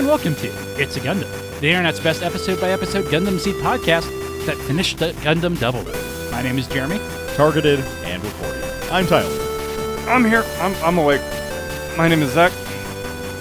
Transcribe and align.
Hello 0.00 0.14
and 0.14 0.24
welcome 0.24 0.40
to 0.40 0.82
It's 0.82 0.96
a 0.96 1.00
Gundam, 1.00 1.60
the 1.60 1.68
internet's 1.68 2.00
best 2.00 2.22
episode 2.22 2.58
by 2.58 2.70
episode 2.70 3.04
Gundam 3.12 3.38
Seed 3.38 3.56
podcast 3.56 4.08
that 4.46 4.56
finished 4.56 4.96
the 4.96 5.12
Gundam 5.20 5.60
Double. 5.60 5.84
My 6.30 6.40
name 6.40 6.56
is 6.56 6.66
Jeremy. 6.68 6.98
targeted 7.36 7.80
and 8.04 8.24
recorded. 8.24 8.64
I'm 8.90 9.06
Tyler. 9.06 9.28
I'm 10.08 10.24
here. 10.24 10.42
I'm, 10.58 10.74
I'm 10.82 10.96
awake. 10.96 11.20
My 11.98 12.08
name 12.08 12.22
is 12.22 12.32
Zach. 12.32 12.50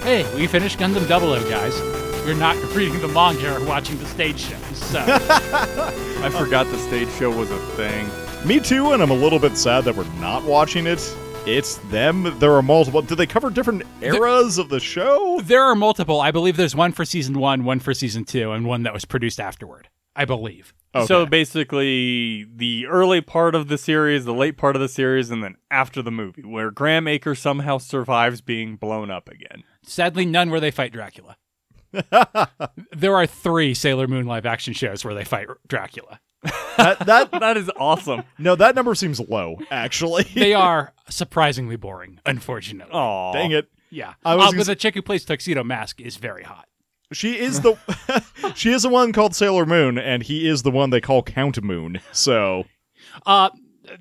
Hey, 0.03 0.25
we 0.35 0.48
finished 0.48 0.77
Gundam 0.79 1.07
Double, 1.07 1.34
guys. 1.49 1.79
We're 2.25 2.35
not 2.35 2.57
reading 2.76 2.99
the 2.99 3.07
manga 3.07 3.55
or 3.55 3.65
watching 3.65 3.98
the 3.98 4.05
stage 4.07 4.41
show, 4.41 4.59
so 4.73 4.99
I 5.07 6.29
forgot 6.29 6.65
the 6.65 6.77
stage 6.77 7.09
show 7.12 7.29
was 7.29 7.49
a 7.51 7.59
thing. 7.77 8.09
Me 8.45 8.59
too, 8.59 8.91
and 8.91 9.01
I'm 9.01 9.12
a 9.12 9.21
little 9.26 9.39
bit 9.39 9.55
sad 9.55 9.85
that 9.85 9.95
we're 9.95 10.13
not 10.15 10.43
watching 10.43 10.87
it. 10.87 10.99
It's 11.45 11.77
them. 11.89 12.38
There 12.39 12.53
are 12.53 12.61
multiple. 12.61 13.02
Do 13.02 13.16
they 13.16 13.25
cover 13.25 13.49
different 13.49 13.84
eras 14.02 14.57
of 14.57 14.70
the 14.70 14.79
show? 14.79 15.39
there 15.43 15.63
are 15.63 15.75
multiple. 15.75 16.21
I 16.21 16.31
believe 16.31 16.57
there's 16.57 16.75
one 16.75 16.91
for 16.91 17.05
season 17.05 17.39
one, 17.39 17.63
one 17.63 17.79
for 17.79 17.93
season 17.93 18.25
two, 18.25 18.52
and 18.52 18.65
one 18.65 18.84
that 18.84 18.93
was 18.93 19.05
produced 19.05 19.40
afterward. 19.40 19.90
I 20.15 20.26
believe. 20.26 20.73
Okay. 20.93 21.05
So 21.05 21.26
basically, 21.26 22.45
the 22.54 22.87
early 22.87 23.21
part 23.21 23.55
of 23.55 23.67
the 23.67 23.77
series, 23.77 24.26
the 24.26 24.34
late 24.34 24.57
part 24.57 24.76
of 24.76 24.82
the 24.82 24.90
series, 24.90 25.29
and 25.32 25.43
then 25.43 25.55
after 25.71 26.01
the 26.01 26.12
movie, 26.12 26.43
where 26.43 26.71
Graham 26.71 27.05
Aker 27.05 27.37
somehow 27.37 27.77
survives 27.77 28.41
being 28.41 28.76
blown 28.76 29.10
up 29.10 29.29
again. 29.29 29.63
Sadly, 29.84 30.26
none 30.26 30.49
where 30.49 30.60
they 30.60 30.71
fight 30.71 30.91
Dracula. 30.91 31.37
there 32.91 33.15
are 33.15 33.26
three 33.26 33.73
Sailor 33.73 34.07
Moon 34.07 34.26
live 34.26 34.45
action 34.45 34.73
shows 34.73 35.05
where 35.05 35.13
they 35.13 35.23
fight 35.23 35.48
Dracula. 35.67 36.20
That, 36.77 36.99
that 37.05 37.32
That 37.40 37.57
is 37.57 37.70
awesome. 37.77 38.23
no, 38.37 38.55
that 38.55 38.76
number 38.76 38.95
seems 38.95 39.20
low. 39.20 39.59
Actually, 39.71 40.23
They 40.35 40.54
are 40.68 40.93
surprisingly 41.09 41.76
boring, 41.76 42.20
unfortunately. 42.26 42.91
Oh, 42.93 43.32
dang 43.34 43.51
it. 43.51 43.70
Yeah. 43.90 44.13
I 44.23 44.35
was 44.35 44.54
Uh, 44.54 44.57
but 44.57 44.65
the 44.67 44.76
chick 44.76 44.93
who 44.93 45.01
plays 45.01 45.26
Tuxedo 45.26 45.63
Mask 45.63 45.99
is 45.99 46.17
very 46.17 46.43
hot. 46.43 46.67
She 47.12 47.40
is 47.40 47.62
the 47.62 47.76
she 48.55 48.71
is 48.71 48.84
the 48.84 48.90
one 48.90 49.12
called 49.13 49.35
Sailor 49.35 49.65
Moon, 49.65 49.98
and 49.98 50.21
he 50.21 50.48
is 50.48 50.62
the 50.62 50.70
one 50.71 50.91
they 50.91 51.01
call 51.01 51.23
Count 51.23 51.62
Moon. 51.63 51.99
So 52.12 52.65
Uh, 53.26 53.49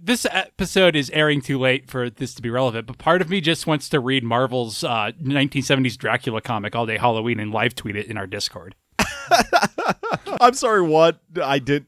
this 0.03 0.27
episode 0.31 0.95
is 0.95 1.09
airing 1.11 1.41
too 1.41 1.59
late 1.59 1.89
for 1.91 2.11
this 2.11 2.35
to 2.35 2.43
be 2.43 2.51
relevant, 2.51 2.87
but 2.87 2.99
part 2.99 3.23
of 3.23 3.31
me 3.31 3.41
just 3.41 3.67
wants 3.67 3.89
to 3.89 4.01
read 4.01 4.23
Marvel's 4.25 4.85
uh, 4.85 5.13
1970s 5.23 5.97
Dracula 5.97 6.43
comic 6.43 6.77
all 6.77 6.85
day 6.85 6.99
Halloween 6.99 7.41
and 7.41 7.51
live 7.51 7.75
tweet 7.75 7.97
it 7.97 8.07
in 8.09 8.19
our 8.19 8.27
Discord. 8.27 8.75
I'm 10.41 10.55
sorry. 10.55 10.83
What 10.83 11.21
I 11.43 11.59
did. 11.59 11.87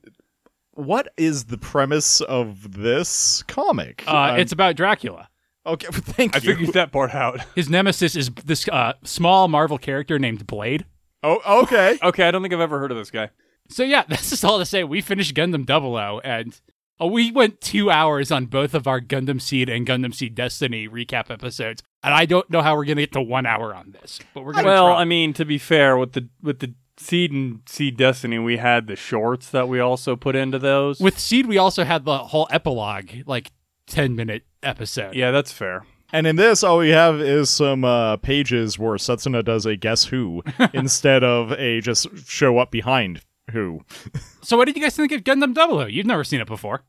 What 0.72 1.08
is 1.16 1.44
the 1.44 1.58
premise 1.58 2.20
of 2.20 2.80
this 2.80 3.42
comic? 3.44 4.04
Uh, 4.06 4.36
it's 4.38 4.52
about 4.52 4.76
Dracula. 4.76 5.28
okay. 5.66 5.86
Thank 5.90 6.34
you. 6.34 6.40
I 6.40 6.44
you. 6.44 6.54
figured 6.56 6.74
that 6.74 6.92
part 6.92 7.14
out. 7.14 7.40
His 7.54 7.68
nemesis 7.68 8.14
is 8.16 8.30
this 8.44 8.68
uh, 8.68 8.94
small 9.04 9.48
Marvel 9.48 9.78
character 9.78 10.18
named 10.18 10.46
Blade. 10.46 10.86
Oh, 11.22 11.62
okay. 11.64 11.98
Okay, 12.02 12.26
I 12.26 12.30
don't 12.30 12.40
think 12.42 12.54
I've 12.54 12.60
ever 12.60 12.78
heard 12.78 12.90
of 12.92 12.96
this 12.96 13.10
guy. 13.10 13.30
So 13.68 13.82
yeah, 13.82 14.04
this 14.08 14.32
is 14.32 14.42
all 14.42 14.58
to 14.58 14.64
say 14.64 14.84
we 14.84 15.00
finished 15.00 15.34
Gundam 15.34 15.64
Double 15.66 15.96
O, 15.96 16.20
and 16.24 16.58
uh, 17.00 17.06
we 17.06 17.30
went 17.30 17.60
two 17.60 17.90
hours 17.90 18.30
on 18.32 18.46
both 18.46 18.74
of 18.74 18.86
our 18.86 19.00
Gundam 19.00 19.40
Seed 19.40 19.68
and 19.68 19.86
Gundam 19.86 20.14
Seed 20.14 20.34
Destiny 20.34 20.88
recap 20.88 21.30
episodes, 21.30 21.82
and 22.02 22.12
I 22.14 22.24
don't 22.26 22.48
know 22.50 22.62
how 22.62 22.74
we're 22.74 22.84
gonna 22.86 23.02
get 23.02 23.12
to 23.12 23.20
one 23.22 23.46
hour 23.46 23.74
on 23.74 23.92
this, 23.92 24.18
but 24.34 24.44
we're 24.44 24.54
gonna 24.54 24.66
Well, 24.66 24.86
try. 24.88 25.02
I 25.02 25.04
mean, 25.04 25.32
to 25.34 25.44
be 25.44 25.58
fair, 25.58 25.96
with 25.96 26.14
the 26.14 26.28
with 26.42 26.58
the 26.60 26.74
Seed 27.00 27.32
and 27.32 27.60
Seed 27.66 27.96
Destiny, 27.96 28.38
we 28.38 28.58
had 28.58 28.86
the 28.86 28.96
shorts 28.96 29.48
that 29.50 29.68
we 29.68 29.80
also 29.80 30.16
put 30.16 30.36
into 30.36 30.58
those. 30.58 31.00
with 31.00 31.18
Seed 31.18 31.46
we 31.46 31.58
also 31.58 31.84
had 31.84 32.04
the 32.04 32.18
whole 32.18 32.46
epilogue, 32.50 33.10
like 33.26 33.50
ten 33.86 34.14
minute 34.14 34.44
episode. 34.62 35.14
yeah, 35.14 35.30
that's 35.30 35.50
fair. 35.52 35.84
And 36.12 36.26
in 36.26 36.36
this, 36.36 36.62
all 36.64 36.78
we 36.78 36.90
have 36.90 37.20
is 37.20 37.48
some 37.50 37.84
uh, 37.84 38.16
pages 38.16 38.78
where 38.78 38.96
Setsuna 38.96 39.44
does 39.44 39.64
a 39.64 39.76
guess 39.76 40.04
who 40.04 40.42
instead 40.74 41.22
of 41.24 41.52
a 41.52 41.80
just 41.80 42.08
show 42.26 42.58
up 42.58 42.70
behind 42.72 43.20
who. 43.52 43.82
So 44.42 44.56
what 44.56 44.66
did 44.66 44.76
you 44.76 44.82
guys 44.82 44.96
think 44.96 45.12
of 45.12 45.22
Gundam 45.22 45.54
Double 45.54 45.78
O? 45.78 45.86
You've 45.86 46.06
never 46.06 46.24
seen 46.24 46.40
it 46.40 46.46
before. 46.48 46.82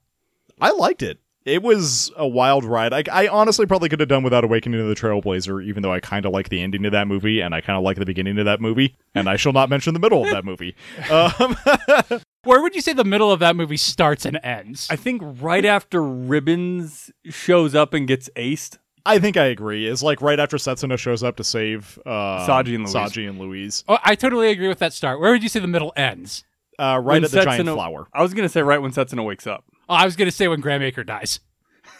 I 0.60 0.72
liked 0.72 1.04
it. 1.04 1.20
It 1.44 1.64
was 1.64 2.12
a 2.16 2.28
wild 2.28 2.66
ride. 2.66 2.94
I, 2.94 3.04
I 3.12 3.28
honestly 3.28 3.66
probably 3.66 3.90
could 3.90 4.00
have 4.00 4.10
done 4.10 4.22
without 4.22 4.44
Awakening 4.44 4.80
of 4.80 4.88
the 4.88 4.96
Trailblazer, 4.96 5.64
even 5.66 5.82
though 5.82 5.92
I 5.92 6.00
kind 6.00 6.26
of 6.26 6.32
like 6.34 6.50
the 6.50 6.62
ending 6.62 6.86
of 6.86 6.92
that 6.92 7.08
movie 7.08 7.42
and 7.42 7.56
I 7.56 7.62
kind 7.62 7.78
of 7.78 7.84
like 7.84 7.98
the 7.98 8.06
beginning 8.06 8.38
of 8.38 8.46
that 8.46 8.62
movie. 8.62 8.96
And 9.16 9.28
I 9.28 9.38
shall 9.38 9.52
not 9.52 9.70
mention 9.70 9.94
the 9.96 10.00
middle 10.00 10.24
of 10.24 10.30
that 10.32 10.46
movie. 10.46 10.76
Um, 11.12 11.56
Where 12.44 12.62
would 12.62 12.74
you 12.74 12.82
say 12.82 12.94
the 12.94 13.04
middle 13.04 13.32
of 13.32 13.40
that 13.40 13.56
movie 13.56 13.78
starts 13.78 14.26
and 14.26 14.40
ends? 14.44 14.88
I 14.90 14.96
think 14.96 15.22
right 15.24 15.66
after 15.66 16.02
Ribbons 16.02 17.12
shows 17.26 17.76
up 17.76 17.94
and 17.94 18.08
gets 18.08 18.30
aced, 18.36 18.78
I 19.06 19.20
think 19.20 19.36
I 19.38 19.46
agree. 19.46 19.88
It's 19.88 20.04
like 20.04 20.22
right 20.22 20.40
after 20.40 20.58
Setsuna 20.58 20.98
shows 20.98 21.24
up 21.24 21.36
to 21.38 21.44
save 21.44 22.00
uh, 22.06 22.46
Saji 22.48 22.76
and 22.76 22.86
Louise. 22.86 22.94
Saji 22.94 23.30
and 23.30 23.40
Louise. 23.40 23.84
oh, 23.88 23.98
I 24.04 24.16
totally 24.16 24.50
agree 24.52 24.68
with 24.68 24.80
that 24.80 24.94
start. 24.94 25.20
Where 25.20 25.32
would 25.32 25.44
you 25.44 25.50
say 25.50 25.60
the 25.60 25.68
middle 25.68 25.92
ends? 25.96 26.44
Uh, 26.82 26.98
right 26.98 27.16
When 27.16 27.24
at 27.26 27.32
the 27.32 27.44
giant 27.44 27.68
Setsuna- 27.68 27.74
flower. 27.76 28.08
I 28.14 28.22
was 28.22 28.34
gonna 28.34 28.50
say 28.50 28.62
right 28.64 28.82
when 28.82 28.92
Setsuna 28.92 29.24
wakes 29.26 29.46
up. 29.46 29.64
Oh, 29.88 29.94
I 29.94 30.06
was 30.06 30.16
gonna 30.16 30.32
say 30.32 30.48
when 30.48 30.62
Graham 30.62 30.82
Aker 30.82 31.06
dies. 31.06 31.40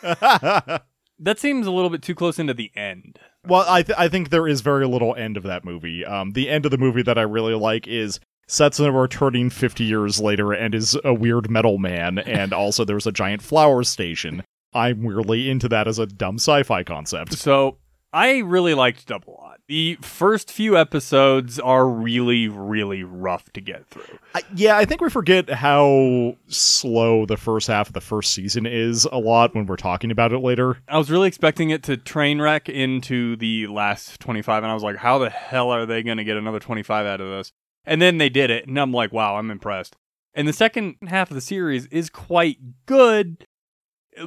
That 1.24 1.40
seems 1.40 1.68
a 1.68 1.72
little 1.72 1.92
bit 1.92 2.02
too 2.02 2.16
close 2.16 2.40
into 2.40 2.56
the 2.56 2.72
end. 2.76 3.20
Well, 3.46 3.64
I 3.68 3.84
th- 3.84 3.98
I 3.98 4.08
think 4.08 4.30
there 4.32 4.48
is 4.48 4.62
very 4.62 4.88
little 4.88 5.16
end 5.16 5.38
of 5.38 5.44
that 5.44 5.64
movie. 5.64 6.04
Um, 6.04 6.32
the 6.32 6.50
end 6.50 6.66
of 6.66 6.72
the 6.72 6.80
movie 6.80 7.04
that 7.04 7.16
I 7.20 7.22
really 7.22 7.54
like 7.54 7.88
is 7.88 8.20
Setsuna 8.50 9.00
returning 9.00 9.52
50 9.52 9.84
years 9.84 10.20
later 10.20 10.52
and 10.52 10.74
is 10.74 10.98
a 11.04 11.14
weird 11.14 11.52
metal 11.52 11.78
man, 11.78 12.18
and 12.18 12.54
also 12.56 12.84
there's 12.86 13.06
a 13.06 13.12
giant 13.12 13.44
flower 13.44 13.84
station. 13.84 14.44
I'm 14.74 15.04
weirdly 15.04 15.48
into 15.48 15.70
that 15.70 15.88
as 15.88 16.00
a 16.00 16.08
dumb 16.08 16.36
sci-fi 16.40 16.82
concept. 16.84 17.34
So 17.38 17.78
I 18.12 18.40
really 18.40 18.74
liked 18.74 19.06
Double 19.06 19.40
Odd. 19.44 19.51
The 19.72 19.98
first 20.02 20.52
few 20.52 20.78
episodes 20.78 21.58
are 21.58 21.88
really, 21.88 22.50
really 22.50 23.06
rough 23.06 23.54
to 23.54 23.62
get 23.62 23.88
through. 23.88 24.20
I, 24.36 24.42
yeah, 24.54 24.76
I 24.76 24.84
think 24.84 25.00
we 25.00 25.10
forget 25.10 25.50
how 25.50 26.36
slow 26.48 27.26
the 27.26 27.38
first 27.38 27.70
half 27.70 27.88
of 27.88 27.94
the 27.94 28.02
first 28.02 28.34
season 28.34 28.66
is 28.66 29.06
a 29.10 29.18
lot 29.18 29.56
when 29.56 29.68
we're 29.68 29.78
talking 29.78 30.12
about 30.12 30.34
it 30.34 30.40
later. 30.40 30.80
I 30.90 30.98
was 30.98 31.10
really 31.10 31.30
expecting 31.30 31.70
it 31.70 31.84
to 31.84 31.96
train 31.96 32.42
wreck 32.42 32.68
into 32.68 33.38
the 33.38 33.68
last 33.68 34.20
25, 34.20 34.62
and 34.62 34.70
I 34.70 34.74
was 34.74 34.84
like, 34.84 34.98
how 34.98 35.20
the 35.20 35.30
hell 35.30 35.72
are 35.72 35.86
they 35.86 36.04
going 36.04 36.18
to 36.18 36.26
get 36.26 36.36
another 36.36 36.60
25 36.60 37.06
out 37.06 37.22
of 37.22 37.30
this? 37.30 37.54
And 37.86 38.02
then 38.02 38.18
they 38.18 38.28
did 38.28 38.50
it, 38.50 38.68
and 38.68 38.78
I'm 38.78 38.92
like, 38.92 39.14
wow, 39.14 39.38
I'm 39.38 39.50
impressed. 39.50 39.96
And 40.34 40.50
the 40.50 40.54
second 40.54 40.98
half 41.08 41.32
of 41.32 41.36
the 41.36 41.40
series 41.40 41.86
is 41.86 42.10
quite 42.10 42.58
good, 42.86 43.48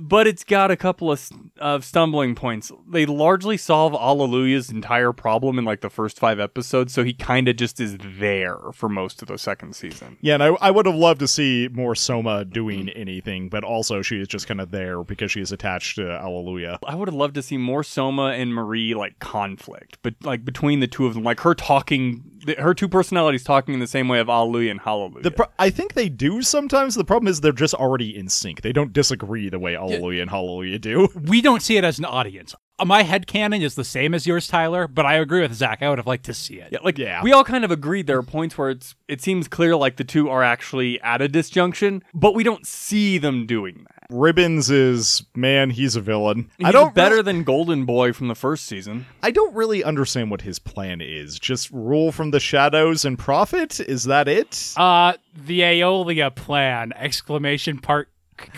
but 0.00 0.26
it's 0.26 0.44
got 0.44 0.70
a 0.70 0.76
couple 0.76 1.10
of, 1.10 1.30
of 1.58 1.84
stumbling 1.84 2.34
points. 2.34 2.70
They 2.88 3.06
largely 3.06 3.56
solve 3.56 3.92
Allelujah's 3.92 4.70
entire 4.70 5.12
problem 5.12 5.58
in 5.58 5.64
like 5.64 5.80
the 5.80 5.90
first 5.90 6.18
five 6.18 6.40
episodes, 6.40 6.92
so 6.92 7.04
he 7.04 7.12
kind 7.12 7.48
of 7.48 7.56
just 7.56 7.80
is 7.80 7.96
there 8.00 8.58
for 8.72 8.88
most 8.88 9.22
of 9.22 9.28
the 9.28 9.38
second 9.38 9.74
season. 9.76 10.16
Yeah, 10.20 10.34
and 10.34 10.42
I, 10.42 10.46
I 10.60 10.70
would 10.70 10.86
have 10.86 10.94
loved 10.94 11.20
to 11.20 11.28
see 11.28 11.68
more 11.72 11.94
Soma 11.94 12.44
doing 12.44 12.88
anything, 12.90 13.48
but 13.48 13.64
also 13.64 14.02
she 14.02 14.20
is 14.20 14.28
just 14.28 14.46
kind 14.46 14.60
of 14.60 14.70
there 14.70 15.02
because 15.02 15.32
she 15.32 15.40
is 15.40 15.52
attached 15.52 15.96
to 15.96 16.02
Allelujah. 16.02 16.78
I 16.86 16.94
would 16.94 17.08
have 17.08 17.14
loved 17.14 17.34
to 17.34 17.42
see 17.42 17.56
more 17.56 17.82
Soma 17.82 18.32
and 18.32 18.54
Marie 18.54 18.94
like 18.94 19.18
conflict, 19.18 19.98
but 20.02 20.14
like 20.22 20.44
between 20.44 20.80
the 20.80 20.86
two 20.86 21.06
of 21.06 21.14
them, 21.14 21.22
like 21.22 21.40
her 21.40 21.54
talking, 21.54 22.22
th- 22.46 22.58
her 22.58 22.74
two 22.74 22.88
personalities 22.88 23.42
talking 23.44 23.74
in 23.74 23.80
the 23.80 23.86
same 23.86 24.08
way 24.08 24.20
of 24.20 24.28
Allelujah 24.28 24.70
and 24.70 24.80
Hallelujah. 24.80 25.22
The 25.22 25.30
pro- 25.30 25.46
I 25.58 25.70
think 25.70 25.94
they 25.94 26.08
do 26.08 26.42
sometimes. 26.42 26.94
The 26.94 27.04
problem 27.04 27.28
is 27.28 27.40
they're 27.40 27.52
just 27.52 27.74
already 27.74 28.16
in 28.16 28.28
sync. 28.28 28.62
They 28.62 28.72
don't 28.72 28.92
disagree 28.92 29.48
the 29.48 29.58
way 29.58 29.74
Allelujah 29.76 30.22
and 30.22 30.30
Hallelujah 30.30 30.78
do. 30.78 31.08
we 31.22 31.40
don't 31.40 31.62
see 31.62 31.76
it 31.76 31.84
as 31.84 31.98
an 31.98 32.04
audience. 32.04 32.54
Uh, 32.78 32.84
My 32.84 33.02
headcanon 33.04 33.62
is 33.62 33.76
the 33.76 33.84
same 33.84 34.14
as 34.14 34.26
yours, 34.26 34.48
Tyler, 34.48 34.88
but 34.88 35.06
I 35.06 35.14
agree 35.14 35.40
with 35.42 35.54
Zach. 35.54 35.82
I 35.82 35.88
would 35.88 35.98
have 35.98 36.06
liked 36.08 36.24
to 36.26 36.34
see 36.34 36.54
it. 36.60 36.70
yeah, 36.72 36.78
like 36.82 36.98
Yeah. 36.98 37.22
we 37.22 37.32
all 37.32 37.44
kind 37.44 37.64
of 37.64 37.70
agreed 37.70 38.06
there 38.08 38.18
are 38.18 38.22
points 38.22 38.58
where 38.58 38.70
it's 38.70 38.94
it 39.06 39.20
seems 39.22 39.46
clear 39.48 39.76
like 39.76 39.96
the 39.96 40.04
two 40.04 40.28
are 40.28 40.42
actually 40.42 41.00
at 41.00 41.22
a 41.22 41.28
disjunction, 41.28 42.02
but 42.12 42.34
we 42.34 42.42
don't 42.42 42.66
see 42.66 43.16
them 43.18 43.46
doing 43.46 43.84
that. 43.84 43.93
Ribbons 44.10 44.70
is 44.70 45.24
man, 45.34 45.70
he's 45.70 45.96
a 45.96 46.00
villain. 46.00 46.50
He's 46.58 46.66
I 46.68 46.72
don't 46.72 46.94
better 46.94 47.16
really- 47.16 47.22
than 47.24 47.44
Golden 47.44 47.84
Boy 47.84 48.12
from 48.12 48.28
the 48.28 48.34
first 48.34 48.66
season. 48.66 49.06
I 49.22 49.30
don't 49.30 49.54
really 49.54 49.82
understand 49.82 50.30
what 50.30 50.42
his 50.42 50.58
plan 50.58 51.00
is. 51.00 51.38
Just 51.38 51.70
rule 51.70 52.12
from 52.12 52.30
the 52.30 52.40
shadows 52.40 53.04
and 53.04 53.18
profit. 53.18 53.80
Is 53.80 54.04
that 54.04 54.28
it? 54.28 54.72
Uh, 54.76 55.14
the 55.34 55.60
Aeolia 55.60 56.34
plan! 56.34 56.92
Exclamation 56.96 57.78
part 57.78 58.08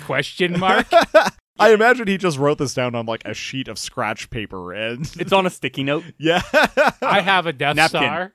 question 0.05 0.59
mark. 0.59 0.87
I 1.59 1.73
imagine 1.73 2.07
he 2.07 2.19
just 2.19 2.37
wrote 2.39 2.59
this 2.59 2.75
down 2.75 2.95
on 2.95 3.07
like 3.07 3.23
a 3.25 3.33
sheet 3.33 3.69
of 3.69 3.79
scratch 3.79 4.29
paper 4.29 4.75
and 4.75 5.11
It's 5.19 5.33
on 5.33 5.47
a 5.47 5.51
sticky 5.51 5.85
note 5.85 6.05
yeah. 6.19 6.43
I 7.01 7.21
have 7.23 7.47
a 7.47 7.53
Death 7.55 7.77
Napkin. 7.77 8.01
Star. 8.01 8.33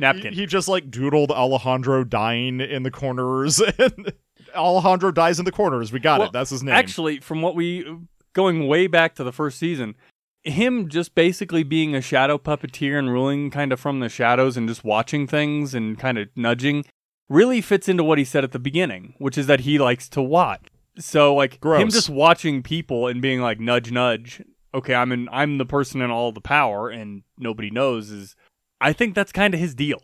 napkin. 0.00 0.32
He, 0.32 0.40
he 0.40 0.46
just 0.46 0.66
like 0.66 0.90
doodled 0.90 1.30
Alejandro 1.30 2.02
dying 2.02 2.60
in 2.60 2.82
the 2.82 2.90
corners 2.90 3.60
and 3.78 4.12
Alejandro 4.54 5.10
dies 5.12 5.38
in 5.38 5.44
the 5.44 5.52
corners. 5.52 5.92
We 5.92 6.00
got 6.00 6.20
Well, 6.20 6.28
it. 6.28 6.32
That's 6.32 6.50
his 6.50 6.62
name. 6.62 6.74
Actually, 6.74 7.20
from 7.20 7.42
what 7.42 7.54
we 7.54 7.86
going 8.32 8.66
way 8.66 8.86
back 8.86 9.14
to 9.16 9.24
the 9.24 9.32
first 9.32 9.58
season, 9.58 9.94
him 10.42 10.88
just 10.88 11.14
basically 11.14 11.62
being 11.62 11.94
a 11.94 12.00
shadow 12.00 12.38
puppeteer 12.38 12.98
and 12.98 13.10
ruling 13.10 13.50
kind 13.50 13.72
of 13.72 13.80
from 13.80 14.00
the 14.00 14.08
shadows 14.08 14.56
and 14.56 14.68
just 14.68 14.84
watching 14.84 15.26
things 15.26 15.74
and 15.74 15.98
kind 15.98 16.18
of 16.18 16.28
nudging 16.36 16.84
really 17.28 17.60
fits 17.60 17.88
into 17.88 18.04
what 18.04 18.18
he 18.18 18.24
said 18.24 18.44
at 18.44 18.52
the 18.52 18.58
beginning, 18.58 19.14
which 19.18 19.38
is 19.38 19.46
that 19.46 19.60
he 19.60 19.78
likes 19.78 20.08
to 20.10 20.22
watch. 20.22 20.66
So 20.98 21.34
like 21.34 21.62
him 21.64 21.88
just 21.88 22.10
watching 22.10 22.62
people 22.62 23.08
and 23.08 23.20
being 23.20 23.40
like 23.40 23.58
nudge 23.58 23.90
nudge. 23.90 24.42
Okay, 24.74 24.94
I'm 24.94 25.12
in 25.12 25.28
I'm 25.32 25.58
the 25.58 25.64
person 25.64 26.00
in 26.02 26.10
all 26.10 26.32
the 26.32 26.40
power 26.40 26.90
and 26.90 27.22
nobody 27.38 27.70
knows 27.70 28.10
is 28.10 28.36
I 28.80 28.92
think 28.92 29.14
that's 29.14 29.32
kind 29.32 29.54
of 29.54 29.60
his 29.60 29.74
deal. 29.74 30.00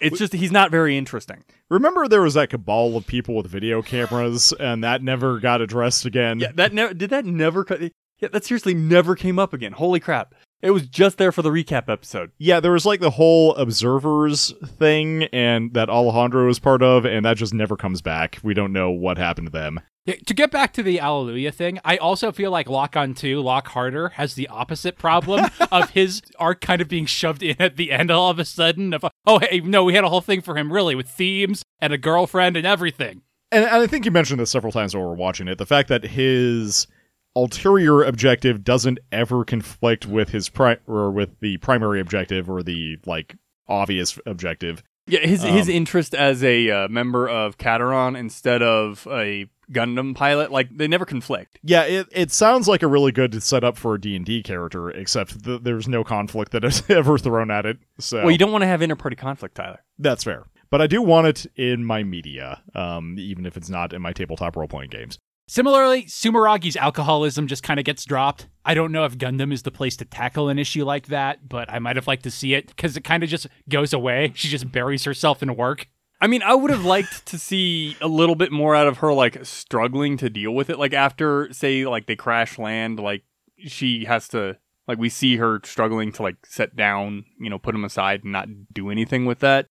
It's 0.00 0.18
just 0.18 0.32
he's 0.32 0.52
not 0.52 0.70
very 0.70 0.96
interesting. 0.96 1.44
Remember, 1.70 2.06
there 2.08 2.22
was 2.22 2.34
that 2.34 2.50
cabal 2.50 2.96
of 2.96 3.06
people 3.06 3.34
with 3.36 3.46
video 3.46 3.82
cameras, 3.82 4.52
and 4.58 4.84
that 4.84 5.02
never 5.02 5.38
got 5.40 5.60
addressed 5.60 6.04
again. 6.04 6.38
Yeah, 6.40 6.52
that 6.54 6.72
never 6.72 6.94
did 6.94 7.10
that 7.10 7.24
never. 7.24 7.64
co- 7.64 7.88
Yeah, 8.18 8.28
that 8.32 8.44
seriously 8.44 8.74
never 8.74 9.14
came 9.16 9.38
up 9.38 9.52
again. 9.52 9.72
Holy 9.72 10.00
crap! 10.00 10.34
It 10.62 10.70
was 10.70 10.86
just 10.86 11.18
there 11.18 11.32
for 11.32 11.42
the 11.42 11.50
recap 11.50 11.88
episode. 11.88 12.30
Yeah, 12.38 12.60
there 12.60 12.72
was 12.72 12.86
like 12.86 13.00
the 13.00 13.10
whole 13.10 13.54
observers 13.56 14.52
thing, 14.78 15.24
and 15.24 15.72
that 15.74 15.88
Alejandro 15.90 16.46
was 16.46 16.58
part 16.58 16.82
of, 16.82 17.04
and 17.04 17.24
that 17.24 17.36
just 17.36 17.54
never 17.54 17.76
comes 17.76 18.00
back. 18.02 18.38
We 18.42 18.54
don't 18.54 18.72
know 18.72 18.90
what 18.90 19.18
happened 19.18 19.48
to 19.48 19.52
them. 19.52 19.80
Yeah, 20.06 20.14
to 20.24 20.34
get 20.34 20.52
back 20.52 20.72
to 20.74 20.84
the 20.84 21.00
Alleluia 21.00 21.50
thing, 21.50 21.80
I 21.84 21.96
also 21.96 22.30
feel 22.30 22.52
like 22.52 22.68
Lock 22.68 22.96
on 22.96 23.12
2, 23.12 23.40
Lock 23.40 23.66
Harder, 23.68 24.10
has 24.10 24.34
the 24.34 24.46
opposite 24.46 24.96
problem 24.96 25.46
of 25.72 25.90
his 25.90 26.22
arc 26.38 26.60
kind 26.60 26.80
of 26.80 26.86
being 26.88 27.06
shoved 27.06 27.42
in 27.42 27.56
at 27.58 27.76
the 27.76 27.90
end 27.90 28.12
all 28.12 28.30
of 28.30 28.38
a 28.38 28.44
sudden. 28.44 28.94
Of, 28.94 29.04
oh, 29.26 29.40
hey, 29.40 29.60
no, 29.60 29.82
we 29.82 29.94
had 29.94 30.04
a 30.04 30.08
whole 30.08 30.20
thing 30.20 30.40
for 30.42 30.56
him, 30.56 30.72
really, 30.72 30.94
with 30.94 31.08
themes 31.08 31.64
and 31.80 31.92
a 31.92 31.98
girlfriend 31.98 32.56
and 32.56 32.64
everything. 32.64 33.22
And, 33.50 33.64
and 33.64 33.82
I 33.82 33.86
think 33.88 34.04
you 34.04 34.12
mentioned 34.12 34.38
this 34.38 34.50
several 34.50 34.72
times 34.72 34.94
while 34.94 35.04
we 35.04 35.10
are 35.10 35.14
watching 35.14 35.48
it. 35.48 35.58
The 35.58 35.66
fact 35.66 35.88
that 35.88 36.04
his 36.04 36.86
ulterior 37.34 38.02
objective 38.02 38.62
doesn't 38.64 38.98
ever 39.10 39.44
conflict 39.44 40.06
with 40.06 40.30
his 40.30 40.48
pri- 40.48 40.78
or 40.86 41.10
with 41.10 41.40
the 41.40 41.56
primary 41.58 42.00
objective 42.00 42.48
or 42.48 42.62
the 42.62 42.96
like 43.06 43.36
obvious 43.68 44.18
objective. 44.24 44.82
Yeah, 45.08 45.20
his 45.20 45.42
his 45.42 45.68
Um, 45.68 45.74
interest 45.74 46.14
as 46.14 46.42
a 46.42 46.70
uh, 46.70 46.88
member 46.88 47.28
of 47.28 47.58
Katharon 47.58 48.18
instead 48.18 48.62
of 48.62 49.06
a 49.10 49.46
Gundam 49.72 50.14
pilot, 50.14 50.50
like 50.52 50.76
they 50.76 50.88
never 50.88 51.04
conflict. 51.04 51.58
Yeah, 51.62 51.82
it, 51.84 52.08
it 52.12 52.30
sounds 52.30 52.68
like 52.68 52.82
a 52.82 52.86
really 52.86 53.12
good 53.12 53.42
setup 53.42 53.76
for 53.76 53.94
a 53.94 54.00
D&D 54.00 54.42
character, 54.42 54.90
except 54.90 55.44
th- 55.44 55.62
there's 55.62 55.88
no 55.88 56.04
conflict 56.04 56.52
that 56.52 56.64
is 56.64 56.82
ever 56.88 57.18
thrown 57.18 57.50
at 57.50 57.66
it. 57.66 57.78
So 57.98 58.18
Well, 58.22 58.30
you 58.30 58.38
don't 58.38 58.52
want 58.52 58.62
to 58.62 58.68
have 58.68 58.82
inter-party 58.82 59.16
conflict, 59.16 59.54
Tyler. 59.56 59.80
that's 59.98 60.24
fair. 60.24 60.44
But 60.70 60.80
I 60.82 60.86
do 60.88 61.00
want 61.00 61.26
it 61.28 61.46
in 61.56 61.84
my 61.84 62.02
media, 62.02 62.60
um, 62.74 63.16
even 63.18 63.46
if 63.46 63.56
it's 63.56 63.68
not 63.70 63.92
in 63.92 64.02
my 64.02 64.12
tabletop 64.12 64.56
role-playing 64.56 64.90
games. 64.90 65.18
Similarly, 65.48 66.06
Sumeragi's 66.06 66.76
alcoholism 66.76 67.46
just 67.46 67.62
kind 67.62 67.78
of 67.78 67.84
gets 67.86 68.04
dropped. 68.04 68.48
I 68.64 68.74
don't 68.74 68.90
know 68.90 69.04
if 69.04 69.16
Gundam 69.16 69.52
is 69.52 69.62
the 69.62 69.70
place 69.70 69.96
to 69.98 70.04
tackle 70.04 70.48
an 70.48 70.58
issue 70.58 70.84
like 70.84 71.06
that, 71.06 71.48
but 71.48 71.70
I 71.72 71.78
might 71.78 71.94
have 71.94 72.08
liked 72.08 72.24
to 72.24 72.32
see 72.32 72.54
it 72.54 72.66
because 72.66 72.96
it 72.96 73.04
kind 73.04 73.22
of 73.22 73.28
just 73.28 73.46
goes 73.68 73.92
away. 73.92 74.32
She 74.34 74.48
just 74.48 74.72
buries 74.72 75.04
herself 75.04 75.44
in 75.44 75.54
work. 75.54 75.86
I 76.20 76.26
mean, 76.28 76.42
I 76.42 76.54
would 76.54 76.70
have 76.70 76.84
liked 76.84 77.26
to 77.26 77.38
see 77.38 77.96
a 78.00 78.08
little 78.08 78.34
bit 78.34 78.50
more 78.50 78.74
out 78.74 78.86
of 78.86 78.98
her, 78.98 79.12
like 79.12 79.44
struggling 79.44 80.16
to 80.18 80.30
deal 80.30 80.52
with 80.52 80.70
it. 80.70 80.78
Like 80.78 80.94
after, 80.94 81.52
say, 81.52 81.86
like 81.86 82.06
they 82.06 82.16
crash 82.16 82.58
land, 82.58 82.98
like 82.98 83.22
she 83.58 84.06
has 84.06 84.28
to, 84.28 84.56
like 84.88 84.98
we 84.98 85.08
see 85.08 85.36
her 85.36 85.60
struggling 85.64 86.12
to 86.12 86.22
like 86.22 86.36
set 86.46 86.74
down, 86.74 87.24
you 87.38 87.50
know, 87.50 87.58
put 87.58 87.74
him 87.74 87.84
aside 87.84 88.24
and 88.24 88.32
not 88.32 88.48
do 88.72 88.90
anything 88.90 89.26
with 89.26 89.40
that. 89.40 89.66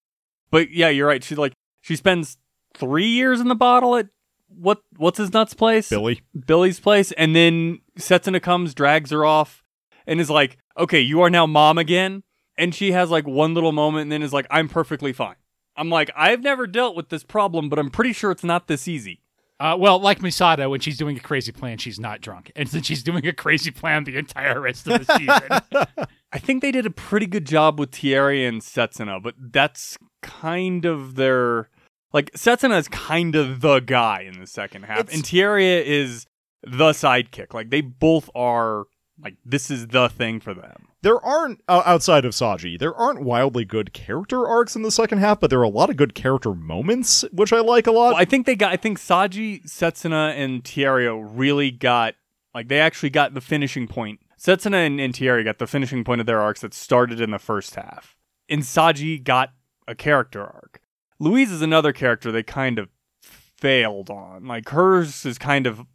But 0.51 0.71
yeah, 0.71 0.89
you're 0.89 1.07
right. 1.07 1.23
She 1.23 1.35
like 1.35 1.53
she 1.81 1.95
spends 1.95 2.37
three 2.75 3.07
years 3.07 3.39
in 3.39 3.47
the 3.47 3.55
bottle 3.55 3.95
at 3.95 4.07
what 4.47 4.81
what's 4.97 5.17
his 5.17 5.33
nuts 5.33 5.53
place, 5.53 5.89
Billy, 5.89 6.21
Billy's 6.45 6.79
place, 6.79 7.11
and 7.13 7.35
then 7.35 7.79
Setsuna 7.97 8.41
comes, 8.41 8.73
drags 8.73 9.11
her 9.11 9.25
off, 9.25 9.63
and 10.05 10.21
is 10.21 10.29
like, 10.29 10.57
"Okay, 10.77 11.01
you 11.01 11.21
are 11.21 11.29
now 11.29 11.45
mom 11.45 11.77
again." 11.77 12.23
And 12.57 12.73
she 12.73 12.91
has 12.91 13.09
like 13.09 13.27
one 13.27 13.53
little 13.53 13.71
moment, 13.71 14.03
and 14.03 14.11
then 14.11 14.21
is 14.21 14.33
like, 14.33 14.47
"I'm 14.49 14.69
perfectly 14.69 15.11
fine." 15.11 15.35
I'm 15.77 15.89
like, 15.89 16.09
I've 16.15 16.41
never 16.41 16.67
dealt 16.67 16.95
with 16.95 17.09
this 17.09 17.23
problem, 17.23 17.69
but 17.69 17.79
I'm 17.79 17.89
pretty 17.89 18.13
sure 18.13 18.31
it's 18.31 18.43
not 18.43 18.67
this 18.67 18.87
easy. 18.87 19.21
Uh, 19.59 19.75
well, 19.79 19.99
like 19.99 20.19
Misato, 20.19 20.69
when 20.69 20.81
she's 20.81 20.97
doing 20.97 21.15
a 21.15 21.21
crazy 21.21 21.51
plan, 21.53 21.77
she's 21.77 21.99
not 21.99 22.19
drunk. 22.21 22.51
And 22.57 22.67
since 22.67 22.85
she's 22.85 23.03
doing 23.03 23.25
a 23.25 23.31
crazy 23.33 23.71
plan 23.71 24.03
the 24.03 24.17
entire 24.17 24.59
rest 24.59 24.85
of 24.87 25.05
the 25.05 25.17
season. 25.17 26.05
I 26.33 26.39
think 26.39 26.61
they 26.61 26.71
did 26.73 26.85
a 26.85 26.89
pretty 26.89 27.25
good 27.25 27.45
job 27.45 27.79
with 27.79 27.91
Tieria 27.91 28.49
and 28.49 28.61
Setsuna, 28.61 29.23
but 29.23 29.35
that's 29.39 29.97
kind 30.21 30.83
of 30.83 31.15
their 31.15 31.69
like 32.11 32.31
Setsuna 32.31 32.77
is 32.77 32.89
kind 32.89 33.35
of 33.35 33.61
the 33.61 33.79
guy 33.79 34.21
in 34.21 34.39
the 34.39 34.47
second 34.47 34.83
half, 34.83 34.99
It's- 35.01 35.15
and 35.15 35.23
Tieria 35.23 35.81
is 35.83 36.25
the 36.63 36.91
sidekick. 36.91 37.53
Like 37.53 37.69
they 37.69 37.79
both 37.81 38.29
are 38.35 38.85
like 39.21 39.35
this 39.45 39.71
is 39.71 39.87
the 39.87 40.09
thing 40.09 40.39
for 40.39 40.53
them. 40.53 40.87
there 41.01 41.23
aren't 41.23 41.61
uh, 41.67 41.83
outside 41.85 42.25
of 42.25 42.33
Saji, 42.33 42.77
there 42.77 42.93
aren't 42.93 43.21
wildly 43.23 43.65
good 43.65 43.93
character 43.93 44.47
arcs 44.47 44.75
in 44.75 44.81
the 44.81 44.91
second 44.91 45.19
half, 45.19 45.39
but 45.39 45.49
there 45.49 45.59
are 45.59 45.63
a 45.63 45.69
lot 45.69 45.89
of 45.89 45.97
good 45.97 46.15
character 46.15 46.53
moments, 46.53 47.23
which 47.31 47.53
I 47.53 47.59
like 47.59 47.87
a 47.87 47.91
lot. 47.91 48.13
Well, 48.13 48.21
I 48.21 48.25
think 48.25 48.45
they 48.45 48.55
got. 48.55 48.71
I 48.71 48.77
think 48.77 48.99
Saji, 48.99 49.63
Setsuna, 49.65 50.35
and 50.35 50.63
Tieria 50.63 51.17
really 51.33 51.71
got 51.71 52.15
like 52.53 52.67
they 52.67 52.79
actually 52.79 53.09
got 53.09 53.33
the 53.33 53.41
finishing 53.41 53.87
point. 53.87 54.19
Setsuna 54.37 54.85
and, 54.85 54.99
and 54.99 55.45
got 55.45 55.59
the 55.59 55.67
finishing 55.67 56.03
point 56.03 56.21
of 56.21 56.27
their 56.27 56.41
arcs 56.41 56.61
that 56.61 56.73
started 56.73 57.21
in 57.21 57.31
the 57.31 57.39
first 57.39 57.75
half, 57.75 58.17
and 58.49 58.61
Saji 58.61 59.23
got 59.23 59.51
a 59.87 59.95
character 59.95 60.41
arc. 60.41 60.81
Louise 61.19 61.51
is 61.51 61.61
another 61.61 61.93
character 61.93 62.31
they 62.31 62.43
kind 62.43 62.77
of 62.77 62.89
failed 63.21 64.09
on. 64.09 64.45
Like 64.45 64.69
hers 64.69 65.25
is 65.25 65.37
kind 65.37 65.65
of 65.65 65.85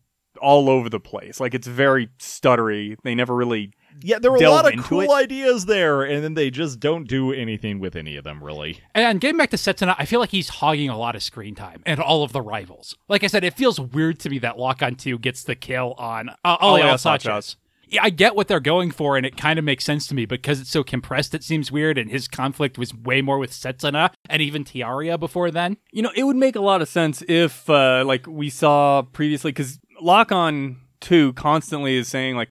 all 0.41 0.69
over 0.69 0.89
the 0.89 1.01
place. 1.01 1.41
Like 1.41 1.55
it's 1.55 1.67
very 1.67 2.09
stuttery. 2.19 2.97
They 3.03 3.15
never 3.15 3.35
really. 3.35 3.73
yeah, 4.03 4.19
there 4.19 4.33
are 4.33 4.37
a 4.37 4.51
lot 4.51 4.73
of 4.73 4.83
cool 4.85 5.03
it. 5.03 5.11
ideas 5.11 5.67
there, 5.67 6.03
and 6.03 6.25
then 6.25 6.35
they 6.35 6.51
just 6.51 6.81
don't 6.81 7.07
do 7.07 7.33
anything 7.33 7.79
with 7.79 7.97
any 7.97 8.17
of 8.17 8.25
them, 8.25 8.43
really. 8.43 8.81
and 8.95 9.21
getting 9.21 9.37
back 9.37 9.51
to 9.51 9.57
Setsuna, 9.57 9.95
I 9.99 10.05
feel 10.07 10.21
like 10.21 10.31
he's 10.31 10.49
hogging 10.49 10.89
a 10.89 10.99
lot 10.99 11.15
of 11.15 11.23
screen 11.23 11.55
time 11.55 11.83
and 11.85 12.01
all 12.01 12.23
of 12.23 12.33
the 12.33 12.41
rivals. 12.43 12.97
Like 13.09 13.25
I 13.25 13.27
said, 13.27 13.45
it 13.45 13.55
feels 13.55 13.79
weird 13.79 14.19
to 14.21 14.31
me 14.31 14.39
that 14.41 14.59
Lock 14.59 14.83
on 14.83 14.95
2 14.97 15.19
gets 15.19 15.45
the 15.45 15.55
kill 15.55 15.95
on 15.99 16.31
uh, 16.45 16.57
Alea 16.61 16.85
Alea 16.85 16.99
Sanchez. 16.99 17.23
Sanchez. 17.25 17.57
Yeah, 17.93 18.05
I 18.05 18.11
get 18.11 18.37
what 18.37 18.47
they're 18.47 18.61
going 18.61 18.93
for, 18.93 19.17
and 19.17 19.27
it 19.27 19.37
kind 19.37 19.59
of 19.59 19.65
makes 19.65 19.85
sense 19.85 20.07
to 20.07 20.15
me 20.15 20.25
because 20.25 20.61
it's 20.61 20.71
so 20.71 20.85
compressed. 20.85 21.35
It 21.35 21.43
seems 21.43 21.73
weird, 21.73 21.99
and 21.99 22.09
his 22.09 22.29
conflict 22.29 22.79
was 22.79 22.95
way 22.95 23.21
more 23.21 23.37
with 23.37 23.51
Setsuna 23.51 24.12
and 24.29 24.41
even 24.41 24.62
Tieria 24.62 25.19
before 25.19 25.50
then. 25.50 25.76
You 25.91 26.03
know, 26.03 26.12
it 26.14 26.23
would 26.23 26.37
make 26.37 26.55
a 26.55 26.61
lot 26.61 26.83
of 26.83 26.88
sense 26.88 27.21
if, 27.26 27.69
uh, 27.69 28.05
like, 28.07 28.29
we 28.29 28.49
saw 28.49 29.03
previously, 29.03 29.50
because 29.50 29.81
Lock 30.02 30.33
On 30.33 30.76
2 31.00 31.33
constantly 31.35 31.97
is 31.97 32.09
saying, 32.09 32.37
like, 32.37 32.49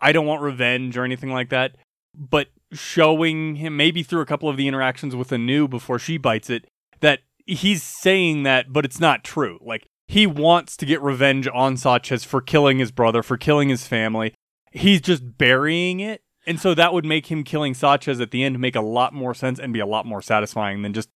I 0.00 0.12
don't 0.12 0.26
want 0.26 0.42
revenge 0.42 0.96
or 0.96 1.04
anything 1.04 1.32
like 1.32 1.50
that, 1.50 1.76
but 2.16 2.48
showing 2.72 3.56
him, 3.56 3.76
maybe 3.76 4.02
through 4.02 4.20
a 4.20 4.26
couple 4.26 4.48
of 4.48 4.56
the 4.56 4.68
interactions 4.68 5.14
with 5.14 5.32
Anew 5.32 5.68
before 5.68 5.98
she 5.98 6.18
bites 6.18 6.50
it, 6.50 6.66
that 7.00 7.20
he's 7.46 7.82
saying 7.82 8.42
that, 8.44 8.72
but 8.72 8.84
it's 8.84 9.00
not 9.00 9.24
true. 9.24 9.58
Like, 9.60 9.86
he 10.08 10.26
wants 10.26 10.76
to 10.76 10.86
get 10.86 11.00
revenge 11.00 11.48
on 11.52 11.76
Sanchez 11.76 12.24
for 12.24 12.40
killing 12.40 12.78
his 12.78 12.90
brother, 12.90 13.22
for 13.22 13.36
killing 13.36 13.68
his 13.68 13.86
family. 13.86 14.34
He's 14.70 15.00
just 15.00 15.38
burying 15.38 16.00
it. 16.00 16.20
And 16.46 16.60
so 16.60 16.74
that 16.74 16.92
would 16.92 17.04
make 17.04 17.30
him 17.30 17.44
killing 17.44 17.72
Sanchez 17.72 18.20
at 18.20 18.30
the 18.30 18.42
end 18.42 18.58
make 18.58 18.74
a 18.74 18.80
lot 18.80 19.14
more 19.14 19.34
sense 19.34 19.58
and 19.60 19.72
be 19.72 19.80
a 19.80 19.86
lot 19.86 20.04
more 20.04 20.20
satisfying 20.20 20.82
than 20.82 20.92
just 20.92 21.08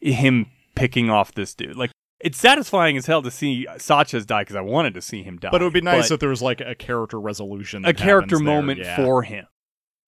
him 0.00 0.50
picking 0.74 1.08
off 1.08 1.32
this 1.32 1.54
dude. 1.54 1.76
Like 1.76 1.92
it's 2.22 2.38
satisfying 2.38 2.96
as 2.96 3.06
hell 3.06 3.20
to 3.22 3.30
see 3.30 3.66
Sanchez 3.78 4.24
die 4.24 4.42
because 4.42 4.56
I 4.56 4.60
wanted 4.60 4.94
to 4.94 5.02
see 5.02 5.22
him 5.22 5.38
die. 5.38 5.50
But 5.50 5.60
it 5.60 5.64
would 5.64 5.72
be 5.72 5.80
nice 5.80 6.10
if 6.10 6.20
there 6.20 6.28
was 6.28 6.42
like 6.42 6.60
a 6.60 6.74
character 6.74 7.20
resolution, 7.20 7.84
a 7.84 7.92
character 7.92 8.36
there, 8.36 8.44
moment 8.44 8.80
yeah. 8.80 8.96
for 8.96 9.22
him. 9.22 9.46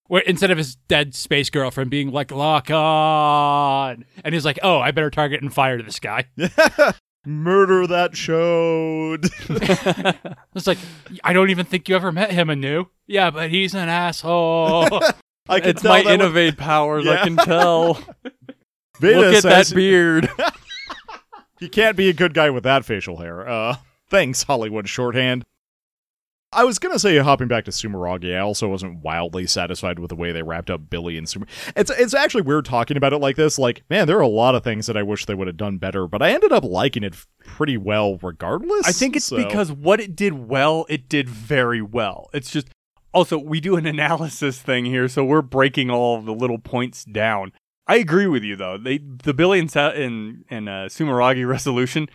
Where 0.07 0.21
instead 0.21 0.51
of 0.51 0.57
his 0.57 0.75
dead 0.75 1.13
space 1.15 1.49
girlfriend 1.49 1.89
being 1.89 2.11
like, 2.11 2.31
Lock 2.31 2.69
on, 2.71 4.05
and 4.23 4.33
he's 4.33 4.45
like, 4.45 4.59
oh, 4.61 4.79
I 4.79 4.91
better 4.91 5.09
target 5.09 5.41
and 5.41 5.53
fire 5.53 5.77
to 5.77 5.83
this 5.83 5.99
guy. 5.99 6.25
Murder 7.25 7.87
that 7.87 8.15
showed. 8.15 9.29
It's 10.55 10.67
like, 10.67 10.77
I 11.21 11.33
don't 11.33 11.49
even 11.49 11.65
think 11.65 11.89
you 11.89 11.97
ever 11.97 12.13
met 12.13 12.31
him, 12.31 12.49
Anew. 12.49 12.85
Yeah, 13.07 13.29
but 13.29 13.49
he's 13.49 13.75
an 13.75 13.89
asshole. 13.89 14.85
I 15.49 15.59
can 15.59 15.71
It's 15.71 15.81
tell 15.81 15.91
my 15.91 16.03
that 16.03 16.13
innovate 16.13 16.57
powers. 16.57 17.05
I 17.05 17.23
can 17.23 17.35
tell. 17.35 17.99
Veda 19.01 19.19
Look 19.19 19.35
at 19.35 19.41
says 19.41 19.69
that 19.69 19.75
beard. 19.75 20.29
You 21.59 21.69
can't 21.69 21.95
be 21.97 22.09
a 22.09 22.13
good 22.13 22.33
guy 22.33 22.49
with 22.49 22.63
that 22.63 22.85
facial 22.85 23.17
hair. 23.17 23.47
Uh, 23.47 23.77
thanks, 24.09 24.43
Hollywood 24.43 24.89
shorthand. 24.89 25.43
I 26.53 26.63
was 26.63 26.79
gonna 26.79 26.99
say, 26.99 27.17
hopping 27.17 27.49
back 27.49 27.65
to 27.65 27.71
Sumeragi, 27.71 28.33
I 28.33 28.39
also 28.39 28.69
wasn't 28.69 29.03
wildly 29.03 29.45
satisfied 29.45 29.99
with 29.99 30.07
the 30.07 30.15
way 30.15 30.31
they 30.31 30.41
wrapped 30.43 30.69
up 30.69 30.89
Billy 30.89 31.17
and 31.17 31.27
Sumer. 31.27 31.47
It's 31.75 31.91
it's 31.91 32.13
actually 32.13 32.43
weird 32.43 32.63
talking 32.63 32.95
about 32.95 33.11
it 33.11 33.17
like 33.17 33.35
this. 33.35 33.59
Like, 33.59 33.83
man, 33.89 34.07
there 34.07 34.17
are 34.17 34.21
a 34.21 34.27
lot 34.27 34.55
of 34.55 34.63
things 34.63 34.85
that 34.87 34.95
I 34.95 35.03
wish 35.03 35.25
they 35.25 35.33
would 35.35 35.47
have 35.47 35.57
done 35.57 35.79
better, 35.79 36.07
but 36.07 36.21
I 36.21 36.31
ended 36.31 36.53
up 36.53 36.63
liking 36.63 37.03
it 37.03 37.13
pretty 37.43 37.75
well, 37.77 38.17
regardless. 38.21 38.87
I 38.87 38.93
think 38.93 39.17
it's 39.17 39.25
so- 39.25 39.35
because 39.35 39.69
what 39.69 39.99
it 39.99 40.15
did 40.15 40.47
well, 40.47 40.85
it 40.87 41.09
did 41.09 41.27
very 41.27 41.81
well. 41.81 42.29
It's 42.33 42.51
just 42.51 42.69
also 43.13 43.37
we 43.37 43.59
do 43.59 43.75
an 43.75 43.85
analysis 43.95 44.61
thing 44.61 44.85
here, 44.85 45.09
so 45.09 45.25
we're 45.25 45.41
breaking 45.41 45.89
all 45.89 46.21
the 46.21 46.33
little 46.33 46.59
points 46.59 47.03
down. 47.03 47.51
I 47.87 47.97
agree 47.97 48.27
with 48.27 48.43
you 48.43 48.55
though. 48.55 48.77
They 48.77 48.97
the 48.97 49.33
Billy 49.33 49.59
and 49.59 49.69
Sa- 49.69 49.89
and, 49.91 50.45
and 50.49 50.67
uh, 50.69 50.87
Sumeragi 50.87 51.47
resolution. 51.47 52.09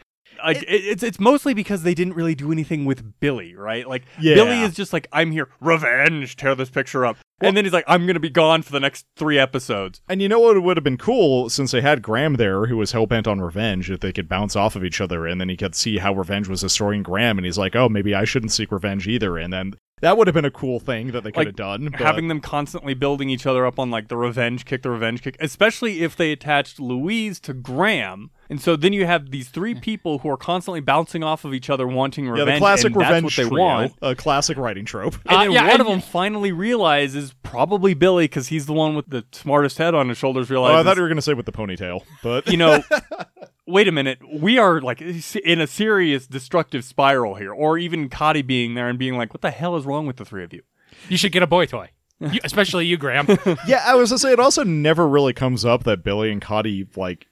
Like 0.45 0.63
it, 0.63 0.67
it's 0.69 1.03
it's 1.03 1.21
mostly 1.21 1.55
because 1.55 1.83
they 1.83 1.95
didn't 1.95 2.15
really 2.15 2.35
do 2.35 2.51
anything 2.51 2.85
with 2.87 3.21
Billy, 3.21 3.55
right? 3.55 3.87
Like 3.87 4.05
Yeah. 4.21 4.35
Billy 4.35 4.63
is 4.63 4.75
just 4.75 4.93
like 4.93 5.07
I'm 5.13 5.33
here, 5.33 5.49
revenge, 5.61 6.37
tear 6.37 6.55
this 6.55 6.71
picture 6.71 7.05
up, 7.05 7.19
and 7.41 7.57
then 7.57 7.65
he's 7.65 7.73
like 7.75 7.85
I'm 7.87 8.07
gonna 8.07 8.21
be 8.21 8.31
gone 8.31 8.63
for 8.63 8.73
the 8.73 8.81
next 8.81 9.07
three 9.17 9.39
episodes. 9.39 10.01
And 10.09 10.23
you 10.23 10.29
know 10.29 10.41
what 10.41 10.57
it 10.57 10.61
would 10.61 10.77
have 10.77 10.85
been 10.85 10.97
cool 10.97 11.51
since 11.51 11.73
they 11.73 11.83
had 11.83 12.01
Graham 12.01 12.35
there, 12.35 12.67
who 12.67 12.77
was 12.77 12.93
hell 12.93 13.07
bent 13.07 13.29
on 13.29 13.41
revenge, 13.41 13.91
if 13.91 14.01
they 14.01 14.13
could 14.13 14.29
bounce 14.29 14.57
off 14.57 14.77
of 14.77 14.85
each 14.85 15.01
other, 15.01 15.27
and 15.27 15.41
then 15.41 15.49
he 15.49 15.57
could 15.57 15.75
see 15.75 15.99
how 15.99 16.15
revenge 16.15 16.49
was 16.49 16.63
destroying 16.63 17.03
Graham, 17.03 17.37
and 17.39 17.45
he's 17.45 17.59
like, 17.59 17.77
"Oh, 17.77 17.89
maybe 17.89 18.15
I 18.15 18.25
shouldn't 18.25 18.53
seek 18.53 18.73
revenge 18.73 19.07
either." 19.07 19.37
And 19.37 19.53
then 19.53 19.75
That 20.01 20.17
would 20.17 20.27
have 20.27 20.35
been 20.35 20.45
a 20.47 20.51
cool 20.51 20.81
thing 20.81 21.09
that 21.13 21.25
they 21.25 21.31
could 21.31 21.37
Like, 21.39 21.47
have 21.49 21.57
done. 21.57 21.89
But 21.91 22.01
having 22.01 22.29
them 22.29 22.41
constantly 22.41 22.95
building 22.95 23.29
each 23.29 23.45
other 23.47 23.67
up 23.67 23.79
on 23.79 23.91
like 23.91 24.09
the 24.09 24.17
revenge 24.17 24.65
kick, 24.65 24.83
the 24.83 24.91
revenge 24.91 25.23
kick, 25.23 25.37
especially 25.41 26.03
if 26.03 26.17
they 26.17 26.33
attached 26.33 26.81
Louise 26.81 27.39
to 27.41 27.53
Graham. 27.53 28.31
And 28.49 28.61
so 28.61 28.75
then 28.77 28.93
you 28.93 29.05
have 29.07 29.31
these 29.31 29.49
three 29.49 29.75
people 29.81 30.21
who 30.21 30.31
are 30.31 30.37
constantly 30.39 30.81
bouncing 30.81 31.23
off 31.23 31.45
of 31.45 31.53
each 31.55 31.69
other, 31.71 31.87
wanting 31.87 32.29
revenge. 32.29 32.49
yeah, 32.49 32.55
the 32.55 32.59
classic 32.61 32.87
and 32.87 32.95
that's 32.97 33.09
revenge 33.09 33.25
what 33.25 33.37
they 33.37 33.49
trio, 33.49 33.63
want. 33.65 33.93
a 34.03 34.15
classic 34.15 34.57
writing 34.57 34.85
trope. 34.87 35.15
And 35.27 35.37
Uh, 35.37 35.39
then 35.45 35.53
yeah, 35.53 35.63
one 35.63 35.71
and- 35.73 35.81
of 35.83 35.87
them 35.87 36.01
finally 36.01 36.51
realizes, 36.51 37.35
probably 37.43 37.93
Billy, 37.95 38.25
because 38.25 38.49
he's 38.49 38.67
the 38.67 38.73
one 38.73 38.95
with 38.97 39.09
the 39.11 39.25
smartest 39.33 39.77
head 39.79 39.95
on 39.95 40.09
his 40.09 40.17
shoulders, 40.19 40.51
Oh, 40.51 40.65
I 40.65 40.83
thought 40.83 40.97
you 40.97 41.03
were 41.03 41.09
going 41.09 41.17
to 41.17 41.23
say 41.23 41.35
with 41.35 41.47
the 41.47 41.53
ponytail, 41.53 42.01
but 42.23 42.47
you 42.49 42.57
know, 42.57 42.83
wait 43.71 43.89
a 43.89 43.93
minute, 43.93 44.19
we 44.33 44.59
are 44.59 44.81
like 44.81 45.01
in 45.01 45.61
a 45.61 45.67
serious 45.67 46.27
destructive 46.27 46.85
spiral 46.85 47.35
here. 47.37 47.53
Or 47.53 47.79
even 47.79 48.09
Kati 48.09 48.47
being 48.47 48.75
there 48.75 48.89
and 48.89 48.99
being 48.99 49.17
like, 49.17 49.33
what 49.33 49.41
the 49.43 49.51
hell 49.51 49.77
is 49.77 49.85
wrong 49.87 50.07
with 50.07 50.17
the 50.17 50.25
three 50.25 50.45
of 50.45 50.53
you? 50.53 50.63
You 51.09 51.17
should 51.17 51.33
get 51.33 51.43
a 51.43 51.47
boy 51.47 51.67
toy, 51.67 51.91
You- 52.21 52.41
especially 52.45 52.87
you, 52.87 52.97
Graham. 52.97 53.27
yeah, 53.67 53.83
I 53.87 53.95
was 53.95 54.11
gonna 54.11 54.19
say 54.19 54.33
it 54.33 54.41
also 54.41 54.65
never 54.65 55.09
really 55.09 55.33
comes 55.33 55.65
up 55.65 55.85
that 55.85 56.03
Billy 56.05 56.31
and 56.31 56.43
Kati 56.43 56.97
like. 56.97 57.27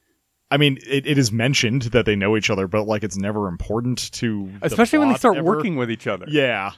I 0.50 0.56
mean, 0.56 0.78
it, 0.86 1.06
it 1.06 1.18
is 1.18 1.30
mentioned 1.30 1.82
that 1.82 2.06
they 2.06 2.16
know 2.16 2.34
each 2.34 2.48
other, 2.48 2.66
but 2.66 2.84
like 2.86 3.02
it's 3.02 3.18
never 3.18 3.48
important 3.48 4.10
to. 4.12 4.50
the 4.60 4.66
Especially 4.66 4.98
when 4.98 5.10
they 5.10 5.16
start 5.16 5.36
ever. 5.36 5.44
working 5.44 5.76
with 5.76 5.90
each 5.90 6.06
other. 6.06 6.24
Yeah, 6.26 6.72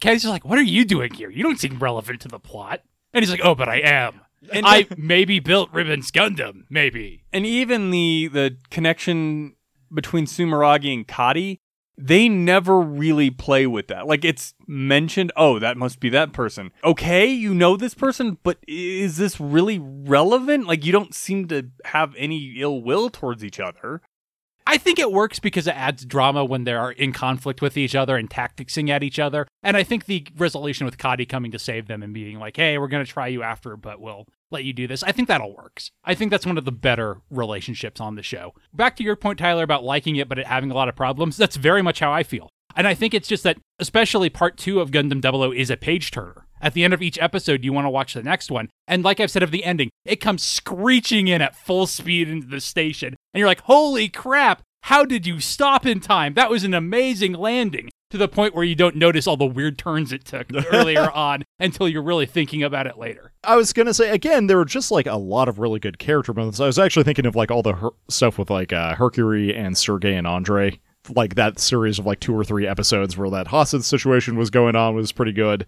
Kenny's 0.00 0.22
just 0.22 0.32
like, 0.32 0.46
"What 0.46 0.58
are 0.58 0.62
you 0.62 0.86
doing 0.86 1.12
here? 1.12 1.28
You 1.28 1.42
don't 1.42 1.60
seem 1.60 1.78
relevant 1.78 2.22
to 2.22 2.28
the 2.28 2.38
plot." 2.38 2.80
And 3.12 3.22
he's 3.22 3.30
like, 3.30 3.42
"Oh, 3.44 3.54
but 3.54 3.68
I 3.68 3.80
am. 3.80 4.20
And- 4.52 4.66
I 4.66 4.86
maybe 4.96 5.40
built 5.40 5.70
Ribbon's 5.72 6.10
Gundam, 6.10 6.64
maybe." 6.70 7.22
and 7.32 7.46
even 7.46 7.90
the 7.90 8.28
the 8.32 8.56
connection 8.70 9.54
between 9.92 10.26
Sumeragi 10.26 10.92
and 10.92 11.06
Kati, 11.06 11.58
they 11.96 12.28
never 12.28 12.80
really 12.80 13.30
play 13.30 13.66
with 13.66 13.86
that. 13.88 14.06
Like 14.06 14.24
it's 14.24 14.54
mentioned, 14.66 15.32
oh, 15.36 15.58
that 15.58 15.76
must 15.76 16.00
be 16.00 16.08
that 16.10 16.32
person. 16.32 16.72
Okay, 16.82 17.26
you 17.26 17.54
know 17.54 17.76
this 17.76 17.94
person, 17.94 18.38
but 18.42 18.58
is 18.66 19.16
this 19.16 19.38
really 19.38 19.78
relevant? 19.80 20.66
Like 20.66 20.84
you 20.84 20.92
don't 20.92 21.14
seem 21.14 21.46
to 21.48 21.70
have 21.86 22.14
any 22.16 22.54
ill 22.58 22.82
will 22.82 23.10
towards 23.10 23.44
each 23.44 23.60
other. 23.60 24.02
I 24.66 24.78
think 24.78 24.98
it 24.98 25.12
works 25.12 25.38
because 25.38 25.66
it 25.66 25.76
adds 25.76 26.04
drama 26.04 26.44
when 26.44 26.64
they're 26.64 26.90
in 26.90 27.12
conflict 27.12 27.60
with 27.60 27.76
each 27.76 27.94
other 27.94 28.16
and 28.16 28.30
tacticsing 28.30 28.88
at 28.88 29.02
each 29.02 29.18
other. 29.18 29.46
And 29.62 29.76
I 29.76 29.82
think 29.82 30.06
the 30.06 30.26
resolution 30.36 30.86
with 30.86 30.96
Kati 30.96 31.28
coming 31.28 31.50
to 31.52 31.58
save 31.58 31.86
them 31.86 32.02
and 32.02 32.14
being 32.14 32.38
like, 32.38 32.56
hey, 32.56 32.78
we're 32.78 32.88
going 32.88 33.04
to 33.04 33.10
try 33.10 33.26
you 33.26 33.42
after, 33.42 33.76
but 33.76 34.00
we'll 34.00 34.26
let 34.50 34.64
you 34.64 34.72
do 34.72 34.86
this. 34.86 35.02
I 35.02 35.12
think 35.12 35.28
that 35.28 35.42
all 35.42 35.54
works. 35.54 35.90
I 36.04 36.14
think 36.14 36.30
that's 36.30 36.46
one 36.46 36.56
of 36.56 36.64
the 36.64 36.72
better 36.72 37.20
relationships 37.30 38.00
on 38.00 38.14
the 38.14 38.22
show. 38.22 38.54
Back 38.72 38.96
to 38.96 39.04
your 39.04 39.16
point, 39.16 39.38
Tyler, 39.38 39.64
about 39.64 39.84
liking 39.84 40.16
it, 40.16 40.28
but 40.28 40.38
it 40.38 40.46
having 40.46 40.70
a 40.70 40.74
lot 40.74 40.88
of 40.88 40.96
problems. 40.96 41.36
That's 41.36 41.56
very 41.56 41.82
much 41.82 42.00
how 42.00 42.12
I 42.12 42.22
feel. 42.22 42.48
And 42.74 42.88
I 42.88 42.94
think 42.94 43.12
it's 43.12 43.28
just 43.28 43.44
that, 43.44 43.58
especially 43.78 44.30
part 44.30 44.56
two 44.56 44.80
of 44.80 44.90
Gundam 44.90 45.22
00 45.22 45.52
is 45.52 45.70
a 45.70 45.76
page 45.76 46.10
turner. 46.10 46.43
At 46.64 46.72
the 46.72 46.82
end 46.82 46.94
of 46.94 47.02
each 47.02 47.18
episode, 47.18 47.62
you 47.62 47.74
want 47.74 47.84
to 47.84 47.90
watch 47.90 48.14
the 48.14 48.22
next 48.22 48.50
one. 48.50 48.70
And 48.88 49.04
like 49.04 49.20
I've 49.20 49.30
said 49.30 49.42
of 49.42 49.50
the 49.50 49.64
ending, 49.64 49.90
it 50.06 50.16
comes 50.16 50.42
screeching 50.42 51.28
in 51.28 51.42
at 51.42 51.54
full 51.54 51.86
speed 51.86 52.26
into 52.26 52.46
the 52.46 52.58
station. 52.58 53.16
And 53.34 53.38
you're 53.38 53.46
like, 53.46 53.60
holy 53.60 54.08
crap, 54.08 54.62
how 54.84 55.04
did 55.04 55.26
you 55.26 55.40
stop 55.40 55.84
in 55.84 56.00
time? 56.00 56.32
That 56.32 56.48
was 56.48 56.64
an 56.64 56.72
amazing 56.72 57.34
landing. 57.34 57.90
To 58.12 58.18
the 58.18 58.28
point 58.28 58.54
where 58.54 58.64
you 58.64 58.74
don't 58.76 58.96
notice 58.96 59.26
all 59.26 59.36
the 59.36 59.44
weird 59.44 59.76
turns 59.76 60.10
it 60.10 60.24
took 60.24 60.46
earlier 60.72 61.10
on 61.10 61.42
until 61.58 61.86
you're 61.86 62.02
really 62.02 62.26
thinking 62.26 62.62
about 62.62 62.86
it 62.86 62.96
later. 62.96 63.32
I 63.42 63.56
was 63.56 63.72
gonna 63.72 63.92
say 63.92 64.08
again, 64.10 64.46
there 64.46 64.56
were 64.56 64.64
just 64.64 64.90
like 64.90 65.06
a 65.06 65.16
lot 65.16 65.48
of 65.48 65.58
really 65.58 65.80
good 65.80 65.98
character 65.98 66.32
moments. 66.32 66.60
I 66.60 66.66
was 66.66 66.78
actually 66.78 67.02
thinking 67.02 67.26
of 67.26 67.34
like 67.34 67.50
all 67.50 67.62
the 67.62 67.74
her- 67.74 67.90
stuff 68.08 68.38
with 68.38 68.50
like 68.50 68.72
uh, 68.72 68.94
Hercury 68.94 69.54
and 69.54 69.76
Sergey 69.76 70.14
and 70.14 70.28
Andre, 70.28 70.78
like 71.10 71.34
that 71.34 71.58
series 71.58 71.98
of 71.98 72.06
like 72.06 72.20
two 72.20 72.34
or 72.34 72.44
three 72.44 72.66
episodes 72.66 73.18
where 73.18 73.30
that 73.30 73.48
hostage 73.48 73.82
situation 73.82 74.36
was 74.38 74.48
going 74.48 74.76
on 74.76 74.94
was 74.94 75.10
pretty 75.12 75.32
good. 75.32 75.66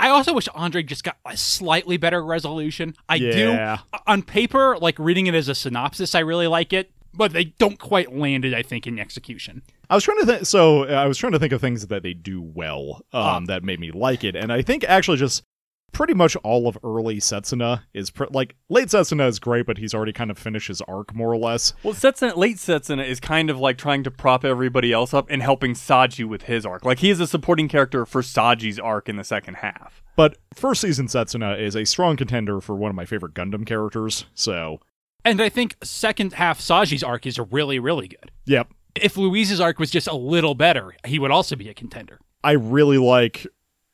I 0.00 0.08
also 0.10 0.32
wish 0.32 0.48
Andre 0.54 0.82
just 0.84 1.02
got 1.04 1.16
a 1.26 1.36
slightly 1.36 1.96
better 1.96 2.24
resolution. 2.24 2.94
I 3.08 3.16
Yeah. 3.16 3.78
do. 3.92 3.98
On 4.06 4.22
paper, 4.22 4.78
like 4.80 4.98
reading 4.98 5.26
it 5.26 5.34
as 5.34 5.48
a 5.48 5.54
synopsis, 5.54 6.14
I 6.14 6.20
really 6.20 6.46
like 6.46 6.72
it, 6.72 6.92
but 7.12 7.32
they 7.32 7.44
don't 7.44 7.78
quite 7.78 8.16
land 8.16 8.44
it, 8.44 8.54
I 8.54 8.62
think, 8.62 8.86
in 8.86 8.98
execution. 8.98 9.62
I 9.90 9.96
was 9.96 10.04
trying 10.04 10.20
to 10.20 10.26
think. 10.26 10.46
So 10.46 10.84
uh, 10.84 10.92
I 10.92 11.06
was 11.06 11.18
trying 11.18 11.32
to 11.32 11.38
think 11.38 11.52
of 11.52 11.60
things 11.60 11.86
that 11.88 12.02
they 12.02 12.14
do 12.14 12.40
well 12.40 13.02
um, 13.12 13.20
Ah. 13.22 13.40
that 13.48 13.64
made 13.64 13.80
me 13.80 13.90
like 13.90 14.22
it, 14.22 14.36
and 14.36 14.52
I 14.52 14.62
think 14.62 14.84
actually 14.84 15.16
just 15.18 15.42
pretty 15.92 16.14
much 16.14 16.36
all 16.36 16.68
of 16.68 16.78
early 16.84 17.16
Setsuna 17.16 17.82
is 17.94 18.10
pr- 18.10 18.24
like 18.30 18.54
late 18.68 18.88
Setsuna 18.88 19.26
is 19.28 19.38
great, 19.38 19.66
but 19.66 19.78
he's 19.78 19.94
already 19.94 20.12
kind 20.12 20.30
of 20.30 20.38
finished 20.38 20.68
his 20.68 20.80
arc 20.82 21.14
more 21.14 21.32
or 21.32 21.36
less. 21.36 21.72
Well, 21.82 21.94
Setsuna, 21.94 22.36
late 22.36 22.56
Setsuna 22.56 23.06
is 23.06 23.20
kind 23.20 23.50
of 23.50 23.58
like 23.58 23.78
trying 23.78 24.04
to 24.04 24.10
prop 24.10 24.44
everybody 24.44 24.92
else 24.92 25.12
up 25.14 25.26
and 25.30 25.42
helping 25.42 25.74
Saji 25.74 26.24
with 26.26 26.42
his 26.42 26.64
arc. 26.66 26.84
Like 26.84 26.98
he 27.00 27.10
is 27.10 27.20
a 27.20 27.26
supporting 27.26 27.68
character 27.68 28.04
for 28.06 28.22
Saji's 28.22 28.78
arc 28.78 29.08
in 29.08 29.16
the 29.16 29.24
second 29.24 29.54
half. 29.56 30.02
But 30.16 30.36
first 30.54 30.80
season 30.80 31.06
Setsuna 31.06 31.58
is 31.60 31.74
a 31.76 31.84
strong 31.84 32.16
contender 32.16 32.60
for 32.60 32.74
one 32.76 32.90
of 32.90 32.96
my 32.96 33.04
favorite 33.04 33.34
Gundam 33.34 33.64
characters. 33.66 34.26
So 34.34 34.80
And 35.24 35.40
I 35.40 35.48
think 35.48 35.76
second 35.82 36.34
half 36.34 36.60
Saji's 36.60 37.02
arc 37.02 37.26
is 37.26 37.38
really, 37.50 37.78
really 37.78 38.08
good. 38.08 38.30
yep, 38.46 38.68
If 38.94 39.16
Louise's 39.16 39.60
arc 39.60 39.78
was 39.78 39.90
just 39.90 40.06
a 40.08 40.14
little 40.16 40.54
better, 40.54 40.94
he 41.06 41.18
would 41.18 41.30
also 41.30 41.54
be 41.56 41.68
a 41.68 41.74
contender. 41.74 42.18
I 42.44 42.52
really 42.52 42.98
like 42.98 43.46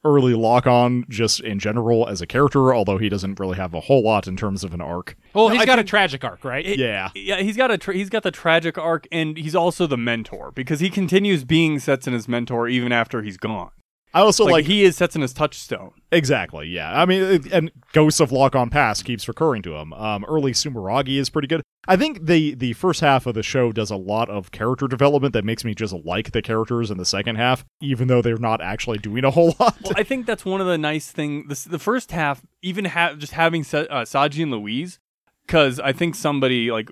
early 0.04 0.34
lock 0.34 0.66
on 0.66 1.04
just 1.08 1.40
in 1.40 1.58
general 1.58 2.06
as 2.08 2.20
a 2.20 2.26
character, 2.26 2.74
although 2.74 2.98
he 2.98 3.08
doesn't 3.08 3.38
really 3.40 3.56
have 3.56 3.72
a 3.74 3.80
whole 3.80 4.02
lot 4.02 4.26
in 4.26 4.36
terms 4.36 4.62
of 4.64 4.74
an 4.74 4.80
arc. 4.80 5.16
Well, 5.34 5.48
No, 5.48 5.54
he's 5.54 5.62
I 5.62 5.66
got 5.66 5.76
think- 5.76 5.86
a 5.86 5.90
tragic 5.90 6.24
arc, 6.24 6.44
right? 6.44 6.64
Yeah. 6.64 7.10
Yeah, 7.14 7.40
he's 7.40 7.56
got 7.56 7.70
a 7.70 7.78
tra- 7.78 7.94
he's 7.94 8.10
got 8.10 8.22
the 8.22 8.30
tragic 8.30 8.76
arc, 8.78 9.06
and 9.10 9.36
he's 9.36 9.54
also 9.54 9.86
the 9.86 9.96
mentor 9.96 10.52
because 10.54 10.80
he 10.80 10.90
continues 10.90 11.44
being 11.44 11.76
Setsuna's 11.78 12.28
mentor 12.28 12.68
even 12.68 12.92
after 12.92 13.22
he's 13.22 13.36
gone. 13.36 13.70
I 14.14 14.20
also 14.20 14.44
like, 14.44 14.52
like, 14.52 14.64
he 14.66 14.84
is 14.84 14.96
Setsuna's 14.96 15.32
touchstone. 15.32 15.90
exactly, 16.12 16.68
yeah. 16.68 16.98
I 17.00 17.04
mean, 17.04 17.46
and 17.52 17.70
Ghosts 17.92 18.20
of 18.20 18.30
Lock 18.32 18.54
on 18.54 18.70
Pass 18.70 19.02
keeps 19.02 19.26
recurring 19.26 19.60
to 19.62 19.74
him. 19.74 19.92
Um, 19.92 20.24
early 20.26 20.52
Sumeragi 20.52 21.18
is 21.18 21.28
pretty 21.30 21.48
good. 21.48 21.62
I 21.86 21.96
think 21.96 22.24
the 22.24 22.54
the 22.54 22.72
first 22.74 23.00
half 23.00 23.26
of 23.26 23.34
the 23.34 23.42
show 23.42 23.72
does 23.72 23.90
a 23.90 23.96
lot 23.96 24.30
of 24.30 24.50
character 24.52 24.86
development 24.86 25.34
that 25.34 25.44
makes 25.44 25.64
me 25.64 25.74
just 25.74 25.92
like 25.92 26.30
the 26.30 26.40
characters 26.40 26.90
in 26.90 26.96
the 26.96 27.04
second 27.04 27.36
half, 27.36 27.64
even 27.82 28.08
though 28.08 28.22
they're 28.22 28.38
not 28.38 28.62
actually 28.62 28.98
doing 28.98 29.24
a 29.24 29.30
whole 29.30 29.48
lot. 29.60 29.76
Well, 29.82 29.92
I 29.96 30.02
think 30.04 30.24
that's 30.26 30.44
one 30.46 30.60
of 30.62 30.66
the 30.66 30.78
nice 30.78 31.10
thing. 31.10 31.48
The, 31.48 31.66
the 31.68 31.78
first 31.78 32.12
half, 32.12 32.40
even 32.62 32.86
ha- 32.86 33.14
just 33.14 33.32
having 33.32 33.64
Sa- 33.64 33.78
uh, 33.90 34.04
Saji 34.04 34.42
and 34.44 34.50
Louise, 34.52 34.98
because 35.46 35.78
I 35.80 35.92
think 35.92 36.14
somebody 36.14 36.70
like 36.70 36.90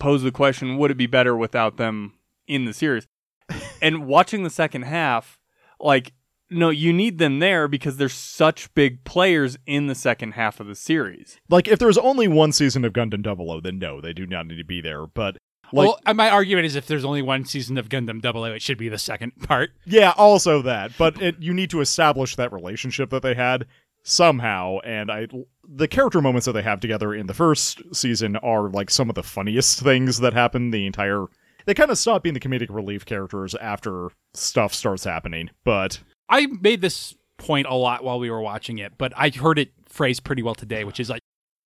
posed 0.00 0.24
the 0.24 0.32
question: 0.32 0.78
Would 0.78 0.90
it 0.90 0.96
be 0.96 1.06
better 1.06 1.36
without 1.36 1.76
them 1.76 2.14
in 2.48 2.64
the 2.64 2.72
series? 2.72 3.06
and 3.82 4.06
watching 4.06 4.42
the 4.42 4.50
second 4.50 4.82
half, 4.82 5.38
like, 5.78 6.12
no, 6.50 6.70
you 6.70 6.92
need 6.92 7.18
them 7.18 7.38
there 7.38 7.68
because 7.68 7.96
they're 7.96 8.08
such 8.08 8.72
big 8.74 9.04
players 9.04 9.56
in 9.66 9.86
the 9.86 9.94
second 9.94 10.32
half 10.32 10.60
of 10.60 10.66
the 10.66 10.74
series. 10.74 11.38
like, 11.48 11.68
if 11.68 11.78
there 11.78 11.88
was 11.88 11.98
only 11.98 12.28
one 12.28 12.52
season 12.52 12.84
of 12.84 12.92
Gundam 12.92 13.22
Double 13.22 13.50
O, 13.50 13.60
then 13.60 13.78
no, 13.78 14.00
they 14.00 14.12
do 14.12 14.26
not 14.26 14.46
need 14.46 14.58
to 14.58 14.64
be 14.64 14.80
there. 14.80 15.06
But 15.06 15.38
like, 15.72 15.88
well, 15.88 16.00
uh, 16.06 16.14
my 16.14 16.30
argument 16.30 16.66
is 16.66 16.76
if 16.76 16.86
there's 16.86 17.04
only 17.04 17.22
one 17.22 17.44
season 17.44 17.78
of 17.78 17.88
Gundam 17.88 18.22
00, 18.22 18.44
it 18.54 18.62
should 18.62 18.78
be 18.78 18.88
the 18.88 18.98
second 18.98 19.32
part. 19.42 19.70
Yeah, 19.84 20.12
also 20.16 20.62
that, 20.62 20.92
but 20.98 21.20
it, 21.20 21.36
you 21.40 21.54
need 21.54 21.70
to 21.70 21.80
establish 21.80 22.36
that 22.36 22.52
relationship 22.52 23.10
that 23.10 23.22
they 23.22 23.34
had 23.34 23.66
somehow, 24.02 24.78
and 24.84 25.10
I 25.10 25.26
the 25.66 25.88
character 25.88 26.20
moments 26.20 26.46
that 26.46 26.52
they 26.52 26.62
have 26.62 26.80
together 26.80 27.14
in 27.14 27.26
the 27.26 27.34
first 27.34 27.82
season 27.92 28.36
are 28.36 28.68
like 28.68 28.90
some 28.90 29.08
of 29.08 29.14
the 29.14 29.22
funniest 29.22 29.80
things 29.80 30.20
that 30.20 30.34
happen 30.34 30.70
the 30.70 30.86
entire. 30.86 31.26
They 31.66 31.74
kind 31.74 31.90
of 31.90 31.96
stop 31.96 32.22
being 32.22 32.34
the 32.34 32.40
comedic 32.40 32.66
relief 32.68 33.06
characters 33.06 33.54
after 33.54 34.10
stuff 34.34 34.74
starts 34.74 35.04
happening, 35.04 35.48
but 35.64 35.98
I 36.28 36.46
made 36.46 36.80
this 36.80 37.14
point 37.38 37.66
a 37.68 37.74
lot 37.74 38.04
while 38.04 38.18
we 38.18 38.30
were 38.30 38.40
watching 38.40 38.78
it, 38.78 38.94
but 38.98 39.12
I 39.16 39.30
heard 39.30 39.58
it 39.58 39.72
phrased 39.88 40.24
pretty 40.24 40.42
well 40.42 40.54
today, 40.54 40.84
which 40.84 41.00
is 41.00 41.10
like 41.10 41.20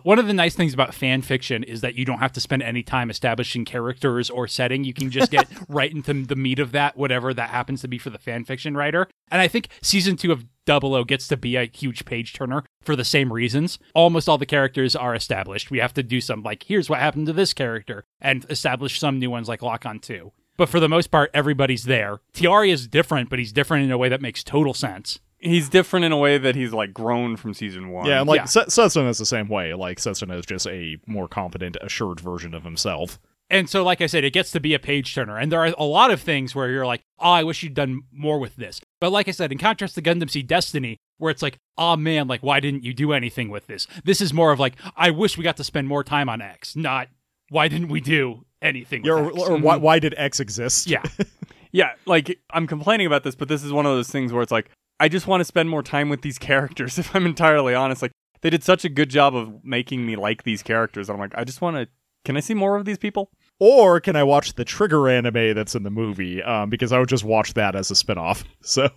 one 0.04 0.20
of 0.20 0.28
the 0.28 0.32
nice 0.32 0.54
things 0.54 0.74
about 0.74 0.94
fan 0.94 1.22
fiction 1.22 1.64
is 1.64 1.80
that 1.80 1.96
you 1.96 2.04
don't 2.04 2.20
have 2.20 2.32
to 2.32 2.40
spend 2.40 2.62
any 2.62 2.84
time 2.84 3.10
establishing 3.10 3.64
characters 3.64 4.30
or 4.30 4.46
setting. 4.46 4.84
You 4.84 4.94
can 4.94 5.10
just 5.10 5.30
get 5.30 5.48
right 5.68 5.92
into 5.92 6.24
the 6.24 6.36
meat 6.36 6.60
of 6.60 6.70
that, 6.70 6.96
whatever 6.96 7.34
that 7.34 7.50
happens 7.50 7.80
to 7.80 7.88
be 7.88 7.98
for 7.98 8.10
the 8.10 8.18
fan 8.18 8.44
fiction 8.44 8.76
writer. 8.76 9.08
And 9.30 9.40
I 9.40 9.48
think 9.48 9.68
season 9.82 10.16
two 10.16 10.30
of 10.30 10.46
Double 10.66 10.94
O 10.94 11.02
gets 11.02 11.26
to 11.28 11.36
be 11.36 11.56
a 11.56 11.64
huge 11.64 12.04
page 12.04 12.32
turner 12.32 12.62
for 12.80 12.94
the 12.94 13.04
same 13.04 13.32
reasons. 13.32 13.80
Almost 13.92 14.28
all 14.28 14.38
the 14.38 14.46
characters 14.46 14.94
are 14.94 15.16
established. 15.16 15.70
We 15.70 15.78
have 15.78 15.94
to 15.94 16.04
do 16.04 16.20
some 16.20 16.44
like, 16.44 16.62
here's 16.62 16.88
what 16.88 17.00
happened 17.00 17.26
to 17.26 17.32
this 17.32 17.52
character, 17.52 18.04
and 18.20 18.46
establish 18.48 19.00
some 19.00 19.18
new 19.18 19.30
ones 19.30 19.48
like 19.48 19.62
Lock 19.62 19.84
On 19.84 19.98
2. 19.98 20.30
But 20.58 20.68
for 20.68 20.80
the 20.80 20.88
most 20.88 21.10
part, 21.10 21.30
everybody's 21.32 21.84
there. 21.84 22.20
Tieria 22.34 22.72
is 22.72 22.86
different, 22.86 23.30
but 23.30 23.38
he's 23.38 23.52
different 23.52 23.84
in 23.84 23.90
a 23.90 23.96
way 23.96 24.10
that 24.10 24.20
makes 24.20 24.44
total 24.44 24.74
sense. 24.74 25.20
He's 25.38 25.68
different 25.68 26.04
in 26.04 26.10
a 26.10 26.16
way 26.18 26.36
that 26.36 26.56
he's 26.56 26.72
like 26.72 26.92
grown 26.92 27.36
from 27.36 27.54
season 27.54 27.90
one. 27.90 28.06
yeah, 28.06 28.18
and 28.20 28.28
like 28.28 28.40
Yeah. 28.40 28.44
Se- 28.44 28.64
Setsuna 28.66 29.08
is 29.08 29.18
the 29.18 29.24
same 29.24 29.48
way. 29.48 29.72
Like 29.72 29.98
Setsuna 29.98 30.36
is 30.38 30.44
just 30.44 30.66
a 30.66 30.98
more 31.06 31.28
confident, 31.28 31.76
assured 31.80 32.18
version 32.20 32.54
of 32.54 32.64
himself. 32.64 33.20
And 33.50 33.70
so, 33.70 33.82
like 33.82 34.02
I 34.02 34.06
said, 34.06 34.24
it 34.24 34.32
gets 34.34 34.50
to 34.50 34.60
be 34.60 34.74
a 34.74 34.78
page 34.78 35.14
turner. 35.14 35.38
And 35.38 35.50
there 35.50 35.60
are 35.64 35.72
a 35.78 35.84
lot 35.84 36.10
of 36.10 36.20
things 36.20 36.54
where 36.54 36.68
you're 36.68 36.84
like, 36.84 37.00
oh, 37.18 37.30
I 37.30 37.44
wish 37.44 37.62
you'd 37.62 37.72
done 37.72 38.02
more 38.12 38.38
with 38.38 38.56
this. 38.56 38.80
But 39.00 39.10
like 39.10 39.26
I 39.26 39.30
said, 39.30 39.52
in 39.52 39.58
contrast 39.58 39.94
to 39.94 40.02
Gundam 40.02 40.28
Seed 40.28 40.48
Destiny, 40.48 40.98
where 41.18 41.30
it's 41.30 41.40
like, 41.40 41.56
oh 41.78 41.96
man, 41.96 42.26
like, 42.26 42.42
why 42.42 42.58
didn't 42.60 42.82
you 42.84 42.92
do 42.92 43.12
anything 43.12 43.48
with 43.48 43.68
this? 43.68 43.86
This 44.04 44.20
is 44.20 44.34
more 44.34 44.50
of 44.52 44.58
like, 44.58 44.74
I 44.96 45.10
wish 45.10 45.38
we 45.38 45.44
got 45.44 45.56
to 45.58 45.64
spend 45.64 45.88
more 45.88 46.02
time 46.04 46.28
on 46.28 46.42
X, 46.42 46.74
not 46.76 47.08
why 47.48 47.68
didn't 47.68 47.88
we 47.88 48.00
do 48.00 48.44
anything 48.62 49.04
Yeah, 49.04 49.12
or, 49.12 49.30
or 49.30 49.56
why, 49.58 49.76
why 49.76 49.98
did 49.98 50.14
X 50.16 50.40
exist? 50.40 50.86
yeah. 50.88 51.02
Yeah, 51.70 51.90
like 52.06 52.38
I'm 52.50 52.66
complaining 52.66 53.06
about 53.06 53.24
this, 53.24 53.34
but 53.34 53.48
this 53.48 53.62
is 53.62 53.72
one 53.74 53.84
of 53.84 53.92
those 53.94 54.08
things 54.08 54.32
where 54.32 54.42
it's 54.42 54.50
like 54.50 54.70
I 55.00 55.08
just 55.10 55.26
want 55.26 55.42
to 55.42 55.44
spend 55.44 55.68
more 55.68 55.82
time 55.82 56.08
with 56.08 56.22
these 56.22 56.38
characters. 56.50 56.98
If 56.98 57.14
I'm 57.14 57.26
entirely 57.26 57.74
honest, 57.74 58.00
like 58.00 58.12
they 58.40 58.48
did 58.48 58.64
such 58.64 58.86
a 58.86 58.88
good 58.88 59.10
job 59.10 59.36
of 59.36 59.62
making 59.64 60.06
me 60.06 60.16
like 60.16 60.44
these 60.44 60.62
characters. 60.62 61.10
I'm 61.10 61.18
like, 61.18 61.32
I 61.36 61.44
just 61.44 61.60
want 61.60 61.76
to. 61.76 61.86
Can 62.24 62.38
I 62.38 62.40
see 62.40 62.54
more 62.54 62.76
of 62.76 62.86
these 62.86 62.96
people? 62.96 63.30
Or 63.60 64.00
can 64.00 64.16
I 64.16 64.22
watch 64.22 64.54
the 64.54 64.64
Trigger 64.64 65.08
anime 65.10 65.54
that's 65.54 65.74
in 65.74 65.82
the 65.82 65.90
movie? 65.90 66.42
Um, 66.42 66.70
because 66.70 66.90
I 66.90 66.98
would 66.98 67.08
just 67.10 67.24
watch 67.24 67.52
that 67.54 67.76
as 67.76 67.90
a 67.90 67.94
spinoff. 67.94 68.44
So 68.62 68.88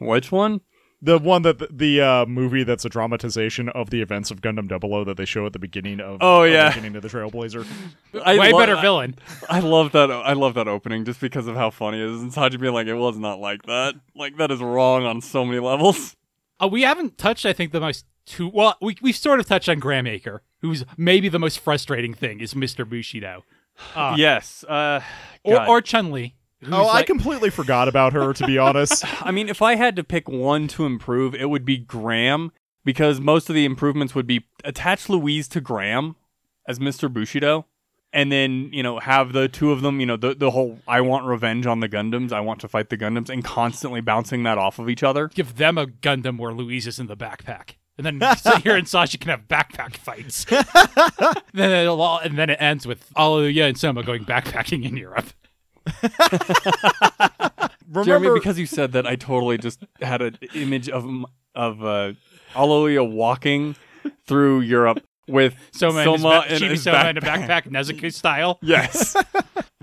Which 0.00 0.32
one? 0.32 0.60
The 1.04 1.18
one 1.18 1.42
that 1.42 1.76
the 1.76 2.00
uh, 2.00 2.26
movie 2.26 2.62
that's 2.62 2.84
a 2.84 2.88
dramatization 2.88 3.68
of 3.70 3.90
the 3.90 4.00
events 4.02 4.30
of 4.30 4.40
Gundam 4.40 4.68
00 4.68 5.04
that 5.04 5.16
they 5.16 5.24
show 5.24 5.44
at 5.46 5.52
the 5.52 5.58
beginning 5.58 5.98
of 6.00 6.18
Oh, 6.20 6.42
of 6.44 6.48
the 6.50 6.54
yeah. 6.54 6.68
beginning 6.68 6.94
of 6.94 7.02
the 7.02 7.08
Trailblazer. 7.08 7.66
I 8.24 8.38
Way 8.38 8.52
lo- 8.52 8.58
better 8.60 8.76
I- 8.76 8.80
villain. 8.82 9.16
I 9.50 9.58
love 9.58 9.90
that. 9.92 10.10
I 10.12 10.34
love 10.34 10.54
that 10.54 10.68
opening 10.68 11.04
just 11.04 11.20
because 11.20 11.48
of 11.48 11.56
how 11.56 11.70
funny 11.70 11.98
it 12.00 12.08
is. 12.08 12.22
And 12.22 12.30
Saji 12.32 12.60
being 12.60 12.72
like, 12.72 12.86
"It 12.86 12.94
was 12.94 13.18
not 13.18 13.40
like 13.40 13.62
that. 13.64 13.94
Like 14.14 14.36
that 14.36 14.50
is 14.52 14.60
wrong 14.60 15.04
on 15.04 15.20
so 15.20 15.44
many 15.44 15.58
levels." 15.58 16.14
Uh, 16.62 16.68
we 16.68 16.82
haven't 16.82 17.18
touched, 17.18 17.44
I 17.44 17.52
think, 17.52 17.72
the 17.72 17.80
most 17.80 18.06
two. 18.24 18.48
Well, 18.48 18.76
we 18.80 18.96
we 19.02 19.10
sort 19.10 19.40
of 19.40 19.46
touched 19.46 19.68
on 19.68 19.80
Graham 19.80 20.04
Aker, 20.04 20.38
who's 20.60 20.84
maybe 20.96 21.28
the 21.28 21.40
most 21.40 21.58
frustrating 21.58 22.14
thing 22.14 22.38
is 22.38 22.54
Mr. 22.54 22.88
Bushido, 22.88 23.42
uh, 23.96 24.14
yes. 24.16 24.62
Uh, 24.62 25.00
or 25.42 25.66
or 25.68 25.80
Chun 25.80 26.12
Li. 26.12 26.36
Oh, 26.70 26.88
I 26.88 27.02
completely 27.02 27.50
forgot 27.50 27.88
about 27.88 28.12
her, 28.12 28.32
to 28.32 28.46
be 28.46 28.58
honest. 28.58 29.04
I 29.26 29.30
mean, 29.30 29.48
if 29.48 29.62
I 29.62 29.74
had 29.74 29.96
to 29.96 30.04
pick 30.04 30.28
one 30.28 30.68
to 30.68 30.84
improve, 30.84 31.34
it 31.34 31.50
would 31.50 31.64
be 31.64 31.78
Graham 31.78 32.52
because 32.84 33.20
most 33.20 33.48
of 33.48 33.54
the 33.54 33.64
improvements 33.64 34.14
would 34.14 34.26
be 34.26 34.44
attach 34.64 35.08
Louise 35.08 35.48
to 35.48 35.60
Graham 35.60 36.16
as 36.66 36.78
Mr. 36.78 37.12
Bushido. 37.12 37.66
And 38.14 38.30
then, 38.30 38.68
you 38.72 38.82
know, 38.82 38.98
have 38.98 39.32
the 39.32 39.48
two 39.48 39.72
of 39.72 39.80
them, 39.80 39.98
you 39.98 40.04
know, 40.04 40.18
the, 40.18 40.34
the 40.34 40.50
whole 40.50 40.78
I 40.86 41.00
want 41.00 41.24
revenge 41.24 41.64
on 41.64 41.80
the 41.80 41.88
Gundams, 41.88 42.30
I 42.30 42.40
want 42.40 42.60
to 42.60 42.68
fight 42.68 42.90
the 42.90 42.98
Gundams, 42.98 43.30
and 43.30 43.42
constantly 43.42 44.02
bouncing 44.02 44.42
that 44.42 44.58
off 44.58 44.78
of 44.78 44.90
each 44.90 45.02
other. 45.02 45.28
give 45.28 45.56
them 45.56 45.78
a 45.78 45.86
Gundam 45.86 46.38
where 46.38 46.52
Louise 46.52 46.86
is 46.86 46.98
in 46.98 47.06
the 47.06 47.16
backpack. 47.16 47.76
And 47.96 48.04
then 48.04 48.20
Sahir 48.36 48.76
and 48.76 48.86
Sasha 48.86 49.16
can 49.16 49.30
have 49.30 49.48
backpack 49.48 49.96
fights. 49.96 50.44
then 51.54 51.70
it'll 51.70 52.02
all, 52.02 52.18
and 52.18 52.38
then 52.38 52.50
it 52.50 52.60
ends 52.60 52.86
with 52.86 53.10
Aluya 53.14 53.68
and 53.68 53.78
Soma 53.78 54.02
going 54.02 54.26
backpacking 54.26 54.84
in 54.84 54.96
Europe. 54.98 55.32
Remember, 57.88 58.04
Jeremy, 58.04 58.30
because 58.38 58.58
you 58.58 58.66
said 58.66 58.92
that, 58.92 59.06
I 59.06 59.16
totally 59.16 59.58
just 59.58 59.84
had 60.00 60.22
an 60.22 60.38
image 60.54 60.88
of 60.88 61.04
of 61.54 61.84
uh, 61.84 62.12
Alolia 62.54 63.08
walking 63.08 63.76
through 64.26 64.60
Europe 64.60 65.00
with 65.28 65.54
Soma, 65.72 66.02
Soma 66.04 66.44
in, 66.48 66.50
his, 66.52 66.60
his 66.60 66.84
ba- 66.84 66.90
Chibi 66.90 66.96
Soma 66.96 67.08
in 67.10 67.16
a 67.18 67.20
backpack. 67.20 67.64
backpack, 67.64 67.70
Nezuko 67.70 68.12
style. 68.12 68.58
Yes. 68.62 69.14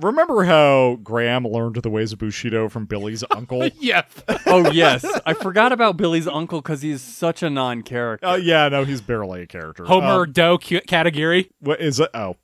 remember 0.01 0.43
how 0.43 0.97
Graham 1.03 1.45
learned 1.45 1.75
the 1.75 1.89
ways 1.89 2.11
of 2.13 2.19
Bushido 2.19 2.67
from 2.69 2.85
Billy's 2.85 3.23
uncle? 3.31 3.69
Yep. 3.79 4.11
oh 4.47 4.71
yes, 4.71 5.05
I 5.25 5.33
forgot 5.33 5.71
about 5.71 5.95
Billy's 5.97 6.27
uncle 6.27 6.61
because 6.61 6.81
he's 6.81 7.01
such 7.01 7.43
a 7.43 7.49
non-character. 7.49 8.25
Oh 8.27 8.35
yeah, 8.35 8.67
no, 8.69 8.83
he's 8.85 9.01
barely 9.01 9.43
a 9.43 9.47
character. 9.47 9.85
Homer 9.85 10.23
Um, 10.23 10.31
Doe 10.31 10.57
category. 10.57 11.51
what 11.59 11.79
is 11.79 11.99
it? 11.99 12.09
Oh, 12.15 12.35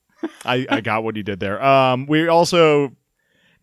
I, 0.46 0.66
I 0.70 0.82
got 0.82 1.04
what 1.04 1.16
he 1.16 1.24
did 1.24 1.40
there. 1.40 1.64
Um, 1.64 2.06
we 2.06 2.28
also, 2.28 2.91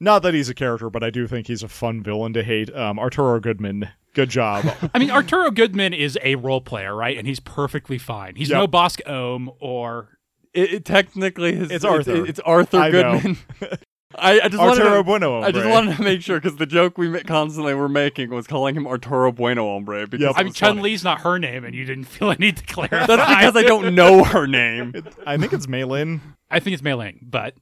not 0.03 0.23
that 0.25 0.35
he's 0.35 0.49
a 0.49 0.55
character, 0.55 0.91
but 0.91 1.03
I 1.03 1.11
do 1.11 1.27
think 1.27 1.47
he's 1.47 1.63
a 1.63 1.69
fun 1.69 2.03
villain 2.03 2.33
to 2.33 2.43
hate. 2.43 2.75
Um, 2.75 2.99
Arturo 2.99 3.39
Goodman, 3.41 3.89
good 4.15 4.29
job. 4.31 4.65
I 4.95 4.99
mean, 4.99 5.11
Arturo 5.11 5.51
Goodman 5.51 5.95
is 5.95 6.19
a 6.23 6.35
role 6.35 6.61
player, 6.61 6.95
right? 6.95 7.17
And 7.17 7.27
he's 7.27 7.41
perfectly 7.41 7.99
fine. 7.99 8.35
He's 8.37 8.51
Yep. 8.51 8.59
no 8.59 8.67
Bosk 8.69 9.01
Ohm 9.09 9.51
or 9.61 10.19
It, 10.53 10.73
it 10.75 10.85
technically 10.85 11.53
is. 11.55 11.71
It's 11.71 11.85
Arthur. 11.85 12.27
It's, 12.27 12.41
Arthur 12.41 12.79
I. 12.79 12.91
Goodman. 12.91 13.39
I, 14.15 14.41
I 14.41 14.49
just 14.49 14.61
Arturo 14.61 14.67
wanted 14.91 14.97
to, 14.97 15.03
Bueno. 15.05 15.41
I 15.41 15.53
just 15.53 15.63
hombre. 15.65 15.71
wanted 15.73 15.97
to 15.97 16.03
make 16.03 16.21
sure 16.21 16.39
because 16.39 16.59
the 16.59 16.67
joke 16.67 16.99
we 16.99 17.19
constantly 17.23 17.73
were 17.73 17.89
making 17.89 18.29
was 18.29 18.47
calling 18.47 18.75
him 18.75 18.87
Arturo 18.87 19.33
Bueno 19.33 19.65
Hombre. 19.65 20.07
Because 20.07 20.25
Yep. 20.27 20.35
I 20.37 20.43
mean, 20.43 20.53
Chun 20.53 20.69
funny. 20.77 20.83
Li's 20.83 21.03
not 21.03 21.23
her 21.23 21.39
name, 21.39 21.65
and 21.65 21.75
you 21.75 21.87
didn't 21.87 22.05
feel 22.05 22.31
a 22.31 22.37
need 22.37 22.59
to 22.59 22.65
clarify. 22.67 23.07
That's 23.07 23.31
because 23.39 23.57
I 23.57 23.63
don't 23.63 23.95
know 23.95 24.23
her 24.25 24.47
name. 24.47 24.93
I 25.25 25.39
think 25.39 25.55
it's 25.55 25.67
Maylin. 25.67 26.21
I 26.51 26.61
think 26.61 26.75
it's 26.75 26.83
Mei 26.83 26.93
Ling, 26.93 27.21
but 27.23 27.55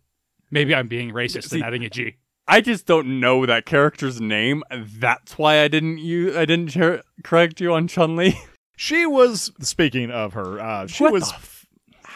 maybe 0.51 0.75
I'm 0.75 0.89
being 0.89 1.13
racist 1.13 1.51
See- 1.51 1.59
and 1.59 1.65
adding 1.65 1.85
a 1.85 1.91
G. 1.91 2.17
I 2.49 2.61
just 2.61 2.87
don't 2.87 3.21
know 3.21 3.47
that 3.47 3.65
character's 3.67 4.21
name. 4.21 4.63
That's 4.73 5.39
why 5.39 5.63
I 5.63 5.69
didn't 5.69 5.99
you. 5.99 6.37
I 6.39 6.45
didn't 6.45 6.69
share, 6.73 7.03
correct 7.23 7.61
you 7.61 7.73
on 7.73 7.89
Chun 7.89 8.17
Li. 8.17 8.39
She 8.77 9.05
was 9.05 9.53
speaking 9.61 10.11
of 10.11 10.33
her. 10.33 10.59
Uh, 10.59 10.87
she 10.87 11.05
What 11.05 11.13
was. 11.13 11.31
f- 11.31 11.67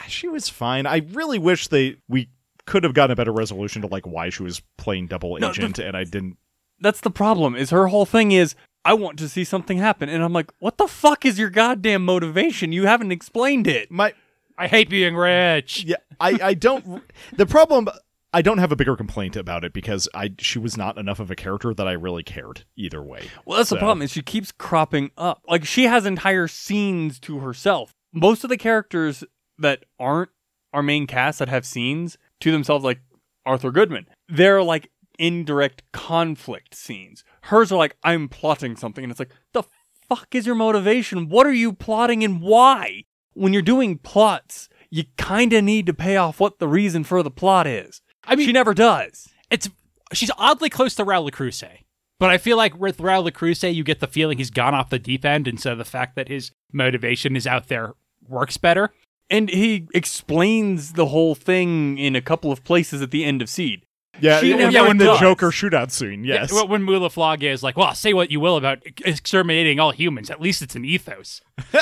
she 0.08 0.28
was 0.28 0.48
fine. 0.48 0.86
I 0.86 1.02
really 1.12 1.38
wish 1.38 1.68
they 1.68 1.96
we 2.08 2.30
could 2.64 2.84
have 2.84 2.94
gotten 2.94 3.10
a 3.12 3.16
better 3.16 3.32
resolution 3.32 3.82
to 3.82 3.88
like 3.88 4.06
why 4.06 4.30
she 4.30 4.42
was 4.42 4.62
playing 4.78 5.08
double 5.08 5.36
No, 5.38 5.50
agent, 5.50 5.78
and 5.78 5.94
I 5.94 6.04
didn't. 6.04 6.38
That's 6.80 7.02
the 7.02 7.10
problem. 7.10 7.54
Is 7.54 7.68
her 7.68 7.88
whole 7.88 8.06
thing 8.06 8.32
is 8.32 8.54
I 8.82 8.94
want 8.94 9.18
to 9.18 9.28
see 9.28 9.44
something 9.44 9.76
happen, 9.76 10.08
and 10.08 10.22
I'm 10.24 10.32
like, 10.32 10.50
what 10.58 10.78
the 10.78 10.88
fuck 10.88 11.26
is 11.26 11.38
your 11.38 11.50
goddamn 11.50 12.02
motivation? 12.02 12.72
You 12.72 12.86
haven't 12.86 13.12
explained 13.12 13.66
it. 13.66 13.90
My 13.90 14.14
I 14.56 14.66
hate 14.66 14.88
being 14.88 15.16
rich. 15.16 15.84
yeah, 15.84 15.96
I 16.18 16.38
I 16.42 16.54
don't. 16.54 17.02
the 17.36 17.44
problem. 17.44 17.90
I 18.34 18.42
don't 18.42 18.58
have 18.58 18.72
a 18.72 18.76
bigger 18.76 18.96
complaint 18.96 19.36
about 19.36 19.64
it 19.64 19.72
because 19.72 20.08
I 20.14 20.34
she 20.38 20.58
was 20.58 20.76
not 20.76 20.98
enough 20.98 21.20
of 21.20 21.30
a 21.30 21.36
character 21.36 21.72
that 21.72 21.86
I 21.88 21.92
really 21.92 22.22
cared 22.22 22.64
either 22.76 23.02
way. 23.02 23.28
Well, 23.44 23.56
that's 23.58 23.68
So- 23.70 23.76
the 23.76 23.78
problem. 23.80 24.02
Is 24.02 24.10
she 24.10 24.22
keeps 24.22 24.52
cropping 24.52 25.10
up. 25.16 25.42
Like 25.48 25.64
she 25.64 25.84
has 25.84 26.04
entire 26.04 26.48
scenes 26.48 27.18
to 27.20 27.38
herself. 27.38 27.94
Most 28.12 28.44
of 28.44 28.50
the 28.50 28.56
characters 28.56 29.24
that 29.58 29.84
aren't 29.98 30.30
our 30.72 30.82
main 30.82 31.06
cast 31.06 31.38
that 31.38 31.48
have 31.48 31.64
scenes 31.64 32.18
to 32.40 32.50
themselves, 32.50 32.84
like 32.84 33.00
Arthur 33.46 33.70
Goodman, 33.70 34.06
they're 34.28 34.62
like 34.62 34.90
indirect 35.18 35.82
conflict 35.92 36.74
scenes. 36.74 37.22
Hers 37.42 37.70
are 37.70 37.76
like, 37.78 37.96
I'm 38.02 38.28
plotting 38.28 38.74
something, 38.76 39.04
and 39.04 39.10
it's 39.10 39.20
like, 39.20 39.30
the 39.52 39.62
fuck 40.08 40.34
is 40.34 40.46
your 40.46 40.56
motivation? 40.56 41.28
What 41.28 41.46
are 41.46 41.52
you 41.52 41.72
plotting 41.72 42.24
and 42.24 42.40
why? 42.40 43.04
When 43.34 43.52
you're 43.52 43.62
doing 43.62 43.98
plots, 43.98 44.68
you 44.90 45.04
kind 45.16 45.52
of 45.52 45.62
need 45.64 45.86
to 45.86 45.94
pay 45.94 46.16
off 46.16 46.40
what 46.40 46.58
the 46.58 46.68
reason 46.68 47.04
for 47.04 47.22
the 47.22 47.30
plot 47.30 47.66
is. 47.66 48.00
I 48.26 48.36
mean, 48.36 48.46
she 48.46 48.52
never 48.52 48.74
does. 48.74 49.28
it's 49.50 49.68
she's 50.12 50.30
oddly 50.38 50.70
close 50.70 50.94
to 50.96 51.04
Rau 51.04 51.20
Le 51.20 51.30
Creuset, 51.30 51.78
but 52.18 52.30
I 52.30 52.38
feel 52.38 52.56
like 52.56 52.78
with 52.78 53.00
Rau 53.00 53.20
Le 53.20 53.32
Creuset, 53.32 53.74
you 53.74 53.84
get 53.84 54.00
the 54.00 54.06
feeling 54.06 54.38
he's 54.38 54.50
gone 54.50 54.74
off 54.74 54.90
the 54.90 54.98
deep 54.98 55.24
end, 55.24 55.46
and 55.48 55.60
so 55.60 55.74
the 55.74 55.84
fact 55.84 56.16
that 56.16 56.28
his 56.28 56.52
motivation 56.72 57.36
is 57.36 57.46
out 57.46 57.68
there 57.68 57.94
works 58.28 58.56
better. 58.56 58.90
And 59.30 59.48
he 59.48 59.88
explains 59.94 60.92
the 60.92 61.06
whole 61.06 61.34
thing 61.34 61.96
in 61.96 62.14
a 62.14 62.20
couple 62.20 62.52
of 62.52 62.62
places 62.62 63.00
at 63.00 63.10
the 63.10 63.24
end 63.24 63.40
of 63.40 63.48
Seed. 63.48 63.86
Yeah, 64.20 64.38
She 64.40 64.50
yeah, 64.50 64.68
never 64.68 64.90
in 64.90 64.98
the 64.98 65.06
does. 65.06 65.18
Joker 65.18 65.50
shootout 65.50 65.90
scene. 65.90 66.24
Yes, 66.24 66.52
Yeah, 66.52 66.62
when 66.64 66.82
Mu 66.82 66.98
La 66.98 67.08
Flaga 67.08 67.48
is 67.48 67.62
like, 67.62 67.76
well, 67.76 67.94
say 67.94 68.12
what 68.12 68.30
you 68.30 68.38
will 68.38 68.56
about 68.56 68.80
exterminating 69.04 69.80
all 69.80 69.92
humans, 69.92 70.30
at 70.30 70.40
least 70.40 70.60
it's 70.62 70.76
an 70.76 70.84
ethos. 70.84 71.40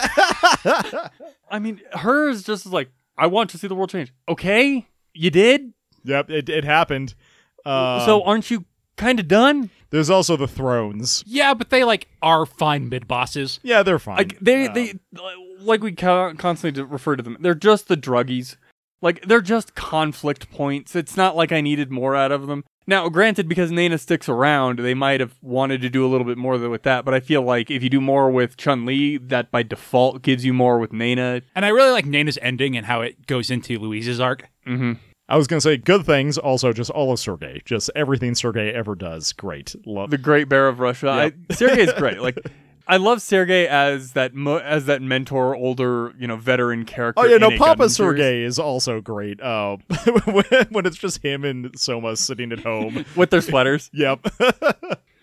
I 1.50 1.58
mean, 1.60 1.80
hers 1.92 2.42
just 2.42 2.64
is 2.66 2.72
like, 2.72 2.90
I 3.18 3.26
want 3.26 3.50
to 3.50 3.58
see 3.58 3.66
the 3.66 3.74
world 3.74 3.90
change. 3.90 4.12
Okay, 4.28 4.86
you 5.12 5.30
did. 5.30 5.74
Yep, 6.04 6.30
it 6.30 6.48
it 6.48 6.64
happened. 6.64 7.14
Um, 7.64 8.00
so 8.00 8.22
aren't 8.24 8.50
you 8.50 8.64
kind 8.96 9.20
of 9.20 9.28
done? 9.28 9.70
there's 9.90 10.10
also 10.10 10.36
the 10.36 10.48
thrones. 10.48 11.22
Yeah, 11.26 11.54
but 11.54 11.70
they 11.70 11.84
like 11.84 12.08
are 12.22 12.46
fine 12.46 12.88
mid 12.88 13.06
bosses. 13.06 13.60
Yeah, 13.62 13.82
they're 13.82 13.98
fine. 13.98 14.16
Like 14.16 14.38
they, 14.40 14.66
Um, 14.66 14.74
they, 14.74 14.94
like 15.60 15.82
we 15.82 15.92
constantly 15.92 16.82
refer 16.82 17.14
to 17.14 17.22
them. 17.22 17.36
They're 17.40 17.54
just 17.54 17.88
the 17.88 17.96
druggies. 17.96 18.56
Like 19.02 19.26
they're 19.26 19.42
just 19.42 19.74
conflict 19.74 20.50
points. 20.50 20.96
It's 20.96 21.16
not 21.16 21.36
like 21.36 21.52
I 21.52 21.60
needed 21.60 21.90
more 21.90 22.16
out 22.16 22.32
of 22.32 22.46
them. 22.46 22.64
Now, 22.86 23.08
granted, 23.08 23.48
because 23.48 23.70
Nana 23.70 23.96
sticks 23.98 24.28
around, 24.28 24.80
they 24.80 24.94
might 24.94 25.20
have 25.20 25.34
wanted 25.40 25.82
to 25.82 25.88
do 25.90 26.04
a 26.04 26.08
little 26.08 26.26
bit 26.26 26.38
more 26.38 26.58
with 26.58 26.82
that. 26.82 27.04
But 27.04 27.14
I 27.14 27.20
feel 27.20 27.42
like 27.42 27.70
if 27.70 27.82
you 27.82 27.88
do 27.88 28.00
more 28.00 28.30
with 28.30 28.56
Chun 28.56 28.84
Li, 28.86 29.18
that 29.18 29.52
by 29.52 29.62
default 29.62 30.22
gives 30.22 30.44
you 30.44 30.52
more 30.52 30.78
with 30.78 30.92
Nana. 30.92 31.42
And 31.54 31.64
I 31.64 31.68
really 31.68 31.92
like 31.92 32.06
Nana's 32.06 32.38
ending 32.42 32.76
and 32.76 32.86
how 32.86 33.02
it 33.02 33.26
goes 33.26 33.50
into 33.50 33.78
Louise's 33.78 34.18
arc. 34.20 34.48
Mm-hmm. 34.66 34.94
I 35.32 35.36
was 35.36 35.46
gonna 35.46 35.62
say 35.62 35.78
good 35.78 36.04
things. 36.04 36.36
Also, 36.36 36.74
just 36.74 36.90
all 36.90 37.10
of 37.10 37.18
Sergey, 37.18 37.62
just 37.64 37.88
everything 37.96 38.34
Sergey 38.34 38.70
ever 38.70 38.94
does, 38.94 39.32
great. 39.32 39.74
Love. 39.86 40.10
the 40.10 40.18
Great 40.18 40.46
Bear 40.46 40.68
of 40.68 40.78
Russia. 40.78 41.08
I, 41.08 41.32
Sergey's 41.54 41.92
great. 41.94 42.12
Like 42.22 42.38
I 42.86 42.98
love 42.98 43.22
Sergey 43.22 43.66
as 43.66 44.12
that 44.12 44.34
mo- 44.34 44.58
as 44.58 44.84
that 44.86 45.00
mentor, 45.00 45.56
older 45.56 46.12
you 46.18 46.26
know 46.26 46.36
veteran 46.36 46.84
character. 46.84 47.22
Oh 47.22 47.24
yeah, 47.24 47.38
no, 47.38 47.56
Papa 47.56 47.88
Sergey 47.88 48.42
is 48.42 48.58
also 48.58 49.00
great. 49.00 49.40
Uh, 49.40 49.78
when, 50.24 50.44
when 50.68 50.84
it's 50.84 50.98
just 50.98 51.24
him 51.24 51.44
and 51.44 51.78
Soma 51.80 52.14
sitting 52.16 52.52
at 52.52 52.58
home. 52.60 53.06
with 53.16 53.30
their 53.30 53.40
sweaters. 53.40 53.88
yep. 53.94 54.20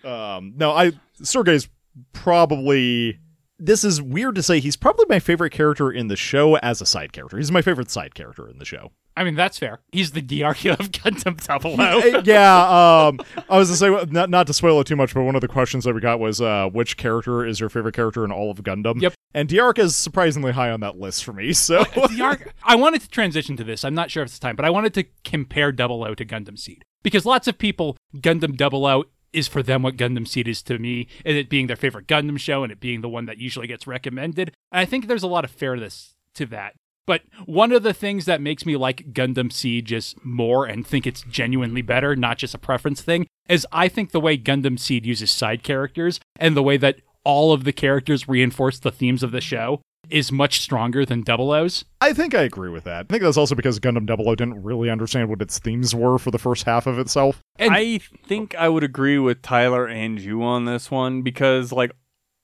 um, 0.04 0.54
no, 0.56 0.72
I 0.72 0.90
Sergey's 1.22 1.68
probably. 2.12 3.20
This 3.60 3.84
is 3.84 4.00
weird 4.00 4.34
to 4.36 4.42
say. 4.42 4.58
He's 4.60 4.76
probably 4.76 5.04
my 5.08 5.18
favorite 5.18 5.50
character 5.50 5.90
in 5.90 6.08
the 6.08 6.16
show 6.16 6.56
as 6.56 6.80
a 6.80 6.86
side 6.86 7.12
character. 7.12 7.36
He's 7.36 7.52
my 7.52 7.62
favorite 7.62 7.90
side 7.90 8.14
character 8.14 8.48
in 8.48 8.58
the 8.58 8.64
show. 8.64 8.92
I 9.16 9.24
mean, 9.24 9.34
that's 9.34 9.58
fair. 9.58 9.80
He's 9.92 10.12
the 10.12 10.22
Dearka 10.22 10.78
of 10.78 10.90
Gundam 10.92 11.44
Double 11.46 11.78
O. 11.78 12.00
Uh, 12.00 12.22
yeah, 12.24 13.08
um, 13.08 13.20
I 13.50 13.58
was 13.58 13.68
to 13.68 13.76
say 13.76 13.90
not 14.10 14.30
not 14.30 14.46
to 14.46 14.54
spoil 14.54 14.80
it 14.80 14.86
too 14.86 14.96
much, 14.96 15.12
but 15.12 15.22
one 15.24 15.34
of 15.34 15.40
the 15.42 15.48
questions 15.48 15.84
that 15.84 15.94
we 15.94 16.00
got 16.00 16.18
was 16.20 16.40
uh, 16.40 16.68
which 16.72 16.96
character 16.96 17.44
is 17.44 17.60
your 17.60 17.68
favorite 17.68 17.94
character 17.94 18.24
in 18.24 18.32
all 18.32 18.50
of 18.50 18.58
Gundam? 18.62 19.00
Yep. 19.02 19.14
And 19.34 19.48
Dearka 19.48 19.80
is 19.80 19.96
surprisingly 19.96 20.52
high 20.52 20.70
on 20.70 20.80
that 20.80 20.98
list 20.98 21.24
for 21.24 21.32
me. 21.32 21.52
So 21.52 21.84
Diarch- 21.84 22.48
I 22.64 22.76
wanted 22.76 23.02
to 23.02 23.08
transition 23.08 23.56
to 23.58 23.64
this. 23.64 23.84
I'm 23.84 23.94
not 23.94 24.10
sure 24.10 24.22
if 24.22 24.28
it's 24.28 24.38
time, 24.38 24.56
but 24.56 24.64
I 24.64 24.70
wanted 24.70 24.94
to 24.94 25.04
compare 25.24 25.70
Double 25.72 26.02
O 26.04 26.14
to 26.14 26.24
Gundam 26.24 26.58
Seed 26.58 26.84
because 27.02 27.26
lots 27.26 27.46
of 27.46 27.58
people 27.58 27.96
Gundam 28.16 28.56
Double 28.56 28.86
O 28.86 29.04
is 29.32 29.48
for 29.48 29.62
them 29.62 29.82
what 29.82 29.96
Gundam 29.96 30.26
Seed 30.26 30.48
is 30.48 30.62
to 30.62 30.78
me, 30.78 31.06
and 31.24 31.36
it 31.36 31.48
being 31.48 31.66
their 31.66 31.76
favorite 31.76 32.06
Gundam 32.06 32.38
show 32.38 32.62
and 32.62 32.72
it 32.72 32.80
being 32.80 33.00
the 33.00 33.08
one 33.08 33.26
that 33.26 33.38
usually 33.38 33.66
gets 33.66 33.86
recommended. 33.86 34.52
And 34.72 34.80
I 34.80 34.84
think 34.84 35.06
there's 35.06 35.22
a 35.22 35.28
lot 35.28 35.44
of 35.44 35.50
fairness 35.50 36.14
to 36.34 36.46
that. 36.46 36.74
But 37.06 37.22
one 37.44 37.72
of 37.72 37.82
the 37.82 37.94
things 37.94 38.26
that 38.26 38.40
makes 38.40 38.64
me 38.64 38.76
like 38.76 39.12
Gundam 39.12 39.52
Seed 39.52 39.86
just 39.86 40.24
more 40.24 40.66
and 40.66 40.86
think 40.86 41.06
it's 41.06 41.22
genuinely 41.22 41.82
better, 41.82 42.14
not 42.14 42.38
just 42.38 42.54
a 42.54 42.58
preference 42.58 43.02
thing, 43.02 43.26
is 43.48 43.66
I 43.72 43.88
think 43.88 44.12
the 44.12 44.20
way 44.20 44.38
Gundam 44.38 44.78
Seed 44.78 45.04
uses 45.04 45.30
side 45.30 45.62
characters 45.62 46.20
and 46.38 46.56
the 46.56 46.62
way 46.62 46.76
that 46.76 47.00
all 47.24 47.52
of 47.52 47.64
the 47.64 47.72
characters 47.72 48.28
reinforce 48.28 48.78
the 48.78 48.92
themes 48.92 49.22
of 49.22 49.32
the 49.32 49.40
show 49.40 49.80
is 50.10 50.32
much 50.32 50.60
stronger 50.60 51.04
than 51.04 51.22
Double 51.22 51.50
O's. 51.52 51.84
I 52.00 52.12
think 52.12 52.34
I 52.34 52.42
agree 52.42 52.70
with 52.70 52.84
that. 52.84 53.06
I 53.08 53.12
think 53.12 53.22
that's 53.22 53.36
also 53.36 53.54
because 53.54 53.80
Gundam 53.80 54.06
Double 54.06 54.28
O 54.28 54.34
didn't 54.34 54.62
really 54.62 54.90
understand 54.90 55.28
what 55.28 55.42
its 55.42 55.58
themes 55.58 55.94
were 55.94 56.18
for 56.18 56.30
the 56.30 56.38
first 56.38 56.64
half 56.64 56.86
of 56.86 56.98
itself. 56.98 57.40
And 57.58 57.74
I 57.74 57.98
think 57.98 58.54
I 58.54 58.68
would 58.68 58.84
agree 58.84 59.18
with 59.18 59.42
Tyler 59.42 59.86
and 59.86 60.20
you 60.20 60.42
on 60.42 60.64
this 60.64 60.90
one 60.90 61.22
because 61.22 61.72
like 61.72 61.92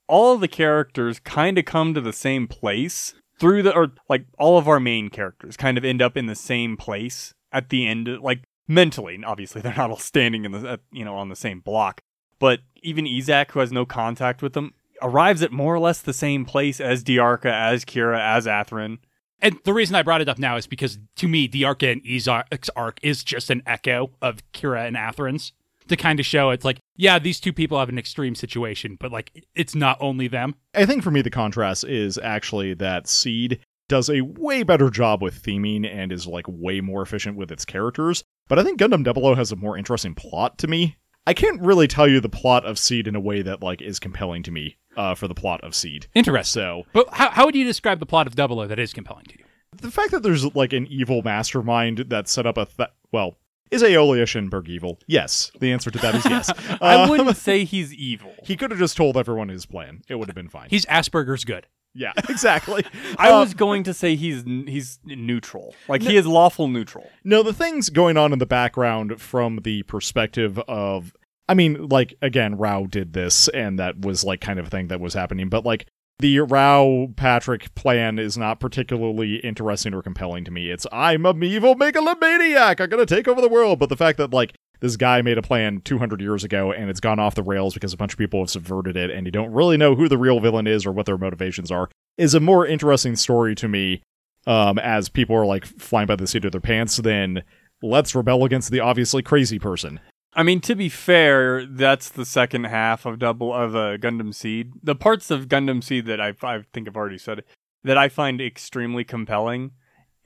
all 0.09 0.35
of 0.35 0.40
the 0.40 0.48
characters 0.48 1.18
kind 1.20 1.59
of 1.59 1.64
come 1.64 1.94
to 1.94 2.00
the 2.00 2.12
same 2.12 2.46
place 2.46 3.14
through 3.38 3.62
the 3.62 3.74
or 3.74 3.92
like 4.09 4.26
all 4.38 4.59
of 4.59 4.68
our 4.68 4.81
main 4.81 5.09
characters 5.09 5.57
kind 5.57 5.76
of 5.76 5.85
end 5.85 6.00
up 6.00 6.16
in 6.16 6.26
the 6.26 6.35
same 6.35 6.76
place 6.76 7.35
at 7.52 7.68
the 7.68 7.87
end 7.87 8.09
like 8.22 8.42
mentally 8.68 9.20
obviously 9.24 9.61
they're 9.61 9.74
not 9.76 9.90
all 9.90 9.98
standing 9.98 10.44
in 10.44 10.52
the 10.52 10.68
at, 10.68 10.81
you 10.90 11.05
know 11.05 11.16
on 11.16 11.29
the 11.29 11.37
same 11.37 11.61
block 11.61 12.00
but 12.38 12.61
even 12.83 13.05
Yzak 13.05 13.50
who 13.50 13.61
has 13.61 13.72
no 13.72 13.85
contact 13.85 14.42
with 14.42 14.52
them 14.52 14.74
arrives 15.02 15.42
at 15.42 15.52
more 15.52 15.74
or 15.74 15.78
less 15.78 16.00
the 16.00 16.12
same 16.12 16.44
place 16.44 16.80
as 16.80 17.04
Dearka 17.04 17.52
as 17.52 17.85
Kira 17.85 18.18
as 18.18 18.46
Athrun 18.46 18.98
And 19.40 19.59
the 19.64 19.74
reason 19.74 19.94
I 19.94 20.02
brought 20.02 20.20
it 20.20 20.28
up 20.28 20.38
now 20.38 20.56
is 20.56 20.66
because 20.66 20.98
to 21.16 21.28
me, 21.28 21.46
the 21.46 21.64
arc 21.64 21.82
and 21.82 22.02
Yzak's 22.04 22.70
arc 22.76 22.98
is 23.02 23.24
just 23.24 23.50
an 23.50 23.62
echo 23.66 24.11
of 24.22 24.40
Kira 24.52 24.87
and 24.87 24.96
Athrun's 24.96 25.52
to 25.88 25.96
kind 25.96 26.18
of 26.18 26.26
show 26.26 26.50
it's 26.50 26.64
like, 26.64 26.78
yeah, 26.96 27.18
these 27.18 27.40
two 27.40 27.52
people 27.52 27.78
have 27.78 27.88
an 27.88 27.98
extreme 27.98 28.35
situation, 28.35 28.96
but 28.98 29.12
like 29.12 29.44
it's 29.54 29.74
not 29.74 29.98
only 30.00 30.28
them. 30.28 30.54
I 30.74 30.87
think 30.87 31.02
for 31.02 31.11
me, 31.11 31.22
the 31.22 31.30
contrast 31.30 31.85
is 31.85 32.18
actually 32.18 32.74
that 32.74 33.06
Seed 33.06 33.61
does 33.88 34.11
a 34.11 34.22
way 34.22 34.62
better 34.62 34.90
job 34.90 35.22
with 35.22 35.42
theming 35.42 35.88
and 35.88 36.11
is 36.11 36.26
like 36.26 36.46
way 36.48 36.80
more 36.80 37.02
efficient 37.02 37.37
with 37.37 37.52
its 37.52 37.64
characters. 37.64 38.24
But 38.48 38.59
I 38.59 38.64
think 38.64 38.80
Gundam 38.80 39.04
Double 39.04 39.26
O 39.26 39.35
has 39.35 39.52
a 39.52 39.56
more 39.56 39.78
interesting 39.78 40.14
plot 40.14 40.59
to 40.59 40.66
me. 40.66 40.96
I 41.26 41.35
can't 41.35 41.61
really 41.61 41.88
tell 41.88 42.09
you 42.09 42.20
the 42.20 42.28
plot 42.28 42.64
of 42.64 42.78
Seed 42.78 43.09
in 43.09 43.16
a 43.16 43.20
way 43.20 43.42
that 43.42 43.62
like 43.62 43.82
is 43.82 43.98
compelling 43.98 44.42
to 44.44 44.50
me 44.50 44.76
uh, 44.96 45.14
for 45.14 45.28
the 45.28 45.35
plot 45.35 45.62
of 45.62 45.74
Seed. 45.74 46.06
Interesting. 46.14 46.61
So 46.61 46.87
But 46.92 47.09
how, 47.12 47.30
how 47.30 47.44
would 47.46 47.54
you 47.54 47.64
describe 47.64 47.98
the 48.00 48.06
plot 48.06 48.26
of 48.26 48.35
Double 48.35 48.61
O 48.61 48.66
that 48.66 48.78
is 48.78 48.92
compelling 48.92 49.24
to 49.26 49.38
you? 49.38 49.44
the 49.82 49.90
fact 49.90 50.11
that 50.12 50.22
there's 50.22 50.54
like 50.54 50.72
an 50.72 50.87
evil 50.87 51.20
mastermind 51.22 51.98
that 52.09 52.28
set 52.28 52.46
up 52.46 52.56
a 52.56 52.64
th- 52.66 52.88
well 53.12 53.37
is 53.70 53.82
Aeolia 53.82 54.26
Schenberg 54.26 54.68
evil? 54.68 54.98
Yes. 55.09 55.50
The 55.59 55.72
answer 55.72 55.90
to 55.90 55.98
that 55.98 56.14
is 56.14 56.24
yes. 56.24 56.50
I 56.80 56.94
Uh, 57.02 57.11
wouldn't 57.11 57.37
say 57.48 57.64
he's 57.64 57.92
evil 57.92 58.32
He 58.44 58.56
could 58.56 58.70
have 58.70 58.78
just 58.78 58.96
told 58.96 59.16
everyone 59.16 59.48
his 59.48 59.66
plan. 59.66 60.02
It 60.09 60.14
would 60.14 60.28
have 60.28 60.37
been 60.37 60.48
fine. 60.48 60.68
He's 60.70 60.87
Asperger's 60.87 61.44
good. 61.44 61.66
yeah, 61.92 62.12
exactly. 62.28 62.85
I 63.18 63.30
Uh, 63.30 63.40
was 63.40 63.54
going 63.54 63.82
to 63.85 63.92
say 63.92 64.14
he's 64.16 64.44
he's 64.44 64.98
neutral 65.04 65.74
like 65.88 66.00
he 66.02 66.16
is 66.16 66.26
lawful 66.26 66.68
neutral 66.68 67.11
No, 67.24 67.42
the 67.42 67.52
things 67.52 67.90
going 67.90 68.16
on 68.16 68.32
in 68.32 68.38
the 68.38 68.46
background 68.46 69.20
from 69.20 69.59
the 69.62 69.82
perspective 69.82 70.59
of 70.68 71.14
I 71.48 71.54
mean, 71.54 71.88
like 71.88 72.14
again, 72.22 72.56
Rau 72.56 72.87
did 72.87 73.12
this 73.12 73.48
and 73.48 73.78
that 73.78 74.00
was 74.00 74.24
like 74.24 74.40
kind 74.40 74.59
of 74.59 74.66
a 74.66 74.70
thing 74.70 74.88
that 74.88 75.00
was 75.00 75.14
happening, 75.14 75.48
but 75.48 75.64
like 75.64 75.87
the 76.18 76.40
Rao 76.40 77.09
Patrick 77.16 77.74
plan 77.74 78.18
is 78.18 78.38
not 78.38 78.59
particularly 78.59 79.37
interesting 79.37 79.94
or 79.94 80.02
compelling 80.02 80.44
to 80.44 80.50
me. 80.50 80.70
It's 80.70 80.87
I'm 80.90 81.26
a 81.26 81.37
evil 81.37 81.74
megalomaniac, 81.74 82.80
I'm 82.80 82.88
gonna 82.88 83.06
take 83.06 83.28
over 83.28 83.40
the 83.40 83.48
world. 83.48 83.78
But 83.78 83.90
the 83.90 83.96
fact 83.96 84.18
that 84.18 84.32
like 84.32 84.54
this 84.80 84.96
guy 84.96 85.22
made 85.22 85.38
a 85.38 85.42
plan 85.42 85.80
200 85.82 86.20
years 86.20 86.44
ago 86.44 86.72
and 86.72 86.90
it's 86.90 87.00
gone 87.00 87.18
off 87.18 87.35
the 87.35 87.42
rails 87.42 87.74
because 87.74 87.92
a 87.92 87.96
bunch 87.96 88.12
of 88.12 88.18
people 88.18 88.40
have 88.40 88.50
subverted 88.50 88.96
it 88.96 89.11
and 89.11 89.26
you 89.26 89.32
don't 89.32 89.52
really 89.52 89.76
know 89.76 89.94
who 89.94 90.09
the 90.09 90.18
real 90.18 90.40
villain 90.40 90.66
is 90.66 90.85
or 90.85 90.92
what 90.92 91.06
their 91.06 91.18
motivations 91.18 91.70
are 91.70 91.88
is 92.18 92.35
a 92.35 92.40
more 92.40 92.66
interesting 92.66 93.16
story 93.16 93.54
to 93.54 93.68
me 93.68 94.02
um, 94.46 94.78
as 94.78 95.09
people 95.09 95.37
are 95.37 95.46
like 95.46 95.64
flying 95.64 96.06
by 96.06 96.16
the 96.16 96.26
seat 96.26 96.44
of 96.44 96.52
their 96.52 96.61
pants 96.61 96.96
than 96.98 97.42
let's 97.82 98.14
rebel 98.14 98.44
against 98.44 98.70
the 98.70 98.80
obviously 98.80 99.22
crazy 99.22 99.59
person. 99.59 100.00
I 100.37 100.42
mean, 100.42 100.61
to 100.61 100.77
be 100.77 100.90
fair, 100.90 101.64
that's 101.64 102.11
the 102.11 102.27
second 102.27 102.64
half 102.64 103.07
of 103.07 103.18
double 103.18 103.55
of 103.55 103.75
uh, 103.75 103.96
Gundam 103.96 104.35
Seed. 104.35 104.75
The 104.83 104.94
parts 104.94 105.31
of 105.31 105.49
Gundam 105.49 105.83
Seed 105.83 106.05
that 106.07 106.20
I 106.20 106.35
I 106.42 106.62
think 106.75 106.87
I've 106.87 106.96
already 106.96 107.18
said 107.18 107.42
that 107.83 107.96
I 107.96 108.11
find 108.11 108.40
extremely 108.40 109.03
compelling 109.03 109.72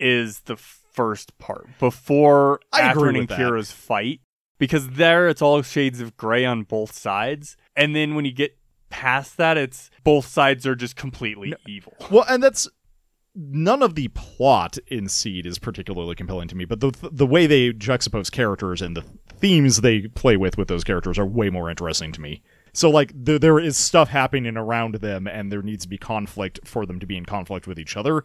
is 0.01 0.41
the 0.41 0.57
first 0.57 1.39
part 1.39 1.69
before 1.79 2.61
Athrun 2.75 3.21
and. 3.21 3.29
Kira's 3.29 3.71
fight 3.71 4.21
because 4.59 4.91
there 4.91 5.29
it's 5.29 5.41
all 5.41 5.63
shades 5.63 6.01
of 6.01 6.17
gray 6.17 6.45
on 6.45 6.65
both 6.65 6.93
sides, 6.93 7.57
and 7.77 7.95
then 7.95 8.17
when 8.17 8.25
you 8.25 8.33
get 8.33 8.59
past 8.91 9.37
that, 9.37 9.57
it's 9.57 9.91
both 10.03 10.27
sides 10.27 10.67
are 10.67 10.75
just 10.75 10.97
completely 10.97 11.55
evil. 11.69 11.95
Well, 12.11 12.25
and 12.29 12.43
that's 12.43 12.69
none 13.35 13.83
of 13.83 13.95
the 13.95 14.09
plot 14.09 14.79
in 14.89 15.09
Seed 15.09 15.47
is 15.47 15.59
particularly 15.59 16.15
compelling 16.15 16.49
to 16.49 16.57
me, 16.57 16.65
but 16.65 16.81
the 16.81 16.93
the 17.11 17.27
way 17.27 17.47
they 17.47 17.73
juxtapose 17.73 18.31
characters 18.31 18.83
and 18.83 18.97
the 18.97 19.05
themes 19.39 19.81
they 19.81 20.03
play 20.09 20.37
with 20.37 20.59
with 20.59 20.69
those 20.69 20.85
characters 20.85 21.19
are 21.19 21.27
way 21.27 21.51
more 21.51 21.71
interesting 21.71 22.13
to 22.13 22.21
me. 22.21 22.43
So 22.73 22.91
like 22.91 23.13
there 23.15 23.39
there 23.39 23.59
is 23.59 23.77
stuff 23.77 24.09
happening 24.09 24.57
around 24.57 24.97
them 24.97 25.27
and 25.27 25.51
there 25.51 25.63
needs 25.63 25.85
to 25.85 25.89
be 25.89 25.99
conflict 25.99 26.61
for 26.65 26.87
them 26.87 27.01
to 27.01 27.07
be 27.07 27.17
in 27.17 27.25
conflict 27.25 27.67
with 27.67 27.79
each 27.79 27.97
other. 27.97 28.25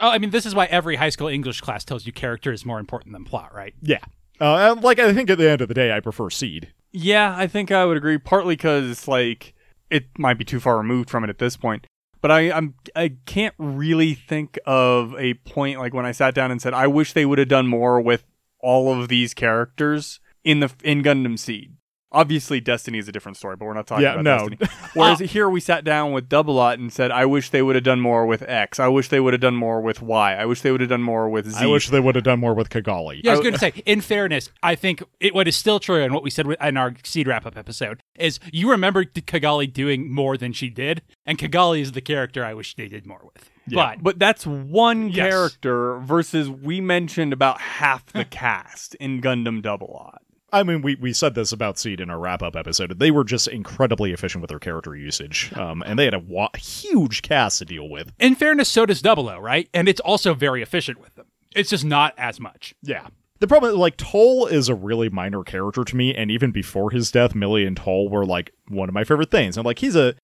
Oh, 0.00 0.10
I 0.10 0.18
mean, 0.18 0.30
this 0.30 0.46
is 0.46 0.54
why 0.54 0.66
every 0.66 0.96
high 0.96 1.08
school 1.08 1.28
English 1.28 1.60
class 1.60 1.84
tells 1.84 2.06
you 2.06 2.12
character 2.12 2.52
is 2.52 2.66
more 2.66 2.80
important 2.80 3.12
than 3.12 3.24
plot, 3.24 3.54
right? 3.54 3.74
Yeah. 3.80 4.00
Uh, 4.40 4.76
like 4.80 4.98
I 4.98 5.12
think 5.12 5.30
at 5.30 5.38
the 5.38 5.48
end 5.48 5.60
of 5.60 5.68
the 5.68 5.74
day 5.74 5.92
I 5.92 6.00
prefer 6.00 6.30
Seed. 6.30 6.72
Yeah, 6.92 7.34
I 7.36 7.46
think 7.46 7.70
I 7.70 7.84
would 7.84 7.96
agree. 7.96 8.18
Partly 8.18 8.56
because 8.56 9.06
like 9.08 9.54
it 9.90 10.06
might 10.18 10.38
be 10.38 10.44
too 10.44 10.60
far 10.60 10.78
removed 10.78 11.10
from 11.10 11.24
it 11.24 11.30
at 11.30 11.38
this 11.38 11.56
point. 11.56 11.86
But 12.24 12.30
I, 12.30 12.52
I'm 12.52 12.72
I 12.96 13.16
can't 13.26 13.54
really 13.58 14.14
think 14.14 14.58
of 14.64 15.14
a 15.18 15.34
point 15.34 15.78
like 15.78 15.92
when 15.92 16.06
I 16.06 16.12
sat 16.12 16.34
down 16.34 16.50
and 16.50 16.62
said 16.62 16.72
I 16.72 16.86
wish 16.86 17.12
they 17.12 17.26
would 17.26 17.38
have 17.38 17.48
done 17.48 17.66
more 17.66 18.00
with 18.00 18.24
all 18.60 18.98
of 18.98 19.08
these 19.08 19.34
characters 19.34 20.20
in 20.42 20.60
the 20.60 20.72
in 20.82 21.02
Gundam 21.02 21.38
Seed. 21.38 21.76
Obviously, 22.14 22.60
Destiny 22.60 22.98
is 22.98 23.08
a 23.08 23.12
different 23.12 23.36
story, 23.36 23.56
but 23.56 23.64
we're 23.66 23.74
not 23.74 23.86
talking 23.86 24.04
Yeah, 24.04 24.12
about 24.20 24.24
no. 24.24 24.48
Destiny. 24.48 24.70
Whereas 24.94 25.18
here 25.18 25.48
we 25.50 25.60
sat 25.60 25.84
down 25.84 26.12
with 26.12 26.28
Double 26.28 26.54
Lot 26.54 26.78
and 26.78 26.92
said, 26.92 27.10
"I 27.10 27.26
wish 27.26 27.50
they 27.50 27.60
would 27.60 27.74
have 27.74 27.84
done 27.84 28.00
more 28.00 28.24
with 28.24 28.42
X. 28.42 28.78
I 28.80 28.88
wish 28.88 29.08
they 29.08 29.20
would 29.20 29.32
have 29.34 29.40
done 29.40 29.56
more 29.56 29.80
with 29.80 30.00
Y. 30.00 30.34
I 30.34 30.44
wish 30.46 30.60
they 30.62 30.70
would 30.70 30.80
have 30.80 30.90
done 30.90 31.02
more 31.02 31.28
with 31.28 31.50
Z. 31.50 31.58
I 31.64 31.66
wish 31.66 31.88
they 31.90 32.00
would 32.00 32.14
have 32.14 32.24
done 32.24 32.40
more 32.40 32.54
with 32.54 32.70
Cagalli. 32.70 33.20
Yeah, 33.24 33.32
I 33.32 33.34
was 33.34 33.40
going 33.42 33.52
to 33.54 33.58
say, 33.58 33.72
in 33.84 34.00
fairness, 34.00 34.50
I 34.62 34.74
think 34.76 35.02
it, 35.20 35.34
what 35.34 35.48
is 35.48 35.56
still 35.56 35.80
true 35.80 36.02
and 36.02 36.14
what 36.14 36.22
we 36.22 36.30
said 36.30 36.46
in 36.46 36.76
our 36.76 36.94
seed 37.04 37.26
wrap 37.26 37.44
up 37.46 37.56
episode 37.56 38.02
is 38.16 38.38
you 38.52 38.70
remember 38.70 39.04
Cagalli 39.04 39.72
doing 39.72 40.12
more 40.12 40.36
than 40.36 40.52
she 40.52 40.70
did, 40.70 41.02
and 41.26 41.36
Cagalli 41.36 41.80
is 41.80 41.92
the 41.92 42.00
character 42.00 42.44
I 42.44 42.54
wish 42.54 42.76
they 42.76 42.88
did 42.88 43.06
more 43.06 43.20
with. 43.34 43.50
Yeah. 43.66 43.94
But 43.96 44.02
But 44.02 44.18
that's 44.18 44.46
one 44.46 45.08
Yes. 45.08 45.30
character 45.30 45.98
versus 45.98 46.48
we 46.50 46.80
mentioned 46.80 47.32
about 47.32 47.60
half 47.60 48.04
the 48.06 48.24
cast 48.24 48.94
in 48.96 49.20
Gundam 49.22 49.62
Double 49.62 49.90
Lot. 49.92 50.20
I 50.54 50.62
mean, 50.62 50.82
we, 50.82 50.94
we 50.94 51.12
said 51.12 51.34
this 51.34 51.52
about 51.52 51.78
Seed 51.78 52.00
in 52.00 52.10
our 52.10 52.18
wrap 52.18 52.42
up 52.42 52.54
episode. 52.54 52.98
They 52.98 53.10
were 53.10 53.24
just 53.24 53.48
incredibly 53.48 54.12
efficient 54.12 54.40
with 54.40 54.50
their 54.50 54.58
character 54.60 54.94
usage, 54.94 55.52
um, 55.56 55.82
and 55.84 55.98
they 55.98 56.04
had 56.04 56.14
a 56.14 56.20
wa- 56.20 56.48
huge 56.56 57.22
cast 57.22 57.58
to 57.58 57.64
deal 57.64 57.88
with. 57.88 58.12
in 58.20 58.34
fairness, 58.36 58.68
so 58.68 58.86
does 58.86 59.02
Double 59.02 59.28
O, 59.28 59.38
right? 59.38 59.68
And 59.74 59.88
it's 59.88 60.00
also 60.00 60.32
very 60.32 60.62
efficient 60.62 61.00
with 61.00 61.14
them. 61.16 61.26
It's 61.56 61.70
just 61.70 61.84
not 61.84 62.14
as 62.16 62.38
much. 62.38 62.74
Yeah. 62.82 63.08
The 63.40 63.48
problem, 63.48 63.76
like, 63.76 63.96
Tolle 63.96 64.46
is 64.46 64.68
a 64.68 64.74
really 64.74 65.08
minor 65.08 65.42
character 65.42 65.84
to 65.84 65.96
me, 65.96 66.14
and 66.14 66.30
even 66.30 66.52
before 66.52 66.92
his 66.92 67.10
death, 67.10 67.34
Millie 67.34 67.66
and 67.66 67.76
Tolle 67.76 68.08
were, 68.08 68.24
like, 68.24 68.52
one 68.68 68.88
of 68.88 68.94
my 68.94 69.02
favorite 69.02 69.30
things. 69.32 69.56
And, 69.56 69.66
like, 69.66 69.80
he's 69.80 69.96
a 69.96 70.14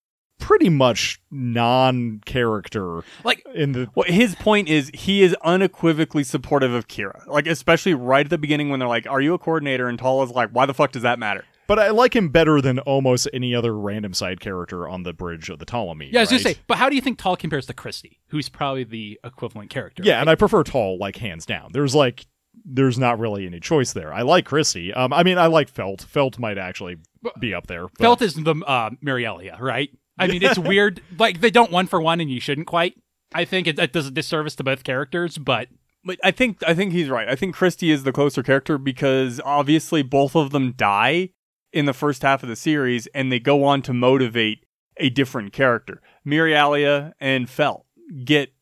pretty 0.40 0.68
much 0.68 1.20
non 1.31 2.20
character 2.26 3.03
Like, 3.24 3.44
in 3.55 3.72
the. 3.72 3.88
Well, 3.94 4.07
his 4.09 4.35
point 4.35 4.68
is 4.68 4.90
he 4.94 5.22
is 5.22 5.35
unequivocally 5.42 6.24
supportive 6.24 6.72
of 6.72 6.88
Kira. 6.88 7.26
Like, 7.26 7.46
especially 7.46 7.94
right 7.94 8.26
at 8.26 8.31
the 8.31 8.38
beginning 8.38 8.70
when 8.70 8.81
they're 8.81 8.88
like, 8.88 9.07
Are 9.07 9.20
you 9.20 9.35
a 9.35 9.38
coordinator? 9.38 9.88
And 9.88 9.98
Tolle 9.98 10.22
is 10.24 10.31
like, 10.31 10.50
Why 10.50 10.66
the 10.66 10.74
fuck 10.74 10.92
does 10.92 11.03
that 11.03 11.18
matter? 11.18 11.44
But 11.66 11.79
I 11.79 11.90
like 11.90 12.16
him 12.16 12.31
better 12.31 12.61
than 12.61 12.81
almost 12.81 13.29
any 13.33 13.55
other 13.55 13.79
random 13.79 14.12
side 14.12 14.40
character 14.40 14.88
on 14.88 15.05
the 15.05 15.12
bridge 15.12 15.50
of 15.50 15.61
the 15.61 15.64
Ptolemy. 15.64 16.11
yeah, 16.12 16.18
I 16.18 16.22
was 16.22 16.31
gonna 16.31 16.40
say, 16.40 16.57
but 16.66 16.79
how 16.79 16.88
do 16.88 16.96
you 16.96 17.00
think 17.00 17.16
Tolle 17.18 17.37
compares 17.37 17.66
to 17.66 17.72
Christie, 17.72 18.18
who's 18.31 18.48
probably 18.48 18.83
the 18.83 19.20
equivalent 19.22 19.70
character? 19.70 20.03
Yeah, 20.05 20.20
and 20.20 20.29
I 20.29 20.35
prefer 20.35 20.64
Tolle, 20.64 20.98
like, 20.98 21.14
hands 21.18 21.46
down. 21.46 21.70
There's, 21.72 21.94
like, 21.94 22.26
there's 22.64 22.98
not 22.98 23.20
really 23.20 23.46
any 23.46 23.61
choice 23.61 23.92
there. 23.92 24.12
I 24.12 24.22
like 24.22 24.46
Chrissy. 24.46 24.92
Um, 24.92 25.12
I 25.12 25.22
mean, 25.22 25.38
I 25.38 25.46
like 25.46 25.68
Felt. 25.68 26.03
Felt 26.03 26.40
might 26.40 26.59
actually 26.59 26.96
be 27.38 27.55
up 27.55 27.68
there. 27.68 27.83
but- 27.87 27.98
Felt 28.00 28.22
is 28.22 28.35
the 28.35 28.50
uh, 28.66 28.90
Miriallia, 29.05 29.61
right? 29.61 29.90
I 30.20 30.26
mean, 30.28 30.42
it's 30.42 30.59
weird. 30.59 31.00
Like, 31.18 31.40
they 31.40 31.50
don't 31.50 31.70
one 31.72 31.87
for 31.87 32.00
one, 32.00 32.20
and 32.20 32.30
you 32.30 32.40
shouldn't 32.40 32.66
quite. 32.66 32.94
I 33.35 33.44
think 33.44 33.66
it, 33.66 33.78
it 33.78 33.92
does 33.92 34.06
a 34.06 34.11
disservice 34.11 34.54
to 34.56 34.64
both 34.64 34.85
characters, 34.85 35.38
but 35.38 35.68
But 36.04 36.18
I 36.24 36.30
think 36.30 36.62
I 36.66 36.74
think 36.74 36.92
he's 36.92 37.09
right. 37.09 37.28
I 37.28 37.37
think 37.37 37.54
Christie 37.54 37.90
is 37.90 38.02
the 38.04 38.12
closer 38.12 38.42
character 38.42 38.78
because 38.78 39.40
obviously 39.44 40.02
both 40.02 40.35
of 40.35 40.50
them 40.50 40.72
die 40.72 41.30
in 41.72 41.85
the 41.87 41.92
first 41.92 42.22
half 42.22 42.42
of 42.42 42.48
the 42.48 42.56
series 42.56 43.06
and 43.09 43.30
they 43.30 43.38
go 43.38 43.62
on 43.64 43.83
to 43.83 43.92
motivate 43.92 44.64
a 44.96 45.11
different 45.11 45.52
character. 45.52 46.00
Miriallia 46.26 47.12
and 47.20 47.48
Felt 47.48 47.87
get 48.24 48.52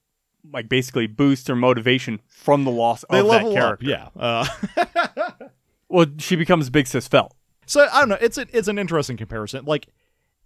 like 0.52 0.68
basically 0.68 1.06
boost 1.06 1.46
their 1.46 1.56
motivation 1.56 2.20
from 2.28 2.64
the 2.64 2.70
loss 2.70 3.04
they 3.10 3.20
of 3.20 3.26
level 3.26 3.54
that 3.54 3.58
up. 3.58 3.80
character. 3.80 3.86
Yeah. 3.86 4.08
Uh, 4.14 4.46
Well, 5.88 6.06
she 6.18 6.36
becomes 6.36 6.68
Big 6.68 6.86
Sis 6.86 7.08
Felt. 7.08 7.34
So 7.64 7.88
I 7.90 8.00
don't 8.00 8.10
know. 8.10 8.18
It's 8.20 8.36
a, 8.36 8.46
it's 8.52 8.68
an 8.68 8.78
interesting 8.78 9.16
comparison. 9.16 9.64
Like 9.64 9.86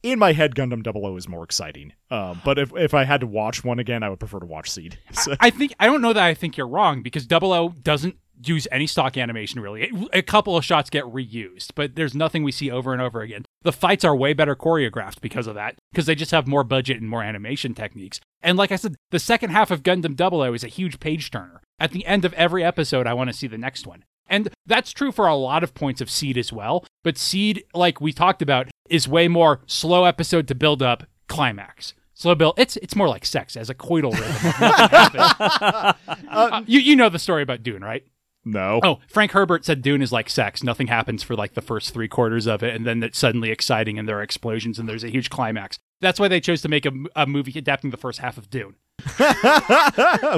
in 0.02 0.18
my 0.18 0.32
head, 0.32 0.54
Gundam 0.54 0.84
00 0.84 1.16
is 1.16 1.28
more 1.28 1.44
exciting. 1.44 1.92
Um, 2.10 2.40
but 2.44 2.58
if 2.58 2.72
if 2.76 2.94
I 2.94 3.04
had 3.04 3.20
to 3.20 3.26
watch 3.26 3.64
one 3.64 3.78
again, 3.78 4.02
I 4.02 4.10
would 4.10 4.18
prefer 4.20 4.40
to 4.40 4.46
watch 4.46 4.70
Seed. 4.70 4.98
So, 5.12 5.34
I 5.40 5.50
think 5.50 5.72
I 5.78 5.86
don't 5.86 6.02
know 6.02 6.12
that 6.12 6.22
I 6.24 6.34
think 6.34 6.56
you're 6.56 6.68
wrong 6.68 7.02
because 7.02 7.26
Double 7.26 7.52
O 7.52 7.70
doesn't 7.70 8.16
use 8.44 8.66
any 8.72 8.88
stock 8.88 9.16
animation 9.16 9.60
really. 9.60 9.82
It- 9.84 10.08
a 10.12 10.22
couple 10.22 10.56
of 10.56 10.64
shots 10.64 10.90
get 10.90 11.04
reused, 11.04 11.68
but 11.76 11.94
there's 11.94 12.14
nothing 12.14 12.42
we 12.42 12.50
see 12.50 12.70
over 12.72 12.92
and 12.92 13.00
over 13.00 13.20
again. 13.20 13.44
The 13.62 13.70
fights 13.72 14.04
are 14.04 14.16
way 14.16 14.32
better 14.32 14.56
choreographed 14.56 15.20
because 15.20 15.46
of 15.46 15.54
that, 15.54 15.76
because 15.92 16.06
they 16.06 16.16
just 16.16 16.32
have 16.32 16.48
more 16.48 16.64
budget 16.64 17.00
and 17.00 17.08
more 17.08 17.22
animation 17.22 17.72
techniques. 17.72 18.18
And 18.42 18.58
like 18.58 18.72
I 18.72 18.76
said, 18.76 18.96
the 19.12 19.20
second 19.20 19.50
half 19.50 19.70
of 19.70 19.84
Gundam 19.84 20.16
Double 20.16 20.42
O 20.42 20.52
is 20.54 20.64
a 20.64 20.68
huge 20.68 20.98
page 20.98 21.30
turner. 21.30 21.60
At 21.78 21.92
the 21.92 22.04
end 22.04 22.24
of 22.24 22.32
every 22.34 22.64
episode, 22.64 23.06
I 23.06 23.14
want 23.14 23.30
to 23.30 23.36
see 23.36 23.46
the 23.46 23.58
next 23.58 23.86
one. 23.86 24.02
And 24.26 24.48
that's 24.66 24.92
true 24.92 25.12
for 25.12 25.26
a 25.28 25.36
lot 25.36 25.62
of 25.62 25.74
points 25.74 26.00
of 26.00 26.10
Seed 26.10 26.36
as 26.38 26.52
well. 26.52 26.84
But 27.04 27.18
Seed, 27.18 27.62
like 27.74 28.00
we 28.00 28.12
talked 28.12 28.40
about, 28.42 28.68
is 28.92 29.08
way 29.08 29.26
more 29.28 29.60
slow 29.66 30.04
episode 30.04 30.46
to 30.48 30.54
build 30.54 30.82
up 30.82 31.04
climax. 31.28 31.94
Slow 32.14 32.34
build. 32.34 32.54
It's 32.58 32.76
it's 32.76 32.94
more 32.94 33.08
like 33.08 33.24
sex 33.24 33.56
as 33.56 33.68
a 33.70 33.74
coital 33.74 34.12
rhythm. 34.12 35.98
Uh, 36.32 36.62
you 36.66 36.80
you 36.80 36.96
know 36.96 37.08
the 37.10 37.18
story 37.18 37.42
about 37.42 37.62
Dune, 37.62 37.82
right? 37.82 38.04
no. 38.44 38.80
Oh, 38.82 38.98
Frank 39.06 39.32
Herbert 39.32 39.64
said 39.64 39.82
Dune 39.82 40.02
is 40.02 40.12
like 40.12 40.28
sex. 40.30 40.62
Nothing 40.62 40.86
happens 40.86 41.22
for 41.22 41.34
like 41.36 41.54
the 41.54 41.60
first 41.60 41.92
three 41.92 42.08
quarters 42.08 42.46
of 42.46 42.62
it, 42.62 42.74
and 42.74 42.86
then 42.86 43.02
it's 43.02 43.18
suddenly 43.18 43.50
exciting, 43.50 43.98
and 43.98 44.08
there 44.08 44.18
are 44.18 44.22
explosions, 44.22 44.78
and 44.78 44.88
there's 44.88 45.04
a 45.04 45.10
huge 45.10 45.30
climax. 45.30 45.78
That's 46.00 46.18
why 46.18 46.28
they 46.28 46.40
chose 46.40 46.62
to 46.62 46.68
make 46.68 46.86
a, 46.86 46.92
a 47.14 47.26
movie 47.26 47.56
adapting 47.58 47.90
the 47.90 47.96
first 47.96 48.18
half 48.20 48.38
of 48.38 48.50
Dune. 48.50 48.74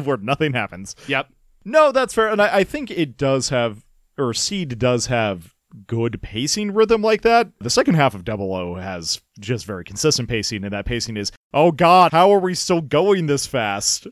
Where 0.05 0.17
nothing 0.19 0.53
happens. 0.53 0.95
Yep. 1.07 1.29
No, 1.65 1.93
that's 1.93 2.13
fair. 2.13 2.29
And 2.29 2.43
I, 2.43 2.59
I 2.59 2.65
think 2.65 2.91
it 2.91 3.17
does 3.17 3.49
have, 3.49 3.85
or 4.19 4.35
Seed 4.35 4.79
does 4.79 5.07
have 5.07 5.54
good 5.87 6.21
pacing 6.23 6.73
rhythm 6.73 7.03
like 7.03 7.23
that. 7.23 7.49
The 7.61 7.71
second 7.71 7.95
half 7.95 8.15
of 8.15 8.25
Double 8.25 8.55
O 8.55 8.75
has 8.77 9.21
just 9.41 9.67
very 9.67 9.85
consistent 9.85 10.29
pacing, 10.29 10.65
and 10.65 10.73
that 10.73 10.87
pacing 10.87 11.17
is, 11.17 11.33
oh 11.53 11.73
god, 11.73 12.13
how 12.13 12.33
are 12.33 12.39
we 12.39 12.55
still 12.55 12.81
going 12.81 13.27
this 13.27 13.47
fast? 13.47 14.07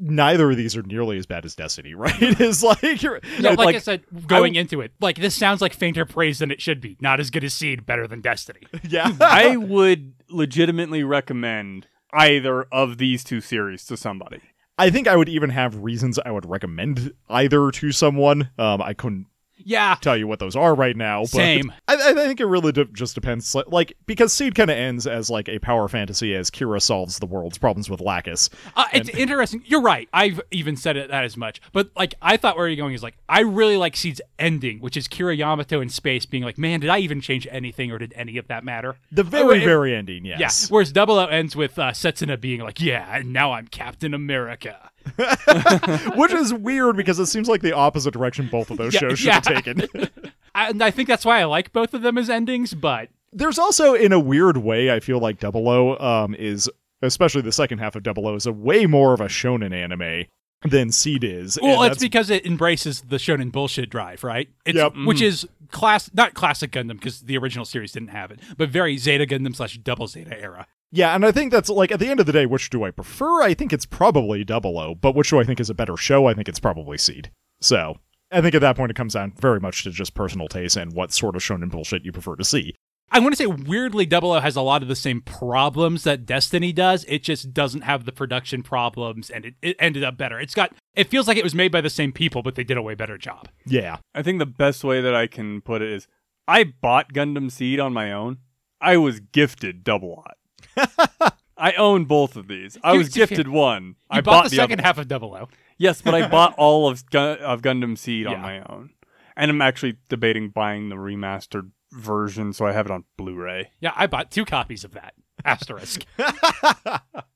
Neither 0.00 0.50
of 0.50 0.56
these 0.56 0.76
are 0.76 0.82
nearly 0.82 1.16
as 1.16 1.26
bad 1.26 1.44
as 1.44 1.54
Destiny, 1.54 1.94
right? 1.94 2.14
It's 2.20 2.62
like, 2.62 3.02
you're, 3.02 3.20
Yeah, 3.38 3.52
it's 3.52 3.58
like, 3.58 3.76
I 3.76 3.78
said, 3.78 4.02
going 4.26 4.54
into 4.56 4.80
it, 4.80 4.92
like 5.00 5.16
this 5.16 5.34
sounds 5.34 5.60
like 5.60 5.74
fainter 5.74 6.04
praise 6.04 6.38
than 6.38 6.50
it 6.50 6.60
should 6.60 6.80
be. 6.80 6.96
Not 7.00 7.20
as 7.20 7.30
good 7.30 7.44
as 7.44 7.54
Seed, 7.54 7.86
better 7.86 8.06
than 8.06 8.20
Destiny. 8.20 8.62
yeah. 8.88 9.12
I 9.20 9.56
would 9.56 10.14
legitimately 10.28 11.04
recommend 11.04 11.86
either 12.12 12.64
of 12.64 12.98
these 12.98 13.22
two 13.22 13.40
series 13.40 13.84
to 13.86 13.96
somebody. 13.96 14.40
I 14.78 14.90
think 14.90 15.06
I 15.06 15.16
would 15.16 15.28
even 15.28 15.50
have 15.50 15.76
reasons 15.76 16.18
I 16.24 16.30
would 16.30 16.48
recommend 16.48 17.12
either 17.28 17.70
to 17.70 17.92
someone. 17.92 18.50
Um, 18.58 18.82
I 18.82 18.94
couldn't 18.94 19.26
Yeah, 19.64 19.96
tell 20.00 20.16
you 20.16 20.26
what 20.26 20.38
those 20.38 20.56
are 20.56 20.74
right 20.74 20.96
now. 20.96 21.20
But 21.22 21.28
Same. 21.30 21.72
I, 21.88 21.94
I 22.10 22.14
think 22.14 22.40
it 22.40 22.46
really 22.46 22.72
de- 22.72 22.84
just 22.86 23.14
depends. 23.14 23.54
Like- 23.54 23.94
because 24.06 24.32
Seed 24.32 24.54
kind 24.54 24.70
of 24.70 24.76
ends 24.76 25.06
as 25.06 25.30
like 25.30 25.48
a 25.48 25.58
power 25.58 25.88
fantasy 25.88 26.34
as 26.34 26.50
Kira 26.50 26.80
solves 26.82 27.18
the 27.18 27.26
world's 27.26 27.58
problems 27.58 27.88
with 27.90 28.00
Lacus. 28.00 28.50
Uh, 28.76 28.84
it's 28.92 29.08
interesting. 29.10 29.62
You're 29.66 29.82
right. 29.82 30.08
I've 30.12 30.40
even 30.50 30.76
said 30.76 30.96
it 30.96 31.10
that 31.10 31.24
as 31.24 31.36
much. 31.36 31.60
But 31.72 31.90
like, 31.96 32.14
I 32.22 32.36
thought 32.36 32.56
where 32.56 32.68
you're 32.68 32.76
going 32.76 32.94
is 32.94 33.02
like, 33.02 33.16
I 33.28 33.40
really 33.40 33.76
like 33.76 33.96
Seed's 33.96 34.20
ending, 34.38 34.80
which 34.80 34.96
is 34.96 35.08
Kira 35.08 35.36
Yamato 35.36 35.80
in 35.80 35.88
space 35.88 36.26
being 36.26 36.42
like, 36.42 36.58
man, 36.58 36.80
did 36.80 36.90
I 36.90 36.98
even 36.98 37.20
change 37.20 37.46
anything 37.50 37.90
or 37.90 37.98
did 37.98 38.12
any 38.16 38.36
of 38.38 38.48
that 38.48 38.64
matter? 38.64 38.96
The 39.10 39.22
very 39.24 39.62
it- 39.62 39.64
very 39.64 39.94
ending, 39.94 40.24
Yeah. 40.24 40.36
yes. 40.38 40.70
Whereas 40.70 40.92
Double 40.92 41.18
O 41.18 41.26
ends 41.26 41.54
with 41.56 41.78
uh, 41.78 41.90
Setsuna 41.92 42.40
being 42.40 42.60
like, 42.60 42.80
yeah, 42.80 43.16
and 43.16 43.32
now 43.32 43.52
I'm 43.52 43.68
Captain 43.68 44.14
America. 44.14 44.90
Which 46.16 46.32
is 46.32 46.52
weird 46.54 46.96
because 46.96 47.18
it 47.18 47.26
seems 47.26 47.48
like 47.48 47.62
the 47.62 47.74
opposite 47.74 48.12
direction 48.12 48.48
both 48.50 48.70
of 48.70 48.76
those 48.78 48.94
Yeah, 48.94 49.00
shows 49.00 49.18
should 49.18 49.26
yeah. 49.28 49.34
have 49.34 49.44
taken. 49.64 49.82
I- 49.94 50.10
And 50.68 50.82
I 50.82 50.90
think 50.90 51.08
that's 51.08 51.24
why 51.24 51.40
I 51.40 51.44
like 51.44 51.72
both 51.72 51.94
of 51.94 52.02
them 52.02 52.18
as 52.18 52.28
endings, 52.28 52.74
but 52.74 53.08
There's 53.32 53.58
also, 53.58 53.94
in 53.94 54.12
a 54.12 54.20
weird 54.20 54.58
way, 54.58 54.92
I 54.92 55.00
feel 55.00 55.18
like 55.18 55.38
Double 55.40 55.66
O 55.66 55.96
um, 55.96 56.34
is, 56.34 56.68
especially 57.00 57.40
the 57.40 57.52
second 57.52 57.78
half 57.78 57.96
of 57.96 58.02
Double 58.02 58.26
O, 58.28 58.34
is 58.34 58.44
a 58.44 58.52
way 58.52 58.84
more 58.84 59.14
of 59.14 59.22
a 59.22 59.28
shonen 59.28 59.72
anime 59.74 60.26
than 60.68 60.92
Seed 60.92 61.24
is. 61.24 61.58
well, 61.62 61.82
it's 61.84 61.98
because 61.98 62.28
it 62.28 62.44
embraces 62.44 63.00
the 63.00 63.16
shonen 63.16 63.50
bullshit 63.50 63.88
drive, 63.88 64.22
right? 64.22 64.50
It's, 64.66 64.76
Yep. 64.76 64.92
Which 65.06 65.22
is 65.22 65.48
class, 65.70 66.10
not 66.12 66.34
classic 66.34 66.70
Gundam 66.72 66.98
because 66.98 67.22
the 67.22 67.38
original 67.38 67.64
series 67.64 67.92
didn't 67.92 68.08
have 68.10 68.30
it, 68.30 68.38
but 68.58 68.68
very 68.68 68.98
Zeta 68.98 69.24
Gundam 69.24 69.56
slash 69.56 69.78
Double 69.78 70.06
Zeta 70.06 70.38
era. 70.38 70.66
Yeah, 70.94 71.14
and 71.14 71.24
I 71.24 71.32
think 71.32 71.50
that's 71.50 71.70
like 71.70 71.90
at 71.90 71.98
the 71.98 72.08
end 72.08 72.20
of 72.20 72.26
the 72.26 72.32
day, 72.32 72.44
which 72.44 72.68
do 72.68 72.84
I 72.84 72.90
prefer? 72.90 73.42
I 73.42 73.54
think 73.54 73.72
it's 73.72 73.86
probably 73.86 74.44
Double 74.44 74.78
O, 74.78 74.94
but 74.94 75.14
which 75.14 75.30
do 75.30 75.40
I 75.40 75.44
think 75.44 75.58
is 75.58 75.70
a 75.70 75.74
better 75.74 75.96
show? 75.96 76.26
I 76.26 76.34
think 76.34 76.48
it's 76.48 76.60
probably 76.60 76.98
Seed. 76.98 77.30
So 77.62 77.96
I 78.30 78.42
think 78.42 78.54
at 78.54 78.60
that 78.60 78.76
point 78.76 78.90
it 78.90 78.96
comes 78.96 79.14
down 79.14 79.32
very 79.40 79.58
much 79.58 79.84
to 79.84 79.90
just 79.90 80.14
personal 80.14 80.48
taste 80.48 80.76
and 80.76 80.92
what 80.92 81.12
sort 81.12 81.34
of 81.34 81.42
shonen 81.42 81.70
bullshit 81.70 82.04
you 82.04 82.12
prefer 82.12 82.36
to 82.36 82.44
see. 82.44 82.74
I 83.10 83.20
want 83.20 83.32
to 83.32 83.36
say 83.36 83.46
weirdly, 83.46 84.06
Double 84.06 84.32
O 84.32 84.40
has 84.40 84.56
a 84.56 84.62
lot 84.62 84.82
of 84.82 84.88
the 84.88 84.96
same 84.96 85.22
problems 85.22 86.04
that 86.04 86.26
Destiny 86.26 86.72
does. 86.72 87.04
It 87.08 87.22
just 87.22 87.52
doesn't 87.54 87.82
have 87.82 88.04
the 88.04 88.12
production 88.12 88.62
problems, 88.62 89.28
and 89.28 89.44
it, 89.46 89.54
it 89.60 89.76
ended 89.78 90.04
up 90.04 90.16
better. 90.16 90.40
It's 90.40 90.54
got. 90.54 90.72
It 90.94 91.08
feels 91.08 91.28
like 91.28 91.36
it 91.36 91.44
was 91.44 91.54
made 91.54 91.72
by 91.72 91.82
the 91.82 91.90
same 91.90 92.12
people, 92.12 92.42
but 92.42 92.54
they 92.54 92.64
did 92.64 92.76
a 92.78 92.82
way 92.82 92.94
better 92.94 93.18
job. 93.18 93.48
Yeah. 93.66 93.98
I 94.14 94.22
think 94.22 94.38
the 94.38 94.46
best 94.46 94.82
way 94.82 95.00
that 95.00 95.14
I 95.14 95.26
can 95.26 95.60
put 95.60 95.82
it 95.82 95.90
is 95.90 96.06
I 96.48 96.64
bought 96.64 97.12
Gundam 97.12 97.50
Seed 97.50 97.80
on 97.80 97.92
my 97.92 98.12
own. 98.12 98.38
I 98.80 98.96
was 98.96 99.20
gifted 99.20 99.84
Double 99.84 100.10
Lot. 100.16 100.36
I 101.56 101.72
own 101.72 102.04
both 102.06 102.36
of 102.36 102.48
these. 102.48 102.76
I 102.82 102.92
You- 102.92 102.98
was 102.98 103.08
gifted 103.10 103.48
one. 103.48 103.84
You 103.84 103.94
I 104.10 104.20
bought, 104.20 104.44
the, 104.44 104.50
the 104.50 104.56
second 104.56 104.80
other. 104.80 104.86
half 104.86 104.98
of 104.98 105.08
Double 105.08 105.34
O. 105.34 105.48
Yes, 105.78 106.02
but 106.02 106.14
I 106.14 106.28
bought 106.30 106.54
all 106.58 106.88
of 106.88 107.08
Gun- 107.10 107.38
of 107.38 107.62
Gundam 107.62 107.96
Seed 107.96 108.24
Yeah. 108.26 108.32
on 108.34 108.40
my 108.40 108.60
own, 108.62 108.90
and 109.36 109.50
I'm 109.50 109.62
actually 109.62 109.96
debating 110.08 110.48
buying 110.50 110.88
the 110.88 110.96
remastered 110.96 111.70
version 111.92 112.52
so 112.52 112.66
I 112.66 112.72
have 112.72 112.86
it 112.86 112.92
on 112.92 113.04
Blu-ray. 113.16 113.70
Yeah, 113.80 113.92
I 113.94 114.06
bought 114.06 114.30
two 114.30 114.44
copies 114.44 114.82
of 114.84 114.92
that. 114.92 115.14
Asterisk. 115.44 116.04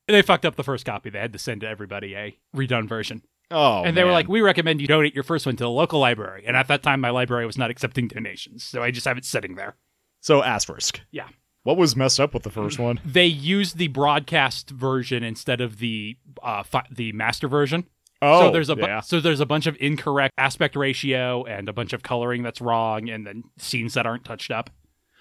they 0.06 0.22
fucked 0.22 0.44
up 0.46 0.56
the 0.56 0.64
first 0.64 0.84
copy. 0.84 1.10
They 1.10 1.18
had 1.18 1.32
to 1.32 1.38
send 1.38 1.60
to 1.62 1.68
everybody 1.68 2.14
a 2.14 2.38
redone 2.54 2.88
version. 2.88 3.22
Oh, 3.50 3.82
and 3.84 3.96
they 3.96 4.02
were 4.02 4.08
man. 4.08 4.14
like, 4.14 4.28
we 4.28 4.40
recommend 4.40 4.80
you 4.80 4.86
donate 4.88 5.14
your 5.14 5.22
first 5.24 5.46
one 5.46 5.56
to 5.56 5.64
the 5.64 5.70
local 5.70 6.00
library. 6.00 6.44
And 6.46 6.56
at 6.56 6.66
that 6.68 6.82
time, 6.82 7.00
my 7.00 7.10
library 7.10 7.46
was 7.46 7.56
not 7.58 7.70
accepting 7.70 8.08
donations. 8.08 8.64
So 8.64 8.82
I 8.82 8.90
just 8.90 9.06
have 9.06 9.18
it 9.18 9.24
sitting 9.24 9.54
there. 9.54 9.76
so 10.20 10.42
asterisk. 10.42 11.00
Yeah. 11.12 11.28
What 11.66 11.76
was 11.76 11.96
messed 11.96 12.20
up 12.20 12.32
with 12.32 12.44
the 12.44 12.50
first 12.50 12.78
one? 12.78 13.00
They 13.04 13.26
used 13.26 13.76
the 13.76 13.88
broadcast 13.88 14.70
version 14.70 15.24
instead 15.24 15.60
of 15.60 15.78
the 15.80 16.16
uh, 16.40 16.62
fi- 16.62 16.86
the 16.92 17.10
master 17.10 17.48
version. 17.48 17.86
Oh, 18.22 18.42
so 18.46 18.50
there's 18.52 18.68
a 18.68 18.76
bu- 18.76 18.82
yeah. 18.82 19.00
so 19.00 19.18
there's 19.18 19.40
a 19.40 19.46
bunch 19.46 19.66
of 19.66 19.76
incorrect 19.80 20.32
aspect 20.38 20.76
ratio 20.76 21.42
and 21.44 21.68
a 21.68 21.72
bunch 21.72 21.92
of 21.92 22.04
coloring 22.04 22.44
that's 22.44 22.60
wrong, 22.60 23.10
and 23.10 23.26
then 23.26 23.42
scenes 23.58 23.94
that 23.94 24.06
aren't 24.06 24.24
touched 24.24 24.52
up. 24.52 24.70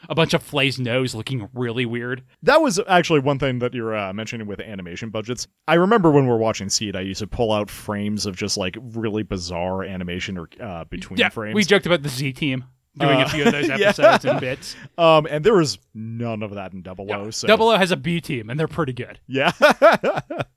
A 0.07 0.13
bunch 0.13 0.35
of 0.35 0.43
Flay's 0.43 0.79
nose 0.79 1.15
looking 1.15 1.49
really 1.55 1.87
weird. 1.87 2.21
That 2.43 2.61
was 2.61 2.79
actually 2.87 3.21
one 3.21 3.39
thing 3.39 3.57
that 3.57 3.73
you're 3.73 3.95
uh, 3.95 4.13
mentioning 4.13 4.45
with 4.45 4.59
animation 4.59 5.09
budgets. 5.09 5.47
I 5.67 5.73
remember 5.73 6.11
when 6.11 6.25
we 6.25 6.29
were 6.29 6.37
watching 6.37 6.69
Seed, 6.69 6.95
I 6.95 7.01
used 7.01 7.21
to 7.21 7.27
pull 7.27 7.51
out 7.51 7.71
frames 7.71 8.27
of 8.27 8.35
just 8.35 8.55
like 8.55 8.77
really 8.79 9.23
bizarre 9.23 9.83
animation 9.83 10.37
or 10.37 10.47
uh, 10.61 10.83
between 10.85 11.17
Yeah, 11.17 11.29
frames. 11.29 11.55
we 11.55 11.63
joked 11.63 11.87
about 11.87 12.03
the 12.03 12.09
Z 12.09 12.33
team 12.33 12.65
doing 12.97 13.21
Uh, 13.21 13.25
a 13.25 13.29
few 13.29 13.43
of 13.45 13.51
those 13.51 13.67
yeah. 13.69 13.75
episodes 13.89 14.25
and 14.25 14.39
bits. 14.39 14.75
um, 14.97 15.27
and 15.29 15.43
there 15.43 15.53
was 15.55 15.77
none 15.93 16.41
of 16.43 16.51
that 16.55 16.73
in 16.73 16.81
Double 16.81 17.11
O. 17.11 17.29
So 17.31 17.47
Double 17.47 17.69
O 17.69 17.77
has 17.77 17.91
a 17.91 17.97
B 17.97 18.21
team, 18.21 18.49
and 18.49 18.59
they're 18.59 18.67
pretty 18.67 18.93
good. 18.93 19.19
yeah, 19.27 19.51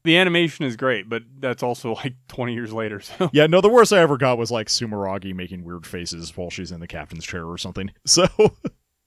The 0.04 0.16
animation 0.16 0.64
is 0.64 0.76
great, 0.76 1.08
but 1.08 1.22
that's 1.38 1.62
also 1.62 1.94
like 1.94 2.14
20 2.28 2.54
years 2.54 2.72
later. 2.72 3.00
So 3.18 3.30
yeah. 3.32 3.46
No, 3.46 3.60
the 3.60 3.68
worst 3.68 3.92
I 3.92 3.98
ever 3.98 4.16
got 4.16 4.38
was 4.38 4.50
like 4.50 4.68
Sumeragi 4.68 5.34
making 5.34 5.64
weird 5.64 5.86
faces 5.86 6.36
while 6.36 6.50
she's 6.50 6.72
in 6.72 6.80
the 6.80 6.86
captain's 6.86 7.24
chair 7.24 7.44
or 7.44 7.58
something. 7.58 7.90
So 8.06 8.26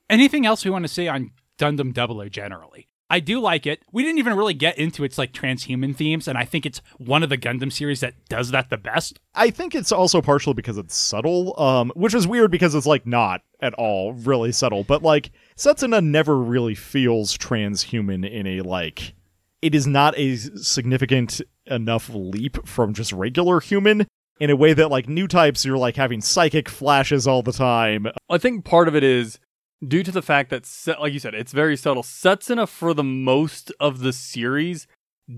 Anything 0.10 0.46
else 0.46 0.66
we 0.66 0.72
want 0.72 0.84
to 0.84 0.90
say 0.90 1.08
on 1.08 1.32
Gundam 1.58 1.94
Double 1.94 2.20
O 2.22 2.28
generally? 2.30 2.88
I 3.12 3.20
do 3.20 3.42
like 3.42 3.68
it. 3.68 3.84
We 3.92 4.04
didn't 4.04 4.20
even 4.20 4.38
really 4.38 4.54
get 4.54 4.78
into 4.78 5.04
its 5.04 5.18
like 5.18 5.34
transhuman 5.34 5.94
themes, 5.94 6.30
and 6.30 6.38
I 6.38 6.46
think 6.46 6.66
it's 6.66 6.82
one 6.98 7.24
of 7.24 7.30
the 7.30 7.38
Gundam 7.38 7.70
series 7.70 8.00
that 8.00 8.14
does 8.30 8.52
that 8.52 8.70
the 8.70 8.78
best. 8.78 9.20
I 9.36 9.50
think 9.50 9.76
it's 9.76 9.92
also 9.92 10.22
partially 10.22 10.54
because 10.54 10.78
it's 10.78 10.96
subtle, 10.96 11.60
um, 11.60 11.92
which 11.94 12.14
is 12.14 12.26
weird 12.26 12.52
because 12.52 12.74
it's 12.74 12.86
like 12.86 13.06
not 13.06 13.42
at 13.60 13.74
all 13.74 14.14
really 14.14 14.54
subtle. 14.54 14.86
But 14.86 15.04
like 15.04 15.32
Setsuna 15.58 16.02
never 16.02 16.38
really 16.38 16.74
feels 16.74 17.38
transhuman 17.38 18.28
in 18.28 18.48
a 18.48 18.62
like. 18.62 19.14
It 19.62 19.76
is 19.76 19.86
not 19.86 20.18
a 20.18 20.38
significant 20.38 21.42
enough 21.66 22.10
leap 22.14 22.66
from 22.66 22.94
just 22.94 23.12
regular 23.12 23.60
human 23.60 24.08
in 24.40 24.50
a 24.50 24.56
way 24.56 24.74
that 24.74 24.90
like 24.90 25.10
new 25.10 25.28
types 25.28 25.66
you're 25.66 25.78
like 25.78 25.98
having 25.98 26.22
psychic 26.22 26.70
flashes 26.70 27.28
all 27.28 27.44
the 27.44 27.52
time. 27.52 28.08
I 28.30 28.38
think 28.38 28.64
part 28.64 28.88
of 28.88 28.96
it 28.96 29.04
is 29.04 29.38
due 29.86 30.04
to 30.04 30.12
the 30.12 30.22
fact 30.22 30.50
that, 30.50 30.68
like 31.00 31.14
you 31.14 31.20
said, 31.20 31.34
it's 31.34 31.52
very 31.52 31.76
subtle. 31.78 32.04
Setsuna, 32.04 32.68
for 32.68 32.94
the 32.94 33.04
most 33.04 33.72
of 33.80 34.00
the 34.00 34.14
series, 34.14 34.88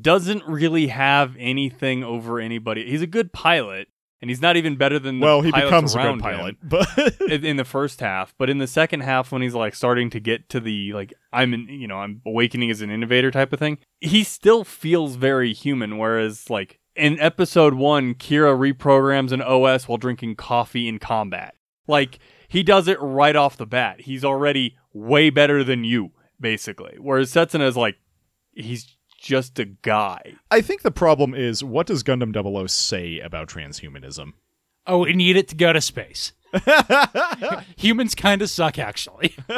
doesn't 0.01 0.43
really 0.45 0.88
have 0.88 1.36
anything 1.39 2.03
over 2.03 2.39
anybody. 2.39 2.89
He's 2.89 3.01
a 3.01 3.08
good 3.08 3.32
pilot, 3.34 3.88
and 4.21 4.29
he's 4.29 4.41
not 4.41 4.56
even 4.58 4.75
better 4.75 4.99
than 4.99 5.19
the 5.19 5.25
Well, 5.25 5.41
he 5.41 5.51
becomes 5.51 5.95
a 5.95 5.99
good 5.99 6.19
pilot, 6.19 6.58
but 6.63 6.88
in 7.21 7.45
in 7.45 7.58
the 7.58 7.65
first 7.65 7.99
half. 7.99 8.34
But 8.38 8.49
in 8.49 8.58
the 8.58 8.67
second 8.67 9.01
half, 9.01 9.32
when 9.32 9.41
he's 9.41 9.53
like 9.53 9.75
starting 9.75 10.10
to 10.12 10.19
get 10.19 10.49
to 10.49 10.60
the 10.60 10.93
like 10.93 11.13
I'm 11.32 11.53
in, 11.53 11.67
you 11.67 11.88
know, 11.88 11.97
I'm 11.97 12.21
awakening 12.25 12.71
as 12.71 12.82
an 12.82 12.89
innovator 12.89 13.32
type 13.32 13.53
of 13.53 13.60
thing, 13.60 13.77
he 14.01 14.23
still 14.23 14.63
feels 14.63 15.15
very 15.15 15.53
human. 15.53 15.97
Whereas 15.97 16.49
like 16.49 16.79
in 16.95 17.19
episode 17.19 17.73
one, 17.73 18.13
Kira 18.15 18.58
reprograms 18.58 19.32
an 19.32 19.41
OS 19.41 19.88
while 19.88 19.97
drinking 19.97 20.36
coffee 20.36 20.88
in 20.88 20.99
combat. 20.99 21.56
Like 21.88 22.19
he 22.53 22.61
does 22.61 22.87
it 22.87 23.01
right 23.01 23.35
off 23.35 23.57
the 23.57 23.65
bat. 23.65 24.01
He's 24.01 24.23
already 24.23 24.77
way 24.93 25.31
better 25.31 25.63
than 25.63 25.83
you, 25.83 26.11
basically. 26.39 26.97
Whereas 26.99 27.31
Setsuna 27.33 27.65
is 27.67 27.75
like, 27.75 27.97
he's 28.53 28.95
just 29.19 29.57
a 29.57 29.65
guy. 29.65 30.35
I 30.51 30.61
think 30.61 30.83
the 30.83 30.91
problem 30.91 31.33
is 31.33 31.63
what 31.63 31.87
does 31.87 32.03
Gundam 32.03 32.31
00 32.31 32.67
say 32.67 33.19
about 33.19 33.47
transhumanism? 33.47 34.33
Oh, 34.85 34.99
we 34.99 35.13
need 35.13 35.35
it 35.35 35.47
to 35.47 35.55
go 35.55 35.73
to 35.73 35.81
space. 35.81 36.33
Humans 37.77 38.13
kind 38.13 38.43
of 38.43 38.51
suck, 38.51 38.77
actually. 38.77 39.35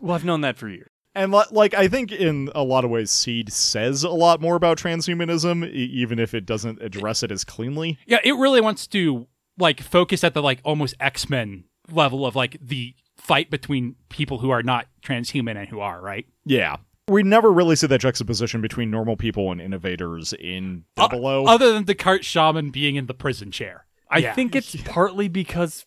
Well, 0.00 0.14
I've 0.14 0.24
known 0.24 0.42
that 0.42 0.56
for 0.56 0.68
years. 0.68 0.90
And 1.16 1.32
like 1.32 1.74
I 1.74 1.88
think 1.88 2.12
in 2.12 2.50
a 2.54 2.62
lot 2.62 2.84
of 2.84 2.90
ways 2.90 3.10
Seed 3.10 3.52
says 3.52 4.04
a 4.04 4.10
lot 4.10 4.40
more 4.40 4.54
about 4.54 4.78
transhumanism 4.78 5.66
e- 5.66 5.70
even 5.70 6.20
if 6.20 6.34
it 6.34 6.46
doesn't 6.46 6.80
address 6.80 7.24
it 7.24 7.32
as 7.32 7.42
cleanly. 7.42 7.98
Yeah, 8.06 8.18
it 8.22 8.34
really 8.34 8.60
wants 8.60 8.86
to 8.88 9.26
like 9.58 9.80
focus 9.80 10.22
at 10.22 10.34
the 10.34 10.42
like 10.42 10.60
almost 10.62 10.94
X 11.00 11.28
Men 11.28 11.64
level 11.90 12.26
of 12.26 12.34
like 12.36 12.56
the 12.60 12.94
fight 13.16 13.50
between 13.50 13.96
people 14.08 14.38
who 14.38 14.50
are 14.50 14.62
not 14.62 14.86
transhuman 15.02 15.56
and 15.56 15.68
who 15.68 15.80
are, 15.80 16.00
right? 16.00 16.26
Yeah. 16.44 16.76
We 17.08 17.22
never 17.22 17.50
really 17.50 17.74
see 17.76 17.86
that 17.86 18.00
juxtaposition 18.00 18.60
between 18.60 18.90
normal 18.90 19.16
people 19.16 19.50
and 19.50 19.60
innovators 19.60 20.34
in 20.34 20.84
Uh, 20.96 21.08
Double 21.08 21.26
O. 21.26 21.44
Other 21.46 21.72
than 21.72 21.84
Descartes 21.84 22.26
Shaman 22.26 22.70
being 22.70 22.96
in 22.96 23.06
the 23.06 23.14
prison 23.14 23.50
chair. 23.50 23.86
I 24.10 24.18
Yeah. 24.18 24.34
think 24.34 24.54
it's 24.54 24.76
partly 24.84 25.28
because 25.28 25.86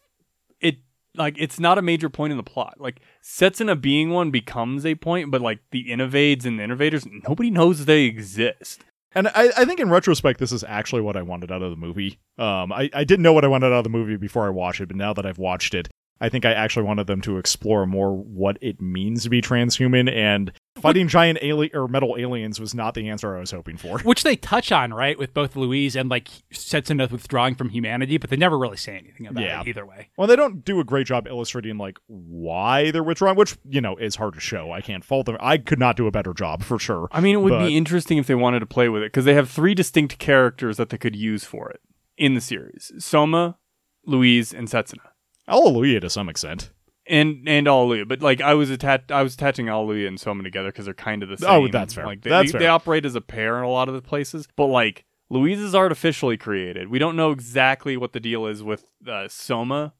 it 0.59 0.77
like 1.15 1.35
it's 1.37 1.59
not 1.59 1.77
a 1.77 1.81
major 1.81 2.09
point 2.09 2.31
in 2.31 2.37
the 2.37 2.43
plot. 2.43 2.75
Like 2.79 3.01
Setsuna 3.23 3.79
being 3.79 4.09
one 4.09 4.31
becomes 4.31 4.85
a 4.85 4.95
point, 4.95 5.29
but 5.31 5.41
like 5.41 5.59
the 5.71 5.89
innovades 5.89 6.45
and 6.45 6.57
the 6.59 6.63
innovators, 6.63 7.05
nobody 7.27 7.51
knows 7.51 7.85
they 7.85 8.03
exist. 8.03 8.83
And 9.13 9.27
I, 9.29 9.51
I 9.57 9.65
think 9.65 9.79
in 9.79 9.89
retrospect, 9.89 10.39
this 10.39 10.51
is 10.51 10.63
actually 10.63 11.01
what 11.01 11.17
I 11.17 11.21
wanted 11.21 11.51
out 11.51 11.61
of 11.61 11.69
the 11.69 11.75
movie. 11.75 12.19
Um, 12.37 12.71
I, 12.71 12.89
I 12.93 13.03
didn't 13.03 13.23
know 13.23 13.33
what 13.33 13.43
I 13.43 13.47
wanted 13.49 13.67
out 13.67 13.79
of 13.79 13.83
the 13.83 13.89
movie 13.89 14.15
before 14.15 14.45
I 14.45 14.49
watched 14.49 14.79
it, 14.81 14.87
but 14.87 14.95
now 14.95 15.13
that 15.13 15.25
I've 15.25 15.37
watched 15.37 15.73
it, 15.73 15.89
I 16.21 16.29
think 16.29 16.45
I 16.45 16.53
actually 16.53 16.85
wanted 16.85 17.07
them 17.07 17.19
to 17.21 17.37
explore 17.37 17.85
more 17.87 18.15
what 18.15 18.57
it 18.61 18.79
means 18.79 19.23
to 19.23 19.29
be 19.29 19.41
transhuman. 19.41 20.09
And 20.09 20.51
fighting 20.79 21.07
giant 21.07 21.39
alien 21.41 21.75
or 21.75 21.87
metal 21.87 22.15
aliens 22.17 22.59
was 22.59 22.73
not 22.75 22.93
the 22.93 23.09
answer 23.09 23.35
I 23.35 23.39
was 23.39 23.49
hoping 23.51 23.75
for. 23.75 23.99
Which 24.03 24.21
they 24.23 24.35
touch 24.35 24.71
on, 24.71 24.93
right, 24.93 25.17
with 25.17 25.33
both 25.33 25.55
Louise 25.55 25.95
and 25.95 26.09
like 26.09 26.29
Setsuna 26.53 27.09
withdrawing 27.11 27.55
from 27.55 27.69
humanity, 27.69 28.17
but 28.17 28.29
they 28.29 28.35
never 28.37 28.57
really 28.57 28.77
say 28.77 28.97
anything 28.97 29.25
about 29.27 29.43
Yeah. 29.43 29.61
it 29.61 29.67
either 29.67 29.85
way. 29.85 30.09
Well, 30.15 30.27
they 30.27 30.35
don't 30.35 30.63
do 30.63 30.79
a 30.79 30.83
great 30.83 31.07
job 31.07 31.27
illustrating 31.27 31.77
like 31.77 31.97
why 32.07 32.91
they're 32.91 33.03
withdrawing, 33.03 33.35
which 33.35 33.57
you 33.67 33.81
know 33.81 33.95
is 33.97 34.15
hard 34.15 34.35
to 34.35 34.39
show. 34.39 34.71
I 34.71 34.81
can't 34.81 35.03
fault 35.03 35.25
them. 35.25 35.37
I 35.39 35.57
could 35.57 35.79
not 35.79 35.97
do 35.97 36.05
a 36.07 36.11
better 36.11 36.33
job 36.33 36.63
for 36.63 36.77
sure. 36.79 37.07
I 37.11 37.19
mean, 37.19 37.35
it 37.35 37.39
would 37.41 37.49
But- 37.49 37.67
be 37.67 37.75
interesting 37.75 38.17
if 38.19 38.27
they 38.27 38.35
wanted 38.35 38.59
to 38.59 38.65
play 38.67 38.89
with 38.89 39.01
it 39.01 39.07
because 39.11 39.25
they 39.25 39.33
have 39.33 39.49
three 39.49 39.73
distinct 39.73 40.19
characters 40.19 40.77
that 40.77 40.89
they 40.89 40.97
could 40.97 41.15
use 41.15 41.43
for 41.43 41.69
it 41.71 41.81
in 42.17 42.35
the 42.35 42.41
series: 42.41 42.91
Soma, 42.99 43.57
Louise, 44.05 44.53
and 44.53 44.67
Setsuna. 44.67 45.09
Hallelujah 45.51 45.99
to 45.99 46.09
some 46.09 46.29
extent. 46.29 46.71
And 47.07 47.47
and 47.47 47.67
Allelujah, 47.67 48.07
but 48.07 48.21
like 48.21 48.41
I 48.41 48.53
was 48.53 48.69
attached, 48.69 49.11
I 49.11 49.21
was 49.23 49.33
attaching 49.33 49.67
Allelujah 49.67 50.07
and 50.07 50.19
Soma 50.19 50.43
together 50.43 50.69
because 50.69 50.85
they're 50.85 50.93
kind 50.93 51.23
of 51.23 51.29
the 51.29 51.37
same. 51.37 51.49
Oh, 51.49 51.67
that's 51.67 51.93
fair. 51.93 52.05
Like 52.05 52.21
they, 52.21 52.29
That's 52.29 52.47
they, 52.47 52.51
fair. 52.53 52.59
they 52.61 52.67
operate 52.67 53.05
as 53.05 53.15
a 53.15 53.21
pair 53.21 53.57
in 53.57 53.63
a 53.63 53.69
lot 53.69 53.89
of 53.89 53.95
the 53.95 54.01
places, 54.01 54.47
but 54.55 54.67
like 54.67 55.03
Louise 55.29 55.59
is 55.59 55.75
artificially 55.75 56.37
created. 56.37 56.89
We 56.89 56.99
don't 56.99 57.15
know 57.15 57.31
exactly 57.31 57.97
what 57.97 58.13
the 58.13 58.19
deal 58.19 58.45
is 58.45 58.63
with 58.63 58.85
uh, 59.07 59.27
Soma, 59.27 59.93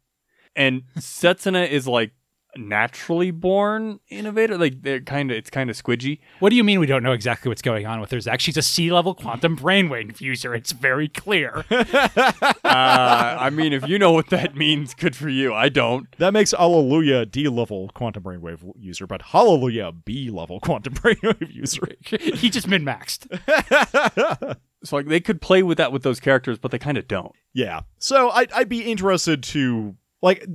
and 0.55 0.83
Setsuna 0.97 1.67
is 1.67 1.87
like 1.87 2.11
naturally 2.57 3.31
born 3.31 3.99
innovator. 4.09 4.57
Like 4.57 4.81
they're 4.81 4.99
kind 5.01 5.31
of 5.31 5.37
it's 5.37 5.49
kind 5.49 5.69
of 5.69 5.75
squidgy. 5.81 6.19
What 6.39 6.49
do 6.49 6.55
you 6.55 6.63
mean 6.63 6.79
we 6.79 6.85
don't 6.85 7.03
know 7.03 7.13
exactly 7.13 7.49
what's 7.49 7.61
going 7.61 7.85
on 7.85 8.01
with 8.01 8.11
her, 8.11 8.19
Zach? 8.19 8.39
She's 8.39 8.57
a 8.57 8.61
sea 8.61 8.91
level 8.91 9.13
quantum 9.15 9.55
brainwave 9.57 10.19
user. 10.21 10.53
It's 10.53 10.71
very 10.71 11.07
clear. 11.07 11.65
Uh, 12.63 13.35
I 13.39 13.49
mean, 13.49 13.73
if 13.73 13.85
you 13.87 13.99
know 13.99 14.11
what 14.13 14.29
that 14.29 14.55
means, 14.55 14.93
good 14.93 15.13
for 15.15 15.27
you. 15.27 15.53
I 15.53 15.67
don't. 15.67 16.07
That 16.19 16.31
makes 16.31 16.51
Hallelujah 16.51 17.25
D 17.25 17.49
level 17.49 17.89
quantum 17.93 18.23
brainwave 18.23 18.59
user, 18.79 19.05
but 19.05 19.21
Hallelujah 19.21 19.91
B 19.91 20.29
level 20.29 20.59
quantum 20.61 20.93
brainwave 20.95 21.53
user. 21.53 21.81
he 22.01 22.49
just 22.49 22.67
min 22.67 22.85
maxed. 22.85 23.27
So 24.83 24.95
like 24.95 25.05
they 25.07 25.19
could 25.19 25.41
play 25.41 25.61
with 25.61 25.77
that 25.77 25.91
with 25.91 26.01
those 26.01 26.19
characters, 26.19 26.57
but 26.57 26.71
they 26.71 26.79
kind 26.79 26.97
of 26.97 27.07
don't. 27.07 27.33
yeah. 27.53 27.81
So 27.99 28.29
I'd, 28.31 28.51
I'd 28.51 28.69
be 28.69 28.81
interested 28.83 29.43
to 29.43 29.95
like. 30.21 30.45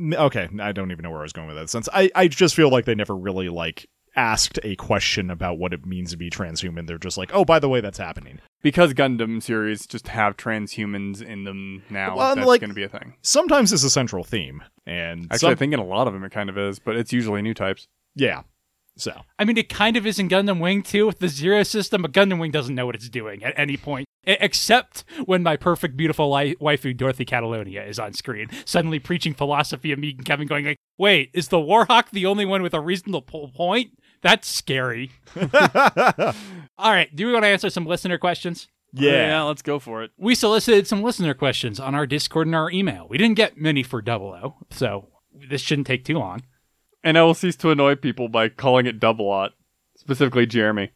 Okay, 0.00 0.48
I 0.60 0.72
don't 0.72 0.90
even 0.92 1.02
know 1.02 1.10
where 1.10 1.20
I 1.20 1.24
was 1.24 1.32
going 1.32 1.48
with 1.48 1.56
that. 1.56 1.68
Since 1.70 1.88
I, 1.92 2.10
I 2.14 2.28
just 2.28 2.54
feel 2.54 2.70
like 2.70 2.84
they 2.84 2.94
never 2.94 3.14
really 3.16 3.48
like 3.48 3.88
asked 4.16 4.58
a 4.64 4.74
question 4.76 5.30
about 5.30 5.58
what 5.58 5.72
it 5.72 5.86
means 5.86 6.10
to 6.10 6.16
be 6.16 6.30
transhuman. 6.30 6.86
They're 6.86 6.98
just 6.98 7.16
like, 7.18 7.30
oh, 7.32 7.44
by 7.44 7.58
the 7.58 7.68
way, 7.68 7.80
that's 7.80 7.98
happening. 7.98 8.40
because 8.62 8.92
Gundam 8.92 9.42
series 9.42 9.86
just 9.86 10.08
have 10.08 10.36
transhumans 10.36 11.22
in 11.22 11.44
them 11.44 11.82
now. 11.90 12.16
Well, 12.16 12.34
that's 12.34 12.46
like- 12.46 12.60
going 12.60 12.70
to 12.70 12.74
be 12.74 12.82
a 12.82 12.88
thing. 12.88 13.14
Sometimes 13.22 13.72
it's 13.72 13.84
a 13.84 13.90
central 13.90 14.24
theme, 14.24 14.62
and 14.86 15.24
Actually, 15.24 15.38
some- 15.38 15.50
I 15.52 15.54
think 15.54 15.72
in 15.74 15.78
a 15.80 15.84
lot 15.84 16.06
of 16.08 16.12
them 16.12 16.24
it 16.24 16.32
kind 16.32 16.50
of 16.50 16.58
is, 16.58 16.78
but 16.78 16.96
it's 16.96 17.12
usually 17.12 17.40
new 17.42 17.54
types. 17.54 17.86
yeah. 18.14 18.42
So 19.00 19.22
I 19.38 19.44
mean, 19.44 19.56
it 19.56 19.68
kind 19.68 19.96
of 19.96 20.06
is 20.06 20.18
in 20.18 20.28
Gundam 20.28 20.60
Wing 20.60 20.82
too 20.82 21.06
with 21.06 21.18
the 21.18 21.28
Zero 21.28 21.62
system, 21.62 22.02
but 22.02 22.12
Gundam 22.12 22.38
Wing 22.38 22.50
doesn't 22.50 22.74
know 22.74 22.86
what 22.86 22.94
it's 22.94 23.08
doing 23.08 23.42
at 23.42 23.54
any 23.56 23.76
point, 23.76 24.06
except 24.24 25.04
when 25.24 25.42
my 25.42 25.56
perfect, 25.56 25.96
beautiful 25.96 26.30
li- 26.30 26.56
waifu 26.60 26.96
Dorothy 26.96 27.24
Catalonia 27.24 27.84
is 27.84 27.98
on 27.98 28.12
screen, 28.12 28.48
suddenly 28.64 28.98
preaching 28.98 29.34
philosophy 29.34 29.92
of 29.92 29.98
me 29.98 30.10
and 30.10 30.24
Kevin 30.24 30.46
going 30.46 30.66
like, 30.66 30.76
"Wait, 30.98 31.30
is 31.32 31.48
the 31.48 31.56
Warhawk 31.58 32.10
the 32.10 32.26
only 32.26 32.44
one 32.44 32.62
with 32.62 32.74
a 32.74 32.80
reasonable 32.80 33.22
po- 33.22 33.48
point? 33.48 33.98
That's 34.22 34.48
scary." 34.48 35.12
All 36.78 36.92
right, 36.92 37.14
do 37.14 37.26
we 37.26 37.32
want 37.32 37.44
to 37.44 37.48
answer 37.48 37.70
some 37.70 37.86
listener 37.86 38.18
questions? 38.18 38.68
Oh, 38.96 39.02
yeah. 39.02 39.42
let's 39.42 39.62
go 39.62 39.78
for 39.78 40.02
it. 40.02 40.10
We 40.18 40.34
solicited 40.34 40.86
some 40.86 41.02
listener 41.02 41.32
questions 41.34 41.78
on 41.78 41.94
our 41.94 42.06
Discord 42.06 42.48
and 42.48 42.56
our 42.56 42.70
email. 42.70 43.06
We 43.08 43.18
didn't 43.18 43.36
get 43.36 43.56
many 43.56 43.82
for 43.82 44.02
Double 44.02 44.32
O, 44.32 44.56
so 44.70 45.08
this 45.48 45.60
shouldn't 45.60 45.86
take 45.86 46.04
too 46.04 46.18
long. 46.18 46.42
And 47.02 47.16
I 47.16 47.22
will 47.22 47.34
cease 47.34 47.56
to 47.56 47.70
annoy 47.70 47.96
people 47.96 48.28
by 48.28 48.48
calling 48.48 48.86
it 48.86 49.00
double 49.00 49.26
lot, 49.28 49.52
specifically 49.96 50.46
Jeremy, 50.46 50.90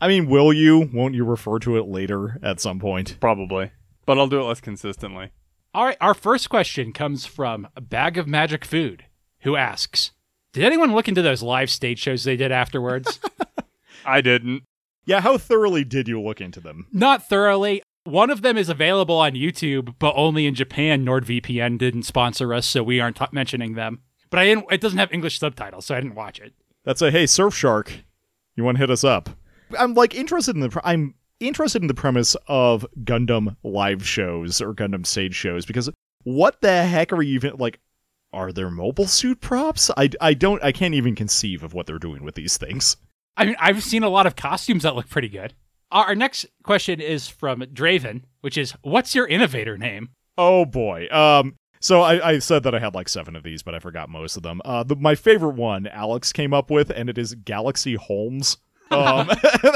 I 0.00 0.08
mean, 0.08 0.28
will 0.30 0.52
you? 0.52 0.88
Won't 0.94 1.14
you 1.14 1.24
refer 1.24 1.58
to 1.60 1.76
it 1.76 1.86
later 1.86 2.38
at 2.42 2.60
some 2.60 2.78
point? 2.80 3.18
probably, 3.20 3.70
but 4.06 4.18
I'll 4.18 4.28
do 4.28 4.40
it 4.40 4.44
less 4.44 4.60
consistently. 4.60 5.30
All 5.74 5.84
right, 5.84 5.98
our 6.00 6.14
first 6.14 6.48
question 6.48 6.92
comes 6.92 7.26
from 7.26 7.68
a 7.76 7.80
bag 7.80 8.16
of 8.16 8.26
magic 8.26 8.64
food, 8.64 9.04
who 9.40 9.56
asks, 9.56 10.12
"Did 10.52 10.64
anyone 10.64 10.94
look 10.94 11.06
into 11.06 11.22
those 11.22 11.42
live 11.42 11.70
stage 11.70 11.98
shows 11.98 12.24
they 12.24 12.36
did 12.36 12.50
afterwards?" 12.50 13.20
I 14.06 14.20
didn't. 14.22 14.62
Yeah. 15.04 15.20
How 15.20 15.36
thoroughly 15.36 15.84
did 15.84 16.08
you 16.08 16.20
look 16.20 16.40
into 16.40 16.60
them? 16.60 16.86
Not 16.92 17.28
thoroughly. 17.28 17.82
One 18.04 18.30
of 18.30 18.40
them 18.40 18.56
is 18.56 18.70
available 18.70 19.16
on 19.18 19.32
YouTube, 19.32 19.94
but 19.98 20.14
only 20.16 20.46
in 20.46 20.54
Japan. 20.54 21.04
NordVPN 21.04 21.76
didn't 21.76 22.04
sponsor 22.04 22.54
us, 22.54 22.66
so 22.66 22.82
we 22.82 23.00
aren't 23.00 23.16
t- 23.16 23.26
mentioning 23.32 23.74
them. 23.74 24.00
But 24.30 24.38
I 24.40 24.44
didn't. 24.46 24.66
It 24.70 24.80
doesn't 24.80 24.98
have 24.98 25.12
English 25.12 25.38
subtitles, 25.38 25.86
so 25.86 25.94
I 25.94 26.00
didn't 26.00 26.14
watch 26.14 26.38
it. 26.38 26.54
That's 26.84 27.02
a 27.02 27.10
hey 27.10 27.24
Surfshark, 27.24 27.90
you 28.56 28.64
want 28.64 28.76
to 28.76 28.80
hit 28.80 28.90
us 28.90 29.04
up? 29.04 29.30
I'm 29.78 29.94
like 29.94 30.14
interested 30.14 30.54
in 30.54 30.60
the 30.60 30.70
pre- 30.70 30.82
I'm 30.84 31.14
interested 31.40 31.82
in 31.82 31.88
the 31.88 31.94
premise 31.94 32.36
of 32.46 32.86
Gundam 33.04 33.56
live 33.62 34.06
shows 34.06 34.60
or 34.60 34.74
Gundam 34.74 35.06
stage 35.06 35.34
shows 35.34 35.66
because 35.66 35.90
what 36.24 36.60
the 36.60 36.84
heck 36.84 37.12
are 37.12 37.22
you 37.22 37.34
even 37.34 37.56
like? 37.56 37.80
Are 38.32 38.52
there 38.52 38.70
mobile 38.70 39.08
suit 39.08 39.40
props? 39.40 39.90
I, 39.96 40.10
I 40.20 40.34
don't 40.34 40.62
I 40.62 40.70
can't 40.70 40.94
even 40.94 41.16
conceive 41.16 41.62
of 41.64 41.74
what 41.74 41.86
they're 41.86 41.98
doing 41.98 42.22
with 42.22 42.36
these 42.36 42.56
things. 42.56 42.96
I 43.36 43.44
mean, 43.44 43.56
I've 43.58 43.82
seen 43.82 44.02
a 44.04 44.08
lot 44.08 44.26
of 44.26 44.36
costumes 44.36 44.84
that 44.84 44.94
look 44.94 45.08
pretty 45.08 45.28
good. 45.28 45.54
Our 45.90 46.06
our 46.06 46.14
next 46.14 46.46
question 46.62 47.00
is 47.00 47.28
from 47.28 47.60
Draven, 47.62 48.22
which 48.40 48.56
is, 48.56 48.72
"What's 48.82 49.14
your 49.14 49.26
innovator 49.26 49.76
name?" 49.76 50.10
Oh 50.38 50.64
boy. 50.64 51.08
Um. 51.10 51.56
So 51.80 52.02
I, 52.02 52.32
I 52.32 52.38
said 52.38 52.62
that 52.64 52.74
I 52.74 52.78
had 52.78 52.94
like 52.94 53.08
seven 53.08 53.34
of 53.34 53.42
these, 53.42 53.62
but 53.62 53.74
I 53.74 53.78
forgot 53.78 54.10
most 54.10 54.36
of 54.36 54.42
them. 54.42 54.60
Uh, 54.64 54.82
the, 54.82 54.96
my 54.96 55.14
favorite 55.14 55.54
one 55.54 55.86
Alex 55.86 56.32
came 56.32 56.52
up 56.52 56.70
with, 56.70 56.90
and 56.90 57.08
it 57.08 57.16
is 57.16 57.34
Galaxy 57.34 57.94
Holmes. 57.94 58.56
Um, 58.92 59.28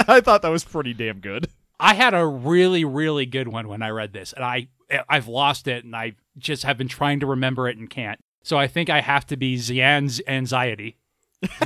I 0.09 0.21
thought 0.21 0.43
that 0.43 0.49
was 0.49 0.65
pretty 0.65 0.93
damn 0.93 1.21
good. 1.21 1.47
I 1.79 1.95
had 1.95 2.15
a 2.15 2.27
really, 2.27 2.85
really 2.85 3.27
good 3.27 3.47
one 3.47 3.69
when 3.69 3.81
I 3.81 3.91
read 3.91 4.13
this, 4.13 4.33
and 4.33 4.45
I 4.45 4.67
I've 5.09 5.29
lost 5.29 5.69
it, 5.69 5.85
and 5.85 5.95
I 5.95 6.15
just 6.37 6.65
have 6.65 6.77
been 6.77 6.89
trying 6.89 7.21
to 7.21 7.27
remember 7.27 7.69
it 7.69 7.77
and 7.77 7.89
can't. 7.89 8.19
So 8.43 8.59
I 8.59 8.67
think 8.67 8.91
I 8.91 9.01
have 9.01 9.25
to 9.29 9.37
be 9.37 9.57
Xian's 9.57 10.21
anxiety. 10.27 10.97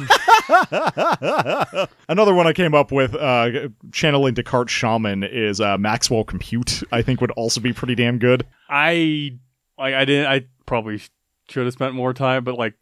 Another 2.08 2.34
one 2.34 2.46
I 2.46 2.52
came 2.52 2.74
up 2.74 2.92
with, 2.92 3.14
uh, 3.14 3.68
channeling 3.92 4.34
Descartes 4.34 4.70
Shaman, 4.70 5.24
is 5.24 5.58
uh, 5.60 5.78
Maxwell 5.78 6.24
Compute. 6.24 6.82
I 6.92 7.00
think 7.00 7.22
would 7.22 7.30
also 7.30 7.62
be 7.62 7.72
pretty 7.72 7.94
damn 7.94 8.18
good. 8.18 8.44
I 8.68 9.38
like 9.78 9.94
I 9.94 10.04
didn't. 10.04 10.26
I 10.26 10.46
probably 10.66 11.00
should 11.48 11.64
have 11.64 11.72
spent 11.72 11.94
more 11.94 12.12
time, 12.12 12.44
but 12.44 12.56
like 12.56 12.74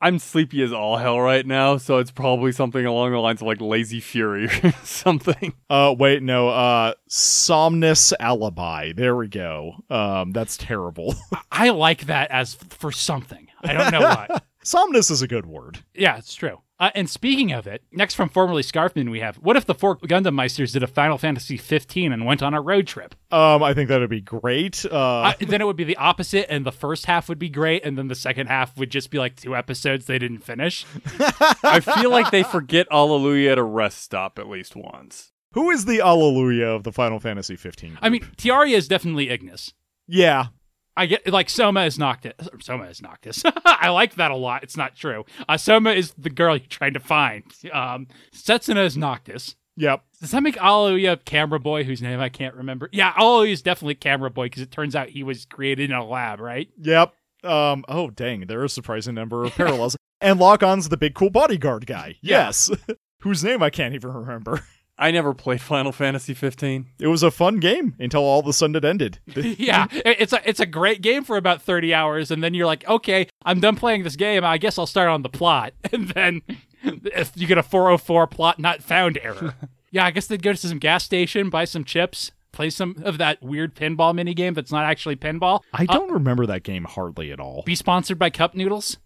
I'm 0.00 0.18
sleepy 0.18 0.62
as 0.62 0.72
all 0.72 0.98
hell 0.98 1.18
right 1.18 1.46
now, 1.46 1.78
so 1.78 1.96
it's 1.98 2.10
probably 2.10 2.52
something 2.52 2.84
along 2.84 3.12
the 3.12 3.18
lines 3.18 3.40
of 3.40 3.46
like 3.46 3.60
lazy 3.62 4.00
fury 4.00 4.44
or 4.64 4.72
something. 4.84 5.54
Uh, 5.70 5.94
wait, 5.98 6.22
no, 6.22 6.48
uh, 6.48 6.92
Somnus 7.08 8.12
Alibi. 8.20 8.92
There 8.92 9.16
we 9.16 9.28
go. 9.28 9.72
Um, 9.88 10.32
that's 10.32 10.58
terrible. 10.58 11.14
I 11.50 11.70
like 11.70 12.06
that 12.06 12.30
as 12.30 12.54
for 12.54 12.92
something. 12.92 13.48
I 13.62 13.72
don't 13.72 13.90
know 13.90 14.00
what. 14.00 14.44
Somnus 14.62 15.10
is 15.10 15.22
a 15.22 15.28
good 15.28 15.46
word. 15.46 15.78
yeah, 15.94 16.18
it's 16.18 16.34
true. 16.34 16.60
Uh, 16.78 16.90
and 16.94 17.08
speaking 17.08 17.52
of 17.52 17.66
it, 17.66 17.82
next 17.90 18.14
from 18.14 18.28
formerly 18.28 18.62
Scarfman, 18.62 19.10
we 19.10 19.20
have 19.20 19.36
what 19.36 19.56
if 19.56 19.64
the 19.64 19.74
four 19.74 19.96
Gundam 19.96 20.34
Meisters 20.34 20.72
did 20.74 20.82
a 20.82 20.86
Final 20.86 21.16
Fantasy 21.16 21.56
15 21.56 22.12
and 22.12 22.26
went 22.26 22.42
on 22.42 22.52
a 22.52 22.60
road 22.60 22.86
trip? 22.86 23.14
Um, 23.30 23.62
I 23.62 23.72
think 23.72 23.88
that'd 23.88 24.10
be 24.10 24.20
great. 24.20 24.84
Uh, 24.84 24.96
Uh, 24.96 25.32
then 25.40 25.60
it 25.62 25.64
would 25.66 25.76
be 25.76 25.84
the 25.84 25.96
opposite, 25.96 26.52
and 26.52 26.66
the 26.66 26.72
first 26.72 27.06
half 27.06 27.28
would 27.30 27.38
be 27.38 27.48
great, 27.48 27.82
and 27.84 27.96
then 27.96 28.08
the 28.08 28.14
second 28.14 28.48
half 28.48 28.76
would 28.76 28.90
just 28.90 29.10
be 29.10 29.18
like 29.18 29.36
two 29.36 29.56
episodes 29.56 30.04
they 30.06 30.18
didn't 30.18 30.40
finish. 30.40 30.84
I 31.62 31.80
feel 31.80 32.10
like 32.10 32.30
they 32.30 32.42
forget 32.42 32.86
Allelujah 32.90 33.52
at 33.52 33.58
a 33.58 33.62
rest 33.64 33.98
stop 34.02 34.38
at 34.38 34.48
least 34.48 34.76
once. 34.76 35.32
who 35.54 35.70
is 35.70 35.86
the 35.86 35.98
Allelujah 36.00 36.66
of 36.76 36.82
the 36.82 36.92
Final 36.92 37.18
Fantasy 37.20 37.56
15? 37.56 37.98
I 38.02 38.10
mean, 38.10 38.20
Tieria 38.36 38.74
is 38.76 38.86
definitely 38.88 39.30
Ignis. 39.30 39.72
yeah, 40.06 40.48
I 40.96 41.06
get 41.06 41.26
like 41.30 41.50
Soma 41.50 41.82
is 41.84 41.98
Noctis. 41.98 42.32
Soma 42.60 42.84
is 42.84 43.02
Noctis. 43.02 43.42
I 43.64 43.90
like 43.90 44.14
that 44.14 44.30
a 44.30 44.36
lot. 44.36 44.62
It's 44.62 44.76
not 44.76 44.96
true. 44.96 45.24
Uh, 45.48 45.56
Soma 45.56 45.90
is 45.90 46.12
the 46.16 46.30
girl 46.30 46.56
you're 46.56 46.66
trying 46.68 46.94
to 46.94 47.00
find. 47.00 47.44
Um, 47.72 48.06
Setsuna 48.34 48.84
is 48.86 48.96
Noctis. 48.96 49.56
yep. 49.76 50.02
Does 50.20 50.30
that 50.30 50.42
make 50.42 50.56
Allelujah 50.56 51.18
Camera 51.26 51.60
Boy, 51.60 51.84
whose 51.84 52.00
name 52.00 52.20
I 52.20 52.30
can't 52.30 52.54
remember? 52.54 52.88
Yeah, 52.92 53.12
Allelujah 53.18 53.52
is 53.52 53.60
definitely 53.62 53.96
Camera 53.96 54.30
Boy 54.30 54.46
because 54.46 54.62
it 54.62 54.70
turns 54.70 54.96
out 54.96 55.10
he 55.10 55.22
was 55.22 55.44
created 55.44 55.90
in 55.90 55.96
a 55.96 56.04
lab, 56.04 56.40
right? 56.40 56.68
Yep. 56.80 57.12
Um. 57.44 57.84
Oh, 57.88 58.08
dang! 58.10 58.46
There 58.46 58.60
are 58.60 58.64
a 58.64 58.68
surprising 58.68 59.14
number 59.14 59.44
of 59.44 59.52
parallels. 59.54 59.96
and 60.22 60.40
Lock-On's 60.40 60.88
the 60.88 60.96
big 60.96 61.14
cool 61.14 61.30
bodyguard 61.30 61.86
guy. 61.86 62.16
Yeah. 62.22 62.46
Yes. 62.46 62.70
Whose 63.20 63.44
name 63.44 63.62
I 63.62 63.70
can't 63.70 63.94
even 63.94 64.12
remember. 64.12 64.62
I 64.98 65.10
never 65.10 65.34
played 65.34 65.60
Final 65.60 65.92
Fantasy 65.92 66.32
15. 66.32 66.86
It 66.98 67.06
was 67.08 67.22
a 67.22 67.30
fun 67.30 67.56
game 67.56 67.94
until 67.98 68.22
all 68.22 68.40
of 68.40 68.46
a 68.46 68.52
sudden 68.52 68.76
it 68.76 68.84
ended. 68.84 69.18
yeah, 69.58 69.86
it's 69.90 70.32
a 70.32 70.48
it's 70.48 70.60
a 70.60 70.66
great 70.66 71.02
game 71.02 71.24
for 71.24 71.36
about 71.36 71.62
thirty 71.62 71.92
hours, 71.92 72.30
and 72.30 72.42
then 72.42 72.54
you're 72.54 72.66
like, 72.66 72.88
okay, 72.88 73.28
I'm 73.44 73.60
done 73.60 73.76
playing 73.76 74.02
this 74.02 74.16
game. 74.16 74.44
I 74.44 74.58
guess 74.58 74.78
I'll 74.78 74.86
start 74.86 75.08
on 75.08 75.22
the 75.22 75.28
plot, 75.28 75.74
and 75.92 76.08
then 76.08 76.42
if 76.82 77.32
you 77.34 77.46
get 77.46 77.58
a 77.58 77.62
404 77.62 78.26
plot 78.28 78.58
not 78.58 78.82
found 78.82 79.18
error. 79.22 79.54
yeah, 79.90 80.04
I 80.04 80.10
guess 80.10 80.26
they'd 80.26 80.42
go 80.42 80.52
to 80.52 80.58
some 80.58 80.78
gas 80.78 81.04
station, 81.04 81.50
buy 81.50 81.64
some 81.64 81.84
chips, 81.84 82.32
play 82.52 82.70
some 82.70 82.96
of 83.02 83.18
that 83.18 83.42
weird 83.42 83.74
pinball 83.74 84.14
mini 84.14 84.34
game 84.34 84.54
that's 84.54 84.72
not 84.72 84.84
actually 84.84 85.16
pinball. 85.16 85.60
I 85.72 85.84
uh, 85.88 85.92
don't 85.92 86.12
remember 86.12 86.46
that 86.46 86.62
game 86.62 86.84
hardly 86.84 87.32
at 87.32 87.40
all. 87.40 87.62
Be 87.66 87.74
sponsored 87.74 88.18
by 88.18 88.30
Cup 88.30 88.54
Noodles. 88.54 88.98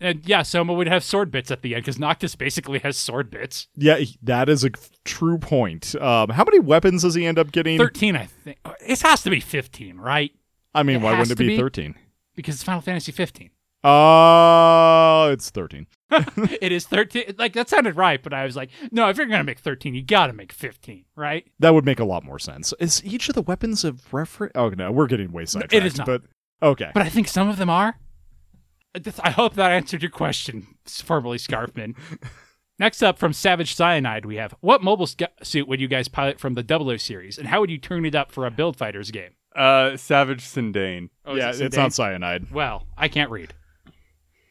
And 0.00 0.22
yeah, 0.26 0.42
Soma 0.42 0.72
would 0.74 0.88
have 0.88 1.02
sword 1.04 1.30
bits 1.30 1.50
at 1.50 1.62
the 1.62 1.74
end 1.74 1.84
because 1.84 1.98
Noctis 1.98 2.34
basically 2.36 2.78
has 2.80 2.96
sword 2.96 3.30
bits. 3.30 3.68
Yeah, 3.76 3.98
that 4.22 4.48
is 4.48 4.64
a 4.64 4.70
true 5.04 5.38
point. 5.38 5.94
Um, 6.00 6.30
how 6.30 6.44
many 6.44 6.58
weapons 6.58 7.02
does 7.02 7.14
he 7.14 7.24
end 7.26 7.38
up 7.38 7.52
getting? 7.52 7.78
Thirteen, 7.78 8.16
I 8.16 8.26
think. 8.26 8.58
It 8.86 9.00
has 9.02 9.22
to 9.22 9.30
be 9.30 9.40
fifteen, 9.40 9.96
right? 9.98 10.32
I 10.74 10.82
mean, 10.82 10.96
It 10.96 11.02
why 11.02 11.10
wouldn't 11.12 11.30
it 11.30 11.34
to 11.36 11.42
be 11.44 11.48
be. 11.50 11.56
13? 11.56 11.94
Because 12.34 12.56
it's 12.56 12.64
Final 12.64 12.80
Fantasy 12.80 13.12
15. 13.12 13.50
Uh, 13.84 15.28
it's 15.32 15.50
13. 15.50 15.86
it 16.60 16.72
is 16.72 16.86
13 16.86 17.34
like 17.38 17.54
that 17.54 17.68
sounded 17.68 17.96
right 17.96 18.22
but 18.22 18.32
i 18.32 18.44
was 18.44 18.54
like 18.54 18.70
no 18.92 19.08
if 19.08 19.16
you're 19.16 19.26
gonna 19.26 19.42
make 19.42 19.58
13 19.58 19.94
you 19.96 20.02
gotta 20.02 20.32
make 20.32 20.52
15 20.52 21.04
right 21.16 21.44
That 21.58 21.74
would 21.74 21.84
make 21.84 21.98
a 21.98 22.04
lot 22.04 22.22
more 22.24 22.38
sense. 22.38 22.72
Is 22.78 23.04
each 23.04 23.28
of 23.28 23.34
the 23.34 23.42
weapons 23.42 23.84
a 23.84 23.94
reference? 24.12 24.52
Oh, 24.54 24.68
no, 24.70 24.92
we're 24.92 25.06
getting 25.08 25.32
way 25.32 25.44
sidetracked. 25.44 25.74
it 25.74 25.84
is 25.84 25.98
not. 25.98 26.06
But, 26.06 26.22
okay. 26.62 26.90
but 26.94 27.02
i 27.02 27.08
think 27.08 27.26
some 27.28 27.48
of 27.48 27.56
them 27.56 27.68
are 27.68 27.92
This- 27.92 28.03
i 29.22 29.30
hope 29.30 29.54
that 29.54 29.72
answered 29.72 30.02
your 30.02 30.10
question 30.10 30.66
formerly 30.86 31.38
scarfman 31.38 31.94
next 32.78 33.02
up 33.02 33.18
from 33.18 33.32
savage 33.32 33.74
cyanide 33.74 34.24
we 34.24 34.36
have 34.36 34.54
what 34.60 34.82
mobile 34.82 35.06
sc- 35.06 35.22
suit 35.42 35.66
would 35.68 35.80
you 35.80 35.88
guys 35.88 36.08
pilot 36.08 36.38
from 36.38 36.54
the 36.54 36.64
00 36.66 36.96
series 36.98 37.38
and 37.38 37.48
how 37.48 37.60
would 37.60 37.70
you 37.70 37.78
turn 37.78 38.04
it 38.04 38.14
up 38.14 38.30
for 38.32 38.46
a 38.46 38.50
build 38.50 38.76
fighters 38.76 39.10
game 39.10 39.30
Uh, 39.54 39.96
Savage 39.96 40.42
Sindane. 40.42 41.10
oh, 41.24 41.34
yeah, 41.34 41.50
it 41.50 41.60
it's 41.60 41.78
on 41.78 41.90
cyanide. 41.90 42.50
well 42.52 42.86
i 42.96 43.08
can't 43.08 43.30
read 43.30 43.54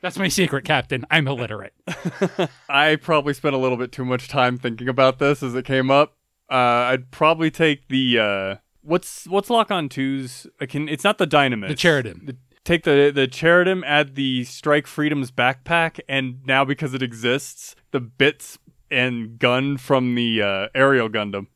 that's 0.02 0.18
my 0.18 0.28
secret 0.28 0.66
captain 0.66 1.06
i'm 1.12 1.28
illiterate 1.28 1.74
I 2.70 2.96
probably 2.98 3.34
spent 3.34 3.56
a 3.56 3.58
little 3.58 3.78
bit 3.78 3.92
too 3.92 4.04
much 4.06 4.28
time 4.28 4.58
thinking 4.58 4.90
about 4.90 5.20
this 5.20 5.44
as 5.44 5.54
it 5.56 5.64
came 5.66 5.92
up. 5.92 6.18
Uh, 6.50 6.56
I'd 6.92 7.12
probably 7.12 7.50
take 7.52 7.88
the 7.88 8.20
uh, 8.20 8.56
what's 8.82 9.26
what's 9.28 9.50
Lock 9.50 9.72
On 9.72 9.88
2's? 9.90 10.48
I 10.60 10.66
can. 10.66 10.90
It's 10.90 11.04
not 11.04 11.18
the 11.20 11.28
Dynamis. 11.28 11.70
the 11.70 11.76
Cherudim. 11.76 12.26
The- 12.26 12.38
take 12.64 12.84
the 12.84 13.12
the 13.14 13.28
Cherudim, 13.28 13.84
add 13.86 14.16
the 14.16 14.44
Strike 14.44 14.88
Freedom's 14.88 15.32
backpack, 15.32 16.00
and 16.08 16.40
now 16.46 16.66
because 16.66 16.94
it 16.94 17.02
exists, 17.02 17.76
the 17.92 18.00
bits 18.00 18.58
and 18.90 19.40
gun 19.40 19.78
from 19.78 20.16
the 20.16 20.42
uh, 20.42 20.68
aerial 20.76 21.10
Gundam. 21.10 21.48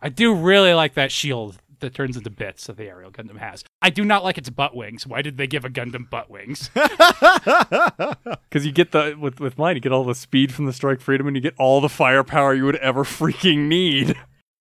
I 0.00 0.08
do 0.08 0.34
really 0.34 0.74
like 0.74 0.94
that 0.94 1.12
shield 1.12 1.58
that 1.78 1.94
turns 1.94 2.16
into 2.16 2.30
bits 2.30 2.66
that 2.66 2.76
the 2.76 2.84
aerial 2.84 3.10
Gundam 3.10 3.38
has. 3.38 3.64
I 3.80 3.90
do 3.90 4.04
not 4.04 4.24
like 4.24 4.38
its 4.38 4.50
butt 4.50 4.74
wings. 4.74 5.06
Why 5.06 5.22
did 5.22 5.36
they 5.36 5.46
give 5.46 5.64
a 5.64 5.70
Gundam 5.70 6.08
butt 6.08 6.30
wings? 6.30 6.70
Because 8.48 8.66
you 8.66 8.72
get 8.72 8.92
the 8.92 9.16
with 9.18 9.40
with 9.40 9.56
mine, 9.56 9.76
you 9.76 9.80
get 9.80 9.92
all 9.92 10.04
the 10.04 10.14
speed 10.14 10.52
from 10.52 10.66
the 10.66 10.74
Strike 10.74 11.00
Freedom, 11.00 11.26
and 11.26 11.34
you 11.34 11.40
get 11.40 11.54
all 11.58 11.80
the 11.80 11.88
firepower 11.88 12.52
you 12.52 12.66
would 12.66 12.76
ever 12.76 13.02
freaking 13.02 13.66
need. 13.66 14.14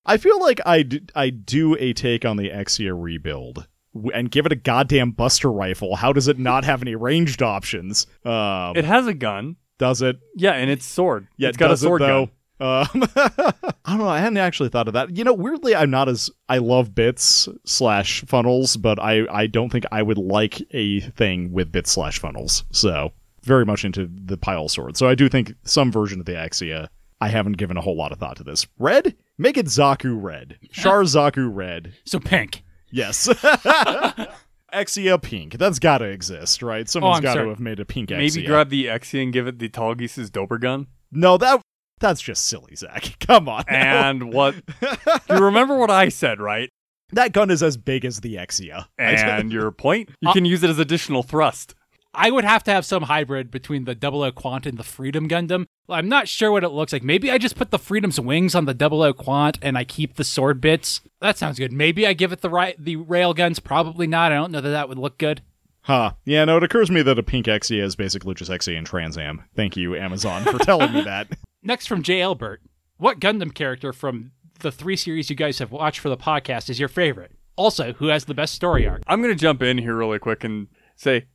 I 0.06 0.16
feel 0.16 0.39
like 0.39 0.62
I 0.66 0.84
do, 0.84 1.02
I 1.14 1.30
do 1.30 1.76
a 1.78 1.92
take 1.92 2.24
on 2.24 2.38
the 2.38 2.50
Exia 2.50 2.94
rebuild 2.98 3.56
w- 3.56 3.68
and 4.14 4.30
give 4.32 4.46
it 4.46 4.52
a 4.52 4.56
goddamn 4.56 5.12
Buster 5.12 5.52
rifle. 5.52 5.96
How 5.96 6.14
does 6.14 6.28
it 6.28 6.39
not 6.39 6.64
have 6.66 6.82
any 6.82 6.96
ranged 6.96 7.42
options? 7.42 8.08
Um, 8.26 8.76
It 8.76 8.86
has 8.86 9.08
a 9.08 9.14
gun, 9.14 9.58
does 9.78 10.02
it? 10.02 10.18
yeah, 10.36 10.54
and 10.54 10.70
it's 10.70 10.86
sword. 10.86 11.28
Yeah, 11.38 11.50
it's 11.50 11.58
got 11.58 11.72
a 11.72 11.78
sword 11.78 12.02
it, 12.02 12.06
though? 12.06 12.26
gun. 12.26 12.32
Um, 12.62 12.86
I 13.16 13.54
don't 13.88 13.98
know. 13.98 14.08
I 14.08 14.20
hadn't 14.20 14.38
actually 14.38 14.70
thought 14.70 14.88
of 14.88 14.94
that. 14.94 15.18
You 15.18 15.24
know, 15.24 15.34
weirdly, 15.34 15.76
I'm 15.76 15.89
not 15.89 16.08
as 16.08 16.30
I 16.48 16.60
love 16.60 16.94
bits 16.94 17.50
slash 17.66 18.24
funnels, 18.28 18.78
but 18.78 19.00
I 19.00 19.26
I 19.32 19.48
don't 19.48 19.72
think 19.72 19.86
I 19.92 20.04
would 20.04 20.20
like 20.20 20.62
a 20.70 21.00
thing 21.00 21.52
with 21.52 21.72
bits 21.72 21.92
slash 21.92 22.20
funnels. 22.20 22.64
So 22.72 23.14
very 23.42 23.66
much 23.66 23.84
into 23.84 24.08
the 24.14 24.38
pile 24.38 24.70
sword. 24.70 24.96
So 24.96 25.10
I 25.10 25.16
do 25.16 25.28
think 25.28 25.54
some 25.64 25.92
version 25.92 26.20
of 26.20 26.28
the 26.28 26.34
Exia. 26.34 26.89
I 27.20 27.30
haven't 27.30 27.58
given 27.58 27.78
a 27.78 27.82
whole 27.82 27.98
lot 27.98 28.12
of 28.12 28.20
thought 28.20 28.38
to 28.38 28.44
this. 28.44 28.68
Red, 28.78 29.16
make 29.39 29.58
it 29.58 29.66
Zaku 29.66 30.16
red. 30.22 30.60
Char 30.72 31.02
Zaku 31.02 31.50
red. 31.52 31.94
So 32.06 32.20
pink. 32.20 32.64
Yes. 32.92 33.28
Exia 34.74 35.22
pink. 35.22 35.58
That's 35.58 35.80
got 35.80 36.00
to 36.00 36.06
exist, 36.06 36.62
right? 36.62 36.88
Someone's 36.88 37.16
Oh, 37.16 37.18
I'm 37.18 37.24
got 37.24 37.42
to 37.42 37.50
have 37.50 37.60
made 37.60 37.80
a 37.80 37.86
pink 37.86 38.10
Exia. 38.10 38.18
Maybe 38.18 38.44
grab 38.46 38.70
the 38.70 38.86
Exia 38.86 39.24
and 39.24 39.34
give 39.34 39.48
it 39.48 39.60
the 39.60 39.70
Tallgeese's 39.70 40.30
Dober 40.30 40.58
gun. 40.58 40.88
No, 41.12 41.38
that 41.38 41.62
that's 42.00 42.22
just 42.22 42.46
silly, 42.46 42.76
Zach. 42.76 43.18
Come 43.26 43.48
on. 43.48 43.64
And 43.68 44.34
what? 44.34 44.56
you 45.30 45.38
remember 45.38 45.78
what 45.78 45.92
I 45.92 46.10
said, 46.10 46.39
right? 46.39 46.70
That 47.14 47.34
gun 47.34 47.52
is 47.52 47.62
as 47.62 47.76
big 47.76 48.06
as 48.06 48.22
the 48.22 48.36
Exia. 48.36 48.88
And 48.98 49.52
your 49.52 49.72
point? 49.72 50.10
You 50.22 50.32
can 50.32 50.46
use 50.46 50.64
it 50.64 50.70
as 50.70 50.80
additional 50.80 51.24
thrust. 51.24 51.76
I 52.14 52.30
would 52.30 52.43
have 52.43 52.64
to 52.66 52.72
have 52.72 52.86
some 52.86 53.03
hybrid 53.03 53.51
between 53.51 53.86
the 53.86 53.97
00 53.99 54.32
Quant 54.34 54.66
and 54.66 54.78
the 54.78 54.84
Freedom 54.84 55.30
Gundam. 55.30 55.66
I'm 55.88 56.09
not 56.09 56.28
sure 56.28 56.51
what 56.51 56.64
it 56.64 56.70
looks 56.70 56.91
like. 56.93 57.03
Maybe 57.03 57.32
I 57.32 57.38
just 57.38 57.55
put 57.55 57.72
the 57.72 57.80
Freedom's 57.80 58.20
wings 58.20 58.53
on 58.53 58.66
the 58.66 58.76
00 58.78 59.14
Quant 59.14 59.57
and 59.62 59.78
I 59.78 59.84
keep 59.86 60.16
the 60.16 60.24
sword 60.24 60.59
bits. 60.59 61.01
That 61.22 61.38
sounds 61.38 61.57
good. 61.57 61.72
Maybe 61.72 62.05
I 62.05 62.14
give 62.14 62.32
it 62.34 62.41
the 62.41 62.49
right 62.49 62.76
the 62.78 62.97
rail 62.97 63.34
guns. 63.34 63.59
Probably 63.59 64.07
not. 64.07 64.32
I 64.32 64.36
don't 64.36 64.51
know 64.51 64.62
that 64.62 64.70
that 64.70 64.89
would 64.89 64.97
look 64.97 65.18
good. 65.18 65.41
huh. 65.82 66.12
Yeah, 66.26 66.43
no, 66.45 66.57
it 66.57 66.64
occurs 66.64 66.88
to 66.88 66.93
me 66.93 67.01
that 67.01 67.18
a 67.20 67.24
pink 67.24 67.45
Exia 67.45 67.82
is 67.84 67.95
basically 67.95 68.34
just 68.36 68.51
Exia 68.51 68.78
and 68.78 68.86
Trans 68.86 69.18
Am. 69.18 69.43
Thank 69.55 69.78
you, 69.78 69.95
Amazon, 69.95 70.43
for 70.43 70.59
telling 70.59 70.91
me 70.93 71.01
that. 71.01 71.28
Next 71.64 71.88
from 71.88 72.03
J. 72.03 72.22
Albert. 72.22 72.62
what 72.97 73.20
Gundam 73.20 73.53
character 73.53 73.93
from 73.93 74.32
the 74.59 74.72
three 74.72 74.95
series 74.97 75.30
you 75.30 75.36
guys 75.36 75.59
have 75.59 75.72
watched 75.72 75.99
for 75.99 76.09
the 76.09 76.18
podcast 76.18 76.70
is 76.70 76.80
your 76.80 76.89
favorite? 76.89 77.32
Also, 77.55 77.93
who 77.93 78.07
has 78.07 78.26
the 78.26 78.34
best 78.34 78.53
story 78.53 78.88
arc? 78.88 79.01
I'm 79.07 79.22
going 79.22 79.34
to 79.34 79.39
jump 79.39 79.62
in 79.62 79.78
here 79.78 79.95
really 79.95 80.20
quick 80.20 80.43
and 80.43 80.68
say, 80.95 81.26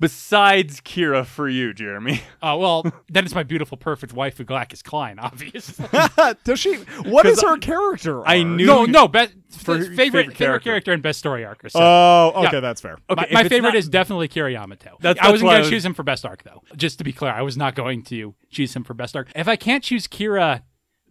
besides 0.00 0.80
Kira 0.80 1.24
for 1.26 1.48
you, 1.48 1.72
Jeremy. 1.72 2.22
Oh 2.42 2.56
well, 2.58 2.92
then 3.08 3.24
it's 3.24 3.34
my 3.34 3.42
beautiful, 3.42 3.76
perfect 3.76 4.12
wife, 4.12 4.38
Galactus 4.38 4.82
Klein, 4.82 5.18
obviously. 5.20 5.86
Does 6.44 6.58
she? 6.60 6.74
What 7.04 7.26
is 7.26 7.42
her 7.42 7.58
character? 7.58 8.26
I 8.26 8.38
arc? 8.38 8.46
knew- 8.48 8.66
no, 8.66 8.84
no, 8.84 9.08
best 9.08 9.32
For- 9.50 9.74
favorite, 9.78 9.86
favorite 9.86 9.96
favorite 9.96 10.34
character. 10.36 10.70
character. 10.70 10.92
and 10.92 11.02
best 11.02 11.18
story 11.18 11.44
arc. 11.44 11.64
Or 11.64 11.68
so. 11.68 11.78
Oh, 11.80 12.32
okay, 12.44 12.56
Yeah. 12.56 12.60
that's 12.60 12.80
fair. 12.80 12.98
Okay, 13.10 13.26
my 13.32 13.42
my 13.42 13.48
favorite 13.48 13.70
not- 13.70 13.76
is 13.76 13.88
definitely 13.88 14.28
Kira 14.28 14.52
Yamato. 14.52 14.96
That's- 15.00 15.24
I 15.26 15.30
wasn't 15.30 15.50
going 15.50 15.60
I 15.60 15.64
to 15.64 15.70
choose 15.70 15.84
him 15.84 15.94
for 15.94 16.02
best 16.02 16.24
arc 16.26 16.42
though. 16.42 16.62
Just 16.76 16.98
to 16.98 17.04
be 17.04 17.12
clear, 17.12 17.32
I 17.32 17.42
was 17.42 17.56
not 17.56 17.74
going 17.74 18.02
to 18.04 18.34
choose 18.50 18.74
him 18.74 18.84
for 18.84 18.94
best 18.94 19.16
arc. 19.16 19.28
If 19.34 19.48
I 19.48 19.56
can't 19.56 19.82
choose 19.82 20.06
Kira, 20.06 20.62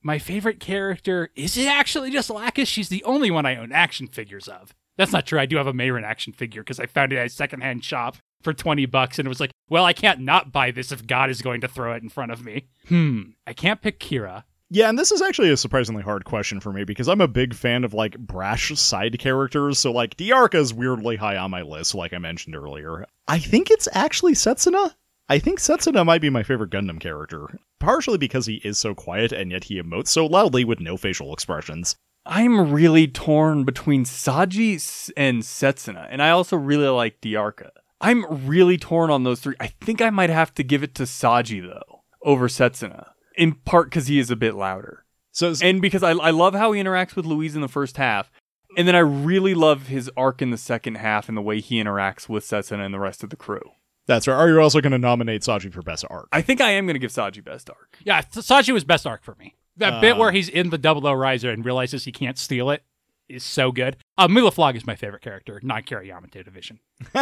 my 0.03 0.19
favorite 0.19 0.59
character 0.59 1.31
is 1.35 1.57
it 1.57 1.65
actually 1.67 2.11
just 2.11 2.29
Lacus? 2.29 2.67
She's 2.67 2.89
the 2.89 3.03
only 3.05 3.31
one 3.31 3.45
I 3.45 3.55
own 3.55 3.71
action 3.71 4.07
figures 4.07 4.47
of. 4.47 4.73
That's 4.97 5.11
not 5.11 5.25
true. 5.25 5.39
I 5.39 5.45
do 5.45 5.57
have 5.57 5.67
a 5.67 5.73
Meyrin 5.73 6.03
action 6.03 6.33
figure 6.33 6.63
because 6.63 6.79
I 6.79 6.85
found 6.85 7.11
it 7.11 7.17
at 7.17 7.27
a 7.27 7.29
secondhand 7.29 7.83
shop 7.83 8.17
for 8.41 8.53
20 8.53 8.85
bucks 8.85 9.19
and 9.19 9.25
it 9.25 9.29
was 9.29 9.39
like, 9.39 9.51
well, 9.69 9.85
I 9.85 9.93
can't 9.93 10.21
not 10.21 10.51
buy 10.51 10.71
this 10.71 10.91
if 10.91 11.05
God 11.05 11.29
is 11.29 11.41
going 11.41 11.61
to 11.61 11.67
throw 11.67 11.93
it 11.93 12.03
in 12.03 12.09
front 12.09 12.31
of 12.31 12.45
me. 12.45 12.67
Hmm. 12.87 13.21
I 13.45 13.53
can't 13.53 13.81
pick 13.81 13.99
Kira. 13.99 14.43
Yeah, 14.69 14.89
and 14.89 14.97
this 14.97 15.11
is 15.11 15.21
actually 15.21 15.51
a 15.51 15.57
surprisingly 15.57 16.01
hard 16.01 16.25
question 16.25 16.59
for 16.59 16.73
me 16.73 16.83
because 16.83 17.07
I'm 17.07 17.21
a 17.21 17.27
big 17.27 17.53
fan 17.53 17.83
of 17.83 17.93
like 17.93 18.17
brash 18.17 18.77
side 18.79 19.19
characters. 19.19 19.79
So 19.79 19.91
like 19.91 20.17
Dearka 20.17 20.55
is 20.55 20.73
weirdly 20.73 21.17
high 21.17 21.37
on 21.37 21.51
my 21.51 21.61
list, 21.61 21.93
like 21.93 22.13
I 22.13 22.17
mentioned 22.17 22.55
earlier. 22.55 23.05
I 23.27 23.39
think 23.39 23.69
it's 23.69 23.87
actually 23.93 24.33
Setsuna. 24.33 24.95
I 25.27 25.39
think 25.39 25.59
Setsuna 25.59 26.05
might 26.05 26.21
be 26.21 26.29
my 26.29 26.43
favorite 26.43 26.69
Gundam 26.69 26.99
character, 26.99 27.59
partially 27.79 28.17
because 28.17 28.45
he 28.45 28.55
is 28.63 28.77
so 28.77 28.93
quiet 28.93 29.31
and 29.31 29.51
yet 29.51 29.65
he 29.65 29.81
emotes 29.81 30.09
so 30.09 30.25
loudly 30.25 30.63
with 30.63 30.79
no 30.79 30.97
facial 30.97 31.33
expressions. 31.33 31.95
I'm 32.25 32.71
really 32.71 33.07
torn 33.07 33.63
between 33.65 34.03
Saji 34.03 35.11
and 35.15 35.43
Setsuna, 35.43 36.07
and 36.09 36.21
I 36.21 36.31
also 36.31 36.57
really 36.57 36.87
like 36.87 37.21
Dearka. 37.21 37.69
I'm 38.01 38.25
really 38.47 38.77
torn 38.77 39.09
on 39.11 39.23
those 39.23 39.39
three. 39.39 39.55
I 39.59 39.67
think 39.67 40.01
I 40.01 40.09
might 40.09 40.29
have 40.29 40.53
to 40.55 40.63
give 40.63 40.83
it 40.83 40.95
to 40.95 41.03
Saji 41.03 41.61
though 41.61 42.03
over 42.23 42.47
Setsuna, 42.47 43.09
in 43.37 43.53
part 43.53 43.87
because 43.89 44.07
he 44.07 44.19
is 44.19 44.31
a 44.31 44.35
bit 44.35 44.55
louder, 44.55 45.05
So 45.31 45.53
and 45.61 45.81
because 45.81 46.03
I 46.03 46.11
I 46.11 46.31
love 46.31 46.55
how 46.55 46.71
he 46.71 46.81
interacts 46.81 47.15
with 47.15 47.25
Louise 47.25 47.55
in 47.55 47.61
the 47.61 47.67
first 47.67 47.97
half, 47.97 48.31
and 48.77 48.87
then 48.87 48.95
I 48.95 48.99
really 48.99 49.53
love 49.53 49.87
his 49.87 50.09
arc 50.17 50.41
in 50.41 50.49
the 50.49 50.57
second 50.57 50.95
half 50.95 51.29
and 51.29 51.37
the 51.37 51.41
way 51.41 51.59
he 51.61 51.81
interacts 51.81 52.27
with 52.27 52.43
Setsuna 52.43 52.83
and 52.85 52.93
the 52.93 52.99
rest 52.99 53.23
of 53.23 53.29
the 53.29 53.35
crew. 53.35 53.61
that's 54.07 54.27
right. 54.27 54.35
Are 54.35 54.49
you 54.49 54.59
also 54.59 54.81
going 54.81 54.91
to 54.91 54.97
nominate 54.97 55.43
Saji 55.43 55.71
for 55.71 55.81
best 55.83 56.05
arc? 56.09 56.27
I 56.31 56.41
think 56.41 56.59
I 56.59 56.71
am 56.71 56.85
going 56.85 56.95
to 56.95 56.99
give 56.99 57.11
Saji 57.11 57.43
best 57.43 57.69
arc. 57.69 57.97
Yeah, 58.03 58.21
Saji 58.21 58.73
was 58.73 58.83
best 58.83 59.05
arc 59.07 59.23
for 59.23 59.35
me. 59.35 59.55
That 59.77 60.01
bit 60.01 60.13
Uh. 60.13 60.19
where 60.19 60.31
he's 60.31 60.49
in 60.49 60.69
the 60.69 60.77
double 60.77 61.05
O 61.07 61.13
riser 61.13 61.49
and 61.51 61.65
realizes 61.65 62.05
he 62.05 62.11
can't 62.11 62.37
steal 62.37 62.69
it 62.69 62.83
is 63.27 63.43
so 63.43 63.71
good. 63.71 63.97
Uh, 64.17 64.27
Mu 64.27 64.43
La 64.43 64.49
Flaga 64.51 64.77
is 64.77 64.85
my 64.85 64.95
favorite 64.95 65.21
character, 65.23 65.59
not 65.63 65.85
Kira 65.85 66.05
Yamato 66.05 66.43
division. 66.43 66.79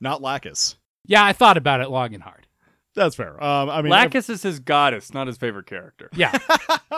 Not 0.00 0.22
Lacus. 0.22 0.76
Yeah, 1.06 1.24
I 1.24 1.32
thought 1.32 1.56
about 1.56 1.80
it 1.80 1.88
long 1.90 2.14
and 2.14 2.22
hard. 2.22 2.46
That's 2.94 3.16
fair. 3.16 3.42
Um, 3.42 3.70
I 3.70 3.82
mean, 3.82 3.90
Lacus 3.90 4.28
is 4.28 4.42
his 4.42 4.58
goddess, 4.60 5.12
not 5.14 5.26
his 5.26 5.36
favorite 5.36 5.66
character. 5.66 6.10
Yeah, 6.16 6.36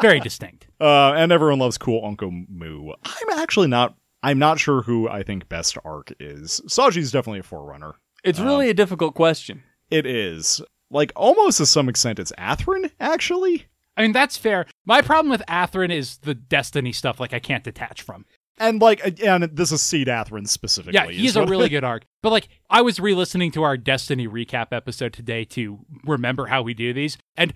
very 0.01 0.21
distinct. 0.21 0.67
uh, 0.81 1.13
and 1.13 1.31
everyone 1.33 1.59
loves 1.59 1.79
cool 1.79 2.05
Uncle 2.05 2.31
Mu. 2.31 2.93
I'm 3.05 3.39
actually 3.39 3.69
not. 3.69 3.97
I'm 4.23 4.39
not 4.39 4.59
sure 4.59 4.83
who 4.83 5.09
I 5.09 5.23
think 5.23 5.49
best 5.49 5.79
arc 5.85 6.13
is. 6.21 6.61
Saji's 6.69 7.11
definitely 7.11 7.41
a 7.41 7.43
forerunner. 7.43 7.95
It's 8.23 8.39
really 8.41 8.69
a 8.69 8.75
difficult 8.75 9.15
question. 9.15 9.63
It 9.91 10.05
is 10.07 10.61
like 10.91 11.13
almost 11.17 11.59
to 11.59 11.67
some 11.67 11.89
extent. 11.89 12.19
It's 12.19 12.33
Athrun 12.39 12.91
actually. 13.01 13.67
I 13.97 14.03
mean, 14.03 14.13
that's 14.13 14.37
fair. 14.37 14.67
My 14.87 15.03
problem 15.03 15.31
with 15.31 15.43
Athrun 15.49 15.93
is 15.93 16.19
the 16.19 16.35
Destiny 16.35 16.93
stuff, 16.93 17.21
like 17.21 17.33
I 17.33 17.39
can't 17.39 17.65
detach 17.65 18.03
from. 18.03 18.25
And 18.59 18.81
like, 18.81 19.21
and 19.23 19.45
this 19.45 19.73
is 19.73 19.81
Seed 19.83 20.07
Athrun 20.09 20.47
specifically. 20.47 20.95
Yeah, 20.95 21.07
he's 21.07 21.37
a 21.37 21.47
really 21.47 21.69
good 21.71 21.85
arc. 21.85 22.05
But 22.23 22.31
like, 22.31 22.49
I 22.69 22.83
was 22.83 23.01
re-listening 23.01 23.53
to 23.53 23.63
our 23.63 23.77
Destiny 23.77 24.29
recap 24.29 24.69
episode 24.73 25.13
today 25.15 25.45
to 25.47 25.79
remember 26.05 26.47
how 26.47 26.63
we 26.63 26.75
do 26.75 26.93
these, 26.93 27.17
and 27.37 27.55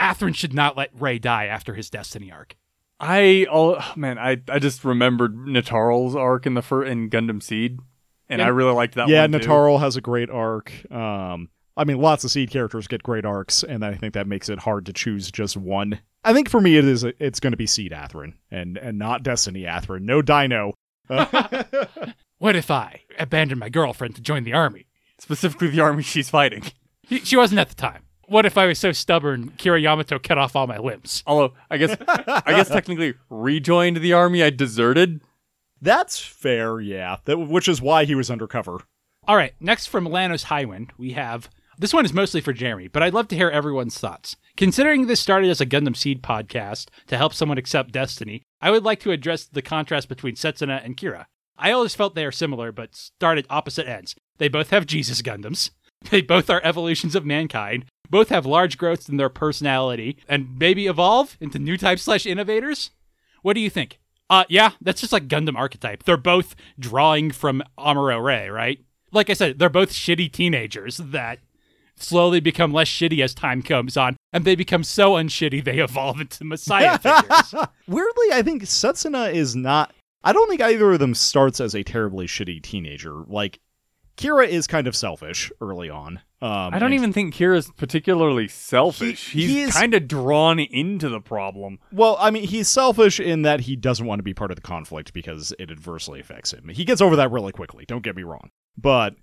Athrun 0.00 0.34
should 0.34 0.54
not 0.54 0.76
let 0.76 0.90
Rey 0.98 1.18
die 1.18 1.46
after 1.46 1.74
his 1.74 1.90
Destiny 1.90 2.32
arc. 2.32 2.56
I 2.98 3.46
oh 3.52 3.78
man, 3.96 4.18
I 4.18 4.38
I 4.48 4.58
just 4.58 4.82
remembered 4.84 5.36
Natarle's 5.36 6.16
arc 6.16 6.46
in 6.46 6.54
the 6.54 6.62
fir- 6.62 6.84
in 6.84 7.10
Gundam 7.10 7.42
Seed, 7.42 7.78
and 8.30 8.38
Yeah. 8.40 8.46
I 8.46 8.48
really 8.48 8.72
liked 8.72 8.94
that 8.94 9.08
yeah, 9.08 9.20
one. 9.22 9.32
too. 9.32 9.38
Natarle 9.40 9.80
has 9.80 9.96
a 9.96 10.00
great 10.00 10.30
arc. 10.30 10.72
Um, 10.90 11.50
I 11.76 11.84
mean, 11.84 11.98
lots 11.98 12.24
of 12.24 12.30
seed 12.30 12.50
characters 12.50 12.86
get 12.88 13.02
great 13.02 13.24
arcs, 13.26 13.62
and 13.62 13.84
I 13.84 13.94
think 13.94 14.14
that 14.14 14.26
makes 14.26 14.48
it 14.48 14.60
hard 14.60 14.86
to 14.86 14.92
choose 14.92 15.30
just 15.30 15.56
one. 15.56 16.00
I 16.24 16.32
think 16.32 16.48
for 16.48 16.60
me, 16.60 16.76
it 16.76 16.84
is 16.84 17.04
it's 17.04 17.38
going 17.40 17.50
to 17.52 17.56
be 17.56 17.66
Seed 17.66 17.92
Athrun 17.92 18.34
and 18.50 18.76
and 18.78 18.98
not 18.98 19.22
Destiny 19.22 19.62
Athrun. 19.62 20.02
No 20.02 20.22
Dino. 20.22 20.72
Uh, 21.08 21.64
What 22.38 22.54
if 22.56 22.70
I 22.70 23.00
abandoned 23.18 23.60
my 23.60 23.70
girlfriend 23.70 24.14
to 24.16 24.20
join 24.20 24.44
the 24.44 24.52
army? 24.52 24.86
specifically 25.18 25.68
the 25.68 25.80
army 25.80 26.02
she's 26.02 26.28
fighting. 26.28 26.62
He- 27.02 27.20
She 27.20 27.36
wasn't 27.36 27.60
at 27.60 27.70
the 27.70 27.74
time. 27.74 28.02
What 28.28 28.44
if 28.44 28.58
I 28.58 28.66
was 28.66 28.78
so 28.78 28.92
stubborn, 28.92 29.52
Kira 29.56 29.80
Yamato 29.80 30.18
cut 30.18 30.36
off 30.36 30.54
all 30.56 30.66
my 30.66 30.76
limbs? 30.78 31.22
Although 31.26 31.54
I 31.70 31.76
guess 31.78 31.96
I 32.18 32.42
guess 32.52 32.68
technically 32.68 33.14
rejoined 33.30 33.98
the 33.98 34.12
army 34.12 34.42
I 34.42 34.50
deserted. 34.50 35.20
That's 35.80 36.18
fair, 36.18 36.80
yeah. 36.80 37.18
That, 37.24 37.38
which 37.38 37.68
is 37.68 37.80
why 37.80 38.04
he 38.04 38.14
was 38.14 38.30
undercover. 38.30 38.80
All 39.28 39.36
right, 39.36 39.54
next 39.60 39.86
from 39.86 40.06
Lanos 40.06 40.44
Highwind, 40.46 40.90
we 40.98 41.12
have 41.12 41.48
this 41.78 41.92
one 41.92 42.04
is 42.04 42.12
mostly 42.12 42.40
for 42.40 42.52
Jeremy, 42.52 42.88
but 42.88 43.02
I'd 43.02 43.14
love 43.14 43.28
to 43.28 43.36
hear 43.36 43.50
everyone's 43.50 43.98
thoughts. 43.98 44.36
Considering 44.56 45.06
this 45.06 45.20
started 45.20 45.50
as 45.50 45.60
a 45.60 45.66
Gundam 45.66 45.96
Seed 45.96 46.22
podcast 46.22 46.88
to 47.08 47.16
help 47.16 47.34
someone 47.34 47.58
accept 47.58 47.92
Destiny, 47.92 48.42
I 48.60 48.70
would 48.70 48.84
like 48.84 49.00
to 49.00 49.10
address 49.10 49.44
the 49.44 49.62
contrast 49.62 50.08
between 50.08 50.34
Setsuna 50.34 50.84
and 50.84 50.96
Kira. 50.96 51.26
I 51.58 51.72
always 51.72 51.94
felt 51.94 52.14
they 52.14 52.24
are 52.24 52.32
similar, 52.32 52.72
but 52.72 52.94
started 52.94 53.46
opposite 53.48 53.86
ends. 53.86 54.14
They 54.38 54.48
both 54.48 54.70
have 54.70 54.86
Jesus 54.86 55.22
Gundams. 55.22 55.70
They 56.10 56.20
both 56.20 56.50
are 56.50 56.60
evolutions 56.62 57.16
of 57.16 57.24
mankind. 57.24 57.86
Both 58.10 58.28
have 58.28 58.46
large 58.46 58.76
growths 58.76 59.08
in 59.08 59.16
their 59.16 59.30
personality 59.30 60.18
and 60.28 60.56
maybe 60.58 60.86
evolve 60.86 61.38
into 61.40 61.58
new 61.58 61.76
types 61.78 62.02
slash 62.02 62.26
innovators. 62.26 62.90
What 63.42 63.54
do 63.54 63.60
you 63.60 63.70
think? 63.70 63.98
Uh, 64.28 64.44
yeah, 64.48 64.72
that's 64.80 65.00
just 65.00 65.12
like 65.12 65.26
Gundam 65.26 65.56
archetype. 65.56 66.02
They're 66.02 66.16
both 66.18 66.54
drawing 66.78 67.30
from 67.30 67.62
Amuro 67.78 68.22
Ray, 68.22 68.50
right? 68.50 68.78
Like 69.10 69.30
I 69.30 69.32
said, 69.32 69.58
they're 69.58 69.70
both 69.70 69.90
shitty 69.90 70.30
teenagers 70.30 70.98
that 70.98 71.38
slowly 71.98 72.40
become 72.40 72.72
less 72.72 72.88
shitty 72.88 73.22
as 73.22 73.34
time 73.34 73.62
comes 73.62 73.96
on, 73.96 74.16
and 74.32 74.44
they 74.44 74.54
become 74.54 74.84
so 74.84 75.12
unshitty 75.12 75.64
they 75.64 75.78
evolve 75.78 76.20
into 76.20 76.44
Messiah 76.44 76.98
figures. 76.98 77.54
Weirdly, 77.86 78.26
I 78.32 78.42
think 78.42 78.62
Setsuna 78.64 79.32
is 79.32 79.56
not. 79.56 79.92
I 80.24 80.32
don't 80.32 80.48
think 80.48 80.60
either 80.62 80.92
of 80.92 80.98
them 80.98 81.14
starts 81.14 81.60
as 81.60 81.74
a 81.74 81.82
terribly 81.82 82.26
shitty 82.26 82.62
teenager. 82.62 83.22
Like, 83.28 83.60
Kira 84.16 84.48
is 84.48 84.66
kind 84.66 84.86
of 84.86 84.96
selfish 84.96 85.52
early 85.60 85.90
on. 85.90 86.20
Um, 86.42 86.74
I 86.74 86.78
don't 86.78 86.94
even 86.94 87.12
think 87.12 87.34
Kira's 87.34 87.70
particularly 87.76 88.48
selfish. 88.48 89.30
He- 89.30 89.42
He's 89.42 89.50
he 89.50 89.60
is- 89.62 89.74
kind 89.74 89.94
of 89.94 90.08
drawn 90.08 90.58
into 90.58 91.08
the 91.08 91.20
problem. 91.20 91.78
Well, 91.92 92.16
I 92.18 92.30
mean, 92.30 92.44
he's 92.44 92.68
selfish 92.68 93.20
in 93.20 93.42
that 93.42 93.60
he 93.60 93.76
doesn't 93.76 94.04
want 94.06 94.18
to 94.18 94.22
be 94.22 94.34
part 94.34 94.50
of 94.50 94.56
the 94.56 94.62
conflict 94.62 95.12
because 95.12 95.52
it 95.58 95.70
adversely 95.70 96.18
affects 96.20 96.52
him. 96.52 96.68
He 96.68 96.84
gets 96.84 97.00
over 97.00 97.16
that 97.16 97.30
really 97.30 97.52
quickly. 97.52 97.84
Don't 97.86 98.02
get 98.02 98.16
me 98.16 98.22
wrong, 98.22 98.50
but 98.76 99.14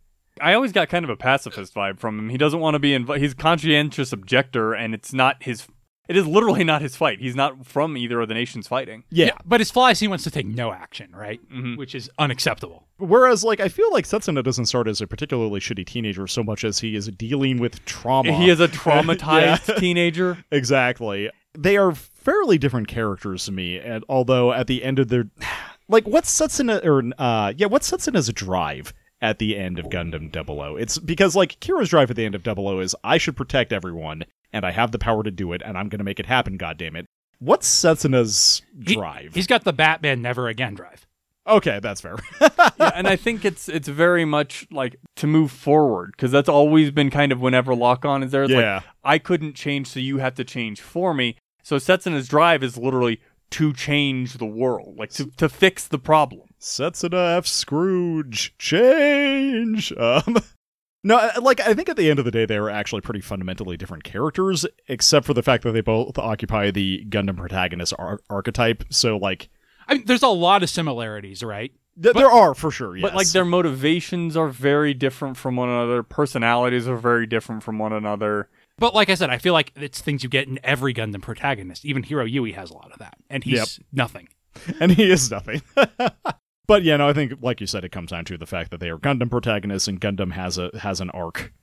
I 0.41 0.53
always 0.53 0.71
got 0.71 0.89
kind 0.89 1.03
of 1.05 1.09
a 1.09 1.15
pacifist 1.15 1.73
vibe 1.75 1.99
from 1.99 2.17
him. 2.19 2.29
He 2.29 2.38
doesn't 2.38 2.59
want 2.59 2.75
to 2.75 2.79
be 2.79 2.91
inv- 2.91 3.19
he's 3.19 3.34
conscientious 3.34 4.11
objector 4.11 4.73
and 4.73 4.93
it's 4.93 5.13
not 5.13 5.41
his 5.43 5.67
it 6.09 6.17
is 6.17 6.27
literally 6.27 6.63
not 6.65 6.81
his 6.81 6.95
fight. 6.95 7.19
He's 7.21 7.36
not 7.36 7.65
from 7.65 7.95
either 7.95 8.19
of 8.19 8.27
the 8.27 8.34
nations 8.34 8.67
fighting. 8.67 9.03
yeah. 9.09 9.31
But 9.45 9.61
his 9.61 9.71
flaw 9.71 9.88
is 9.88 9.99
he 9.99 10.07
wants 10.07 10.23
to 10.25 10.31
take 10.31 10.45
no 10.45 10.73
action, 10.73 11.11
right? 11.15 11.39
Mhm. 11.49 11.77
Which 11.77 11.95
is 11.95 12.09
unacceptable. 12.19 12.88
Whereas, 12.97 13.43
like, 13.43 13.59
I 13.61 13.69
feel 13.69 13.89
like 13.91 14.05
Setsuna 14.05 14.43
doesn't 14.43 14.65
start 14.65 14.88
as 14.88 14.99
a 15.01 15.07
particularly 15.07 15.59
shitty 15.61 15.86
teenager 15.86 16.27
so 16.27 16.43
much 16.43 16.63
as 16.65 16.79
he 16.79 16.95
is 16.95 17.07
dealing 17.07 17.57
with 17.57 17.84
trauma. 17.86 18.34
He 18.34 18.49
is 18.49 18.59
a 18.59 18.67
traumatized 19.13 19.77
teenager. 19.77 20.43
Exactly. 20.51 21.29
They 21.57 21.77
are 21.77 21.93
fairly 21.93 22.57
different 22.57 22.88
characters 22.88 23.45
to 23.45 23.51
me, 23.51 23.77
and 23.77 24.03
although 24.09 24.51
at 24.51 24.67
the 24.67 24.84
end 24.84 24.99
of 24.99 25.07
their 25.09 25.25
like 25.88 26.05
what 26.07 26.23
Setsuna 26.25 26.84
or 26.84 27.03
uh 27.17 27.53
yeah, 27.55 27.67
what 27.67 27.84
sets 27.84 28.07
in 28.07 28.15
as 28.15 28.27
a 28.27 28.34
drive 28.34 28.93
at 29.24 29.39
the 29.39 29.57
end 29.57 29.80
of 29.80 29.86
Gundam 29.88 30.32
00. 30.32 30.76
It's 30.78 30.99
because 30.99 31.36
like 31.36 31.59
Kira's 31.61 31.89
drive 31.89 32.11
at 32.11 32.15
the 32.17 32.26
end 32.26 32.36
of 32.36 32.43
00 32.43 32.80
is 32.82 32.95
I 33.03 33.17
should 33.17 33.36
protect 33.38 33.71
everyone 33.74 34.26
and 34.51 34.65
I 34.65 34.71
have 34.71 34.91
the 34.91 34.99
power 34.99 35.24
to 35.24 35.32
do 35.32 35.53
it 35.53 35.61
and 35.65 35.78
I'm 35.78 35.88
going 35.89 35.99
to 35.99 36.03
make 36.03 36.19
it 36.19 36.26
happen, 36.28 36.57
God 36.57 36.78
damn 36.78 36.95
it. 36.97 37.05
What's 37.39 37.67
Setsuna's 37.67 38.61
He- 38.86 38.95
drive? 38.95 39.34
He's 39.34 39.47
got 39.47 39.63
the 39.63 39.74
Batman 39.74 40.21
Never 40.21 40.47
Again 40.49 40.76
drive. 40.76 41.07
okay, 41.47 41.80
that's 41.82 42.01
fair. 42.01 42.17
yeah, 42.41 42.91
and 42.95 43.07
I 43.07 43.15
think 43.15 43.43
it's 43.45 43.67
it's 43.69 43.88
very 43.88 44.26
much 44.26 44.67
like 44.71 44.97
to 45.17 45.28
move 45.28 45.51
forward 45.51 46.11
because 46.11 46.32
that's 46.32 46.47
always 46.49 46.91
been 46.91 47.09
kind 47.09 47.32
of 47.32 47.41
whenever 47.41 47.74
lock 47.76 48.05
on 48.05 48.24
is 48.24 48.32
there. 48.32 48.43
It's 48.43 48.51
Yeah. 48.53 48.76
like 48.76 48.84
I 49.03 49.17
couldn't 49.19 49.53
change, 49.55 49.88
so 49.88 49.99
you 49.99 50.17
have 50.19 50.36
to 50.36 50.43
change 50.43 50.80
for 50.82 51.13
me. 51.13 51.38
So 51.63 51.78
Setsuna's 51.78 52.28
drive 52.28 52.61
is 52.63 52.78
literally 52.78 53.19
to 53.51 53.71
change 53.74 54.34
the 54.38 54.45
world, 54.45 54.95
like 54.97 55.11
to 55.11 55.26
to 55.38 55.47
fix 55.49 55.88
the 55.88 55.99
problem. 55.99 56.47
Setsuna 56.64 57.38
F. 57.38 57.45
Scrooge, 57.45 58.55
change. 58.57 59.91
Um, 59.97 60.38
no, 61.03 61.30
like 61.41 61.59
I 61.59 61.74
think 61.74 61.89
at 61.89 61.97
the 61.97 62.09
end 62.09 62.20
of 62.20 62.26
the 62.26 62.32
day, 62.32 62.45
they 62.45 62.59
were 62.59 62.70
actually 62.70 63.01
pretty 63.01 63.22
fundamentally 63.22 63.76
different 63.78 64.03
characters, 64.05 64.66
except 64.88 65.26
for 65.26 65.34
the 65.34 65.43
fact 65.43 65.64
that 65.64 65.74
they 65.74 65.82
both 65.82 66.18
occupy 66.18 66.72
the 66.72 67.05
Gundam 67.09 67.38
protagonist 67.38 67.93
ar- 67.99 68.22
archetype. 68.30 68.84
So, 68.89 69.18
like, 69.18 69.49
I 69.88 69.95
mean, 69.95 70.05
there's 70.05 70.24
a 70.24 70.30
lot 70.30 70.64
of 70.64 70.70
similarities, 70.70 71.43
right? 71.43 71.72
th- 72.01 72.16
there 72.16 72.32
are 72.32 72.53
for 72.55 72.72
sure. 72.72 72.95
Yes. 72.95 73.03
But 73.03 73.16
like 73.16 73.28
their 73.28 73.45
motivations 73.45 74.36
are 74.38 74.47
very 74.47 74.93
different 74.93 75.38
from 75.38 75.55
one 75.57 75.70
another. 75.70 76.01
Personalities 76.01 76.88
are 76.88 76.95
very 76.97 77.28
different 77.28 77.61
from 77.64 77.78
one 77.78 77.93
another. 77.93 78.49
But 78.80 78.95
like 78.95 79.09
I 79.09 79.16
said, 79.16 79.30
I 79.30 79.38
feel 79.38 79.53
like 79.53 79.72
it's 79.76 80.01
things 80.01 80.24
you 80.24 80.30
get 80.30 80.47
in 80.47 80.59
every 80.64 80.93
Gundam 80.93 81.22
protagonist. 81.22 81.86
Even 81.86 82.03
Heero 82.03 82.28
Yuy 82.32 82.55
has 82.55 82.72
a 82.72 82.74
lot 82.74 82.91
of 82.91 82.99
that, 82.99 83.16
and 83.30 83.43
he's 83.43 83.78
Yep. 83.80 83.88
nothing. 83.91 84.30
and 84.80 84.91
he 84.91 85.11
is 85.11 85.30
nothing. 85.30 85.61
but 86.68 86.84
yeah, 86.84 86.97
no, 86.97 87.09
I 87.09 87.14
think 87.14 87.34
like 87.41 87.61
you 87.61 87.68
said, 87.68 87.84
it 87.84 87.91
comes 87.91 88.11
down 88.11 88.26
to 88.26 88.38
the 88.38 88.45
fact 88.45 88.72
that 88.72 88.80
they 88.80 88.89
are 88.89 88.97
Gundam 88.97 89.30
protagonists, 89.30 89.88
and 89.88 89.99
Gundam 89.99 90.34
has 90.34 90.57
a 90.57 90.72
has 90.80 91.01
an 91.01 91.09
arc. 91.11 91.53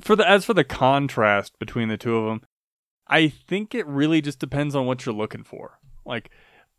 For 0.00 0.16
the 0.16 0.28
as 0.28 0.44
for 0.44 0.54
the 0.54 0.64
contrast 0.64 1.58
between 1.58 1.88
the 1.88 1.96
two 1.96 2.16
of 2.16 2.26
them, 2.26 2.42
I 3.06 3.28
think 3.28 3.74
it 3.74 3.86
really 3.86 4.20
just 4.20 4.38
depends 4.38 4.74
on 4.74 4.86
what 4.86 5.06
you're 5.06 5.14
looking 5.14 5.44
for. 5.44 5.78
Like 6.04 6.30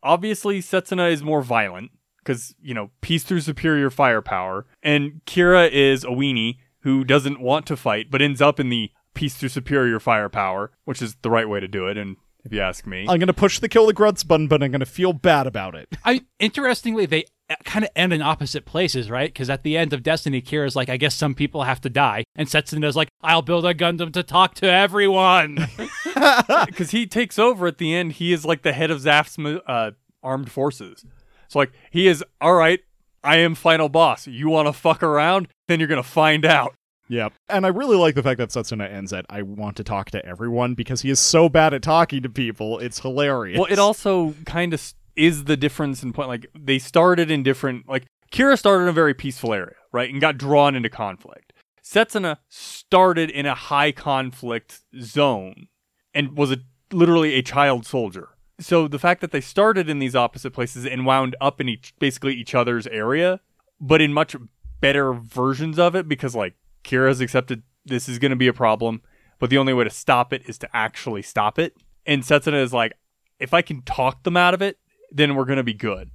obviously 0.04 0.62
Setsuna 0.62 1.12
is 1.12 1.24
more 1.24 1.42
violent 1.42 1.92
because, 2.20 2.54
you 2.62 2.74
know, 2.74 2.92
peace 3.02 3.24
through 3.24 3.42
superior 3.42 3.90
firepower, 3.90 4.66
and 4.84 5.22
Kira 5.26 5.70
is 5.70 6.04
a 6.04 6.08
weenie 6.08 6.58
who 6.82 7.04
doesn't 7.04 7.42
want 7.42 7.66
to 7.68 7.78
fight 7.78 8.10
but 8.10 8.22
ends 8.22 8.42
up 8.42 8.60
in 8.60 8.70
the 8.70 8.92
peace 9.14 9.36
through 9.36 9.50
superior 9.50 10.00
firepower, 10.00 10.72
which 10.86 11.02
is 11.02 11.16
the 11.22 11.30
right 11.30 11.50
way 11.50 11.60
to 11.60 11.68
do 11.68 11.88
it 11.88 11.98
and 11.98 12.18
if 12.50 12.54
you 12.54 12.62
ask 12.62 12.88
me. 12.88 13.06
I'm 13.08 13.20
gonna 13.20 13.32
push 13.32 13.60
the 13.60 13.70
kill 13.70 13.86
the 13.86 13.94
grunts 13.94 14.24
button, 14.24 14.48
but 14.48 14.64
I'm 14.64 14.72
gonna 14.72 14.86
feel 14.86 15.14
bad 15.14 15.46
about 15.46 15.76
it. 15.76 15.88
I 16.04 16.22
interestingly, 16.40 17.06
they 17.06 17.26
kind 17.64 17.86
of 17.86 17.92
end 17.96 18.12
in 18.12 18.24
opposite 18.24 18.66
places, 18.66 19.10
right? 19.10 19.32
Because 19.32 19.50
at 19.50 19.62
the 19.62 19.78
end 19.78 19.94
of 19.94 20.02
Destiny, 20.02 20.42
Kira's 20.42 20.76
like, 20.76 20.90
I 20.90 20.98
guess 20.98 21.14
some 21.14 21.36
people 21.36 21.64
have 21.64 21.80
to 21.82 21.90
die, 21.90 22.24
and 22.36 22.48
Setsuna's 22.48 22.96
like, 22.96 23.10
I'll 23.22 23.44
build 23.44 23.66
a 23.66 23.76
Gundam 23.76 24.12
to 24.14 24.24
talk 24.24 24.56
to 24.56 24.72
everyone. 24.72 25.68
because 26.66 26.92
he 26.92 27.06
takes 27.06 27.38
over 27.38 27.68
at 27.68 27.78
the 27.78 27.94
end. 27.94 28.14
He 28.14 28.34
is 28.34 28.46
like 28.46 28.64
the 28.64 28.74
head 28.74 28.90
of 28.90 29.02
ZAFT's 29.02 29.62
uh, 29.68 29.92
armed 30.24 30.52
forces. 30.52 31.06
So 31.48 31.60
like 31.60 31.72
he 31.92 32.08
is 32.08 32.24
all 32.42 32.56
right. 32.56 32.80
I 33.24 33.38
am 33.38 33.54
final 33.54 33.90
boss. 33.90 34.28
You 34.28 34.50
want 34.50 34.68
to 34.68 34.74
fuck 34.74 35.04
around? 35.04 35.50
Then 35.68 35.80
you're 35.80 35.90
gonna 35.90 36.04
find 36.04 36.46
out. 36.46 36.74
Yep. 37.10 37.34
And 37.50 37.66
I 37.66 37.70
really 37.70 37.98
like 37.98 38.16
the 38.16 38.24
fact 38.24 38.38
that 38.38 38.50
Setsuna 38.50 38.90
ends 38.90 39.12
at 39.12 39.26
I 39.30 39.42
want 39.42 39.76
to 39.78 39.84
talk 39.84 40.12
to 40.12 40.24
everyone 40.26 40.76
because 40.76 41.02
he 41.02 41.10
is 41.10 41.20
so 41.20 41.50
bad 41.50 41.74
at 41.74 41.82
talking 41.82 42.22
to 42.24 42.30
people. 42.30 42.80
It's 42.80 43.00
hilarious. 43.00 43.58
Well, 43.58 43.68
it 43.70 43.80
also 43.80 44.36
kind 44.46 44.74
of 44.74 44.94
is 45.16 45.46
the 45.46 45.58
difference 45.58 46.04
in 46.04 46.14
point. 46.14 46.30
Like 46.30 46.48
they 46.58 46.80
started 46.80 47.32
in 47.32 47.44
different. 47.44 47.90
Like 47.90 48.06
Kira 48.32 48.58
started 48.58 48.84
in 48.84 48.90
a 48.90 48.94
very 48.94 49.16
peaceful 49.16 49.54
area, 49.54 49.76
right, 49.92 50.10
and 50.10 50.22
got 50.22 50.38
drawn 50.38 50.76
into 50.76 50.90
conflict. 50.90 51.52
Setsuna 51.84 52.38
started 52.48 53.32
in 53.32 53.48
a 53.48 53.56
high 53.56 53.92
conflict 53.92 54.82
zone 55.02 55.68
and 56.14 56.38
was 56.38 56.52
a, 56.52 56.58
literally 56.92 57.34
a 57.34 57.42
child 57.42 57.86
soldier. 57.88 58.30
So 58.60 58.88
the 58.88 59.00
fact 59.00 59.22
that 59.22 59.32
they 59.32 59.42
started 59.42 59.90
in 59.90 59.98
these 59.98 60.16
opposite 60.16 60.52
places 60.52 60.86
and 60.86 61.06
wound 61.06 61.36
up 61.42 61.60
in 61.60 61.68
each 61.68 61.94
basically 61.98 62.36
each 62.36 62.54
other's 62.54 62.86
area, 62.88 63.40
but 63.82 64.02
in 64.02 64.14
much 64.14 64.36
better 64.80 65.14
versions 65.14 65.80
of 65.80 65.96
it 65.96 66.08
because 66.08 66.36
like 66.36 66.54
Kira's 66.84 67.22
accepted 67.22 67.64
this 67.86 68.10
is 68.10 68.20
going 68.20 68.32
to 68.32 68.36
be 68.36 68.48
a 68.48 68.54
problem, 68.54 69.02
but 69.40 69.50
the 69.50 69.58
only 69.58 69.74
way 69.74 69.84
to 69.84 69.90
stop 69.90 70.34
it 70.34 70.44
is 70.48 70.58
to 70.60 70.76
actually 70.76 71.22
stop 71.22 71.60
it. 71.60 71.76
And 72.06 72.24
Setsuna 72.24 72.62
is 72.62 72.74
like, 72.74 72.94
if 73.40 73.54
I 73.54 73.62
can 73.62 73.82
talk 73.84 74.24
them 74.24 74.38
out 74.38 74.54
of 74.54 74.62
it, 74.62 74.78
then 75.12 75.36
we're 75.36 75.46
going 75.46 75.58
to 75.58 75.64
be 75.64 75.74
good. 75.74 76.12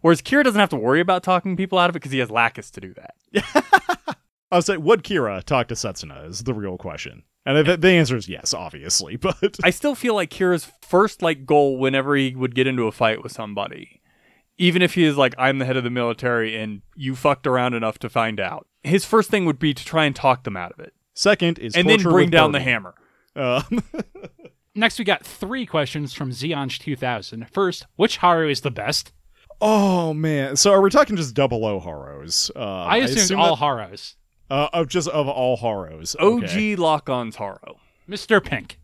Whereas 0.00 0.22
Kira 0.22 0.44
doesn't 0.44 0.60
have 0.60 0.68
to 0.70 0.76
worry 0.76 1.00
about 1.00 1.22
talking 1.22 1.56
people 1.56 1.78
out 1.78 1.90
of 1.90 1.96
it 1.96 2.00
because 2.00 2.12
he 2.12 2.18
has 2.18 2.30
Lacus 2.30 2.70
to 2.72 2.80
do 2.80 2.94
that. 2.94 4.16
I 4.50 4.56
was 4.56 4.66
saying, 4.66 4.82
would 4.82 5.02
Kira 5.02 5.42
talk 5.42 5.68
to 5.68 5.74
Setsuna 5.74 6.28
is 6.28 6.44
the 6.44 6.54
real 6.54 6.78
question. 6.78 7.24
And 7.44 7.66
the, 7.66 7.76
the 7.76 7.90
answer 7.90 8.16
is 8.16 8.28
yes, 8.28 8.54
obviously. 8.54 9.16
But 9.20 9.58
I 9.64 9.70
still 9.70 9.94
feel 9.94 10.14
like 10.14 10.30
Kira's 10.30 10.70
first 10.82 11.22
like 11.22 11.46
goal 11.46 11.78
whenever 11.78 12.14
he 12.14 12.34
would 12.34 12.54
get 12.54 12.66
into 12.66 12.86
a 12.86 12.92
fight 12.92 13.22
with 13.22 13.32
somebody, 13.32 14.00
even 14.56 14.82
if 14.82 14.94
he 14.94 15.04
is 15.04 15.16
like, 15.16 15.34
I'm 15.38 15.58
the 15.58 15.64
head 15.64 15.76
of 15.76 15.84
the 15.84 15.90
military 15.90 16.56
and 16.56 16.82
you 16.94 17.14
fucked 17.14 17.46
around 17.46 17.74
enough 17.74 17.98
to 18.00 18.08
find 18.08 18.38
out, 18.38 18.66
his 18.88 19.04
first 19.04 19.30
thing 19.30 19.44
would 19.44 19.58
be 19.58 19.72
to 19.74 19.84
try 19.84 20.04
and 20.04 20.14
talk 20.16 20.44
them 20.44 20.56
out 20.56 20.72
of 20.72 20.80
it. 20.80 20.92
second 21.14 21.58
is 21.58 21.74
and 21.76 21.88
then 21.88 22.02
bring 22.02 22.26
with 22.26 22.30
down 22.32 22.52
the 22.52 22.60
hammer. 22.60 22.94
Um, 23.36 23.82
Next, 24.74 24.98
we 24.98 25.04
got 25.04 25.24
three 25.26 25.66
questions 25.66 26.12
from 26.14 26.30
Zeonch 26.30 26.78
2000. 26.78 27.48
First, 27.50 27.86
which 27.96 28.18
Haro 28.18 28.48
is 28.48 28.60
the 28.62 28.70
best? 28.70 29.12
oh 29.60 30.14
man, 30.14 30.54
so 30.54 30.70
are 30.70 30.80
we 30.80 30.88
talking 30.88 31.16
just 31.16 31.34
double 31.34 31.64
O 31.64 31.80
Haros? 31.80 32.48
Uh, 32.54 32.60
I 32.84 32.98
assume 32.98 33.40
all 33.40 33.56
that- 33.56 33.56
Haros. 33.56 34.14
uh, 34.50 34.68
of 34.72 34.86
just 34.88 35.08
of 35.08 35.26
all 35.28 35.56
Haros. 35.56 36.14
OG 36.20 36.44
Okay. 36.44 36.76
lock-ons 36.76 37.34
Haro. 37.36 37.80
Mr. 38.08 38.42
Pink. 38.44 38.78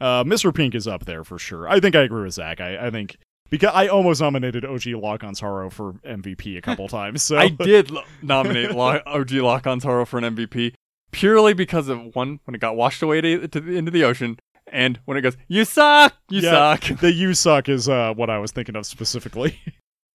Uh, 0.00 0.22
Mr. 0.22 0.54
Pink 0.54 0.76
is 0.76 0.86
up 0.86 1.06
there 1.06 1.24
for 1.24 1.38
sure. 1.40 1.68
I 1.68 1.80
think 1.80 1.96
I 1.96 2.02
agree 2.02 2.22
with 2.22 2.34
Zach. 2.34 2.60
I, 2.60 2.86
I 2.86 2.90
think 2.90 3.16
because 3.52 3.70
I 3.72 3.86
almost 3.86 4.20
nominated 4.20 4.64
OG 4.64 4.86
Lock-on's 4.86 5.38
Haro 5.38 5.70
for 5.70 5.92
MVP 6.04 6.58
a 6.58 6.60
couple 6.60 6.88
times. 7.00 7.22
So 7.22 7.36
I 7.38 7.50
did 7.50 7.92
lo- 7.92 8.02
nominate 8.20 8.72
lo- 8.72 9.00
OG 9.06 9.30
lock-ons 9.32 9.84
Haro 9.84 10.04
for 10.04 10.18
an 10.18 10.24
MVP 10.34 10.74
purely 11.12 11.52
because 11.54 11.88
of 11.88 12.16
one 12.16 12.40
when 12.46 12.54
it 12.56 12.60
got 12.60 12.74
washed 12.74 13.02
away 13.02 13.20
to, 13.20 13.46
to 13.46 13.60
the, 13.60 13.76
into 13.76 13.90
the 13.92 14.02
ocean, 14.02 14.38
and 14.72 14.98
when 15.04 15.16
it 15.16 15.20
goes, 15.20 15.36
"You 15.46 15.64
suck, 15.64 16.14
you 16.30 16.40
Yeah, 16.40 16.76
suck." 16.76 16.98
the 17.00 17.12
you 17.12 17.34
suck 17.34 17.68
is 17.68 17.88
uh, 17.88 18.14
what 18.14 18.30
I 18.30 18.38
was 18.38 18.50
thinking 18.50 18.74
of 18.74 18.84
specifically. 18.86 19.60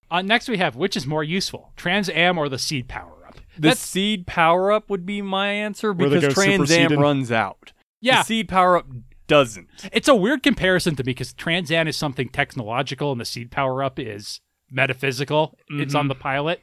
Uh, 0.09 0.21
next, 0.21 0.47
we 0.47 0.55
have 0.57 0.77
which 0.77 0.95
is 0.95 1.05
more 1.05 1.21
useful, 1.21 1.73
Trans 1.75 2.07
Am 2.09 2.37
or 2.37 2.47
the 2.47 2.57
Seed 2.57 2.87
Power 2.87 3.25
Up? 3.27 3.35
The 3.55 3.67
That's 3.67 3.81
seed 3.81 4.25
power 4.25 4.71
up 4.71 4.89
would 4.89 5.05
be 5.05 5.21
my 5.21 5.49
answer 5.49 5.93
because 5.93 6.21
go 6.21 6.29
Trans 6.29 6.71
Am 6.71 6.93
runs 6.97 7.29
out. 7.29 7.73
yeah. 7.99 8.19
The 8.19 8.23
seed 8.23 8.47
power 8.47 8.77
up 8.77 8.85
doesn't. 9.27 9.67
It's 9.91 10.07
a 10.07 10.15
weird 10.15 10.43
comparison 10.43 10.95
to 10.95 11.03
me 11.03 11.11
because 11.11 11.33
Trans 11.33 11.71
Am 11.71 11.87
is 11.87 11.97
something 11.97 12.29
technological 12.29 13.11
and 13.11 13.21
the 13.21 13.25
Seed 13.25 13.51
Power 13.51 13.83
Up 13.83 13.99
is 13.99 14.39
metaphysical. 14.71 15.57
It's 15.69 15.95
on 15.95 16.07
the 16.07 16.15
pilot. 16.15 16.61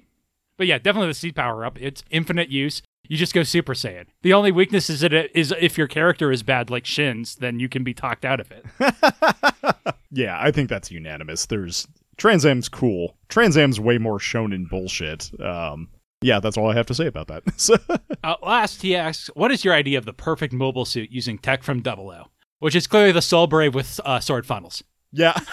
But 0.56 0.66
yeah, 0.66 0.78
definitely 0.78 1.08
the 1.08 1.14
Seed 1.14 1.36
Power 1.36 1.64
Up. 1.64 1.80
It's 1.80 2.02
infinite 2.10 2.48
use. 2.48 2.82
You 3.06 3.16
just 3.18 3.34
go 3.34 3.42
Super 3.42 3.74
Saiyan. 3.74 4.06
The 4.22 4.32
only 4.32 4.50
weakness 4.50 4.88
is 4.88 5.00
that 5.00 5.12
it 5.12 5.30
is 5.34 5.52
if 5.60 5.76
your 5.76 5.86
character 5.86 6.32
is 6.32 6.42
bad 6.42 6.70
like 6.70 6.86
Shinn's, 6.86 7.36
then 7.36 7.60
you 7.60 7.68
can 7.68 7.84
be 7.84 7.92
talked 7.92 8.24
out 8.24 8.40
of 8.40 8.50
it. 8.50 8.64
yeah, 10.10 10.38
I 10.40 10.50
think 10.50 10.70
that's 10.70 10.90
unanimous. 10.90 11.46
There's 11.46 11.86
Trans 12.16 12.46
Am's 12.46 12.68
cool. 12.68 13.16
Trans 13.28 13.58
Am's 13.58 13.78
way 13.78 13.98
more 13.98 14.18
shonen 14.18 14.68
bullshit. 14.70 15.30
Um, 15.40 15.88
yeah, 16.22 16.40
that's 16.40 16.56
all 16.56 16.70
I 16.70 16.74
have 16.74 16.86
to 16.86 16.94
say 16.94 17.06
about 17.06 17.28
that. 17.28 18.00
Uh, 18.24 18.36
last, 18.42 18.80
he 18.80 18.96
asks, 18.96 19.28
"What 19.34 19.52
is 19.52 19.66
your 19.66 19.74
idea 19.74 19.98
of 19.98 20.06
the 20.06 20.14
perfect 20.14 20.54
mobile 20.54 20.86
suit 20.86 21.10
using 21.10 21.36
tech 21.36 21.62
from 21.62 21.82
Double 21.82 22.10
O?" 22.10 22.24
Which 22.64 22.74
is 22.74 22.86
clearly 22.86 23.12
the 23.12 23.20
Soul 23.20 23.46
Brave 23.46 23.74
with 23.74 24.00
uh, 24.06 24.20
sword 24.20 24.46
funnels. 24.46 24.82
yeah, 25.12 25.34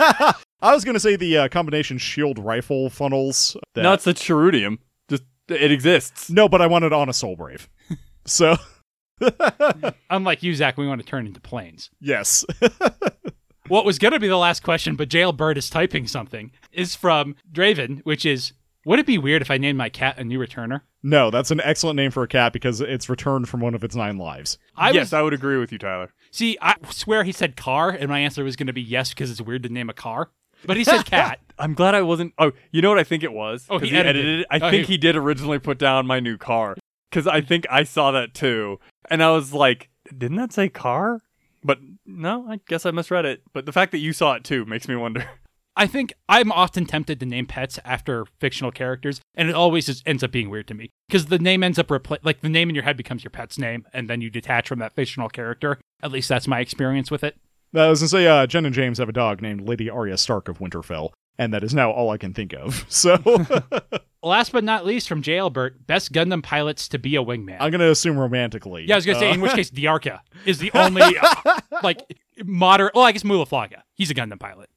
I 0.62 0.74
was 0.74 0.86
gonna 0.86 0.98
say 0.98 1.18
the 1.18 1.40
uh, 1.40 1.48
combination 1.50 1.98
shield 1.98 2.40
rifle 2.40 2.90
funnels. 2.90 3.58
That, 3.76 3.82
No, 3.82 3.92
it's 3.92 4.08
a 4.08 4.14
Cherudim. 4.14 4.78
Just 5.10 5.24
it 5.50 5.74
exists. 5.74 6.30
no, 6.30 6.48
but 6.48 6.62
I 6.62 6.68
want 6.68 6.86
it 6.86 6.94
on 6.94 7.10
a 7.10 7.14
Soul 7.14 7.36
Brave. 7.36 7.68
so 8.26 8.56
Unlike 10.10 10.42
you, 10.44 10.56
Zach, 10.56 10.78
we 10.78 10.88
want 10.88 11.02
to 11.02 11.06
turn 11.06 11.28
into 11.28 11.42
planes. 11.42 11.90
yes, 12.00 12.46
What 13.68 13.84
was 13.86 14.00
going 14.00 14.14
to 14.14 14.20
be 14.20 14.30
the 14.30 14.38
last 14.38 14.64
question, 14.64 14.96
but 14.96 15.10
Jailbird 15.10 15.58
is 15.58 15.70
typing 15.70 16.08
something, 16.08 16.52
is 16.72 16.96
from 16.96 17.36
Draven, 17.52 18.00
which 18.06 18.26
is 18.26 18.54
Would 18.86 19.00
it 19.00 19.06
be 19.06 19.18
weird 19.18 19.42
if 19.42 19.52
I 19.52 19.58
named 19.58 19.78
my 19.78 19.90
cat 19.90 20.18
Anew 20.18 20.40
Returner? 20.40 20.82
no, 21.04 21.30
that's 21.32 21.52
an 21.52 21.62
excellent 21.64 21.98
name 21.98 22.12
for 22.12 22.24
a 22.24 22.28
cat 22.28 22.54
because 22.54 22.80
it's 22.82 23.10
returned 23.10 23.50
from 23.50 23.60
one 23.60 23.74
of 23.76 23.84
its 23.84 23.96
nine 23.96 24.18
lives. 24.18 24.58
I 24.76 24.92
yes, 24.92 25.08
was, 25.08 25.14
I 25.14 25.22
would 25.22 25.34
agree 25.34 25.58
with 25.58 25.72
you, 25.72 25.78
Tyler. 25.78 26.14
see, 26.32 26.58
I 26.62 26.76
swear 26.90 27.24
he 27.24 27.32
said 27.32 27.56
car, 27.56 27.90
and 27.90 28.10
my 28.10 28.20
answer 28.20 28.44
was 28.44 28.56
going 28.56 28.68
to 28.68 28.74
be 28.74 28.82
yes 28.82 29.10
because 29.10 29.30
it's 29.32 29.42
weird 29.42 29.64
to 29.64 29.70
name 29.70 29.90
a 29.90 29.94
car. 29.94 30.30
But 30.66 30.78
he 30.78 30.84
said 30.84 31.06
cat. 31.06 31.40
I'm 31.58 31.74
glad 31.74 31.96
I 31.96 32.02
wasn't. 32.04 32.34
Oh, 32.38 32.52
you 32.72 32.82
know 32.84 32.90
what 32.90 33.00
I 33.00 33.04
think 33.04 33.24
it 33.24 33.34
was? 33.34 33.66
Oh, 33.70 33.80
'Cause 33.80 33.90
he 33.90 33.96
edited 33.96 34.16
edited 34.26 34.40
it. 34.42 34.48
I 34.52 34.58
Oh, 34.58 34.70
think 34.72 34.86
he- 34.88 34.94
he 34.94 34.98
did 34.98 35.16
originally 35.16 35.58
put 35.60 35.78
down 35.80 36.06
my 36.08 36.20
new 36.20 36.38
car 36.38 36.76
because 37.10 37.26
I 37.28 37.42
think 37.42 37.66
I 37.70 37.84
saw 37.84 38.12
that 38.12 38.34
too, 38.36 38.80
and 39.10 39.24
I 39.24 39.32
was 39.32 39.54
like, 39.54 39.90
didn't 40.16 40.38
that 40.38 40.54
say 40.54 40.70
car? 40.70 41.22
But 41.64 41.80
no, 42.06 42.46
I 42.50 42.60
guess 42.68 42.86
I 42.86 42.92
misread 42.92 43.26
it. 43.26 43.42
But 43.54 43.66
the 43.68 43.72
fact 43.72 43.92
that 43.92 44.00
you 44.00 44.14
saw 44.14 44.34
it 44.34 44.44
too 44.44 44.66
makes 44.66 44.88
me 44.88 44.96
wonder. 44.96 45.28
I 45.76 45.88
think 45.88 46.14
I'm 46.28 46.52
often 46.52 46.86
tempted 46.86 47.20
to 47.22 47.26
name 47.26 47.46
pets 47.46 47.80
after 47.86 48.26
fictional 48.40 48.72
characters, 48.72 49.22
and 49.36 49.48
it 49.50 49.56
always 49.56 49.86
just 49.86 50.06
ends 50.08 50.22
up 50.24 50.32
being 50.32 50.50
weird 50.50 50.68
to 50.68 50.74
me 50.74 50.90
because 51.08 51.28
the 51.28 51.40
name 51.40 51.64
ends 51.64 51.80
up 51.80 51.88
repla- 51.88 52.20
like 52.24 52.42
the 52.42 52.50
name 52.50 52.70
in 52.70 52.76
your 52.76 52.84
head 52.84 52.98
becomes 52.98 53.24
your 53.24 53.32
pet's 53.32 53.58
name, 53.58 53.86
and 53.94 54.10
then 54.10 54.20
you 54.22 54.30
detach 54.30 54.68
from 54.68 54.80
that 54.80 54.94
fictional 54.94 55.30
character. 55.30 55.80
At 56.04 56.12
least 56.12 56.28
that's 56.30 56.48
my 56.48 56.60
experience 56.60 57.10
with 57.10 57.24
it. 57.24 57.38
I 57.74 57.88
was 57.88 58.02
gonna 58.02 58.10
say, 58.10 58.28
uh, 58.28 58.46
Jen 58.48 58.66
and 58.66 58.76
James 58.76 58.98
have 58.98 59.08
a 59.08 59.14
dog 59.14 59.42
named 59.42 59.62
Lady 59.68 59.90
Arya 59.90 60.18
Stark 60.18 60.50
of 60.50 60.60
Winterfell, 60.60 61.12
and 61.38 61.54
that 61.54 61.64
is 61.64 61.74
now 61.74 61.90
all 61.90 62.10
I 62.10 62.18
can 62.18 62.34
think 62.34 62.54
of. 62.54 62.86
So 62.90 63.18
Last 64.24 64.52
but 64.52 64.64
not 64.64 64.86
least, 64.86 65.08
from 65.08 65.24
Jailbert, 65.24 65.88
best 65.88 66.12
Gundam 66.12 66.44
pilots 66.44 66.88
to 66.90 67.00
be 67.00 67.16
a 67.16 67.24
wingman. 67.24 67.58
I'm 67.60 67.72
gonna 67.72 67.90
assume 67.90 68.20
romantically. 68.20 68.86
yeah, 68.88 68.96
I 68.96 68.98
was 68.98 69.06
gonna 69.06 69.20
say, 69.20 69.32
Uh, 69.32 69.34
in 69.36 69.42
which 69.42 69.54
case, 69.54 69.72
Dearka 69.72 70.20
is 70.46 70.60
the 70.60 70.70
only 70.76 71.02
uh, 71.02 71.60
like 71.82 72.02
moderate. 72.44 72.94
Well, 72.94 73.06
I 73.06 73.14
guess 73.14 73.24
Mu 73.24 73.38
La 73.38 73.46
Flaga. 73.46 73.84
He's 73.96 74.12
a 74.12 74.14
Gundam 74.14 74.40
pilot. 74.40 74.70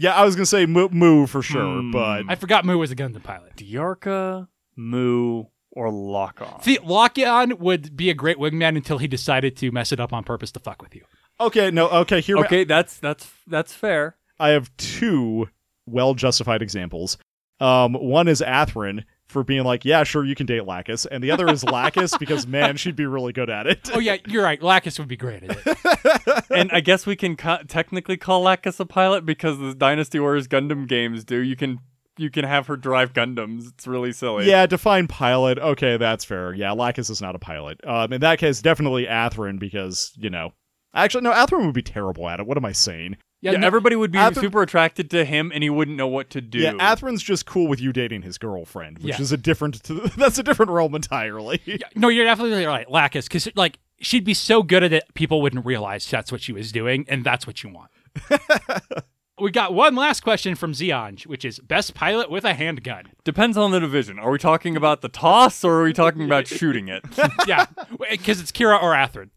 Yeah, 0.00 0.14
I 0.14 0.24
was 0.24 0.34
gonna 0.34 0.46
say 0.46 0.66
Mu, 0.66 0.88
Mu 0.90 1.26
for 1.26 1.42
sure, 1.42 1.80
Hmm. 1.82 1.90
but 1.90 2.24
I 2.28 2.34
forgot 2.34 2.64
Mu 2.64 2.78
was 2.78 2.90
a 2.90 2.96
Gundam 2.96 3.22
pilot. 3.22 3.54
Dearka, 3.56 4.48
Mu, 4.76 5.44
or 5.72 5.90
Lock 5.92 6.40
On. 6.40 6.62
See, 6.62 6.78
Lockon 6.82 7.58
would 7.58 7.96
be 7.96 8.08
a 8.10 8.14
great 8.14 8.38
wingman 8.38 8.76
until 8.76 8.98
he 8.98 9.06
decided 9.06 9.56
to 9.58 9.70
mess 9.70 9.92
it 9.92 10.00
up 10.00 10.12
on 10.12 10.24
purpose 10.24 10.50
to 10.52 10.60
fuck 10.60 10.80
with 10.82 10.94
you. 10.94 11.02
okay, 11.38 11.70
no, 11.70 11.88
okay. 11.88 12.20
Here, 12.20 12.36
Okay, 12.38 12.64
that's 12.64 12.98
that's 12.98 13.30
that's 13.46 13.72
fair. 13.72 14.16
I 14.38 14.50
have 14.50 14.74
two 14.78 15.48
well 15.86 16.14
justified 16.14 16.62
examples. 16.62 17.18
Um, 17.60 17.92
one 17.94 18.26
is 18.28 18.40
Athrun 18.40 19.04
for 19.30 19.44
being 19.44 19.64
like, 19.64 19.84
yeah, 19.84 20.02
sure, 20.02 20.24
you 20.24 20.34
can 20.34 20.46
date 20.46 20.66
Lacus, 20.66 21.06
and 21.06 21.22
the 21.22 21.30
other 21.30 21.48
is 21.48 21.64
Lacus 21.64 22.16
because 22.18 22.46
man, 22.46 22.76
she'd 22.76 22.96
be 22.96 23.06
really 23.06 23.32
good 23.32 23.48
at 23.48 23.66
it. 23.66 23.90
Oh 23.94 23.98
yeah, 23.98 24.16
you're 24.26 24.42
right. 24.42 24.60
Lacus 24.62 24.98
would 24.98 25.08
be 25.08 25.16
great 25.16 25.44
at 25.44 25.58
it. 25.64 26.44
and 26.50 26.70
I 26.72 26.80
guess 26.80 27.06
we 27.06 27.16
can 27.16 27.36
ca- 27.36 27.62
technically 27.68 28.16
call 28.16 28.42
Lacus 28.42 28.80
a 28.80 28.86
pilot 28.86 29.24
because 29.24 29.58
the 29.58 29.74
Dynasty 29.74 30.18
Warriors 30.18 30.48
Gundam 30.48 30.86
games 30.86 31.24
do. 31.24 31.38
You 31.38 31.56
can 31.56 31.78
you 32.18 32.30
can 32.30 32.44
have 32.44 32.66
her 32.66 32.76
drive 32.76 33.12
Gundams. 33.12 33.68
It's 33.68 33.86
really 33.86 34.12
silly. 34.12 34.48
Yeah, 34.48 34.66
define 34.66 35.06
pilot. 35.06 35.58
Okay, 35.58 35.96
that's 35.96 36.24
fair. 36.24 36.52
Yeah, 36.52 36.72
Lacus 36.72 37.08
is 37.08 37.22
not 37.22 37.34
a 37.34 37.38
pilot. 37.38 37.80
Um, 37.86 38.12
in 38.12 38.20
that 38.20 38.38
case, 38.38 38.60
definitely 38.60 39.06
Athrun 39.06 39.58
because 39.58 40.12
you 40.16 40.30
know, 40.30 40.52
actually, 40.92 41.22
no, 41.22 41.32
Athrun 41.32 41.66
would 41.66 41.74
be 41.74 41.82
terrible 41.82 42.28
at 42.28 42.40
it. 42.40 42.46
What 42.46 42.56
am 42.56 42.64
I 42.64 42.72
saying? 42.72 43.16
Yeah, 43.42 43.52
Yeah, 43.52 43.58
no- 43.58 43.66
everybody 43.66 43.96
would 43.96 44.10
be 44.10 44.18
Ath- 44.18 44.38
super 44.38 44.60
attracted 44.62 45.10
to 45.10 45.24
him, 45.24 45.50
and 45.54 45.62
he 45.62 45.70
wouldn't 45.70 45.96
know 45.96 46.06
what 46.08 46.28
to 46.30 46.40
do. 46.42 46.58
Yeah, 46.58 46.72
Athrun's 46.72 47.22
just 47.22 47.46
cool 47.46 47.66
with 47.68 47.80
you 47.80 47.92
dating 47.92 48.22
his 48.22 48.36
girlfriend, 48.38 48.98
which 48.98 49.14
Yeah. 49.14 49.20
is 49.22 49.32
a 49.32 49.36
different. 49.38 49.82
that's 50.16 50.38
a 50.38 50.42
different 50.42 50.70
realm 50.72 50.94
entirely. 50.94 51.60
Yeah, 51.66 51.76
no, 51.94 52.08
you're 52.08 52.24
definitely 52.26 52.66
right, 52.66 52.90
Lacus, 52.90 53.26
because 53.28 53.48
like 53.56 53.78
she'd 54.00 54.24
be 54.24 54.34
so 54.34 54.62
good 54.62 54.82
at 54.82 54.92
it, 54.92 55.04
people 55.14 55.40
wouldn't 55.40 55.64
realize 55.64 56.06
that's 56.08 56.30
what 56.30 56.40
she 56.42 56.52
was 56.52 56.70
doing, 56.72 57.06
and 57.08 57.24
that's 57.24 57.46
what 57.46 57.62
you 57.62 57.70
want. 57.70 57.90
we 59.40 59.50
got 59.50 59.72
one 59.72 59.94
last 59.94 60.20
question 60.22 60.54
from 60.54 60.72
Zeonj, 60.72 61.26
which 61.26 61.44
is 61.44 61.58
best 61.60 61.94
pilot 61.94 62.30
with 62.30 62.44
a 62.44 62.52
handgun. 62.52 63.04
Depends 63.24 63.56
on 63.56 63.70
the 63.70 63.80
division. 63.80 64.18
Are 64.18 64.30
we 64.30 64.38
talking 64.38 64.76
about 64.76 65.00
the 65.00 65.08
toss, 65.08 65.64
or 65.64 65.80
are 65.80 65.84
we 65.84 65.92
talking 65.94 66.24
about 66.24 66.46
shooting 66.46 66.88
it? 66.88 67.02
yeah, 67.46 67.66
because 68.10 68.40
it's 68.40 68.52
Kira 68.52 68.82
or 68.82 68.92
Athrun. 68.92 69.30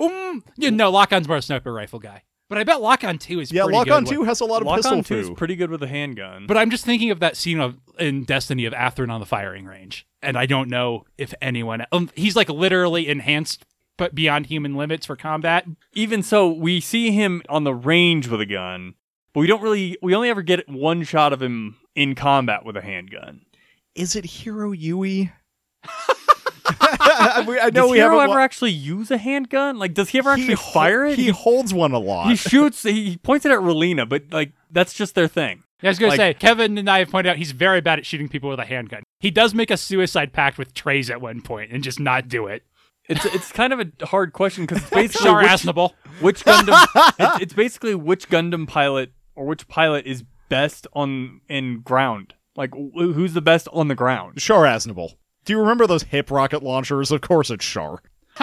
Um, 0.00 0.42
you 0.56 0.72
know, 0.72 0.90
Lockon's 0.90 1.28
more 1.28 1.36
a 1.36 1.42
sniper 1.42 1.72
rifle 1.72 2.00
guy. 2.00 2.22
But 2.54 2.60
I 2.60 2.64
bet 2.64 2.80
Lock 2.80 3.02
On 3.02 3.18
2 3.18 3.40
is 3.40 3.48
pretty 3.50 3.52
good. 3.52 3.56
Yeah, 3.56 3.62
pretty 3.64 3.76
Lock 3.78 3.86
good 3.86 3.92
On 3.94 4.04
with- 4.04 4.12
2 4.12 4.22
has 4.22 4.40
a 4.40 4.44
lot 4.44 4.62
of 4.62 4.66
Lock 4.68 4.76
pistol 4.76 4.98
on 4.98 5.02
two 5.02 5.18
is 5.18 5.30
pretty 5.30 5.56
good 5.56 5.70
with 5.70 5.82
a 5.82 5.88
handgun. 5.88 6.46
But 6.46 6.56
I'm 6.56 6.70
just 6.70 6.84
thinking 6.84 7.10
of 7.10 7.18
that 7.18 7.36
scene 7.36 7.58
of 7.58 7.76
in 7.98 8.22
Destiny 8.22 8.64
of 8.64 8.72
Athrun 8.72 9.10
on 9.10 9.18
the 9.18 9.26
firing 9.26 9.64
range, 9.64 10.06
and 10.22 10.38
I 10.38 10.46
don't 10.46 10.68
know 10.70 11.04
if 11.18 11.34
anyone. 11.42 11.84
Um, 11.90 12.10
he's 12.14 12.36
like 12.36 12.48
literally 12.48 13.08
enhanced, 13.08 13.64
but 13.96 14.14
beyond 14.14 14.46
human 14.46 14.76
limits 14.76 15.04
for 15.06 15.16
combat. 15.16 15.66
even 15.94 16.22
so, 16.22 16.48
we 16.48 16.78
see 16.80 17.10
him 17.10 17.42
on 17.48 17.64
the 17.64 17.74
range 17.74 18.28
with 18.28 18.40
a 18.40 18.46
gun, 18.46 18.94
but 19.32 19.40
we 19.40 19.48
don't 19.48 19.60
really. 19.60 19.98
We 20.00 20.14
only 20.14 20.28
ever 20.30 20.42
get 20.42 20.68
one 20.68 21.02
shot 21.02 21.32
of 21.32 21.42
him 21.42 21.74
in 21.96 22.14
combat 22.14 22.64
with 22.64 22.76
a 22.76 22.82
handgun. 22.82 23.40
Is 23.96 24.14
it 24.14 24.24
Heero 24.26 24.80
Yuy? 24.80 25.32
I 26.80 27.44
I 27.62 27.64
know 27.70 27.70
Does 27.70 27.90
we 27.90 27.98
Heero 27.98 28.02
haven't 28.02 28.18
ever 28.20 28.28
wa- 28.28 28.38
actually 28.38 28.72
use 28.72 29.10
a 29.10 29.18
handgun? 29.18 29.78
Like, 29.78 29.94
does 29.94 30.08
he 30.10 30.18
ever 30.18 30.34
he 30.36 30.42
actually 30.42 30.54
ho- 30.56 30.72
fire 30.72 31.04
it? 31.04 31.18
He 31.18 31.28
holds 31.28 31.72
one 31.74 31.92
a 31.92 31.98
lot. 31.98 32.28
he 32.28 32.36
shoots. 32.36 32.82
He 32.82 33.16
points 33.18 33.44
it 33.46 33.52
at 33.52 33.58
Relena, 33.58 34.08
but 34.08 34.24
like 34.30 34.52
that's 34.70 34.92
just 34.94 35.14
their 35.14 35.28
thing. 35.28 35.62
Yeah, 35.82 35.88
I 35.88 35.90
was 35.90 35.98
going 35.98 36.10
Like- 36.10 36.18
to 36.18 36.22
say, 36.22 36.34
Kevin 36.34 36.78
and 36.78 36.88
I 36.88 37.00
have 37.00 37.10
pointed 37.10 37.30
out 37.30 37.36
he's 37.36 37.52
very 37.52 37.80
bad 37.80 37.98
at 37.98 38.06
shooting 38.06 38.28
people 38.28 38.48
with 38.50 38.58
a 38.60 38.64
handgun. 38.64 39.02
He 39.20 39.30
does 39.30 39.54
make 39.54 39.70
a 39.70 39.76
suicide 39.76 40.32
pact 40.32 40.56
with 40.58 40.72
Trays 40.74 41.10
at 41.10 41.20
one 41.20 41.40
point 41.42 41.72
and 41.72 41.82
just 41.82 42.00
not 42.00 42.28
do 42.28 42.46
it. 42.46 42.62
It's 43.06 43.24
it's 43.26 43.52
kind 43.52 43.72
of 43.72 43.80
a 43.80 44.06
hard 44.06 44.32
question 44.32 44.64
because 44.66 44.82
it's 44.82 44.90
basically 44.94 45.26
Char 45.26 45.42
which, 45.42 45.50
Aznable. 45.50 45.90
which 46.20 46.44
Gundam. 46.44 46.86
it's, 47.18 47.42
it's 47.42 47.52
basically 47.52 47.94
which 47.94 48.28
Gundam 48.30 48.66
pilot 48.66 49.12
or 49.34 49.44
which 49.46 49.68
pilot 49.68 50.06
is 50.06 50.24
best 50.48 50.86
on 50.94 51.40
in 51.48 51.80
ground. 51.80 52.34
Like 52.56 52.70
who's 52.74 53.34
the 53.34 53.42
best 53.42 53.68
on 53.72 53.88
the 53.88 53.94
ground? 53.94 54.38
Char 54.38 54.62
Aznable. 54.64 55.14
Do 55.44 55.52
you 55.52 55.60
remember 55.60 55.86
those 55.86 56.04
hip 56.04 56.30
rocket 56.30 56.62
launchers? 56.62 57.10
Of 57.10 57.20
course 57.20 57.50
it's 57.50 57.64
Char. 57.64 58.00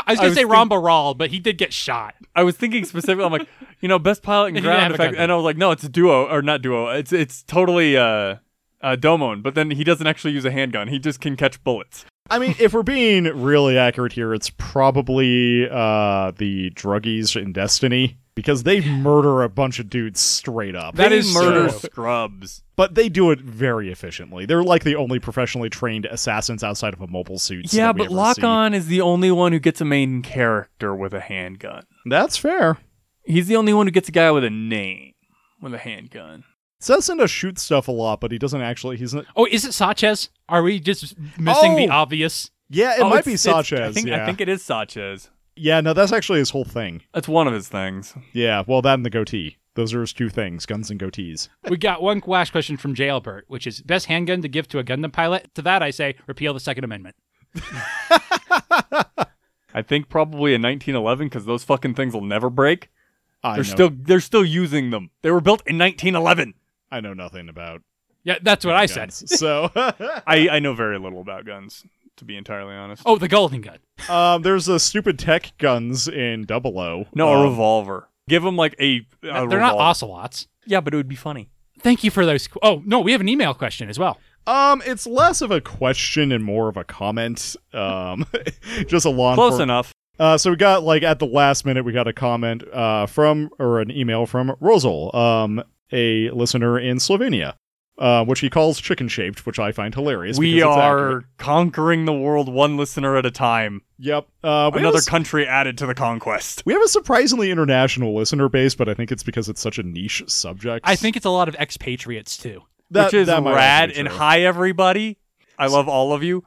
I 0.08 0.14
was 0.14 0.20
I 0.20 0.22
going 0.22 0.30
was 0.30 0.32
to 0.32 0.36
say 0.36 0.42
think- 0.42 0.84
Ral, 0.84 1.14
but 1.14 1.32
he 1.32 1.40
did 1.40 1.58
get 1.58 1.74
shot. 1.74 2.16
I 2.36 2.44
was 2.44 2.56
thinking 2.56 2.86
specifically. 2.86 3.26
I'm 3.26 3.32
like, 3.32 3.48
you 3.82 3.90
know, 3.90 4.00
best 4.00 4.24
pilot 4.24 4.50
in 4.50 4.54
didn't 4.56 4.66
ground 4.66 4.82
have 4.84 4.92
a 4.92 4.96
effect, 4.96 5.18
and 5.18 5.32
I 5.32 5.36
was 5.36 5.44
like, 5.44 5.58
no, 5.58 5.72
it's 5.72 5.84
a 5.84 5.90
duo 5.90 6.28
or 6.30 6.42
not 6.42 6.62
duo. 6.62 6.88
It's 6.90 7.12
it's 7.12 7.44
totally 7.44 7.98
uh, 7.98 8.36
uh 8.82 8.96
Domon, 8.96 9.44
but 9.44 9.56
then 9.56 9.72
he 9.72 9.84
doesn't 9.84 10.08
actually 10.08 10.34
use 10.34 10.46
a 10.46 10.52
handgun. 10.52 10.88
He 10.88 10.98
just 11.00 11.20
can 11.20 11.36
catch 11.36 11.62
bullets. 11.64 12.06
I 12.32 12.40
mean, 12.40 12.56
if 12.60 12.74
we're 12.74 12.84
being 12.84 13.26
really 13.26 13.78
accurate 13.78 14.14
here, 14.14 14.34
it's 14.34 14.50
probably 14.58 15.70
uh, 15.70 16.32
the 16.38 16.72
druggies 16.72 17.40
in 17.40 17.52
Destiny 17.54 18.18
because 18.34 18.64
they 18.64 18.80
murder 18.82 19.44
a 19.44 19.50
bunch 19.50 19.80
of 19.80 19.90
dudes 19.90 20.20
straight 20.22 20.74
up. 20.76 20.96
That 20.96 21.10
They 21.10 21.18
is 21.20 21.34
murder 21.34 21.68
true. 21.70 21.80
scrubs. 21.80 22.64
but 22.78 22.96
they 22.96 23.10
do 23.10 23.32
it 23.32 23.42
very 23.42 23.92
efficiently. 23.92 24.46
They're 24.46 24.64
like 24.64 24.84
the 24.86 24.96
only 24.96 25.20
professionally 25.20 25.70
trained 25.70 26.06
assassins 26.06 26.64
outside 26.64 26.94
of 26.94 27.02
a 27.02 27.08
mobile 27.08 27.38
suit. 27.38 27.74
Yeah, 27.74 27.88
that 27.88 27.96
we 27.96 28.00
but 28.00 28.06
ever 28.06 28.16
Lock 28.16 28.36
see. 28.38 28.44
On 28.44 28.74
is 28.74 28.88
the 28.88 29.02
only 29.02 29.30
one 29.32 29.52
who 29.52 29.60
gets 29.60 29.82
a 29.82 29.86
main 29.86 30.22
character 30.22 30.96
with 30.96 31.14
a 31.14 31.20
handgun. 31.20 31.84
That's 32.06 32.38
fair. 32.38 32.78
He's 33.26 33.48
the 33.48 33.58
only 33.58 33.74
one 33.74 33.86
who 33.88 33.92
gets 33.92 34.08
a 34.10 34.14
guy 34.14 34.32
with 34.32 34.44
a 34.46 34.50
name 34.50 35.14
with 35.62 35.74
a 35.74 35.78
handgun. 35.78 36.46
Setsuna 36.82 37.28
shoots 37.30 37.62
stuff 37.62 37.88
a 37.88 37.92
lot, 37.92 38.20
but 38.20 38.32
he 38.32 38.38
doesn't 38.38 38.62
actually. 38.62 38.98
He's 38.98 39.14
not. 39.14 39.26
Oh, 39.36 39.46
is 39.50 39.64
it 39.66 39.70
Saachez? 39.72 40.30
Are 40.50 40.64
we 40.64 40.80
just 40.80 41.16
missing 41.40 41.76
the 41.76 41.88
Oh! 41.90 41.92
obvious? 41.94 42.50
Yeah, 42.70 42.96
it 42.96 43.02
Oh, 43.02 43.10
might 43.10 43.24
be 43.26 43.34
it's- 43.34 43.46
Saachez. 43.46 43.82
I 43.82 43.92
think 43.92 44.08
yeah. 44.08 44.24
I 44.24 44.26
think 44.26 44.42
it 44.42 44.50
is 44.50 44.64
Saachez. 44.64 45.30
yeah, 45.56 45.80
no, 45.82 45.94
that's 45.94 46.12
actually 46.12 46.40
his 46.40 46.50
whole 46.50 46.64
thing. 46.66 47.04
That's 47.14 47.28
one 47.28 47.48
of 47.48 47.54
his 47.54 47.68
things. 47.68 48.14
Yeah, 48.34 48.64
well, 48.66 48.82
that 48.82 48.96
and 48.96 49.06
the 49.06 49.10
goatee. 49.10 49.58
Those 49.76 49.94
are 49.94 50.02
his 50.02 50.12
two 50.12 50.30
things: 50.30 50.66
guns 50.66 50.90
and 50.90 51.00
goatees. 51.00 51.48
We 51.70 51.78
got 51.78 52.02
one 52.02 52.22
last 52.26 52.52
question 52.52 52.76
from 52.78 52.96
Jailbert, 52.96 53.44
which 53.48 53.68
is 53.68 53.82
best 53.82 54.08
handgun 54.08 54.42
to 54.42 54.48
give 54.50 54.68
to 54.70 54.80
a 54.80 54.84
Gundam 54.84 55.14
pilot. 55.14 55.54
To 55.56 55.62
that, 55.62 55.82
I 55.84 55.92
say 55.92 56.16
repeal 56.28 56.54
the 56.54 56.60
Second 56.60 56.84
Amendment. 56.84 57.16
I 59.74 59.82
think 59.82 60.10
probably 60.10 60.54
in 60.54 60.62
1911 60.62 61.28
because 61.28 61.46
those 61.46 61.64
fucking 61.64 61.96
things 61.96 62.14
will 62.14 62.22
never 62.26 62.50
break. 62.50 62.90
I 63.44 63.56
They're 63.56 63.64
know, 63.64 63.70
still 63.70 63.90
they're 63.94 64.20
still 64.20 64.44
using 64.46 64.90
them. 64.90 65.12
They 65.22 65.32
were 65.32 65.42
built 65.42 65.62
in 65.66 65.78
1911. 65.78 66.54
I 66.92 67.00
know 67.02 67.14
nothing 67.14 67.50
about. 67.50 67.82
Yeah, 68.24 68.38
that's 68.42 68.66
what 68.66 68.76
I 68.76 68.86
said. 68.86 69.10
guns, 69.10 69.40
So, 69.40 69.72
I 69.76 70.48
I 70.52 70.60
know 70.60 70.74
very 70.74 71.00
little 71.00 71.22
about 71.22 71.46
guns 71.46 71.84
to 72.18 72.26
be 72.26 72.36
entirely 72.38 72.76
honest. 72.76 73.02
Oh, 73.06 73.18
the 73.18 73.28
Golden 73.28 73.62
Gun. 73.62 73.80
um, 74.10 74.42
there's 74.44 74.68
a 74.68 74.80
stupid 74.80 75.18
tech 75.18 75.54
guns 75.58 76.08
in 76.08 76.46
Double 76.46 76.78
O. 76.80 77.06
no, 77.16 77.30
a 77.30 77.38
Um, 77.40 77.50
revolver. 77.50 78.10
Give 78.30 78.44
them 78.44 78.56
like 78.56 78.76
a, 78.80 78.98
a 78.98 79.04
They're 79.24 79.32
not 79.60 79.74
revolver. 79.74 79.82
ocelots. 79.82 80.48
Yeah, 80.66 80.82
but 80.82 80.94
it 80.94 80.98
would 80.98 81.08
be 81.08 81.16
funny. 81.16 81.50
Thank 81.80 82.04
you 82.04 82.12
for 82.12 82.26
those. 82.26 82.48
Oh 82.62 82.84
no, 82.86 83.00
we 83.00 83.12
have 83.14 83.22
an 83.22 83.30
email 83.30 83.54
question 83.56 83.90
as 83.90 83.98
well. 83.98 84.20
Um, 84.46 84.84
it's 84.86 85.08
less 85.08 85.42
of 85.42 85.50
a 85.52 85.62
question 85.62 86.32
and 86.32 86.44
more 86.44 86.68
of 86.68 86.78
a 86.78 86.84
comment. 86.84 87.56
Um, 87.74 88.26
just 88.88 89.06
a 89.06 89.10
long. 89.10 89.36
Close 89.36 89.54
enfor- 89.56 89.64
enough. 89.64 89.94
Uh, 90.20 90.38
so 90.38 90.52
we 90.52 90.56
got 90.58 90.84
like 90.84 91.02
at 91.02 91.18
the 91.18 91.26
last 91.26 91.66
minute, 91.66 91.84
we 91.86 91.92
got 91.92 92.08
a 92.08 92.14
comment 92.14 92.64
uh, 92.72 93.08
from 93.08 93.50
or 93.58 93.80
an 93.80 93.90
email 93.90 94.28
from 94.28 94.56
Rosal, 94.60 95.16
um, 95.16 95.64
a 95.92 96.30
listener 96.32 96.80
in 96.80 96.98
Slovenia, 96.98 97.56
uh, 97.98 98.26
which 98.26 98.40
he 98.40 98.50
calls 98.50 98.80
chicken 98.80 99.08
shaped, 99.08 99.46
which 99.46 99.60
I 99.60 99.72
find 99.72 99.94
hilarious. 99.94 100.38
We 100.38 100.58
it's 100.58 100.66
are 100.66 101.08
accurate. 101.08 101.26
conquering 101.38 102.06
the 102.06 102.14
world 102.14 102.52
one 102.52 102.78
listener 102.78 103.16
at 103.18 103.26
a 103.26 103.32
time. 103.32 103.82
Yep. 104.00 104.28
Uh, 104.44 104.72
Another 104.74 105.00
a, 105.00 105.04
country 105.04 105.46
added 105.46 105.78
to 105.80 105.86
the 105.86 105.94
conquest. 105.94 106.64
we 106.66 106.74
have 106.74 106.82
a 106.82 106.88
surprisingly 106.88 107.52
international 107.52 108.16
listener 108.16 108.50
base, 108.50 108.74
but 108.76 108.90
I 108.90 108.94
think 108.94 109.12
it's 109.12 109.24
because 109.24 109.50
it's 109.50 109.62
such 109.62 109.78
a 109.78 109.84
niche 109.84 110.24
subject. 110.28 110.88
I 110.88 110.96
think 110.96 111.16
it's 111.16 111.26
a 111.26 111.30
lot 111.30 111.48
of 111.48 111.56
expatriates 111.56 112.38
too. 112.38 112.62
that, 112.92 113.06
which 113.06 113.14
is 113.14 113.28
that 113.28 113.44
might 113.44 113.56
rad 113.56 113.92
and 113.92 114.08
hi 114.08 114.42
everybody. 114.42 115.18
I 115.60 115.68
love 115.68 115.88
all 115.88 116.14
of 116.14 116.24
you. 116.24 116.44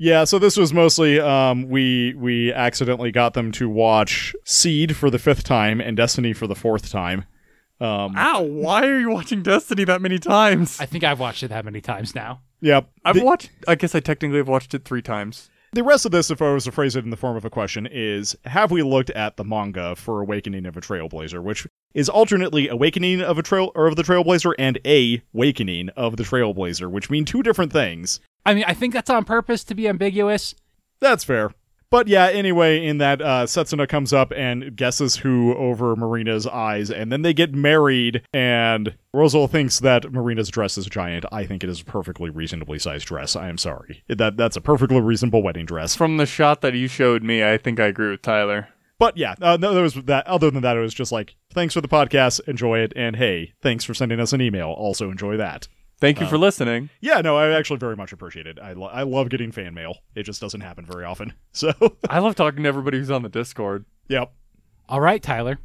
Yeah, 0.00 0.24
so 0.24 0.38
this 0.38 0.56
was 0.56 0.72
mostly 0.72 1.18
um, 1.18 1.68
we 1.68 2.14
we 2.16 2.52
accidentally 2.52 3.10
got 3.10 3.34
them 3.34 3.50
to 3.52 3.68
watch 3.68 4.34
Seed 4.44 4.96
for 4.96 5.10
the 5.10 5.18
fifth 5.18 5.42
time 5.44 5.80
and 5.80 5.96
Destiny 5.96 6.32
for 6.32 6.46
the 6.46 6.54
fourth 6.54 6.90
time. 6.90 7.24
Um, 7.80 8.16
Ow, 8.16 8.42
why 8.42 8.86
are 8.86 8.98
you 8.98 9.10
watching 9.10 9.42
Destiny 9.42 9.84
that 9.84 10.02
many 10.02 10.18
times? 10.18 10.80
I 10.80 10.86
think 10.86 11.04
I've 11.04 11.20
watched 11.20 11.42
it 11.42 11.48
that 11.48 11.64
many 11.64 11.80
times 11.80 12.14
now. 12.14 12.40
yep. 12.60 12.88
I've 13.04 13.14
the, 13.16 13.24
watched 13.24 13.50
I 13.68 13.74
guess 13.76 13.94
I 13.94 14.00
technically 14.00 14.38
have 14.38 14.48
watched 14.48 14.74
it 14.74 14.84
3 14.84 15.00
times. 15.02 15.48
the 15.72 15.84
rest 15.84 16.04
of 16.04 16.10
this, 16.10 16.30
if 16.30 16.42
I 16.42 16.52
was 16.52 16.64
to 16.64 16.72
phrase 16.72 16.96
it 16.96 17.04
in 17.04 17.10
the 17.10 17.16
form 17.16 17.36
of 17.36 17.44
a 17.44 17.50
question, 17.50 17.86
is 17.90 18.36
have 18.46 18.70
we 18.72 18.82
looked 18.82 19.10
at 19.10 19.36
the 19.36 19.44
manga 19.44 19.94
for 19.94 20.20
Awakening 20.20 20.66
of 20.66 20.76
a 20.76 20.80
Trailblazer, 20.80 21.42
which 21.42 21.66
is 21.94 22.08
alternately 22.08 22.68
Awakening 22.68 23.20
of 23.20 23.38
a 23.38 23.42
Trail 23.42 23.70
or 23.74 23.86
of 23.86 23.94
the 23.96 24.02
Trailblazer 24.02 24.54
and 24.58 24.78
A 24.84 25.22
Awakening 25.34 25.90
of 25.90 26.16
the 26.16 26.24
Trailblazer, 26.24 26.90
which 26.90 27.10
mean 27.10 27.24
two 27.24 27.42
different 27.42 27.72
things. 27.72 28.18
I 28.44 28.54
mean, 28.54 28.64
I 28.66 28.74
think 28.74 28.92
that's 28.92 29.10
on 29.10 29.24
purpose 29.24 29.62
to 29.64 29.74
be 29.74 29.86
ambiguous. 29.86 30.54
That's 31.00 31.22
fair. 31.22 31.52
But 31.90 32.06
yeah, 32.06 32.26
anyway, 32.26 32.84
in 32.84 32.98
that 32.98 33.22
uh, 33.22 33.46
Setsuna 33.46 33.88
comes 33.88 34.12
up 34.12 34.30
and 34.36 34.76
guesses 34.76 35.16
who 35.16 35.54
over 35.54 35.96
Marina's 35.96 36.46
eyes, 36.46 36.90
and 36.90 37.10
then 37.10 37.22
they 37.22 37.32
get 37.32 37.54
married, 37.54 38.22
and 38.34 38.94
Rosal 39.14 39.48
thinks 39.48 39.80
that 39.80 40.12
Marina's 40.12 40.50
dress 40.50 40.76
is 40.76 40.86
giant. 40.86 41.24
I 41.32 41.46
think 41.46 41.64
it 41.64 41.70
is 41.70 41.80
a 41.80 41.84
perfectly 41.84 42.28
reasonably 42.28 42.78
sized 42.78 43.06
dress. 43.06 43.34
I 43.36 43.48
am 43.48 43.56
sorry. 43.56 44.02
That 44.08 44.36
That's 44.36 44.56
a 44.56 44.60
perfectly 44.60 45.00
reasonable 45.00 45.42
wedding 45.42 45.64
dress. 45.64 45.96
From 45.96 46.18
the 46.18 46.26
shot 46.26 46.60
that 46.60 46.74
you 46.74 46.88
showed 46.88 47.22
me, 47.22 47.42
I 47.42 47.56
think 47.56 47.80
I 47.80 47.86
agree 47.86 48.10
with 48.10 48.22
Tyler. 48.22 48.68
But 48.98 49.16
yeah, 49.16 49.36
uh, 49.40 49.56
no, 49.58 49.72
there 49.72 49.82
was 49.82 49.94
that. 49.94 50.26
Other 50.26 50.50
than 50.50 50.62
that, 50.62 50.76
it 50.76 50.80
was 50.80 50.92
just 50.92 51.12
like, 51.12 51.36
thanks 51.52 51.72
for 51.72 51.80
the 51.80 51.88
podcast, 51.88 52.46
enjoy 52.48 52.80
it, 52.80 52.92
and 52.96 53.16
hey, 53.16 53.54
thanks 53.62 53.84
for 53.84 53.94
sending 53.94 54.20
us 54.20 54.32
an 54.32 54.42
email. 54.42 54.68
Also 54.70 55.10
enjoy 55.10 55.36
that. 55.36 55.68
Thank 56.00 56.20
you 56.20 56.26
for 56.28 56.38
listening. 56.38 56.90
Yeah, 57.00 57.20
no, 57.20 57.36
I 57.36 57.50
actually 57.58 57.78
very 57.78 57.96
much 57.96 58.12
appreciate 58.12 58.46
it. 58.46 58.58
I, 58.62 58.72
lo- 58.72 58.86
I 58.86 59.02
love 59.02 59.30
getting 59.30 59.50
fan 59.50 59.74
mail. 59.74 59.96
It 60.14 60.22
just 60.22 60.40
doesn't 60.40 60.60
happen 60.60 60.86
very 60.86 61.04
often. 61.04 61.32
So, 61.52 61.72
I 62.08 62.20
love 62.20 62.36
talking 62.36 62.62
to 62.62 62.68
everybody 62.68 62.98
who's 62.98 63.10
on 63.10 63.22
the 63.22 63.28
Discord. 63.28 63.84
yep. 64.08 64.32
All 64.88 65.00
right, 65.00 65.20
Tyler. 65.22 65.58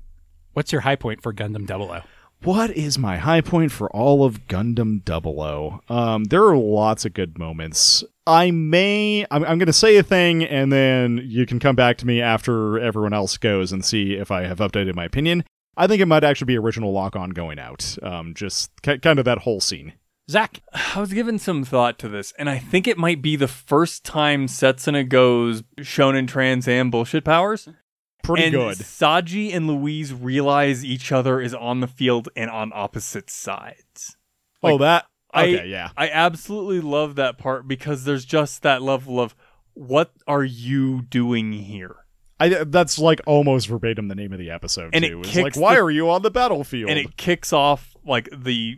What's 0.53 0.71
your 0.71 0.81
high 0.81 0.95
point 0.95 1.21
for 1.21 1.31
Gundam 1.34 1.67
00? 1.67 2.01
What 2.41 2.71
is 2.71 2.97
my 2.97 3.17
high 3.17 3.41
point 3.41 3.71
for 3.71 3.89
all 3.95 4.25
of 4.25 4.47
Gundam 4.47 5.05
00? 5.07 5.81
Um, 5.88 6.23
there 6.25 6.43
are 6.43 6.57
lots 6.57 7.05
of 7.05 7.13
good 7.13 7.38
moments. 7.38 8.03
I 8.25 8.51
may, 8.51 9.25
I'm, 9.31 9.43
I'm 9.43 9.57
going 9.59 9.67
to 9.67 9.73
say 9.73 9.97
a 9.97 10.03
thing, 10.03 10.43
and 10.43 10.71
then 10.71 11.21
you 11.23 11.45
can 11.45 11.59
come 11.59 11.75
back 11.75 11.97
to 11.99 12.07
me 12.07 12.21
after 12.21 12.79
everyone 12.79 13.13
else 13.13 13.38
goes 13.38 13.71
and 13.71 13.86
see 13.86 14.13
if 14.15 14.31
I 14.31 14.43
have 14.43 14.57
updated 14.59 14.95
my 14.95 15.05
opinion. 15.05 15.43
I 15.77 15.88
think 15.88 16.01
it 16.01 16.05
might 16.07 16.23
actually 16.23 16.45
be 16.45 16.57
original 16.57 16.91
lock 16.91 17.15
on 17.15 17.29
going 17.31 17.59
out. 17.59 17.97
Um, 18.03 18.34
just 18.34 18.71
ki- 18.81 18.99
kind 18.99 19.19
of 19.19 19.25
that 19.25 19.39
whole 19.39 19.61
scene. 19.61 19.93
Zach. 20.30 20.61
I 20.74 20.99
was 20.99 21.13
giving 21.13 21.38
some 21.38 21.63
thought 21.63 21.99
to 21.99 22.09
this, 22.09 22.34
and 22.38 22.49
I 22.49 22.57
think 22.57 22.88
it 22.88 22.97
might 22.97 23.21
be 23.21 23.36
the 23.36 23.47
first 23.47 24.03
time 24.03 24.47
Setsuna 24.47 25.07
goes 25.07 25.63
Shonen 25.80 26.28
Trans 26.28 26.67
Am 26.67 26.89
bullshit 26.89 27.26
powers. 27.26 27.67
Pretty 28.24 28.43
and 28.45 28.53
good. 28.53 28.78
Saji 28.78 29.53
and 29.53 29.67
Louise 29.67 30.13
realize 30.13 30.86
each 30.86 31.11
other 31.11 31.41
is 31.41 31.53
on 31.53 31.82
the 31.82 31.88
field 31.88 32.30
and 32.38 32.49
on 32.49 32.71
opposite 32.74 33.30
sides. 33.30 34.15
oh, 34.63 34.78
that. 34.78 35.05
I- 35.34 35.43
Okay, 35.45 35.67
yeah. 35.67 35.89
I 35.97 36.09
absolutely 36.09 36.80
love 36.80 37.15
that 37.15 37.38
part 37.38 37.67
because 37.67 38.05
there's 38.05 38.24
just 38.24 38.61
that 38.61 38.82
level 38.84 39.19
of 39.19 39.36
what 39.74 40.11
are 40.28 40.43
you 40.43 41.01
doing 41.01 41.51
here? 41.51 41.95
I, 42.39 42.49
that's 42.49 42.99
like 42.99 43.19
almost 43.26 43.67
verbatim 43.67 44.07
the 44.09 44.15
name 44.15 44.32
of 44.32 44.38
the 44.39 44.51
episode 44.51 44.91
And 44.93 45.03
it 45.03 45.09
too. 45.09 45.21
It's 45.21 45.36
like, 45.36 45.55
why 45.57 45.74
the- 45.76 45.82
are 45.82 45.91
you 45.91 46.09
on 46.09 46.21
the 46.21 46.32
battlefield? 46.32 46.89
And 46.91 46.99
it 46.99 47.17
kicks 47.17 47.51
off 47.51 47.95
like 48.05 48.30
the 48.32 48.78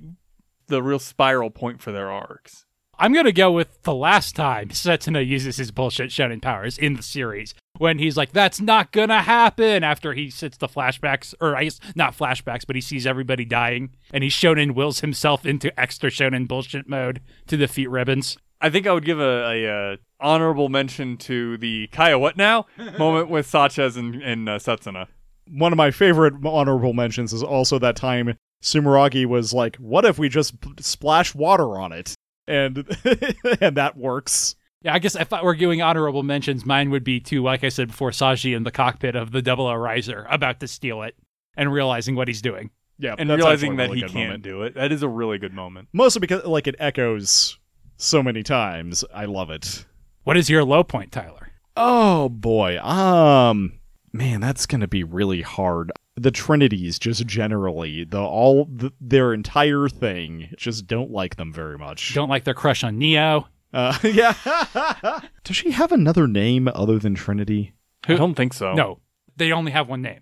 the 0.67 0.83
real 0.83 0.99
spiral 0.99 1.49
point 1.49 1.81
for 1.81 1.91
their 1.91 2.11
arcs. 2.11 2.65
I'm 2.97 3.13
gonna 3.13 3.31
go 3.31 3.51
with 3.51 3.83
the 3.83 3.93
last 3.93 4.35
time 4.35 4.69
Setsuna 4.69 5.25
uses 5.25 5.57
his 5.57 5.71
bullshit 5.71 6.11
shonen 6.11 6.41
powers 6.41 6.77
in 6.77 6.95
the 6.95 7.03
series 7.03 7.53
when 7.77 7.99
he's 7.99 8.15
like, 8.15 8.31
"That's 8.31 8.61
not 8.61 8.91
gonna 8.91 9.21
happen." 9.21 9.83
After 9.83 10.13
he 10.13 10.29
sits 10.29 10.57
the 10.57 10.67
flashbacks, 10.67 11.33
or 11.41 11.57
I 11.57 11.65
guess 11.65 11.79
not 11.95 12.17
flashbacks, 12.17 12.65
but 12.65 12.75
he 12.75 12.81
sees 12.81 13.05
everybody 13.05 13.43
dying, 13.43 13.89
and 14.13 14.23
he 14.23 14.29
shonen 14.29 14.75
wills 14.75 15.01
himself 15.01 15.45
into 15.45 15.77
extra 15.79 16.09
shonen 16.09 16.47
bullshit 16.47 16.87
mode 16.87 17.21
to 17.47 17.57
defeat 17.57 17.89
Ribbons. 17.89 18.37
I 18.61 18.69
think 18.69 18.87
I 18.87 18.93
would 18.93 19.05
give 19.05 19.19
a, 19.19 19.43
a, 19.51 19.67
uh 19.93 19.97
honorable 20.21 20.69
mention 20.69 21.17
to 21.17 21.57
the 21.57 21.87
Kaya 21.87 22.17
what 22.17 22.37
now 22.37 22.65
moment 22.97 23.29
with 23.29 23.45
Saachez 23.45 23.97
and, 23.97 24.15
and 24.23 24.47
uh, 24.47 24.57
Setsuna. 24.57 25.07
One 25.49 25.73
of 25.73 25.77
my 25.77 25.91
favorite 25.91 26.33
honorable 26.43 26.93
mentions 26.93 27.33
is 27.33 27.43
also 27.43 27.77
that 27.79 27.97
time 27.97 28.37
Sumeragi 28.65 29.25
was 29.27 29.53
like, 29.53 29.75
"What 29.77 30.05
if 30.05 30.17
we 30.17 30.27
just 30.27 30.59
p- 30.59 30.71
splash 30.81 31.35
water 31.35 31.79
on 31.79 31.91
it?" 31.91 32.15
And 32.47 32.77
and 33.61 33.77
that 33.77 33.95
works. 33.95 34.55
Yeah, 34.81 34.93
I 34.93 34.99
guess 34.99 35.15
if 35.15 35.31
I 35.31 35.43
were 35.43 35.55
doing 35.55 35.81
honorable 35.81 36.23
mentions, 36.23 36.65
mine 36.65 36.89
would 36.91 37.03
be 37.03 37.19
to, 37.21 37.41
like 37.43 37.63
I 37.63 37.69
said 37.69 37.87
before, 37.89 38.11
Saji 38.11 38.55
in 38.55 38.63
the 38.63 38.71
cockpit 38.71 39.15
of 39.15 39.31
the 39.31 39.41
Double 39.41 39.67
O 39.67 39.73
Riser 39.75 40.27
about 40.29 40.59
to 40.59 40.67
steal 40.67 41.01
it 41.03 41.15
and 41.55 41.71
realizing 41.71 42.15
what 42.15 42.27
he's 42.27 42.41
doing. 42.41 42.69
Yeah, 42.97 43.15
And 43.17 43.29
that's 43.29 43.37
realizing 43.37 43.73
actually 43.79 43.83
a 43.85 43.87
that 43.87 43.93
really 43.95 44.07
he 44.07 44.13
can't 44.13 44.27
moment. 44.29 44.43
do 44.43 44.61
it. 44.63 44.75
That 44.75 44.91
is 44.91 45.03
a 45.03 45.09
really 45.09 45.37
good 45.37 45.53
moment. 45.53 45.87
Mostly 45.91 46.19
because 46.21 46.45
like 46.45 46.67
it 46.67 46.75
echoes 46.79 47.57
so 47.97 48.21
many 48.23 48.41
times. 48.43 49.03
I 49.13 49.25
love 49.25 49.49
it. 49.49 49.85
What 50.23 50.37
is 50.37 50.49
your 50.49 50.63
low 50.63 50.83
point, 50.83 51.11
Tyler? 51.11 51.49
Oh 51.77 52.29
boy. 52.29 52.79
Um 52.81 53.79
man, 54.13 54.39
that's 54.39 54.65
going 54.65 54.81
to 54.81 54.87
be 54.87 55.03
really 55.03 55.41
hard. 55.41 55.91
The 56.17 56.31
Trinities 56.31 56.97
just 56.97 57.25
generally, 57.27 58.05
the 58.05 58.19
all 58.21 58.65
the, 58.65 58.93
their 59.01 59.33
entire 59.33 59.89
thing, 59.89 60.49
just 60.57 60.87
don't 60.87 61.11
like 61.11 61.35
them 61.35 61.51
very 61.51 61.77
much. 61.77 62.13
Don't 62.13 62.29
like 62.29 62.45
their 62.45 62.53
crush 62.53 62.83
on 62.85 62.97
Neo. 62.97 63.47
Uh, 63.73 63.97
yeah. 64.03 64.33
Does 65.43 65.57
she 65.57 65.71
have 65.71 65.91
another 65.91 66.27
name 66.27 66.69
other 66.73 66.99
than 66.99 67.15
Trinity? 67.15 67.73
I 68.07 68.15
don't 68.15 68.35
think 68.35 68.53
so. 68.53 68.73
No, 68.73 68.99
they 69.35 69.51
only 69.51 69.73
have 69.73 69.89
one 69.89 70.01
name. 70.01 70.21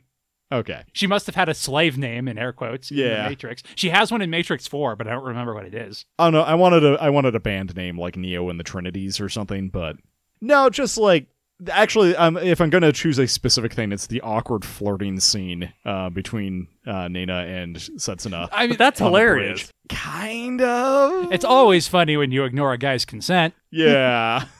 Okay. 0.52 0.84
She 0.94 1.08
must 1.08 1.26
have 1.26 1.36
had 1.36 1.50
a 1.50 1.54
slave 1.54 1.98
name 1.98 2.28
in 2.28 2.38
air 2.38 2.54
quotes 2.54 2.92
in 2.92 2.98
Yeah. 2.98 3.24
the 3.24 3.30
Matrix. 3.30 3.64
She 3.76 3.90
has 3.90 4.12
one 4.12 4.22
in 4.22 4.30
Matrix 4.30 4.68
4, 4.68 4.96
but 4.96 5.08
I 5.08 5.12
don't 5.12 5.24
remember 5.26 5.54
what 5.54 5.66
it 5.66 5.74
is. 5.74 6.06
Oh 6.20 6.30
don't. 6.32 6.48
I 6.48 6.56
wanted 6.56 6.84
a 6.84 6.98
I 7.02 7.10
wanted 7.10 7.36
a 7.36 7.40
band 7.40 7.76
name 7.76 8.00
like 8.00 8.16
Neo 8.18 8.50
and 8.50 8.60
the 8.60 8.64
Trinities 8.64 9.20
or 9.20 9.30
something, 9.30 9.70
but 9.70 9.98
no, 10.42 10.70
just 10.70 10.98
like 10.98 11.28
actually, 11.70 12.16
um, 12.16 12.38
if 12.38 12.60
I'm 12.62 12.70
gonna 12.70 12.92
choose 12.92 13.18
a 13.20 13.28
specific 13.28 13.74
thing, 13.74 13.92
it's 13.92 14.08
the 14.08 14.22
awkward 14.22 14.66
flirting 14.66 15.20
scene 15.20 15.72
uh, 15.86 16.10
between 16.10 16.68
uh, 16.86 17.08
Nena 17.08 17.46
and 17.46 17.76
Setsuna. 17.76 18.50
I 18.52 18.68
mean, 18.68 18.78
that's 18.78 19.00
hilarious. 19.00 19.72
Kind 19.90 20.62
of. 20.62 21.32
it's 21.32 21.46
always 21.46 21.88
funny 21.88 22.16
when 22.18 22.32
you 22.32 22.44
ignore 22.44 22.74
a 22.74 22.78
guy's 22.78 23.06
consent. 23.06 23.54
yeah. 23.72 24.46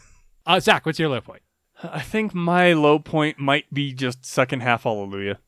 Uh, 0.46 0.60
Zach, 0.60 0.86
what's 0.86 1.00
your 1.00 1.08
low 1.08 1.22
point? 1.22 1.42
I 1.82 2.02
think 2.02 2.34
my 2.34 2.74
low 2.74 3.00
point 3.00 3.40
might 3.40 3.74
be 3.74 3.94
just 3.94 4.26
second 4.26 4.60
half 4.60 4.84
Hallelujah. 4.84 5.40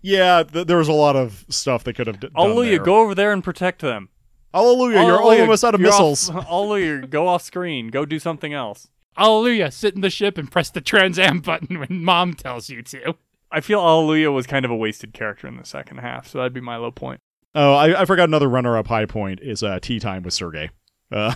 Yeah, 0.00 0.44
th- 0.44 0.68
there 0.68 0.76
was 0.76 0.86
a 0.86 0.92
lot 0.92 1.16
of 1.16 1.44
stuff 1.48 1.82
they 1.82 1.92
could 1.92 2.06
have 2.06 2.20
d- 2.20 2.28
done 2.28 2.36
Hallelujah, 2.36 2.76
there. 2.76 2.84
go 2.84 3.00
over 3.00 3.16
there 3.16 3.32
and 3.32 3.42
protect 3.42 3.80
them. 3.80 4.10
Hallelujah, 4.54 5.02
you're 5.02 5.18
Hallelujah, 5.18 5.40
almost 5.40 5.64
out 5.64 5.74
of 5.74 5.80
you're 5.80 5.90
missiles. 5.90 6.30
Off, 6.30 6.46
Hallelujah, 6.48 7.06
go 7.08 7.26
off 7.26 7.42
screen. 7.42 7.88
Go 7.88 8.04
do 8.04 8.20
something 8.20 8.52
else. 8.52 8.86
Hallelujah, 9.18 9.70
sit 9.72 9.94
in 9.94 10.00
the 10.00 10.10
ship 10.10 10.38
and 10.38 10.50
press 10.50 10.70
the 10.70 10.80
Trans 10.80 11.18
Am 11.18 11.40
button 11.42 11.80
when 11.80 12.04
mom 12.04 12.34
tells 12.34 12.70
you 12.70 12.82
to. 12.82 13.16
I 13.50 13.60
feel 13.60 13.80
Hallelujah 13.80 14.30
was 14.30 14.46
kind 14.46 14.64
of 14.64 14.70
a 14.70 14.76
wasted 14.76 15.12
character 15.12 15.48
in 15.48 15.56
the 15.56 15.64
second 15.64 15.98
half, 15.98 16.28
so 16.28 16.38
that'd 16.38 16.52
be 16.52 16.60
my 16.60 16.76
low 16.76 16.90
point. 16.92 17.20
Oh, 17.54 17.74
I, 17.74 18.02
I 18.02 18.04
forgot 18.04 18.28
another 18.28 18.48
runner-up 18.48 18.86
high 18.86 19.06
point 19.06 19.40
is 19.42 19.62
uh, 19.62 19.80
tea 19.80 19.98
time 19.98 20.22
with 20.22 20.34
Sergei. 20.34 20.70
Uh, 21.10 21.34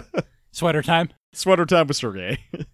Sweater 0.52 0.82
time? 0.82 1.10
sweater 1.34 1.66
time 1.66 1.86
with 1.86 1.96
Sergei. 1.96 2.38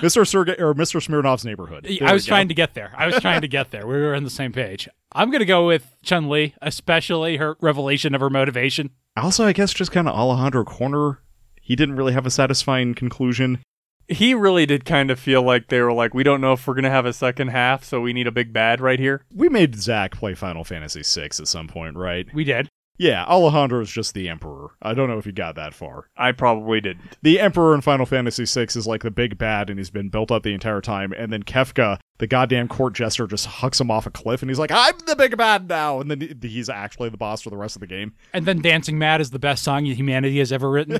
Mr. 0.00 0.26
Sergei 0.26 0.54
or 0.58 0.74
Mr. 0.74 1.04
Smirnov's 1.04 1.44
neighborhood. 1.44 1.86
I 2.02 2.12
was 2.12 2.24
trying 2.26 2.48
to 2.48 2.54
get 2.54 2.74
there. 2.74 2.92
I 2.96 3.06
was 3.06 3.16
trying 3.20 3.40
to 3.40 3.48
get 3.48 3.70
there. 3.70 3.86
We 3.86 3.94
were 3.94 4.14
on 4.14 4.24
the 4.24 4.30
same 4.30 4.52
page. 4.52 4.88
I'm 5.12 5.30
going 5.30 5.40
to 5.40 5.46
go 5.46 5.66
with 5.66 5.96
Chun 6.02 6.28
Li, 6.28 6.54
especially 6.62 7.36
her 7.36 7.56
revelation 7.60 8.14
of 8.14 8.20
her 8.20 8.30
motivation. 8.30 8.90
Also, 9.16 9.44
I 9.44 9.52
guess 9.52 9.72
just 9.72 9.92
kind 9.92 10.08
of 10.08 10.14
Alejandro 10.14 10.64
Corner. 10.64 11.20
He 11.60 11.74
didn't 11.76 11.96
really 11.96 12.12
have 12.12 12.26
a 12.26 12.30
satisfying 12.30 12.94
conclusion. 12.94 13.60
He 14.08 14.34
really 14.34 14.66
did 14.66 14.84
kind 14.84 15.10
of 15.10 15.18
feel 15.18 15.42
like 15.42 15.68
they 15.68 15.80
were 15.80 15.92
like, 15.92 16.14
we 16.14 16.22
don't 16.22 16.40
know 16.40 16.52
if 16.52 16.66
we're 16.66 16.74
gonna 16.74 16.90
have 16.90 17.06
a 17.06 17.12
second 17.12 17.48
half, 17.48 17.84
so 17.84 18.00
we 18.00 18.12
need 18.12 18.26
a 18.26 18.32
big 18.32 18.52
bad 18.52 18.80
right 18.80 18.98
here. 18.98 19.24
We 19.34 19.48
made 19.48 19.76
Zach 19.76 20.12
play 20.12 20.34
Final 20.34 20.64
Fantasy 20.64 21.02
VI 21.02 21.26
at 21.26 21.48
some 21.48 21.68
point, 21.68 21.96
right? 21.96 22.26
We 22.32 22.44
did. 22.44 22.68
Yeah, 22.98 23.24
Alejandro 23.26 23.80
is 23.80 23.90
just 23.90 24.14
the 24.14 24.28
Emperor. 24.28 24.70
I 24.80 24.94
don't 24.94 25.08
know 25.08 25.18
if 25.18 25.26
he 25.26 25.32
got 25.32 25.54
that 25.56 25.74
far. 25.74 26.08
I 26.16 26.32
probably 26.32 26.80
didn't. 26.80 27.18
The 27.22 27.40
Emperor 27.40 27.74
in 27.74 27.82
Final 27.82 28.06
Fantasy 28.06 28.44
VI 28.46 28.68
is 28.74 28.86
like 28.86 29.02
the 29.02 29.10
big 29.10 29.36
bad, 29.36 29.68
and 29.68 29.78
he's 29.78 29.90
been 29.90 30.08
built 30.08 30.30
up 30.30 30.42
the 30.42 30.54
entire 30.54 30.80
time. 30.80 31.12
And 31.12 31.32
then 31.32 31.42
Kefka, 31.42 31.98
the 32.18 32.26
goddamn 32.26 32.68
court 32.68 32.94
jester, 32.94 33.26
just 33.26 33.46
hucks 33.46 33.80
him 33.80 33.90
off 33.90 34.06
a 34.06 34.10
cliff, 34.10 34.40
and 34.40 34.50
he's 34.50 34.58
like, 34.58 34.70
"I'm 34.72 34.96
the 35.06 35.16
big 35.16 35.36
bad 35.36 35.68
now." 35.68 36.00
And 36.00 36.10
then 36.10 36.38
he's 36.40 36.70
actually 36.70 37.10
the 37.10 37.18
boss 37.18 37.42
for 37.42 37.50
the 37.50 37.56
rest 37.56 37.76
of 37.76 37.80
the 37.80 37.86
game. 37.86 38.14
And 38.32 38.46
then 38.46 38.62
Dancing 38.62 38.98
Mad 38.98 39.20
is 39.20 39.30
the 39.30 39.38
best 39.38 39.62
song 39.62 39.84
humanity 39.84 40.38
has 40.38 40.52
ever 40.52 40.70
written. 40.70 40.98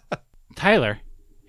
Tyler, 0.54 1.00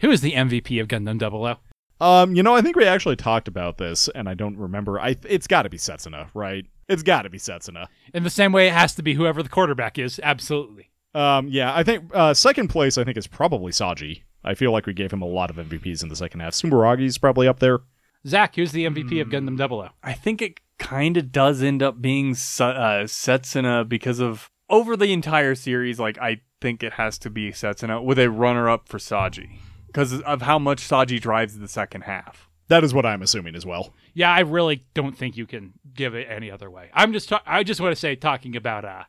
who 0.04 0.12
is 0.12 0.20
the 0.20 0.34
MVP 0.34 0.82
of 0.82 0.90
Gundam 0.90 1.18
00? 1.18 1.58
Um, 2.02 2.36
you 2.36 2.44
know, 2.44 2.54
I 2.54 2.62
think 2.62 2.76
we 2.76 2.86
actually 2.86 3.16
talked 3.16 3.48
about 3.48 3.78
this, 3.78 4.10
and 4.10 4.28
I 4.28 4.34
don't 4.34 4.58
remember. 4.58 5.00
I 5.00 5.16
it's 5.24 5.48
got 5.48 5.62
to 5.62 5.70
be 5.70 5.78
Setsuna, 5.78 6.28
right? 6.34 6.66
It's 6.90 7.04
got 7.04 7.22
to 7.22 7.30
be 7.30 7.38
Setsuna. 7.38 7.88
In 8.14 8.24
the 8.24 8.30
same 8.30 8.52
way 8.52 8.68
it 8.68 8.74
has 8.74 8.94
to 8.96 9.02
be 9.02 9.14
whoever 9.14 9.42
the 9.42 9.48
quarterback 9.48 9.98
is. 9.98 10.20
Absolutely. 10.22 10.92
Um, 11.16 11.48
yeah, 11.48 11.74
I 11.74 11.84
think 11.84 12.12
uh, 12.14 12.34
second 12.34 12.68
place. 12.68 12.98
I 12.98 13.06
think 13.06 13.18
is 13.18 13.28
probably 13.28 13.72
Saji. 13.72 14.24
I 14.44 14.56
feel 14.56 14.74
like 14.74 14.86
we 14.86 14.94
gave 14.94 15.14
him 15.14 15.22
a 15.22 15.28
lot 15.28 15.50
of 15.50 15.56
MVPs 15.56 16.04
in 16.04 16.10
the 16.10 16.18
second 16.18 16.42
half. 16.42 16.54
Sumeragi's 16.54 17.18
probably 17.18 17.48
up 17.48 17.60
there. 17.60 17.80
Zach, 18.28 18.56
who's 18.58 18.74
the 18.74 18.86
MVP 18.86 19.22
of 19.22 19.30
Gundam 19.30 19.58
00? 19.58 19.90
I 20.04 20.12
think 20.12 20.42
it 20.42 20.60
kind 20.80 21.16
of 21.16 21.32
does 21.32 21.64
end 21.64 21.82
up 21.82 22.02
being 22.02 22.36
Sa- 22.36 22.72
uh, 22.72 23.04
Setsuna 23.04 23.88
because 23.88 24.20
of 24.20 24.50
over 24.70 24.98
the 24.98 25.14
entire 25.14 25.56
series. 25.56 25.98
Like 25.98 26.18
I 26.18 26.42
think 26.60 26.84
it 26.84 26.94
has 26.94 27.18
to 27.20 27.30
be 27.30 27.52
Setsuna 27.52 28.04
with 28.04 28.20
a 28.20 28.30
runner-up 28.30 28.90
for 28.90 28.98
Saji 28.98 29.60
because 29.94 30.20
of 30.22 30.42
how 30.42 30.60
much 30.60 30.82
Saji 30.82 31.22
drives 31.22 31.58
the 31.58 31.68
second 31.68 32.02
half. 32.02 32.50
That 32.68 32.84
is 32.84 32.94
what 32.94 33.06
I'm 33.06 33.22
assuming 33.22 33.56
as 33.56 33.66
well. 33.66 33.94
Yeah, 34.14 34.32
I 34.32 34.40
really 34.40 34.84
don't 34.94 35.18
think 35.18 35.38
you 35.38 35.46
can 35.46 35.74
give 35.94 36.16
it 36.16 36.28
any 36.30 36.50
other 36.50 36.70
way. 36.72 36.90
I'm 36.94 37.14
just, 37.14 37.30
ta- 37.30 37.44
I 37.46 37.64
just 37.64 37.80
want 37.80 37.92
to 37.94 38.00
say, 38.00 38.16
talking 38.16 38.56
about 38.56 38.84
uh, 38.86 39.04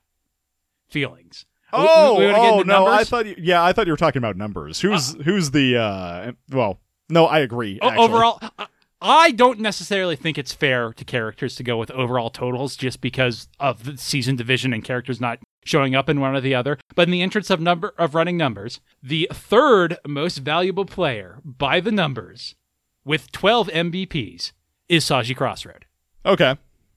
feelings. 0.88 1.46
We- 1.72 1.80
we- 1.80 1.86
Oh, 1.88 2.14
we 2.18 2.26
get 2.26 2.34
oh 2.36 2.54
into 2.60 2.64
no! 2.68 2.86
I 2.86 3.02
thought, 3.04 3.26
you, 3.26 3.34
yeah, 3.36 3.64
I 3.64 3.72
thought 3.72 3.86
you 3.86 3.92
were 3.92 3.96
talking 3.96 4.20
about 4.20 4.36
numbers. 4.36 4.80
Who's 4.80 5.14
who's 5.24 5.50
the? 5.50 5.76
uh 5.76 6.32
Well, 6.50 6.78
no, 7.08 7.26
I 7.26 7.40
agree. 7.40 7.80
O- 7.82 7.88
actually. 7.88 8.04
overall, 8.04 8.38
I- 8.58 8.66
I 9.00 9.30
don't 9.32 9.58
necessarily 9.58 10.14
think 10.14 10.38
it's 10.38 10.52
fair 10.54 10.92
to 10.92 11.04
characters 11.04 11.56
to 11.56 11.62
go 11.64 11.76
with 11.76 11.90
overall 11.90 12.30
totals 12.30 12.76
just 12.76 13.00
because 13.00 13.48
of 13.58 13.84
the 13.84 13.98
season 13.98 14.36
division 14.36 14.72
and 14.72 14.84
characters 14.84 15.20
not 15.20 15.40
showing 15.64 15.94
up 15.94 16.08
in 16.08 16.20
one 16.20 16.34
or 16.34 16.40
the 16.40 16.54
other. 16.54 16.78
But 16.94 17.08
in 17.08 17.12
the 17.12 17.22
interest 17.22 17.50
of 17.50 17.60
number 17.60 17.94
of 17.98 18.14
running 18.14 18.36
numbers, 18.36 18.80
the 19.02 19.28
third 19.32 19.96
most 20.06 20.38
valuable 20.38 20.84
player 20.84 21.40
by 21.44 21.80
the 21.80 21.92
numbers 21.92 22.54
with 23.04 23.32
12 23.32 23.68
MVPs 23.68 24.52
is 24.88 25.04
Saji 25.04 25.36
Crossroad. 25.36 25.86
Okay. 26.24 26.56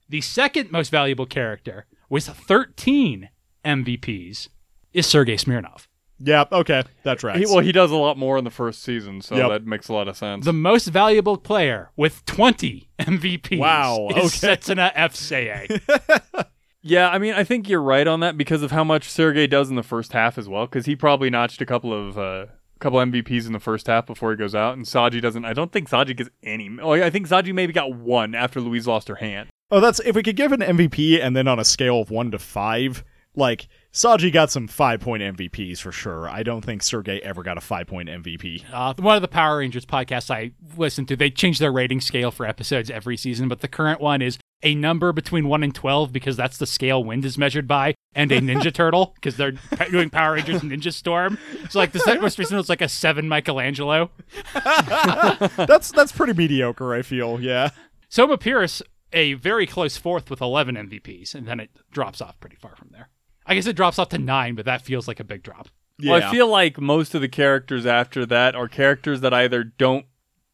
The 0.10 0.22
second 0.22 0.72
most 0.72 0.90
valuable 0.90 1.26
character 1.26 1.86
with 2.10 2.26
13 2.28 3.30
MVPs 3.66 4.48
is 4.94 5.06
Sergei 5.06 5.36
Smirnov. 5.38 5.88
Yeah. 6.20 6.46
Okay. 6.52 6.84
that's 7.04 7.24
right. 7.24 7.36
He, 7.38 7.46
well, 7.46 7.60
he 7.60 7.72
does 7.72 7.92
a 7.92 7.96
lot 7.96 8.18
more 8.18 8.38
in 8.38 8.44
the 8.44 8.50
first 8.50 8.82
season, 8.82 9.22
so 9.22 9.36
Yep. 9.36 9.50
that 9.50 9.66
makes 9.68 9.88
a 9.90 9.94
lot 9.94 10.08
of 10.08 10.18
sense. 10.18 10.46
The 10.46 10.54
most 10.54 10.88
valuable 10.88 11.38
player 11.38 11.92
with 11.96 12.26
20 12.26 12.90
MVPs 13.00 13.60
Wow, 13.60 14.08
is 14.16 14.44
okay. 14.44 14.56
Setsuna 14.56 14.92
F. 14.96 15.16
Seiei. 16.84 16.90
Yeah, 16.90 17.10
I 17.10 17.18
mean, 17.18 17.34
I 17.34 17.44
think 17.44 17.68
you're 17.70 17.82
right 17.82 18.08
on 18.08 18.20
that 18.22 18.38
because 18.38 18.62
of 18.64 18.72
how 18.72 18.84
much 18.84 19.10
Sergei 19.10 19.48
does 19.48 19.70
in 19.70 19.76
the 19.76 19.84
first 19.84 20.14
half 20.14 20.38
as 20.38 20.48
well. 20.48 20.66
Because 20.66 20.86
he 20.86 20.96
probably 20.96 21.30
notched 21.30 21.62
a 21.62 21.66
couple 21.66 21.94
of 21.94 22.18
uh, 22.18 22.46
couple 22.80 23.00
MVPs 23.00 23.48
in 23.48 23.54
the 23.54 23.60
first 23.60 23.88
half 23.88 24.06
before 24.06 24.32
he 24.32 24.38
goes 24.38 24.56
out, 24.56 24.76
and 24.78 24.86
Saji 24.86 25.22
doesn't. 25.22 25.46
I 25.46 25.54
don't 25.54 25.72
think 25.72 25.90
Saji 25.90 26.16
gets 26.16 26.30
any. 26.44 26.70
Oh, 26.82 26.92
I 26.94 27.10
think 27.10 27.28
Saji 27.28 27.54
maybe 27.54 27.74
got 27.74 27.94
one 27.94 28.36
after 28.36 28.62
Louise 28.62 28.88
lost 28.88 29.08
her 29.08 29.16
hand. 29.16 29.50
oh, 29.72 29.80
that's 29.80 30.00
if 30.02 30.16
we 30.16 30.24
could 30.24 30.36
give 30.36 30.52
an 30.52 30.62
MVP 30.62 31.22
and 31.22 31.36
then 31.36 31.48
on 31.48 31.60
a 31.60 31.66
scale 31.66 32.00
of 32.02 32.10
one 32.12 32.32
to 32.32 32.40
five, 32.40 33.04
like 33.36 33.68
Saji 33.92 34.32
got 34.32 34.52
some 34.52 34.68
five 34.68 35.00
point 35.00 35.24
MVPs 35.24 35.80
for 35.80 35.92
sure. 35.92 36.30
I 36.30 36.44
don't 36.44 36.64
think 36.64 36.84
Sergei 36.84 37.20
ever 37.20 37.44
got 37.44 37.58
a 37.58 37.62
five 37.62 37.88
point 37.88 38.10
MVP. 38.10 38.64
Uh, 38.72 38.94
one 39.00 39.16
of 39.16 39.22
the 39.22 39.28
Power 39.28 39.58
Rangers 39.58 39.86
podcasts 39.86 40.30
I 40.30 40.52
listen 40.78 41.06
to, 41.08 41.16
they 41.16 41.30
change 41.30 41.60
their 41.60 41.72
rating 41.72 42.02
scale 42.02 42.32
for 42.32 42.46
episodes 42.46 42.90
every 42.90 43.18
season, 43.18 43.48
but 43.48 43.62
the 43.62 43.68
current 43.68 44.00
one 44.00 44.22
is 44.22 44.38
a 44.64 44.76
number 44.76 45.12
between 45.12 45.48
1 45.48 45.64
and 45.64 45.74
12 45.74 46.12
because 46.12 46.36
that's 46.36 46.58
the 46.58 46.66
scale 46.66 47.04
wind 47.04 47.26
is 47.26 47.38
measured 47.38 47.68
by, 47.68 47.94
and 48.16 48.32
a 48.32 48.42
Ninja 48.42 48.74
Turtle 48.74 49.14
because 49.16 49.38
they're 49.38 49.54
doing 49.92 50.10
Power 50.10 50.34
Rangers 50.34 50.62
Ninja 50.62 50.92
Storm. 50.92 51.38
So, 51.70 51.80
like, 51.80 51.92
the 51.92 52.00
se- 52.00 52.18
most 52.18 52.40
recent 52.40 52.58
was 52.58 52.70
like 52.70 52.82
a 52.82 52.90
7 52.90 53.28
Michelangelo. 53.28 54.10
that's 54.54 55.92
that's 55.92 56.12
pretty 56.12 56.34
mediocre. 56.34 56.94
I 56.94 57.02
feel. 57.02 57.40
Yeah. 57.40 57.70
Soma 58.10 58.38
Peries, 58.38 58.82
a 59.14 59.34
very 59.34 59.68
close 59.68 59.98
fourth 59.98 60.30
with 60.30 60.42
11 60.42 60.76
MVPs, 60.76 61.36
and 61.36 61.48
then 61.48 61.60
it 61.60 61.70
drops 61.92 62.22
off 62.22 62.40
pretty 62.40 62.56
far 62.56 62.76
from 62.76 62.90
there. 62.92 63.10
I 63.46 63.56
guess 63.56 63.68
it 63.68 63.76
drops 63.76 64.00
off 64.00 64.10
to 64.10 64.18
9, 64.18 64.56
but 64.56 64.66
that 64.66 64.82
feels 64.82 65.08
like 65.08 65.20
a 65.20 65.24
big 65.24 65.44
drop. 65.44 65.70
Yeah. 66.00 66.14
Well, 66.14 66.24
I 66.24 66.32
feel 66.32 66.48
like 66.48 66.80
most 66.80 67.16
of 67.16 67.22
the 67.22 67.30
characters 67.30 67.86
after 67.86 68.26
that 68.28 68.56
are 68.56 68.68
characters 68.68 69.22
that 69.22 69.34
either 69.34 69.64
don't 69.64 70.06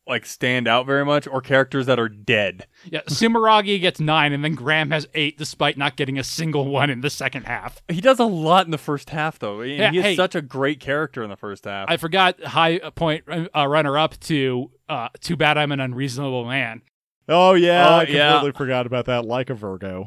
like 0.08 0.26
stand 0.26 0.68
out 0.68 0.86
very 0.86 1.06
much 1.06 1.28
or 1.28 1.42
characters 1.42 1.86
that 1.86 2.00
are 2.00 2.10
dead. 2.10 2.68
Yeah, 2.86 3.02
Sumeragi 3.08 3.80
gets 3.80 4.00
nine, 4.00 4.34
and 4.34 4.44
then 4.44 4.54
Graham 4.56 4.92
has 4.92 5.08
eight, 5.14 5.38
despite 5.38 5.78
not 5.78 5.96
getting 5.96 6.20
a 6.20 6.24
single 6.24 6.68
one 6.68 6.90
in 6.90 7.02
the 7.02 7.10
second 7.10 7.44
half. 7.44 7.82
He 7.88 8.02
does 8.02 8.20
a 8.20 8.26
lot 8.26 8.66
in 8.66 8.72
the 8.72 8.78
first 8.78 9.12
half, 9.12 9.40
though. 9.40 9.62
And 9.62 9.72
Yeah, 9.72 9.92
he 9.92 9.98
is 10.00 10.04
hey. 10.04 10.16
such 10.16 10.36
a 10.36 10.42
great 10.42 10.80
character 10.80 11.24
in 11.24 11.30
the 11.30 11.38
first 11.38 11.66
half. 11.66 11.90
I 11.90 11.98
forgot 11.98 12.44
high 12.44 12.80
point 12.96 13.24
uh, 13.30 13.68
runner 13.68 13.98
up 13.98 14.20
to 14.22 14.72
uh, 14.90 15.10
Too 15.22 15.36
Bad 15.38 15.58
I'm 15.58 15.72
an 15.72 15.80
Unreasonable 15.80 16.46
Man. 16.46 16.82
Oh 17.30 17.54
yeah, 17.54 17.88
Oh, 17.88 17.94
I 18.00 18.04
yeah. 18.04 18.32
completely 18.34 18.58
forgot 18.58 18.86
about 18.86 19.06
that. 19.06 19.24
Like 19.26 19.50
a 19.50 19.54
Virgo, 19.56 20.04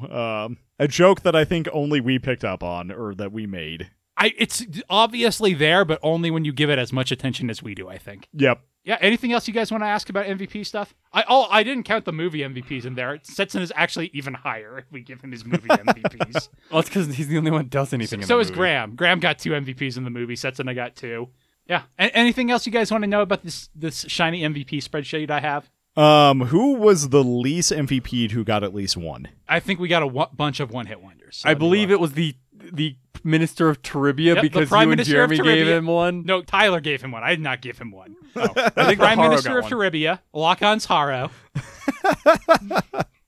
um, 0.46 0.58
a 0.78 0.86
joke 0.86 1.22
that 1.22 1.34
I 1.34 1.46
think 1.46 1.66
only 1.72 1.98
we 2.00 2.18
picked 2.18 2.44
up 2.44 2.62
on 2.62 2.90
or 2.92 3.14
that 3.14 3.32
we 3.32 3.46
made. 3.46 3.90
I 4.18 4.32
it's 4.36 4.66
obviously 4.90 5.54
there, 5.54 5.86
but 5.86 5.98
only 6.02 6.30
when 6.30 6.44
you 6.44 6.52
give 6.52 6.68
it 6.68 6.78
as 6.78 6.92
much 6.92 7.10
attention 7.10 7.48
as 7.48 7.62
we 7.62 7.74
do. 7.74 7.88
I 7.88 7.96
think. 7.96 8.28
Yep. 8.34 8.60
Yeah. 8.86 8.96
Anything 9.00 9.32
else 9.32 9.46
you 9.46 9.52
guys 9.52 9.70
want 9.70 9.82
to 9.82 9.86
ask 9.88 10.08
about 10.08 10.24
MVP 10.24 10.64
stuff? 10.64 10.94
I 11.12 11.24
oh 11.28 11.48
I 11.50 11.62
didn't 11.62 11.82
count 11.82 12.04
the 12.06 12.12
movie 12.12 12.38
MVPs 12.38 12.86
in 12.86 12.94
there. 12.94 13.18
Setsuna 13.18 13.60
is 13.60 13.72
actually 13.76 14.10
even 14.14 14.32
higher 14.32 14.78
if 14.78 14.84
we 14.90 15.02
give 15.02 15.20
him 15.20 15.32
his 15.32 15.44
movie 15.44 15.68
MVPs. 15.68 16.48
well, 16.70 16.80
it's 16.80 16.88
because 16.88 17.14
he's 17.14 17.28
the 17.28 17.36
only 17.36 17.50
one 17.50 17.62
that 17.64 17.70
does 17.70 17.92
anything. 17.92 18.20
in 18.20 18.26
so 18.26 18.36
the 18.36 18.40
is. 18.42 18.50
Graham. 18.50 18.94
Graham 18.96 19.20
got 19.20 19.38
two 19.38 19.50
MVPs 19.50 19.96
in 19.98 20.04
the 20.04 20.10
movie. 20.10 20.34
Setsuna 20.36 20.70
I 20.70 20.74
got 20.74 20.96
two. 20.96 21.28
Yeah. 21.68 21.82
A- 21.98 22.16
anything 22.16 22.50
else 22.50 22.64
you 22.64 22.72
guys 22.72 22.90
want 22.90 23.02
to 23.02 23.08
know 23.08 23.20
about 23.22 23.42
this 23.42 23.68
this 23.74 24.06
shiny 24.08 24.42
MVP 24.42 24.82
spreadsheet 24.82 25.30
I 25.30 25.40
have? 25.40 25.68
Um, 25.96 26.42
who 26.42 26.74
was 26.74 27.08
the 27.08 27.24
least 27.24 27.72
MVP 27.72 28.30
who 28.30 28.44
got 28.44 28.62
at 28.62 28.74
least 28.74 28.98
one? 28.98 29.28
I 29.48 29.60
think 29.60 29.80
we 29.80 29.88
got 29.88 30.02
a 30.02 30.06
w- 30.06 30.26
bunch 30.34 30.60
of 30.60 30.70
one 30.70 30.84
hit 30.86 31.00
wonders. 31.00 31.40
I 31.44 31.54
believe 31.54 31.90
it 31.90 31.98
was 31.98 32.12
the 32.12 32.36
the 32.72 32.96
minister 33.24 33.68
of 33.68 33.82
Taliviya 33.82 34.34
Yep, 34.36 34.42
because 34.42 34.70
you 34.70 34.76
and 34.76 34.90
Minister 34.90 35.12
Jeremy 35.12 35.38
gave 35.38 35.66
him 35.66 35.86
one. 35.86 36.24
No, 36.24 36.42
Tyler 36.42 36.80
gave 36.80 37.02
him 37.02 37.10
one. 37.12 37.22
I 37.24 37.30
did 37.30 37.40
not 37.40 37.60
give 37.60 37.78
him 37.78 37.90
one. 37.90 38.14
I 38.36 38.86
think 38.86 38.98
Prime 38.98 39.18
Minister 39.18 39.58
of 39.58 39.64
one. 39.64 39.72
Taliviya, 39.72 40.20
Lockon's 40.34 40.84
Haro, 40.84 41.30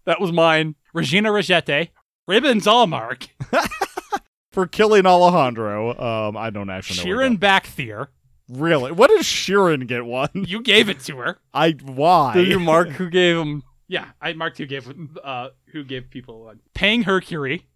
That 0.05 0.21
was 0.21 0.33
mine. 0.33 0.75
Regene 0.95 1.25
Regetta, 1.25 1.89
Ribbons 2.27 2.67
Almark, 2.67 3.29
For 4.53 4.67
killing 4.67 5.05
Alejandro, 5.07 5.99
um, 5.99 6.37
I 6.37 6.51
don't 6.51 6.71
actually 6.71 7.05
know. 7.05 7.17
where 7.17 7.29
Shirin 7.29 7.39
to 7.41 7.47
Bakhtiar. 7.47 8.07
go. 8.07 8.13
Really? 8.49 8.93
What 8.93 9.11
did 9.11 9.21
Shirin 9.21 9.87
get 9.87 10.07
one? 10.07 10.31
You 10.35 10.63
gave 10.63 10.89
it 10.89 11.01
to 11.01 11.19
her. 11.19 11.39
I 11.53 11.73
why? 11.73 12.33
Did 12.35 12.49
you 12.49 12.59
mark 12.59 12.89
who 12.89 13.11
gave 13.11 13.37
him? 13.37 13.63
Yeah, 13.89 14.07
I 14.21 14.33
marked 14.33 14.57
who 14.59 14.65
gave 14.67 14.91
uh 15.23 15.51
who 15.73 15.85
gave 15.85 16.09
people 16.11 16.45
one. 16.45 16.61
Paying 16.75 17.03
Hercury, 17.03 17.67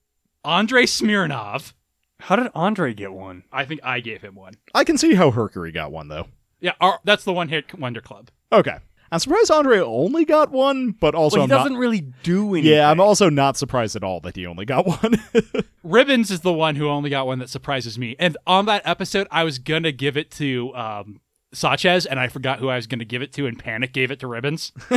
Andre 0.44 0.86
Smirnov. 0.86 1.74
How 2.20 2.36
did 2.36 2.50
Andre 2.54 2.94
get 2.94 3.12
one? 3.12 3.44
I 3.52 3.64
think 3.64 3.80
I 3.82 4.00
gave 4.00 4.22
him 4.22 4.34
one. 4.34 4.54
I 4.74 4.84
can 4.84 4.96
see 4.98 5.14
how 5.14 5.30
Hercury 5.30 5.72
got 5.72 5.90
one 5.92 6.08
though. 6.08 6.26
Yeah, 6.60 6.72
our, 6.80 7.00
that's 7.04 7.24
the 7.24 7.32
one 7.32 7.48
hit 7.48 7.76
wonder 7.78 8.00
club. 8.00 8.30
Okay. 8.52 8.76
I'm 9.10 9.18
surprised 9.18 9.50
Andre 9.50 9.80
only 9.80 10.24
got 10.24 10.50
one, 10.50 10.92
but 10.92 11.14
also 11.14 11.36
Well, 11.38 11.46
he 11.46 11.52
I'm 11.52 11.58
doesn't 11.58 11.72
not. 11.74 11.78
really 11.80 12.00
do 12.22 12.54
anything. 12.54 12.72
Yeah, 12.72 12.90
I'm 12.90 12.98
also 13.00 13.28
not 13.28 13.58
surprised 13.58 13.94
at 13.94 14.02
all 14.02 14.20
that 14.20 14.36
he 14.36 14.46
only 14.46 14.64
got 14.64 14.86
one. 14.86 15.22
Ribbons 15.82 16.30
is 16.30 16.40
the 16.40 16.52
one 16.52 16.76
who 16.76 16.88
only 16.88 17.10
got 17.10 17.26
one 17.26 17.38
that 17.40 17.50
surprises 17.50 17.98
me. 17.98 18.16
And 18.18 18.38
on 18.46 18.64
that 18.66 18.80
episode, 18.86 19.26
I 19.30 19.44
was 19.44 19.58
gonna 19.58 19.92
give 19.92 20.16
it 20.16 20.30
to 20.32 20.74
um, 20.74 21.20
Saachez, 21.54 22.06
and 22.08 22.18
I 22.18 22.28
forgot 22.28 22.58
who 22.58 22.70
I 22.70 22.76
was 22.76 22.86
gonna 22.86 23.04
give 23.04 23.20
it 23.20 23.34
to, 23.34 23.46
and 23.46 23.58
Panic 23.58 23.92
gave 23.92 24.10
it 24.10 24.20
to 24.20 24.26
Ribbons. 24.26 24.72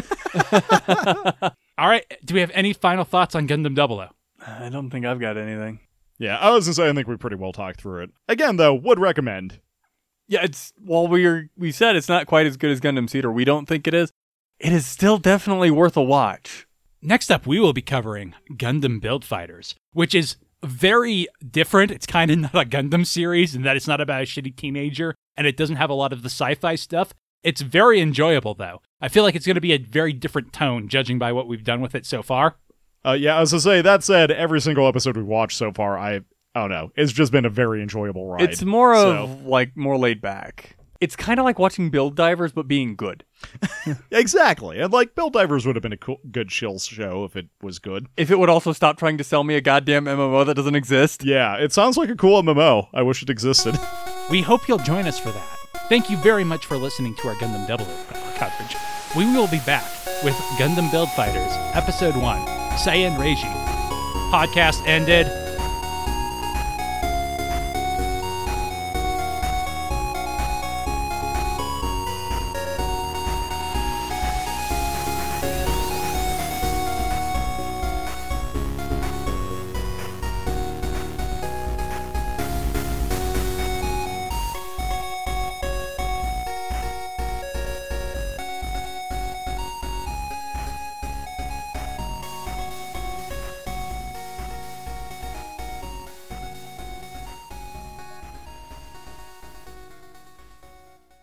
All 1.77 1.89
right, 1.89 2.05
do 2.23 2.33
we 2.35 2.39
have 2.39 2.51
any 2.53 2.71
final 2.71 3.03
thoughts 3.03 3.35
on 3.35 3.47
Gundam 3.49 3.75
Double 3.75 3.99
O? 3.99 4.07
I 4.45 4.69
don't 4.69 4.89
think 4.89 5.05
I've 5.05 5.19
got 5.19 5.37
anything. 5.37 5.79
yeah, 6.19 6.37
I 6.37 6.51
was 6.51 6.65
gonna 6.65 6.75
say 6.75 6.89
I 6.89 6.93
think 6.93 7.07
we 7.07 7.17
pretty 7.17 7.35
well 7.35 7.53
talked 7.53 7.81
through 7.81 8.03
it. 8.03 8.09
Again, 8.27 8.57
though, 8.57 8.73
would 8.73 8.99
recommend. 8.99 9.59
Yeah, 10.27 10.43
it's 10.43 10.73
while 10.77 11.07
we're 11.07 11.49
we 11.57 11.71
said 11.71 11.95
it's 11.95 12.09
not 12.09 12.27
quite 12.27 12.45
as 12.47 12.57
good 12.57 12.71
as 12.71 12.81
Gundam 12.81 13.09
Seed, 13.09 13.25
or 13.25 13.31
we 13.31 13.45
don't 13.45 13.67
think 13.67 13.87
it 13.87 13.93
is. 13.93 14.11
It 14.59 14.71
is 14.71 14.85
still 14.85 15.17
definitely 15.17 15.69
worth 15.71 15.97
a 15.97 16.03
watch. 16.03 16.65
Next 17.01 17.29
up, 17.29 17.45
we 17.45 17.59
will 17.59 17.73
be 17.73 17.81
covering 17.81 18.33
Gundam 18.53 18.99
Build 18.99 19.23
Fighters, 19.25 19.75
which 19.93 20.15
is 20.15 20.37
very 20.63 21.27
different. 21.51 21.91
It's 21.91 22.07
kind 22.07 22.31
of 22.31 22.39
not 22.53 22.55
a 22.55 22.67
Gundam 22.67 23.05
series 23.05 23.53
and 23.53 23.65
that 23.65 23.75
it's 23.75 23.87
not 23.87 24.01
about 24.01 24.21
a 24.21 24.25
shitty 24.25 24.55
teenager 24.55 25.13
and 25.37 25.45
it 25.45 25.57
doesn't 25.57 25.75
have 25.75 25.89
a 25.89 25.93
lot 25.93 26.13
of 26.13 26.23
the 26.23 26.29
sci 26.29 26.55
fi 26.55 26.75
stuff. 26.75 27.13
It's 27.43 27.61
very 27.61 27.99
enjoyable, 27.99 28.55
though. 28.55 28.81
I 28.99 29.07
feel 29.07 29.23
like 29.23 29.35
it's 29.35 29.45
going 29.45 29.55
to 29.55 29.61
be 29.61 29.73
a 29.73 29.77
very 29.77 30.13
different 30.13 30.51
tone, 30.51 30.87
judging 30.87 31.19
by 31.19 31.31
what 31.31 31.47
we've 31.47 31.63
done 31.63 31.79
with 31.81 31.93
it 31.93 32.05
so 32.07 32.23
far. 32.23 32.55
Uh, 33.05 33.13
yeah, 33.13 33.39
as 33.39 33.53
I 33.53 33.57
was 33.57 33.65
gonna 33.65 33.77
say 33.77 33.81
that 33.81 34.03
said, 34.03 34.31
every 34.31 34.61
single 34.61 34.87
episode 34.87 35.15
we've 35.17 35.25
watched 35.25 35.57
so 35.57 35.71
far, 35.71 35.97
I 35.97 36.21
I 36.55 36.61
don't 36.61 36.69
know, 36.69 36.91
it's 36.95 37.11
just 37.11 37.31
been 37.31 37.45
a 37.45 37.49
very 37.49 37.81
enjoyable 37.81 38.27
ride. 38.27 38.41
It's 38.41 38.63
more 38.63 38.95
so- 38.95 39.23
of 39.23 39.45
like 39.45 39.75
more 39.77 39.97
laid 39.97 40.21
back. 40.21 40.77
It's 41.01 41.17
kind 41.17 41.39
of 41.41 41.43
like 41.43 41.59
watching 41.59 41.89
Build 41.89 42.15
Divers, 42.15 42.53
but 42.53 42.69
being 42.69 42.95
good. 42.95 43.25
exactly, 44.11 44.79
and 44.79 44.91
like 44.93 45.13
Build 45.13 45.33
Divers 45.33 45.65
would 45.65 45.75
have 45.75 45.83
been 45.83 45.91
a 45.91 45.97
cool, 45.97 46.19
good 46.31 46.47
chill 46.49 46.79
show 46.79 47.25
if 47.25 47.35
it 47.35 47.47
was 47.61 47.79
good. 47.79 48.07
If 48.15 48.31
it 48.31 48.39
would 48.39 48.49
also 48.49 48.71
stop 48.71 48.97
trying 48.97 49.17
to 49.17 49.23
sell 49.23 49.43
me 49.43 49.55
a 49.55 49.61
goddamn 49.61 50.05
MMO 50.05 50.45
that 50.45 50.55
doesn't 50.55 50.73
exist. 50.75 51.23
Yeah, 51.25 51.57
it 51.57 51.73
sounds 51.73 51.97
like 51.97 52.09
a 52.09 52.15
cool 52.15 52.41
MMO. 52.41 52.87
I 52.93 53.01
wish 53.03 53.21
it 53.21 53.29
existed. 53.29 53.77
We 54.31 54.41
hope 54.41 54.67
you'll 54.67 54.79
join 54.79 55.05
us 55.05 55.19
for 55.19 55.29
that. 55.29 55.57
Thank 55.87 56.09
you 56.09 56.17
very 56.17 56.43
much 56.43 56.65
for 56.65 56.77
listening 56.77 57.13
to 57.17 57.27
our 57.27 57.35
Gundam 57.35 57.67
Double 57.67 57.85
coverage. 58.37 58.75
We 59.15 59.25
will 59.25 59.45
be 59.47 59.59
back 59.59 59.85
with 60.23 60.33
Gundam 60.57 60.89
Build 60.89 61.11
Fighters, 61.11 61.51
Episode 61.75 62.15
1, 62.15 62.23
Sei 62.77 63.03
and 63.05 63.17
Reiji. 63.17 63.51
Podcast 64.31 64.85
ended. 64.85 65.44